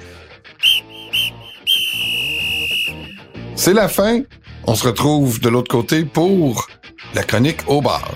C'est 3.56 3.72
la 3.72 3.88
fin. 3.88 4.20
On 4.66 4.74
se 4.74 4.86
retrouve 4.86 5.40
de 5.40 5.48
l'autre 5.48 5.70
côté 5.70 6.04
pour 6.04 6.68
la 7.14 7.22
chronique 7.22 7.60
au 7.66 7.80
bar. 7.80 8.14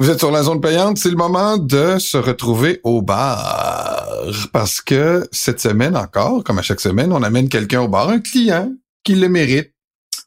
Vous 0.00 0.10
êtes 0.10 0.18
sur 0.18 0.32
la 0.32 0.42
zone 0.42 0.60
payante, 0.60 0.98
c'est 0.98 1.10
le 1.10 1.16
moment 1.16 1.56
de 1.56 1.98
se 2.00 2.16
retrouver 2.16 2.80
au 2.82 3.00
bar. 3.00 4.10
Parce 4.52 4.80
que 4.80 5.26
cette 5.30 5.60
semaine 5.60 5.96
encore, 5.96 6.42
comme 6.42 6.58
à 6.58 6.62
chaque 6.62 6.80
semaine, 6.80 7.12
on 7.12 7.22
amène 7.22 7.48
quelqu'un 7.48 7.82
au 7.82 7.88
bar, 7.88 8.08
un 8.08 8.18
client 8.18 8.72
qui 9.04 9.14
le 9.14 9.28
mérite, 9.28 9.72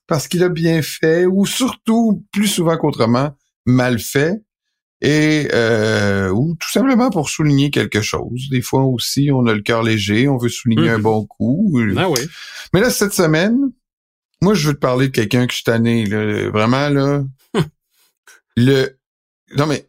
parce 0.07 0.29
qu'il 0.29 0.43
a 0.43 0.49
bien 0.49 0.81
fait, 0.81 1.25
ou 1.25 1.45
surtout, 1.45 2.25
plus 2.31 2.47
souvent 2.47 2.77
qu'autrement, 2.77 3.35
mal 3.65 3.99
fait, 3.99 4.41
et 5.01 5.49
euh, 5.53 6.29
ou 6.29 6.55
tout 6.55 6.71
simplement 6.71 7.09
pour 7.09 7.29
souligner 7.29 7.69
quelque 7.69 8.01
chose. 8.01 8.47
Des 8.49 8.61
fois 8.61 8.83
aussi, 8.83 9.31
on 9.33 9.45
a 9.47 9.53
le 9.53 9.61
cœur 9.61 9.83
léger, 9.83 10.29
on 10.29 10.37
veut 10.37 10.49
souligner 10.49 10.89
un 10.89 10.97
mhm. 10.97 11.03
bon 11.03 11.25
coup. 11.25 11.77
Ah 11.97 12.09
oui. 12.09 12.21
Mais 12.73 12.79
là, 12.79 12.89
cette 12.89 13.13
semaine, 13.13 13.57
moi, 14.41 14.53
je 14.53 14.69
veux 14.69 14.73
te 14.75 14.79
parler 14.79 15.07
de 15.07 15.11
quelqu'un 15.11 15.45
que 15.45 15.51
je 15.51 15.57
suis 15.57 15.65
tanné, 15.65 16.05
là, 16.05 16.49
vraiment, 16.51 16.87
là. 16.87 17.23
le 18.55 18.96
non, 19.55 19.67
mais 19.67 19.87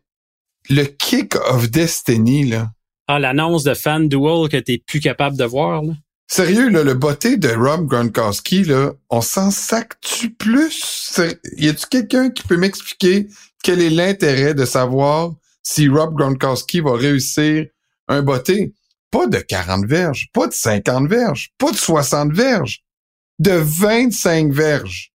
le 0.70 0.84
Kick 0.84 1.34
of 1.36 1.70
Destiny, 1.70 2.44
là. 2.44 2.70
Ah, 3.06 3.18
l'annonce 3.18 3.64
de 3.64 3.74
FanDuel 3.74 4.48
que 4.50 4.58
t'es 4.58 4.78
plus 4.78 5.00
capable 5.00 5.36
de 5.36 5.44
voir, 5.44 5.82
là. 5.82 5.94
Sérieux, 6.30 6.68
là, 6.68 6.84
le 6.84 6.92
botté 6.92 7.38
de 7.38 7.48
Rob 7.48 7.86
Gronkowski, 7.86 8.64
là, 8.64 8.92
on 9.08 9.22
s'en 9.22 9.50
sac-tu 9.50 10.30
plus? 10.34 11.18
Y 11.56 11.68
a-tu 11.68 11.86
quelqu'un 11.86 12.28
qui 12.28 12.42
peut 12.42 12.58
m'expliquer 12.58 13.28
quel 13.62 13.80
est 13.80 13.88
l'intérêt 13.88 14.52
de 14.52 14.66
savoir 14.66 15.32
si 15.62 15.88
Rob 15.88 16.14
Gronkowski 16.14 16.80
va 16.80 16.96
réussir 16.96 17.66
un 18.08 18.20
botté? 18.20 18.74
Pas 19.10 19.26
de 19.26 19.38
40 19.38 19.86
verges, 19.86 20.28
pas 20.34 20.46
de 20.46 20.52
50 20.52 21.08
verges, 21.08 21.48
pas 21.56 21.70
de 21.70 21.76
60 21.76 22.32
verges, 22.32 22.84
de 23.38 23.52
25 23.52 24.52
verges. 24.52 25.14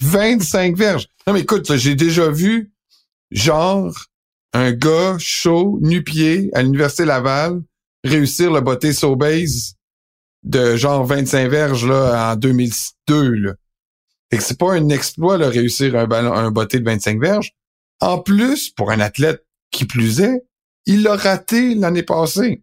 25 0.00 0.74
verges. 0.74 1.06
Non, 1.26 1.34
mais 1.34 1.40
écoute, 1.40 1.74
j'ai 1.76 1.94
déjà 1.94 2.30
vu 2.30 2.72
genre 3.34 3.92
un 4.54 4.72
gars 4.72 5.16
chaud, 5.18 5.78
nu-pied, 5.82 6.48
à 6.54 6.62
l'Université 6.62 7.04
Laval, 7.04 7.60
réussir 8.04 8.52
le 8.52 8.60
botté 8.60 8.92
base 9.16 9.74
de 10.44 10.76
genre 10.76 11.04
25 11.04 11.50
verges 11.50 11.86
là, 11.86 12.32
en 12.32 12.36
2002. 12.36 13.30
Là. 13.32 13.54
Fait 14.30 14.38
que 14.38 14.42
c'est 14.44 14.58
pas 14.58 14.72
un 14.72 14.88
exploit 14.88 15.38
de 15.38 15.44
réussir 15.44 15.96
un 15.96 16.06
ballon, 16.06 16.50
de 16.50 16.84
25 16.84 17.20
verges. 17.20 17.52
En 18.00 18.18
plus, 18.18 18.70
pour 18.70 18.90
un 18.90 19.00
athlète 19.00 19.44
qui 19.70 19.86
plus 19.86 20.20
est, 20.20 20.44
il 20.86 21.02
l'a 21.02 21.16
raté 21.16 21.74
l'année 21.74 22.02
passée. 22.02 22.62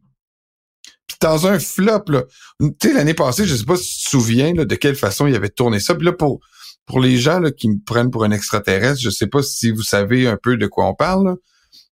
Puis 1.07 1.17
dans 1.19 1.47
un 1.47 1.59
flop, 1.59 2.05
là. 2.07 2.23
Tu 2.59 2.89
sais, 2.89 2.93
l'année 2.93 3.13
passée, 3.13 3.45
je 3.45 3.55
sais 3.55 3.65
pas 3.65 3.75
si 3.75 3.97
tu 3.97 4.05
te 4.05 4.09
souviens 4.11 4.53
là, 4.53 4.65
de 4.65 4.75
quelle 4.75 4.95
façon 4.95 5.27
il 5.27 5.35
avait 5.35 5.49
tourné 5.49 5.79
ça. 5.79 5.95
Puis 5.95 6.05
là, 6.05 6.13
pour 6.13 6.39
pour 6.85 6.99
les 6.99 7.17
gens 7.17 7.41
qui 7.55 7.69
me 7.69 7.79
prennent 7.85 8.11
pour 8.11 8.23
un 8.23 8.31
extraterrestre, 8.31 9.01
je 9.01 9.09
sais 9.09 9.27
pas 9.27 9.41
si 9.43 9.71
vous 9.71 9.83
savez 9.83 10.27
un 10.27 10.37
peu 10.41 10.57
de 10.57 10.67
quoi 10.67 10.87
on 10.87 10.95
parle, 10.95 11.37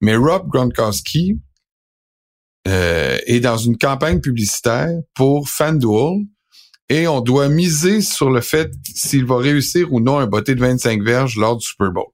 mais 0.01 0.15
Rob 0.15 0.47
Gronkowski 0.49 1.39
euh, 2.67 3.17
est 3.25 3.39
dans 3.39 3.57
une 3.57 3.77
campagne 3.77 4.19
publicitaire 4.19 4.91
pour 5.13 5.49
FanDuel 5.49 6.25
et 6.89 7.07
on 7.07 7.21
doit 7.21 7.49
miser 7.49 8.01
sur 8.01 8.29
le 8.29 8.41
fait 8.41 8.71
s'il 8.93 9.25
va 9.25 9.37
réussir 9.37 9.91
ou 9.91 9.99
non 9.99 10.19
un 10.19 10.27
botté 10.27 10.55
de 10.55 10.59
25 10.59 11.01
verges 11.01 11.37
lors 11.37 11.57
du 11.57 11.65
Super 11.65 11.91
Bowl. 11.91 12.05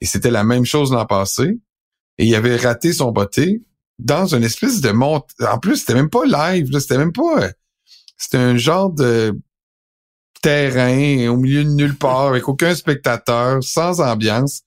Et 0.00 0.06
c'était 0.06 0.30
la 0.30 0.44
même 0.44 0.64
chose 0.64 0.92
l'an 0.92 1.06
passé. 1.06 1.60
Et 2.18 2.26
il 2.26 2.34
avait 2.34 2.56
raté 2.56 2.92
son 2.92 3.12
botté 3.12 3.62
dans 3.98 4.26
une 4.34 4.44
espèce 4.44 4.80
de 4.80 4.90
monte. 4.90 5.30
En 5.40 5.58
plus, 5.58 5.76
c'était 5.76 5.94
même 5.94 6.10
pas 6.10 6.24
live, 6.24 6.76
c'était 6.78 6.98
même 6.98 7.12
pas. 7.12 7.50
C'était 8.16 8.38
un 8.38 8.56
genre 8.56 8.92
de 8.92 9.38
terrain, 10.44 11.28
au 11.28 11.38
milieu 11.38 11.64
de 11.64 11.70
nulle 11.70 11.96
part, 11.96 12.26
avec 12.26 12.48
aucun 12.48 12.74
spectateur, 12.74 13.64
sans 13.64 14.02
ambiance. 14.02 14.60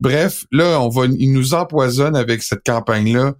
Bref, 0.00 0.44
là, 0.50 0.80
on 0.80 0.88
va, 0.88 1.06
il 1.06 1.32
nous 1.32 1.54
empoisonne 1.54 2.16
avec 2.16 2.42
cette 2.42 2.64
campagne-là 2.66 3.34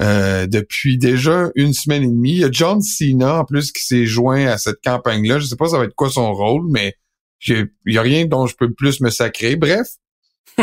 euh, 0.00 0.46
depuis 0.46 0.96
déjà 0.96 1.50
une 1.56 1.72
semaine 1.72 2.04
et 2.04 2.06
demie. 2.06 2.34
Il 2.34 2.38
y 2.38 2.44
a 2.44 2.50
John 2.52 2.80
Cena, 2.80 3.40
en 3.40 3.44
plus, 3.44 3.72
qui 3.72 3.84
s'est 3.84 4.06
joint 4.06 4.46
à 4.46 4.58
cette 4.58 4.80
campagne-là. 4.84 5.40
Je 5.40 5.46
sais 5.46 5.56
pas 5.56 5.66
ça 5.66 5.78
va 5.78 5.84
être 5.84 5.94
quoi 5.96 6.08
son 6.08 6.32
rôle, 6.32 6.62
mais 6.70 6.94
il 7.48 7.68
y 7.86 7.98
a 7.98 8.02
rien 8.02 8.26
dont 8.26 8.46
je 8.46 8.54
peux 8.54 8.72
plus 8.72 9.00
me 9.00 9.10
sacrer. 9.10 9.56
Bref, 9.56 9.88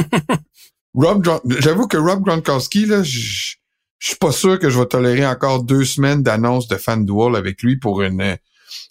Rob, 0.94 1.28
j'avoue 1.60 1.88
que 1.88 1.98
Rob 1.98 2.24
Gronkowski, 2.24 2.86
là, 2.86 3.04
je, 3.04 3.56
suis 4.00 4.16
pas 4.22 4.32
sûr 4.32 4.58
que 4.58 4.70
je 4.70 4.80
vais 4.80 4.86
tolérer 4.86 5.28
encore 5.28 5.64
deux 5.64 5.84
semaines 5.84 6.24
d'annonce 6.24 6.70
de 6.70 6.78
FanDuel 6.78 7.36
avec 7.36 7.62
lui 7.62 7.76
pour 7.76 8.02
une 8.02 8.38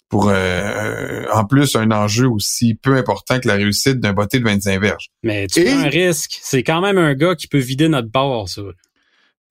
pour 0.09 0.29
euh, 0.29 1.25
en 1.33 1.45
plus 1.45 1.75
un 1.75 1.91
enjeu 1.91 2.27
aussi 2.27 2.75
peu 2.75 2.95
important 2.95 3.39
que 3.39 3.47
la 3.47 3.55
réussite 3.55 3.99
d'un 3.99 4.13
botté 4.13 4.39
de 4.39 4.43
25 4.43 4.79
verges. 4.79 5.09
Mais 5.23 5.47
tu 5.47 5.63
prends 5.63 5.79
un 5.79 5.89
risque. 5.89 6.39
C'est 6.41 6.63
quand 6.63 6.81
même 6.81 6.97
un 6.97 7.13
gars 7.15 7.35
qui 7.35 7.47
peut 7.47 7.57
vider 7.57 7.87
notre 7.87 8.09
bord, 8.09 8.47
ça. 8.47 8.61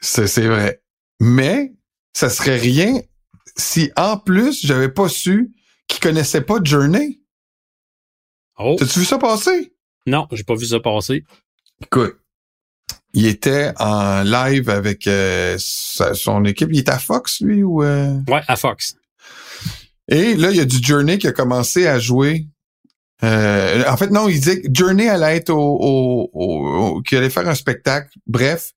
C'est 0.00 0.46
vrai. 0.46 0.80
Mais 1.20 1.72
ça 2.12 2.28
serait 2.28 2.56
rien 2.56 3.00
si 3.56 3.90
en 3.96 4.18
plus 4.18 4.64
j'avais 4.64 4.88
pas 4.88 5.08
su 5.08 5.52
qu'il 5.88 6.00
connaissait 6.00 6.40
pas 6.40 6.58
Journey. 6.62 7.20
Oh. 8.58 8.76
T'as-tu 8.78 9.00
vu 9.00 9.04
ça 9.04 9.18
passer? 9.18 9.72
Non, 10.06 10.28
j'ai 10.32 10.44
pas 10.44 10.54
vu 10.54 10.66
ça 10.66 10.80
passer. 10.80 11.24
Écoute, 11.82 12.16
il 13.14 13.26
était 13.26 13.72
en 13.78 14.22
live 14.22 14.68
avec 14.68 15.06
euh, 15.06 15.56
son 15.58 16.44
équipe. 16.44 16.68
Il 16.72 16.80
était 16.80 16.92
à 16.92 16.98
Fox, 16.98 17.40
lui, 17.40 17.62
ou... 17.62 17.82
Euh? 17.82 18.18
Ouais, 18.28 18.42
à 18.46 18.56
Fox. 18.56 18.96
Et 20.08 20.34
là, 20.34 20.50
il 20.50 20.56
y 20.56 20.60
a 20.60 20.64
du 20.64 20.82
Journey 20.82 21.18
qui 21.18 21.26
a 21.26 21.32
commencé 21.32 21.86
à 21.86 21.98
jouer. 21.98 22.46
Euh, 23.22 23.84
en 23.88 23.96
fait, 23.96 24.10
non, 24.10 24.28
il 24.28 24.34
disait 24.40 24.60
que 24.60 24.68
Journey 24.72 25.08
allait 25.08 25.36
être 25.36 25.50
au, 25.50 25.78
au, 25.80 26.30
au, 26.32 27.02
qu'il 27.02 27.18
allait 27.18 27.30
faire 27.30 27.48
un 27.48 27.54
spectacle. 27.54 28.10
Bref, 28.26 28.72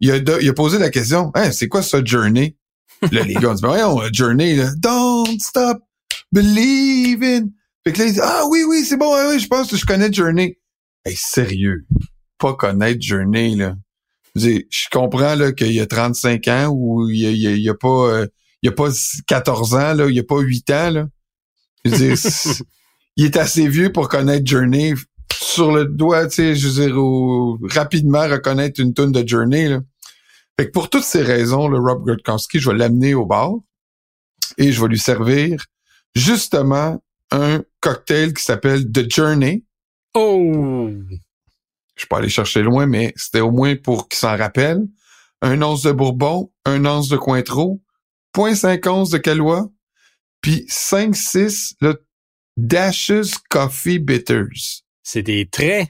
il 0.00 0.10
a, 0.10 0.16
il 0.16 0.48
a 0.48 0.54
posé 0.54 0.78
la 0.78 0.90
question, 0.90 1.30
hey, 1.34 1.52
c'est 1.52 1.68
quoi 1.68 1.82
ça, 1.82 2.02
Journey? 2.02 2.56
là, 3.12 3.22
les 3.22 3.34
gars 3.34 3.50
ont 3.50 3.54
dit, 3.54 3.62
voyons, 3.62 4.00
Journey, 4.12 4.56
là, 4.56 4.70
don't 4.76 5.38
stop 5.40 5.78
believing. 6.32 7.50
Fait 7.84 7.92
que 7.92 7.98
là, 7.98 8.06
il 8.06 8.12
dit, 8.14 8.20
ah 8.22 8.44
oui, 8.48 8.64
oui, 8.66 8.84
c'est 8.84 8.96
bon, 8.96 9.12
oui, 9.28 9.38
je 9.38 9.48
pense 9.48 9.70
que 9.70 9.76
je 9.76 9.84
connais 9.84 10.12
Journey. 10.12 10.58
Hey, 11.04 11.16
sérieux, 11.16 11.86
pas 12.38 12.54
connaître 12.54 13.00
Journey, 13.00 13.56
là. 13.56 13.74
Je, 14.36 14.60
comprends 14.92 15.34
là 15.34 15.52
qu'il 15.52 15.72
y 15.72 15.80
a 15.80 15.86
35 15.86 16.46
ans 16.48 16.68
ou 16.68 17.08
il 17.08 17.36
y 17.36 17.68
a, 17.68 17.72
a, 17.72 17.74
pas 17.74 17.88
euh, 17.88 18.26
il 18.62 18.68
a 18.68 18.72
pas 18.72 18.90
14 19.26 19.74
ans 19.74 19.94
là, 19.94 20.06
il 20.08 20.18
a 20.18 20.22
pas 20.22 20.40
8 20.40 20.70
ans 20.70 20.90
là. 20.90 21.06
Je 21.84 21.90
veux 21.90 21.96
dire, 21.96 22.16
il 23.16 23.24
est 23.24 23.36
assez 23.36 23.68
vieux 23.68 23.92
pour 23.92 24.08
connaître 24.08 24.46
Journey 24.46 24.94
sur 25.32 25.72
le 25.72 25.86
doigt, 25.86 26.26
tu 26.26 26.34
sais, 26.34 26.54
je 26.54 26.68
veux 26.68 26.86
dire, 26.86 27.74
rapidement 27.74 28.28
reconnaître 28.28 28.80
une 28.80 28.94
tonne 28.94 29.12
de 29.12 29.26
Journey 29.26 29.68
là. 29.68 29.80
Fait 30.58 30.66
que 30.66 30.72
pour 30.72 30.90
toutes 30.90 31.04
ces 31.04 31.22
raisons, 31.22 31.68
le 31.68 31.78
Rob 31.78 32.04
Gronkowski, 32.04 32.60
je 32.60 32.70
vais 32.70 32.76
l'amener 32.76 33.14
au 33.14 33.24
bar 33.24 33.54
et 34.58 34.72
je 34.72 34.82
vais 34.82 34.88
lui 34.88 34.98
servir 34.98 35.64
justement 36.14 37.02
un 37.30 37.62
cocktail 37.80 38.34
qui 38.34 38.42
s'appelle 38.42 38.90
The 38.90 39.10
Journey. 39.10 39.64
Oh! 40.14 40.90
Je 41.94 42.06
peux 42.06 42.16
aller 42.16 42.28
chercher 42.28 42.62
loin, 42.62 42.86
mais 42.86 43.12
c'était 43.16 43.40
au 43.40 43.50
moins 43.50 43.76
pour 43.76 44.08
qu'il 44.08 44.18
s'en 44.18 44.36
rappelle. 44.36 44.86
Un 45.42 45.62
once 45.62 45.82
de 45.82 45.92
Bourbon, 45.92 46.50
un 46.64 46.84
once 46.84 47.08
de 47.08 47.16
Cointreau, 47.16 47.80
0.5 48.34 48.88
once 48.88 49.10
de 49.10 49.18
Calois, 49.18 49.70
puis 50.40 50.66
5-6 50.68 51.74
le 51.80 52.04
Dashes 52.56 53.38
Coffee 53.48 53.98
Bitters. 53.98 54.82
C'est 55.02 55.22
des 55.22 55.48
traits 55.48 55.88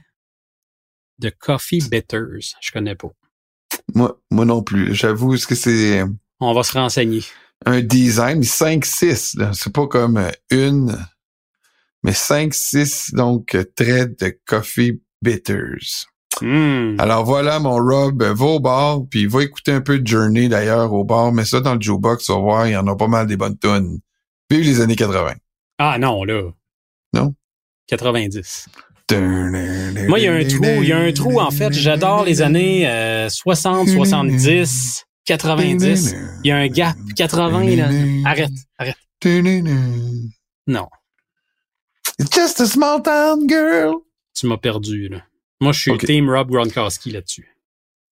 de 1.19 1.31
Coffee 1.31 1.83
Bitters. 1.91 2.55
Je 2.61 2.71
connais 2.73 2.95
pas. 2.95 3.11
Moi, 3.95 4.21
moi 4.31 4.45
non 4.45 4.63
plus. 4.63 4.95
J'avoue, 4.95 5.35
est-ce 5.35 5.47
que 5.47 5.55
c'est... 5.55 6.03
On 6.41 6.55
va 6.55 6.63
se 6.63 6.73
renseigner. 6.73 7.23
Un 7.67 7.83
design, 7.83 8.41
5-6, 8.41 9.53
c'est 9.53 9.73
pas 9.73 9.87
comme 9.87 10.31
une 10.51 10.97
mais 12.03 12.13
5-6 12.13 13.15
donc 13.15 13.57
traits 13.77 14.19
de 14.21 14.39
coffee 14.47 15.03
bitters. 15.23 16.07
Hmm. 16.41 16.97
Alors 16.99 17.25
voilà, 17.25 17.59
mon 17.59 17.75
Rob, 17.77 18.23
va 18.23 18.45
au 18.45 18.61
bar, 18.61 19.01
puis 19.11 19.27
va 19.27 19.43
écouter 19.43 19.73
un 19.73 19.81
peu 19.81 19.99
de 19.99 20.07
Journey 20.07 20.49
d'ailleurs 20.49 20.93
au 20.93 21.05
bar, 21.05 21.33
mais 21.33 21.45
ça 21.45 21.61
dans 21.61 21.75
le 21.75 21.81
jukebox, 21.81 22.25
tu 22.25 22.33
vas 22.33 22.39
voir, 22.39 22.67
il 22.67 22.73
y 22.73 22.77
en 22.77 22.87
a 22.87 22.97
pas 22.97 23.09
mal 23.09 23.27
des 23.27 23.37
bonnes 23.37 23.59
tonnes. 23.59 23.99
Vive 24.51 24.65
les 24.65 24.81
années 24.81 24.97
80. 24.97 25.35
Ah 25.79 25.99
non, 25.99 26.25
là. 26.25 26.51
Non? 27.13 27.35
90. 27.89 28.67
Moi, 29.13 30.19
il 30.19 30.25
y 30.25 30.29
a 30.29 30.35
un 30.35 30.45
trou, 30.45 30.65
il 30.83 30.89
y 30.89 30.93
a 30.93 30.99
un 30.99 31.13
trou, 31.13 31.41
en 31.41 31.51
fait. 31.51 31.73
J'adore 31.73 32.25
les 32.25 32.43
années 32.43 33.27
60, 33.29 33.89
70, 33.89 35.05
90. 35.25 36.15
Il 36.45 36.49
y 36.49 36.53
a 36.53 36.57
un 36.57 36.69
gap. 36.69 36.97
80, 37.17 37.77
là. 37.77 37.89
Arrête, 38.25 38.51
arrête. 38.79 38.97
Non. 40.67 40.89
It's 42.19 42.31
just 42.35 42.61
a 42.61 42.67
small 42.67 43.03
town 43.03 43.49
girl. 43.49 43.95
Tu 44.35 44.47
m'as 44.47 44.59
perdu, 44.59 45.09
là. 45.09 45.19
Moi, 45.61 45.73
je 45.73 45.81
suis 45.81 45.91
okay. 45.91 46.07
team 46.07 46.31
Rob 46.31 46.51
Gronkowski 46.51 47.11
là-dessus. 47.11 47.55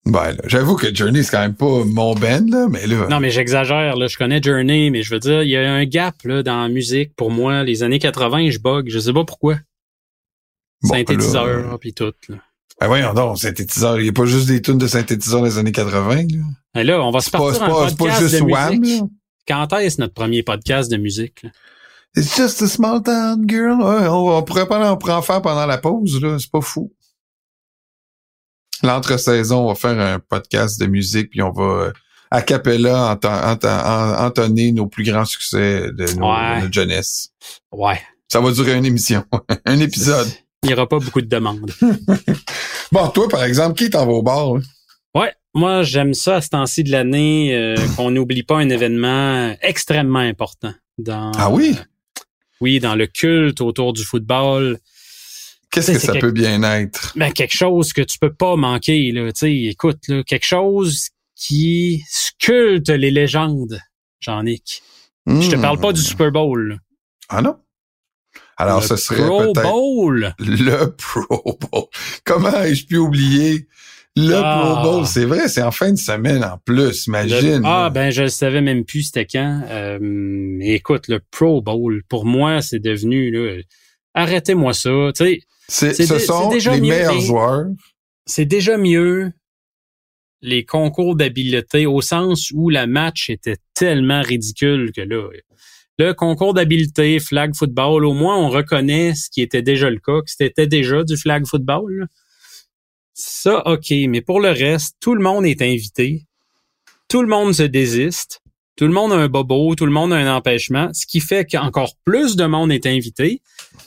Ben, 0.05 0.31
là, 0.31 0.41
j'avoue 0.45 0.75
que 0.75 0.93
Journey, 0.93 1.23
c'est 1.23 1.31
quand 1.31 1.41
même 1.41 1.55
pas 1.55 1.83
mon 1.83 2.15
band, 2.15 2.45
là, 2.47 2.67
mais 2.69 2.87
là. 2.87 3.07
Non, 3.09 3.19
mais 3.19 3.31
j'exagère, 3.31 3.95
là. 3.95 4.07
Je 4.07 4.17
connais 4.17 4.41
Journey, 4.41 4.89
mais 4.89 5.03
je 5.03 5.13
veux 5.13 5.19
dire, 5.19 5.43
il 5.43 5.49
y 5.49 5.57
a 5.57 5.71
un 5.71 5.85
gap, 5.85 6.15
là, 6.23 6.41
dans 6.41 6.61
la 6.61 6.69
musique. 6.69 7.15
Pour 7.15 7.31
moi, 7.31 7.63
les 7.63 7.83
années 7.83 7.99
80, 7.99 8.49
je 8.51 8.59
bug. 8.59 8.89
Je 8.89 8.99
sais 8.99 9.13
pas 9.13 9.25
pourquoi. 9.25 9.57
Bon, 10.83 10.93
synthétiseur, 10.93 11.77
puis 11.79 11.93
tout, 11.93 12.13
là. 12.29 12.37
Ben 12.79 12.87
voyons 12.87 13.13
donc, 13.13 13.37
synthétiseur. 13.37 13.99
Il 13.99 14.03
n'y 14.03 14.09
a 14.09 14.13
pas 14.13 14.25
juste 14.25 14.47
des 14.47 14.61
tunes 14.61 14.77
de 14.77 14.87
synthétiseur 14.87 15.41
des 15.43 15.57
années 15.57 15.73
80, 15.73 16.15
là. 16.15 16.23
Ben 16.73 16.83
là, 16.83 17.01
on 17.01 17.11
va 17.11 17.19
se 17.19 17.29
partir 17.29 17.59
pas, 17.59 17.65
un 17.65 17.93
podcast 17.93 17.97
pas 17.97 18.19
juste 18.19 18.35
de 18.35 18.41
Wham, 18.41 18.79
musique. 18.79 19.01
là. 19.01 19.07
Quand 19.47 19.77
est-ce 19.79 19.99
notre 19.99 20.13
premier 20.13 20.43
podcast 20.43 20.89
de 20.89 20.95
musique, 20.95 21.43
là? 21.43 21.49
It's 22.15 22.35
just 22.35 22.61
a 22.61 22.67
small 22.67 23.03
town 23.03 23.45
girl. 23.47 23.81
Ouais, 23.81 24.07
on, 24.07 24.37
on, 24.37 24.43
pourrait 24.43 24.67
pas, 24.67 24.91
en 24.91 25.21
faire 25.21 25.41
pendant 25.41 25.65
la 25.65 25.77
pause, 25.77 26.21
là. 26.21 26.37
C'est 26.39 26.49
pas 26.49 26.61
fou. 26.61 26.93
L'entre-saison, 28.83 29.65
on 29.65 29.67
va 29.69 29.75
faire 29.75 29.99
un 29.99 30.19
podcast 30.19 30.79
de 30.79 30.85
musique, 30.85 31.31
puis 31.31 31.41
on 31.41 31.51
va, 31.51 31.63
euh, 31.63 31.91
a 32.31 32.41
cappella, 32.41 33.11
ent 33.21 33.27
ent 33.27 33.65
ent 33.65 34.25
entonner 34.25 34.71
nos 34.71 34.87
plus 34.87 35.03
grands 35.03 35.25
succès 35.25 35.91
de, 35.91 36.05
nos, 36.17 36.27
Ouais. 36.27 36.55
de 36.57 36.61
notre 36.61 36.73
jeunesse. 36.73 37.29
Ouais. 37.71 37.99
Ça 38.31 38.39
va 38.39 38.51
durer 38.51 38.75
une 38.75 38.85
émission, 38.85 39.23
un 39.65 39.79
épisode. 39.79 40.27
Il 40.63 40.69
y 40.69 40.73
aura 40.73 40.87
pas 40.87 40.99
beaucoup 40.99 41.21
de 41.21 41.27
demandes. 41.27 41.71
Bon, 42.91 43.07
toi, 43.09 43.27
par 43.27 43.43
exemple, 43.43 43.77
qui 43.77 43.89
t'en 43.91 44.05
va 44.07 44.11
au 44.13 44.23
bar? 44.23 44.55
là? 44.55 44.61
Ouais. 45.13 45.31
Moi, 45.53 45.83
j'aime 45.83 46.15
ça 46.15 46.37
à 46.37 46.41
ce 46.41 46.49
temps-ci 46.49 46.83
de 46.83 46.91
l'année, 46.91 47.53
euh, 47.55 47.75
qu'on 47.95 48.09
n'oublie 48.09 48.41
pas 48.41 48.57
un 48.57 48.69
événement 48.69 49.55
extrêmement 49.61 50.17
important 50.19 50.73
dans. 50.97 51.31
Ah 51.37 51.51
oui? 51.51 51.75
Oui, 52.61 52.79
dans 52.79 52.95
le 52.95 53.05
culte 53.05 53.61
autour 53.61 53.93
du 53.93 54.03
football. 54.03 54.79
Qu'est-ce 55.71 55.91
que 55.91 55.99
ça 55.99 56.13
quelque- 56.13 56.21
peut 56.27 56.31
bien 56.31 56.63
être? 56.63 57.13
Ben, 57.15 57.31
quelque 57.31 57.55
chose 57.55 57.93
que 57.93 58.01
tu 58.01 58.17
peux 58.19 58.33
pas 58.33 58.55
manquer, 58.55 59.11
là. 59.11 59.31
Tu 59.31 59.39
sais, 59.39 59.55
écoute, 59.55 60.07
là, 60.07 60.23
quelque 60.23 60.45
chose 60.45 61.09
qui 61.35 62.03
sculpte 62.09 62.89
les 62.89 63.11
légendes, 63.11 63.79
Jean-Nic. 64.19 64.81
Je 65.27 65.49
te 65.51 65.55
parle 65.57 65.79
pas 65.79 65.93
du 65.93 66.01
Super 66.01 66.31
Bowl. 66.31 66.69
là. 66.69 66.75
Ah 67.29 67.41
non? 67.43 67.57
Alors, 68.57 68.81
le 68.81 68.87
ce 68.87 68.95
serait 68.95 69.23
Pro 69.25 69.53
peut-être 69.53 69.61
Bowl? 69.61 70.33
le 70.39 70.85
Pro 70.97 71.57
Bowl. 71.71 71.83
Comment 72.25 72.61
ai-je 72.63 72.85
pu 72.87 72.97
oublier 72.97 73.67
le 74.15 74.33
Ah. 74.35 74.81
Pro 74.81 74.83
Bowl? 74.91 75.05
C'est 75.05 75.25
vrai, 75.25 75.47
c'est 75.47 75.61
en 75.61 75.71
fin 75.71 75.91
de 75.91 75.97
semaine 75.97 76.43
en 76.43 76.57
plus, 76.57 77.07
Le- 77.07 77.07
imagine. 77.07 77.61
ah, 77.63 77.89
ben, 77.93 78.09
je 78.09 78.23
le 78.23 78.27
savais 78.29 78.61
même 78.61 78.83
plus 78.85 79.03
c'était 79.03 79.25
quand. 79.27 79.61
Euh, 79.69 80.57
écoute, 80.61 81.07
le 81.09 81.19
Pro 81.31 81.61
Bowl, 81.61 82.01
pour 82.09 82.25
moi, 82.25 82.61
c'est 82.63 82.79
devenu, 82.79 83.29
là, 83.31 83.61
arrêtez-moi 84.15 84.73
ça. 84.73 84.89
Tu 85.15 85.23
sais, 85.25 85.39
c'est, 85.69 85.93
ce 85.93 86.19
sont 86.19 86.49
déjà 86.49 86.75
les 86.75 86.81
mieux, 86.81 86.89
meilleurs 86.89 87.13
mais- 87.15 87.21
joueurs. 87.21 87.65
c'est 88.25 88.45
déjà 88.45 88.77
mieux 88.77 89.31
les 90.41 90.63
concours 90.65 91.15
d'habileté 91.15 91.85
au 91.85 92.01
sens 92.01 92.51
où 92.53 92.69
la 92.69 92.87
match 92.87 93.29
était 93.29 93.57
tellement 93.73 94.21
ridicule 94.21 94.91
que 94.95 95.01
là, 95.01 95.29
le 95.97 96.13
concours 96.13 96.53
d'habileté, 96.53 97.19
flag 97.19 97.53
football, 97.55 98.05
au 98.05 98.13
moins 98.13 98.37
on 98.37 98.49
reconnaît 98.49 99.15
ce 99.15 99.29
qui 99.29 99.41
était 99.41 99.61
déjà 99.61 99.89
le 99.89 99.99
cas, 99.99 100.21
que 100.21 100.31
c'était 100.31 100.65
déjà 100.67 101.03
du 101.03 101.17
flag 101.17 101.45
football. 101.45 102.07
Ça, 103.13 103.67
ok, 103.67 103.91
mais 104.07 104.21
pour 104.21 104.39
le 104.39 104.49
reste, 104.49 104.95
tout 105.01 105.13
le 105.13 105.21
monde 105.21 105.45
est 105.45 105.61
invité, 105.61 106.23
tout 107.09 107.21
le 107.21 107.27
monde 107.27 107.53
se 107.53 107.63
désiste, 107.63 108.39
tout 108.77 108.85
le 108.87 108.93
monde 108.93 109.11
a 109.11 109.15
un 109.17 109.27
bobo, 109.27 109.75
tout 109.75 109.85
le 109.85 109.91
monde 109.91 110.13
a 110.13 110.15
un 110.15 110.33
empêchement, 110.33 110.89
ce 110.93 111.05
qui 111.05 111.19
fait 111.19 111.43
qu'encore 111.43 111.91
plus 112.05 112.37
de 112.37 112.45
monde 112.45 112.71
est 112.71 112.85
invité, 112.85 113.41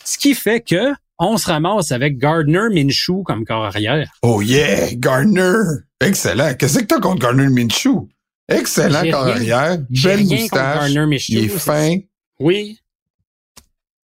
ce 0.04 0.18
qui 0.18 0.34
fait 0.34 0.60
que 0.60 0.92
on 1.22 1.36
se 1.38 1.46
ramasse 1.46 1.92
avec 1.92 2.18
Gardner 2.18 2.68
Minshew 2.72 3.22
comme 3.24 3.44
corps 3.44 3.64
arrière. 3.64 4.10
Oh 4.22 4.42
yeah, 4.42 4.92
Gardner. 4.94 5.54
Excellent. 6.00 6.54
Qu'est-ce 6.54 6.80
que 6.80 6.84
t'as 6.84 7.00
contre 7.00 7.20
Gardner 7.20 7.48
Minshew? 7.48 8.08
Excellent 8.48 9.08
corps 9.10 9.28
arrière. 9.28 9.78
Belle 9.88 10.24
moustache. 10.26 10.94
Minshew. 10.94 11.32
Il 11.32 11.44
est 11.44 11.48
fin. 11.48 11.98
Oui. 12.40 12.78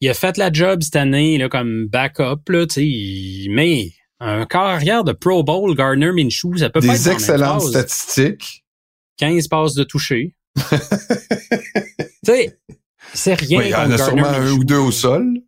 Il 0.01 0.09
a 0.09 0.14
fait 0.14 0.38
la 0.38 0.51
job 0.51 0.82
cette 0.82 0.95
année 0.95 1.38
là, 1.38 1.49
comme 1.49 1.86
backup, 1.88 2.49
là, 2.49 2.66
mais 3.49 3.91
un 4.20 4.45
corps 4.45 4.61
arrière 4.61 5.03
de 5.03 5.11
Pro 5.11 5.43
Bowl, 5.43 5.76
Gardner 5.76 6.11
Minshew, 6.11 6.57
ça 6.57 6.70
peut 6.70 6.80
pas 6.80 6.88
être 6.88 6.91
Des 6.93 7.03
la 7.03 7.09
même 7.09 7.14
excellentes 7.14 7.61
statistiques. 7.61 8.66
15 9.18 9.47
passes 9.47 9.76
de 9.76 9.84
toucher. 9.84 10.36
tu 10.57 10.76
sais, 12.26 12.59
c'est 13.14 13.34
rien 13.36 13.61
il 13.61 13.70
y 13.70 13.76
en 13.76 13.91
a 13.91 13.97
sûrement 13.97 14.28
un 14.28 14.51
ou 14.51 14.64
deux 14.64 14.78
au 14.78 14.91
sol. 14.91 15.41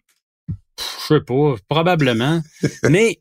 Je 0.78 1.16
sais 1.16 1.22
pas, 1.22 1.56
probablement. 1.70 2.42
mais 2.90 3.20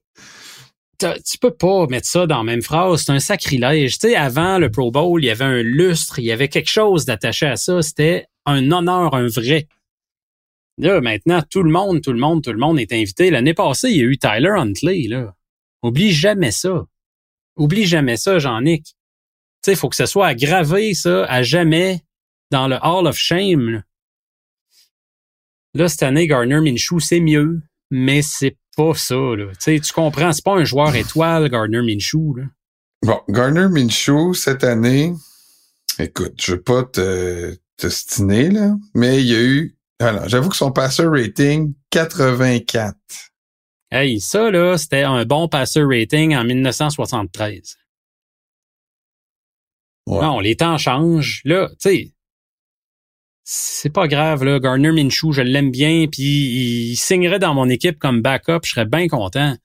tu 0.99 1.39
peux 1.39 1.55
pas 1.55 1.87
mettre 1.87 2.07
ça 2.07 2.27
dans 2.27 2.39
la 2.39 2.45
même 2.45 2.63
phrase. 2.63 3.05
C'est 3.05 3.13
un 3.13 3.21
sacrilège. 3.21 3.99
Tu 3.99 4.09
sais, 4.09 4.17
avant 4.17 4.59
le 4.59 4.71
Pro 4.71 4.91
Bowl, 4.91 5.23
il 5.23 5.27
y 5.27 5.31
avait 5.31 5.45
un 5.45 5.63
lustre, 5.63 6.19
il 6.19 6.25
y 6.25 6.33
avait 6.33 6.49
quelque 6.49 6.71
chose 6.71 7.05
d'attaché 7.05 7.47
à 7.47 7.57
ça. 7.57 7.83
C'était 7.83 8.27
un 8.47 8.71
honneur, 8.71 9.15
un 9.15 9.27
vrai. 9.27 9.69
Là, 10.79 11.01
maintenant, 11.01 11.43
tout 11.49 11.63
le 11.63 11.71
monde, 11.71 12.01
tout 12.01 12.13
le 12.13 12.19
monde, 12.19 12.43
tout 12.43 12.53
le 12.53 12.59
monde 12.59 12.81
est 12.81 12.93
invité. 12.93 13.31
L'année 13.31 13.55
passée, 13.55 13.91
il 13.91 13.97
y 13.97 14.01
a 14.01 14.05
eu 14.05 14.19
Tyler 14.19 14.51
Huntley, 14.57 15.07
là. 15.09 15.35
Oublie 15.83 16.13
jamais 16.13 16.51
ça. 16.51 16.87
Oublie 17.57 17.85
jamais 17.85 18.17
ça, 18.17 18.39
Jean-Nic. 18.39 18.85
Tu 18.85 18.93
sais, 19.65 19.73
il 19.73 19.77
faut 19.77 19.89
que 19.89 19.97
ce 19.97 20.07
soit 20.07 20.27
aggravé, 20.27 20.95
ça, 20.95 21.25
à 21.27 21.43
jamais 21.43 22.01
dans 22.51 22.67
le 22.67 22.77
Hall 22.83 23.07
of 23.07 23.17
Shame. 23.17 23.71
Là, 23.71 23.83
là 25.75 25.89
cette 25.89 26.03
année, 26.03 26.27
Garner 26.27 26.61
Minshew, 26.61 27.01
c'est 27.01 27.21
mieux, 27.21 27.61
mais 27.91 28.23
c'est 28.23 28.57
pas 28.77 28.95
ça. 28.95 29.15
Là. 29.15 29.47
Tu, 29.61 29.81
comprends, 29.95 30.33
c'est 30.33 30.45
pas 30.45 30.55
un 30.55 30.65
joueur 30.65 30.95
étoile, 30.95 31.49
Gardner 31.49 31.83
Minshew. 31.83 32.37
Là. 32.37 32.45
Bon, 33.03 33.21
Gardner 33.29 33.69
Minshew, 33.69 34.35
cette 34.35 34.65
année, 34.65 35.13
écoute, 35.99 36.35
je 36.41 36.53
veux 36.53 36.63
pas 36.63 36.85
te, 36.85 37.57
te 37.77 37.89
stiner, 37.89 38.51
là, 38.51 38.75
mais 38.95 39.21
il 39.21 39.27
y 39.27 39.35
a 39.35 39.43
eu, 39.43 39.77
alors, 40.01 40.29
j'avoue 40.29 40.49
que 40.49 40.57
son 40.57 40.73
passer 40.73 41.05
rating, 41.05 41.75
84. 41.91 42.97
Hey, 43.91 44.21
ça, 44.21 44.51
là, 44.51 44.77
c'était 44.77 45.03
un 45.03 45.25
bon 45.25 45.49
passer 45.49 45.83
rating 45.83 46.35
en 46.35 46.45
1973. 46.45 47.77
Ouais. 50.07 50.21
Non, 50.21 50.41
les 50.41 50.57
temps 50.57 50.79
changent. 50.79 51.43
Là, 51.45 51.69
tu 51.71 51.77
sais, 51.79 52.14
c'est 53.45 53.93
pas 53.93 54.09
grave 54.09 54.43
là, 54.43 54.59
Gardner 54.59 54.91
Minshew, 54.91 55.33
je 55.33 55.43
l'aime 55.43 55.71
bien, 55.71 56.07
puis 56.11 56.23
il 56.91 56.97
signerait 56.97 57.39
dans 57.39 57.55
mon 57.55 57.69
équipe 57.69 57.99
comme 57.99 58.23
backup, 58.23 58.61
je 58.65 58.71
serais 58.71 58.87
bien 58.87 59.07
content. 59.07 59.57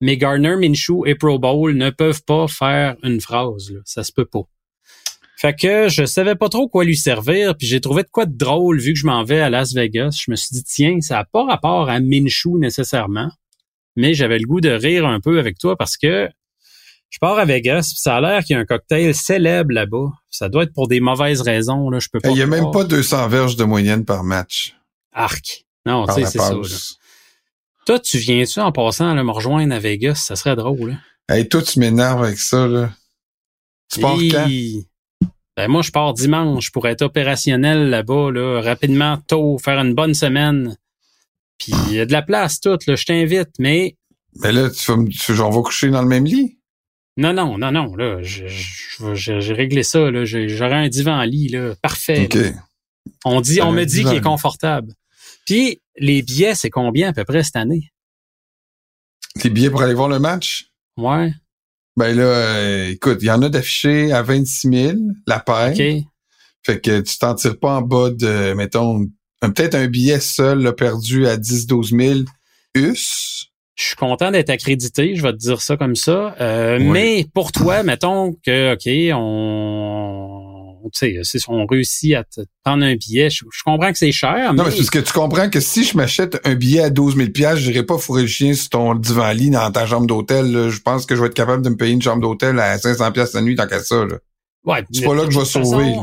Mais 0.00 0.16
Gardner 0.16 0.56
Minshew 0.56 1.04
et 1.06 1.16
Pro 1.16 1.38
Bowl 1.38 1.74
ne 1.74 1.90
peuvent 1.90 2.22
pas 2.24 2.46
faire 2.46 2.96
une 3.02 3.20
phrase, 3.20 3.70
là. 3.72 3.80
ça 3.84 4.04
se 4.04 4.12
peut 4.12 4.26
pas. 4.26 4.42
Fait 5.36 5.54
que 5.54 5.88
je 5.88 6.04
savais 6.04 6.36
pas 6.36 6.48
trop 6.48 6.68
quoi 6.68 6.84
lui 6.84 6.96
servir, 6.96 7.56
puis 7.56 7.66
j'ai 7.66 7.80
trouvé 7.80 8.04
de 8.04 8.08
quoi 8.08 8.26
de 8.26 8.36
drôle 8.36 8.78
vu 8.78 8.92
que 8.92 8.98
je 8.98 9.06
m'en 9.06 9.24
vais 9.24 9.40
à 9.40 9.50
Las 9.50 9.74
Vegas. 9.74 10.16
Je 10.24 10.30
me 10.30 10.36
suis 10.36 10.54
dit 10.54 10.64
tiens, 10.64 11.00
ça 11.00 11.18
a 11.18 11.24
pas 11.24 11.44
rapport 11.44 11.90
à 11.90 11.98
Minshew 11.98 12.58
nécessairement, 12.58 13.30
mais 13.96 14.14
j'avais 14.14 14.38
le 14.38 14.46
goût 14.46 14.60
de 14.60 14.70
rire 14.70 15.04
un 15.04 15.20
peu 15.20 15.40
avec 15.40 15.58
toi 15.58 15.76
parce 15.76 15.96
que 15.96 16.28
je 17.14 17.20
pars 17.20 17.38
à 17.38 17.44
Vegas, 17.44 17.92
ça 17.94 18.16
a 18.16 18.20
l'air 18.20 18.42
qu'il 18.42 18.54
y 18.54 18.58
a 18.58 18.60
un 18.62 18.64
cocktail 18.64 19.14
célèbre 19.14 19.72
là-bas. 19.72 20.08
Ça 20.32 20.48
doit 20.48 20.64
être 20.64 20.72
pour 20.72 20.88
des 20.88 20.98
mauvaises 20.98 21.42
raisons, 21.42 21.88
là, 21.88 22.00
je 22.00 22.08
peux 22.08 22.18
pas. 22.18 22.30
Il 22.30 22.36
y 22.36 22.42
a 22.42 22.46
même 22.48 22.72
pas 22.72 22.82
200 22.82 23.28
verges 23.28 23.54
de 23.54 23.62
moyenne 23.62 24.04
par 24.04 24.24
match. 24.24 24.74
Arc. 25.12 25.64
Non, 25.86 26.08
tu 26.08 26.14
sais, 26.14 26.24
c'est 26.24 26.38
ça. 26.38 26.56
Toi, 27.86 28.00
tu 28.00 28.18
viens-tu 28.18 28.58
en 28.58 28.72
passant 28.72 29.14
là, 29.14 29.22
me 29.22 29.30
rejoindre 29.30 29.72
à 29.72 29.78
Vegas? 29.78 30.24
Ça 30.26 30.34
serait 30.34 30.56
drôle. 30.56 30.90
Là. 31.28 31.36
Hey, 31.36 31.48
toi, 31.48 31.62
tu 31.62 31.78
m'énerves 31.78 32.24
avec 32.24 32.38
ça. 32.38 32.66
Là. 32.66 32.90
Tu 33.92 34.00
pars 34.00 34.16
quand? 34.16 34.48
Ben, 35.56 35.68
moi, 35.68 35.82
je 35.82 35.92
pars 35.92 36.14
dimanche 36.14 36.72
pour 36.72 36.88
être 36.88 37.02
opérationnel 37.02 37.90
là-bas, 37.90 38.32
là, 38.32 38.60
rapidement, 38.60 39.18
tôt, 39.28 39.56
faire 39.58 39.78
une 39.78 39.94
bonne 39.94 40.14
semaine. 40.14 40.76
Puis 41.58 41.72
il 41.90 41.94
y 41.94 42.00
a 42.00 42.06
de 42.06 42.12
la 42.12 42.22
place 42.22 42.58
toute, 42.58 42.86
là, 42.86 42.96
je 42.96 43.04
t'invite, 43.04 43.50
mais... 43.60 43.96
Mais 44.42 44.50
là, 44.50 44.68
tu 44.68 44.90
vas, 44.90 44.98
tu, 45.04 45.40
on 45.40 45.50
va 45.50 45.62
coucher 45.62 45.90
dans 45.90 46.02
le 46.02 46.08
même 46.08 46.24
lit? 46.24 46.58
Non, 47.16 47.32
non, 47.32 47.58
non, 47.58 47.70
non. 47.70 47.94
Là, 47.94 48.18
j'ai 48.22 49.52
réglé 49.52 49.82
ça. 49.82 50.10
Là, 50.10 50.24
j'aurais 50.24 50.84
un 50.84 50.88
divan 50.88 51.22
lit 51.22 51.48
là, 51.48 51.74
parfait. 51.80 52.28
On 53.24 53.40
dit, 53.40 53.60
on 53.60 53.72
me 53.72 53.84
dit 53.84 54.04
qu'il 54.04 54.14
est 54.14 54.20
confortable. 54.20 54.92
Puis 55.46 55.80
les 55.96 56.22
billets, 56.22 56.54
c'est 56.54 56.70
combien 56.70 57.10
à 57.10 57.12
peu 57.12 57.24
près 57.24 57.42
cette 57.44 57.56
année? 57.56 57.92
Les 59.42 59.50
billets 59.50 59.70
pour 59.70 59.82
aller 59.82 59.94
voir 59.94 60.08
le 60.08 60.18
match? 60.18 60.70
Ouais. 60.96 61.32
Ben 61.96 62.16
là, 62.16 62.22
euh, 62.22 62.88
écoute, 62.88 63.18
il 63.20 63.26
y 63.26 63.30
en 63.30 63.42
a 63.42 63.48
d'affichés 63.48 64.12
à 64.12 64.22
26 64.22 64.68
000 64.68 64.96
la 65.26 65.38
paire. 65.38 65.72
OK. 65.72 66.04
Fait 66.66 66.80
que 66.80 67.00
tu 67.00 67.18
t'en 67.18 67.34
tires 67.34 67.58
pas 67.58 67.76
en 67.76 67.82
bas 67.82 68.10
de, 68.10 68.54
mettons, 68.54 69.06
peut-être 69.40 69.74
un 69.74 69.86
billet 69.86 70.20
seul 70.20 70.60
là, 70.60 70.72
perdu 70.72 71.26
à 71.26 71.36
10-12 71.36 71.96
000 71.96 72.20
US. 72.74 73.33
Je 73.74 73.86
suis 73.86 73.96
content 73.96 74.30
d'être 74.30 74.50
accrédité, 74.50 75.16
je 75.16 75.22
vais 75.22 75.32
te 75.32 75.38
dire 75.38 75.60
ça 75.60 75.76
comme 75.76 75.96
ça. 75.96 76.36
Euh, 76.40 76.78
Mais 76.80 77.26
pour 77.34 77.50
toi, 77.50 77.82
mettons 77.82 78.32
que, 78.46 78.74
OK, 78.74 79.16
on, 79.18 80.54
tu 80.92 81.24
sais, 81.24 81.38
si 81.38 81.44
on 81.48 81.66
réussit 81.66 82.14
à 82.14 82.24
te 82.24 82.42
prendre 82.64 82.84
un 82.84 82.94
billet, 82.94 83.30
je, 83.30 83.42
comprends 83.64 83.90
que 83.90 83.98
c'est 83.98 84.12
cher. 84.12 84.52
Non, 84.54 84.64
mais, 84.64 84.70
c'est 84.70 84.76
parce 84.76 84.90
que 84.90 84.98
tu 85.00 85.12
comprends 85.12 85.50
que 85.50 85.60
si 85.60 85.84
je 85.84 85.96
m'achète 85.96 86.40
un 86.44 86.54
billet 86.54 86.82
à 86.82 86.90
12 86.90 87.16
000 87.16 87.28
je 87.56 87.68
n'irai 87.68 87.82
pas 87.84 87.98
fourrer 87.98 88.22
le 88.22 88.28
chien 88.28 88.54
sur 88.54 88.70
ton 88.70 88.94
divan-lit 88.94 89.50
dans 89.50 89.70
ta 89.72 89.86
chambre 89.86 90.06
d'hôtel. 90.06 90.68
Je 90.68 90.80
pense 90.80 91.06
que 91.06 91.16
je 91.16 91.20
vais 91.20 91.28
être 91.28 91.34
capable 91.34 91.62
de 91.62 91.70
me 91.70 91.76
payer 91.76 91.92
une 91.92 92.02
chambre 92.02 92.22
d'hôtel 92.22 92.58
à 92.60 92.78
500 92.78 93.12
pièces 93.12 93.32
la 93.34 93.42
nuit 93.42 93.56
tant 93.56 93.66
qu'à 93.66 93.80
ça. 93.80 94.04
Là. 94.04 94.16
Ouais, 94.64 94.84
c'est 94.92 95.04
pas 95.04 95.14
là 95.14 95.24
que 95.24 95.30
je 95.30 95.38
vais 95.38 95.44
sauver. 95.44 95.94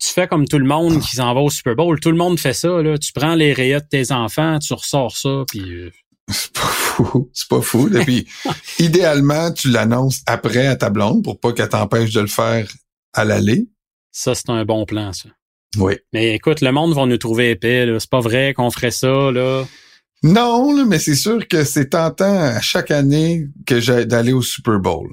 tu 0.00 0.08
fais 0.08 0.26
comme 0.26 0.46
tout 0.46 0.58
le 0.58 0.66
monde 0.66 1.00
qui 1.00 1.16
s'en 1.16 1.32
va 1.34 1.40
au 1.40 1.50
Super 1.50 1.74
Bowl. 1.76 1.98
Tout 2.00 2.10
le 2.10 2.16
monde 2.16 2.38
fait 2.38 2.54
ça. 2.54 2.82
Là. 2.82 2.98
Tu 2.98 3.12
prends 3.12 3.34
les 3.34 3.52
rayons 3.52 3.78
de 3.78 3.84
tes 3.88 4.12
enfants, 4.12 4.58
tu 4.58 4.74
ressors 4.74 5.16
ça, 5.16 5.44
puis 5.48 5.60
euh, 5.60 5.90
c'est 6.30 6.52
pas 6.52 6.60
fou. 6.60 7.30
C'est 7.32 7.48
pas 7.48 7.60
fou. 7.60 7.88
Et 7.94 8.04
puis, 8.04 8.26
idéalement, 8.78 9.52
tu 9.52 9.68
l'annonces 9.70 10.22
après 10.26 10.66
à 10.66 10.76
ta 10.76 10.90
blonde 10.90 11.22
pour 11.22 11.38
pas 11.38 11.52
qu'elle 11.52 11.68
t'empêche 11.68 12.12
de 12.12 12.20
le 12.20 12.26
faire 12.26 12.70
à 13.12 13.24
l'aller. 13.24 13.68
Ça, 14.12 14.34
c'est 14.34 14.50
un 14.50 14.64
bon 14.64 14.84
plan, 14.86 15.12
ça. 15.12 15.28
Oui. 15.76 15.94
Mais 16.12 16.34
écoute, 16.34 16.60
le 16.60 16.70
monde 16.70 16.94
va 16.94 17.06
nous 17.06 17.18
trouver 17.18 17.50
épais. 17.50 17.86
C'est 17.98 18.10
pas 18.10 18.20
vrai 18.20 18.54
qu'on 18.54 18.70
ferait 18.70 18.90
ça, 18.92 19.30
là. 19.32 19.64
Non, 20.22 20.86
mais 20.86 20.98
c'est 20.98 21.16
sûr 21.16 21.46
que 21.48 21.64
c'est 21.64 21.90
tentant 21.90 22.38
à 22.38 22.60
chaque 22.60 22.90
année 22.90 23.46
que 23.66 23.80
j'ai 23.80 24.06
d'aller 24.06 24.32
au 24.32 24.40
Super 24.40 24.78
Bowl. 24.78 25.10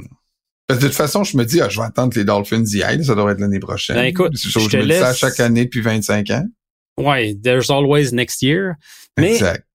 de 0.69 0.75
toute 0.75 0.93
façon, 0.93 1.25
je 1.25 1.35
me 1.35 1.43
dis, 1.43 1.59
ah, 1.59 1.67
je 1.67 1.79
vais 1.79 1.85
attendre 1.85 2.13
que 2.13 2.19
les 2.19 2.25
Dolphins 2.25 2.63
y 2.65 2.81
aillent. 2.81 3.03
Ça 3.03 3.15
devrait 3.15 3.33
être 3.33 3.41
l'année 3.41 3.59
prochaine. 3.59 3.97
Ben 3.97 4.05
écoute, 4.05 4.37
je, 4.37 4.47
je 4.57 4.77
me 4.77 4.85
dis 4.85 4.93
ça 4.93 5.13
chaque 5.13 5.41
année 5.41 5.65
depuis 5.65 5.81
25 5.81 6.29
ans. 6.29 6.45
Ouais, 6.97 7.35
there's 7.43 7.69
always 7.69 8.13
next 8.13 8.41
year. 8.41 8.75
Mais, 9.17 9.33
exact. 9.33 9.65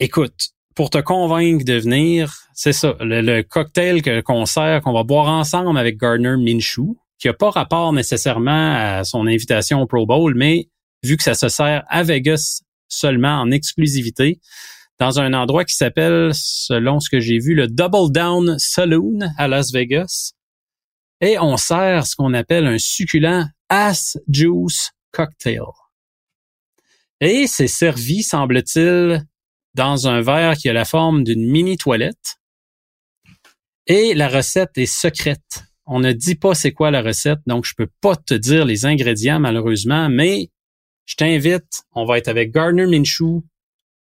écoute, 0.00 0.48
pour 0.76 0.90
te 0.90 0.98
convaincre 0.98 1.64
de 1.64 1.72
venir, 1.72 2.48
c'est 2.54 2.74
ça, 2.74 2.94
le, 3.00 3.40
cocktail 3.40 4.02
que 4.02 4.20
concert 4.20 4.82
qu'on 4.82 4.92
va 4.92 5.04
boire 5.04 5.28
ensemble 5.28 5.78
avec 5.78 5.98
Gardner 5.98 6.36
Minshew, 6.36 6.96
qui 7.18 7.28
a 7.28 7.32
pas 7.32 7.50
rapport 7.50 7.94
nécessairement 7.94 8.74
à 8.74 9.02
son 9.02 9.26
invitation 9.26 9.80
au 9.80 9.86
Pro 9.86 10.06
Bowl, 10.06 10.34
mais 10.36 10.68
vu 11.02 11.16
que 11.16 11.22
ça 11.22 11.34
se 11.34 11.48
sert 11.48 11.82
à 11.88 12.02
Vegas 12.02 12.60
seulement 12.88 13.40
en 13.40 13.50
exclusivité, 13.50 14.38
dans 14.98 15.18
un 15.18 15.32
endroit 15.32 15.64
qui 15.64 15.74
s'appelle, 15.74 16.32
selon 16.34 17.00
ce 17.00 17.08
que 17.08 17.20
j'ai 17.20 17.38
vu, 17.38 17.54
le 17.54 17.68
Double 17.68 18.12
Down 18.12 18.58
Saloon 18.58 19.20
à 19.38 19.48
Las 19.48 19.72
Vegas. 19.72 20.32
Et 21.22 21.38
on 21.38 21.56
sert 21.56 22.06
ce 22.06 22.16
qu'on 22.16 22.34
appelle 22.34 22.66
un 22.66 22.78
succulent 22.78 23.46
Ass 23.70 24.18
Juice 24.28 24.92
Cocktail. 25.12 25.62
Et 27.20 27.46
c'est 27.46 27.66
servi, 27.66 28.22
semble-t-il, 28.22 29.24
dans 29.76 30.08
un 30.08 30.22
verre 30.22 30.56
qui 30.56 30.68
a 30.68 30.72
la 30.72 30.84
forme 30.84 31.22
d'une 31.22 31.46
mini 31.46 31.76
toilette. 31.76 32.38
Et 33.86 34.14
la 34.14 34.28
recette 34.28 34.76
est 34.78 34.86
secrète. 34.86 35.64
On 35.84 36.00
ne 36.00 36.12
dit 36.12 36.34
pas 36.34 36.54
c'est 36.54 36.72
quoi 36.72 36.90
la 36.90 37.02
recette, 37.02 37.38
donc 37.46 37.64
je 37.64 37.74
peux 37.76 37.88
pas 38.00 38.16
te 38.16 38.34
dire 38.34 38.64
les 38.64 38.86
ingrédients 38.86 39.38
malheureusement, 39.38 40.08
mais 40.08 40.50
je 41.04 41.14
t'invite, 41.14 41.84
on 41.92 42.04
va 42.04 42.18
être 42.18 42.26
avec 42.26 42.52
Gardner 42.52 42.86
Minshew, 42.86 43.44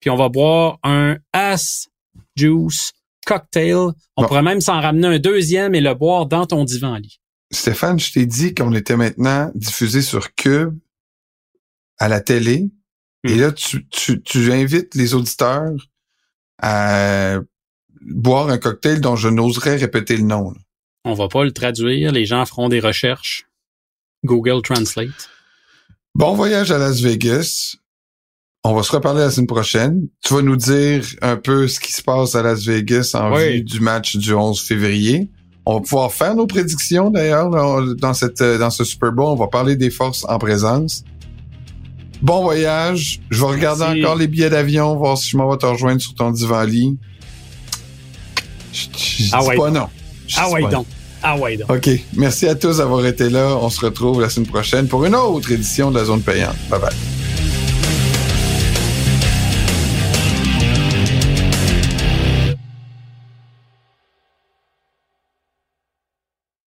puis 0.00 0.10
on 0.10 0.16
va 0.16 0.28
boire 0.28 0.78
un 0.82 1.18
Ass 1.32 1.88
Juice 2.34 2.92
cocktail. 3.24 3.92
On 4.16 4.24
pourrait 4.24 4.42
même 4.42 4.60
s'en 4.60 4.80
ramener 4.80 5.06
un 5.06 5.18
deuxième 5.18 5.74
et 5.74 5.80
le 5.80 5.94
boire 5.94 6.26
dans 6.26 6.46
ton 6.46 6.64
divan 6.64 6.96
lit. 6.96 7.20
Stéphane, 7.52 8.00
je 8.00 8.12
t'ai 8.12 8.26
dit 8.26 8.54
qu'on 8.54 8.74
était 8.74 8.96
maintenant 8.96 9.52
diffusé 9.54 10.02
sur 10.02 10.34
Cube 10.34 10.76
à 11.98 12.08
la 12.08 12.20
télé 12.20 12.70
et 13.24 13.34
hmm. 13.34 13.40
là, 13.40 13.52
tu, 13.52 13.86
tu, 13.88 14.22
tu 14.22 14.52
invites 14.52 14.94
les 14.94 15.14
auditeurs 15.14 15.72
à 16.60 17.38
boire 18.00 18.48
un 18.48 18.58
cocktail 18.58 19.00
dont 19.00 19.16
je 19.16 19.28
n'oserais 19.28 19.76
répéter 19.76 20.16
le 20.16 20.24
nom. 20.24 20.54
On 21.04 21.14
va 21.14 21.28
pas 21.28 21.44
le 21.44 21.52
traduire, 21.52 22.12
les 22.12 22.26
gens 22.26 22.44
feront 22.46 22.68
des 22.68 22.80
recherches. 22.80 23.46
Google 24.24 24.62
Translate. 24.62 25.30
Bon 26.14 26.34
voyage 26.34 26.72
à 26.72 26.78
Las 26.78 27.00
Vegas. 27.00 27.76
On 28.64 28.74
va 28.74 28.82
se 28.82 28.90
reparler 28.90 29.20
la 29.20 29.30
semaine 29.30 29.46
prochaine. 29.46 30.08
Tu 30.24 30.34
vas 30.34 30.42
nous 30.42 30.56
dire 30.56 31.04
un 31.22 31.36
peu 31.36 31.68
ce 31.68 31.78
qui 31.78 31.92
se 31.92 32.02
passe 32.02 32.34
à 32.34 32.42
Las 32.42 32.64
Vegas 32.64 33.12
en 33.14 33.34
vue 33.34 33.62
du 33.62 33.80
match 33.80 34.16
du 34.16 34.34
11 34.34 34.60
février. 34.60 35.30
On 35.64 35.74
va 35.74 35.80
pouvoir 35.80 36.12
faire 36.12 36.34
nos 36.34 36.46
prédictions 36.46 37.10
d'ailleurs 37.10 37.50
dans 37.50 38.14
cette 38.14 38.42
dans 38.42 38.70
ce 38.70 38.84
Super 38.84 39.12
Bowl. 39.12 39.26
On 39.26 39.36
va 39.36 39.46
parler 39.46 39.76
des 39.76 39.90
forces 39.90 40.24
en 40.28 40.38
présence. 40.38 41.04
Bon 42.22 42.42
voyage. 42.42 43.20
Je 43.30 43.40
vais 43.40 43.50
regarder 43.50 43.84
encore 43.84 44.16
les 44.16 44.26
billets 44.26 44.50
d'avion, 44.50 44.96
voir 44.96 45.16
si 45.16 45.30
je 45.30 45.36
m'en 45.36 45.50
vais 45.50 45.56
te 45.56 45.66
rejoindre 45.66 46.00
sur 46.00 46.14
ton 46.14 46.30
divan 46.30 46.64
lit. 46.64 46.96
Je, 48.72 49.24
ah 49.32 49.40
dis 49.42 49.56
pas 49.56 49.70
non. 49.70 49.88
ah 50.36 50.50
ouais 50.50 50.62
donc. 50.68 50.86
Ah 51.22 51.36
ouais 51.36 51.56
donc. 51.56 51.70
OK. 51.70 51.90
Merci 52.14 52.46
à 52.46 52.54
tous 52.54 52.78
d'avoir 52.78 53.04
été 53.06 53.28
là. 53.28 53.56
On 53.60 53.70
se 53.70 53.80
retrouve 53.80 54.20
la 54.20 54.28
semaine 54.28 54.48
prochaine 54.48 54.88
pour 54.88 55.04
une 55.04 55.14
autre 55.14 55.50
édition 55.50 55.90
de 55.90 55.98
la 55.98 56.04
zone 56.04 56.22
payante. 56.22 56.56
Bye 56.70 56.80
bye. 56.80 57.57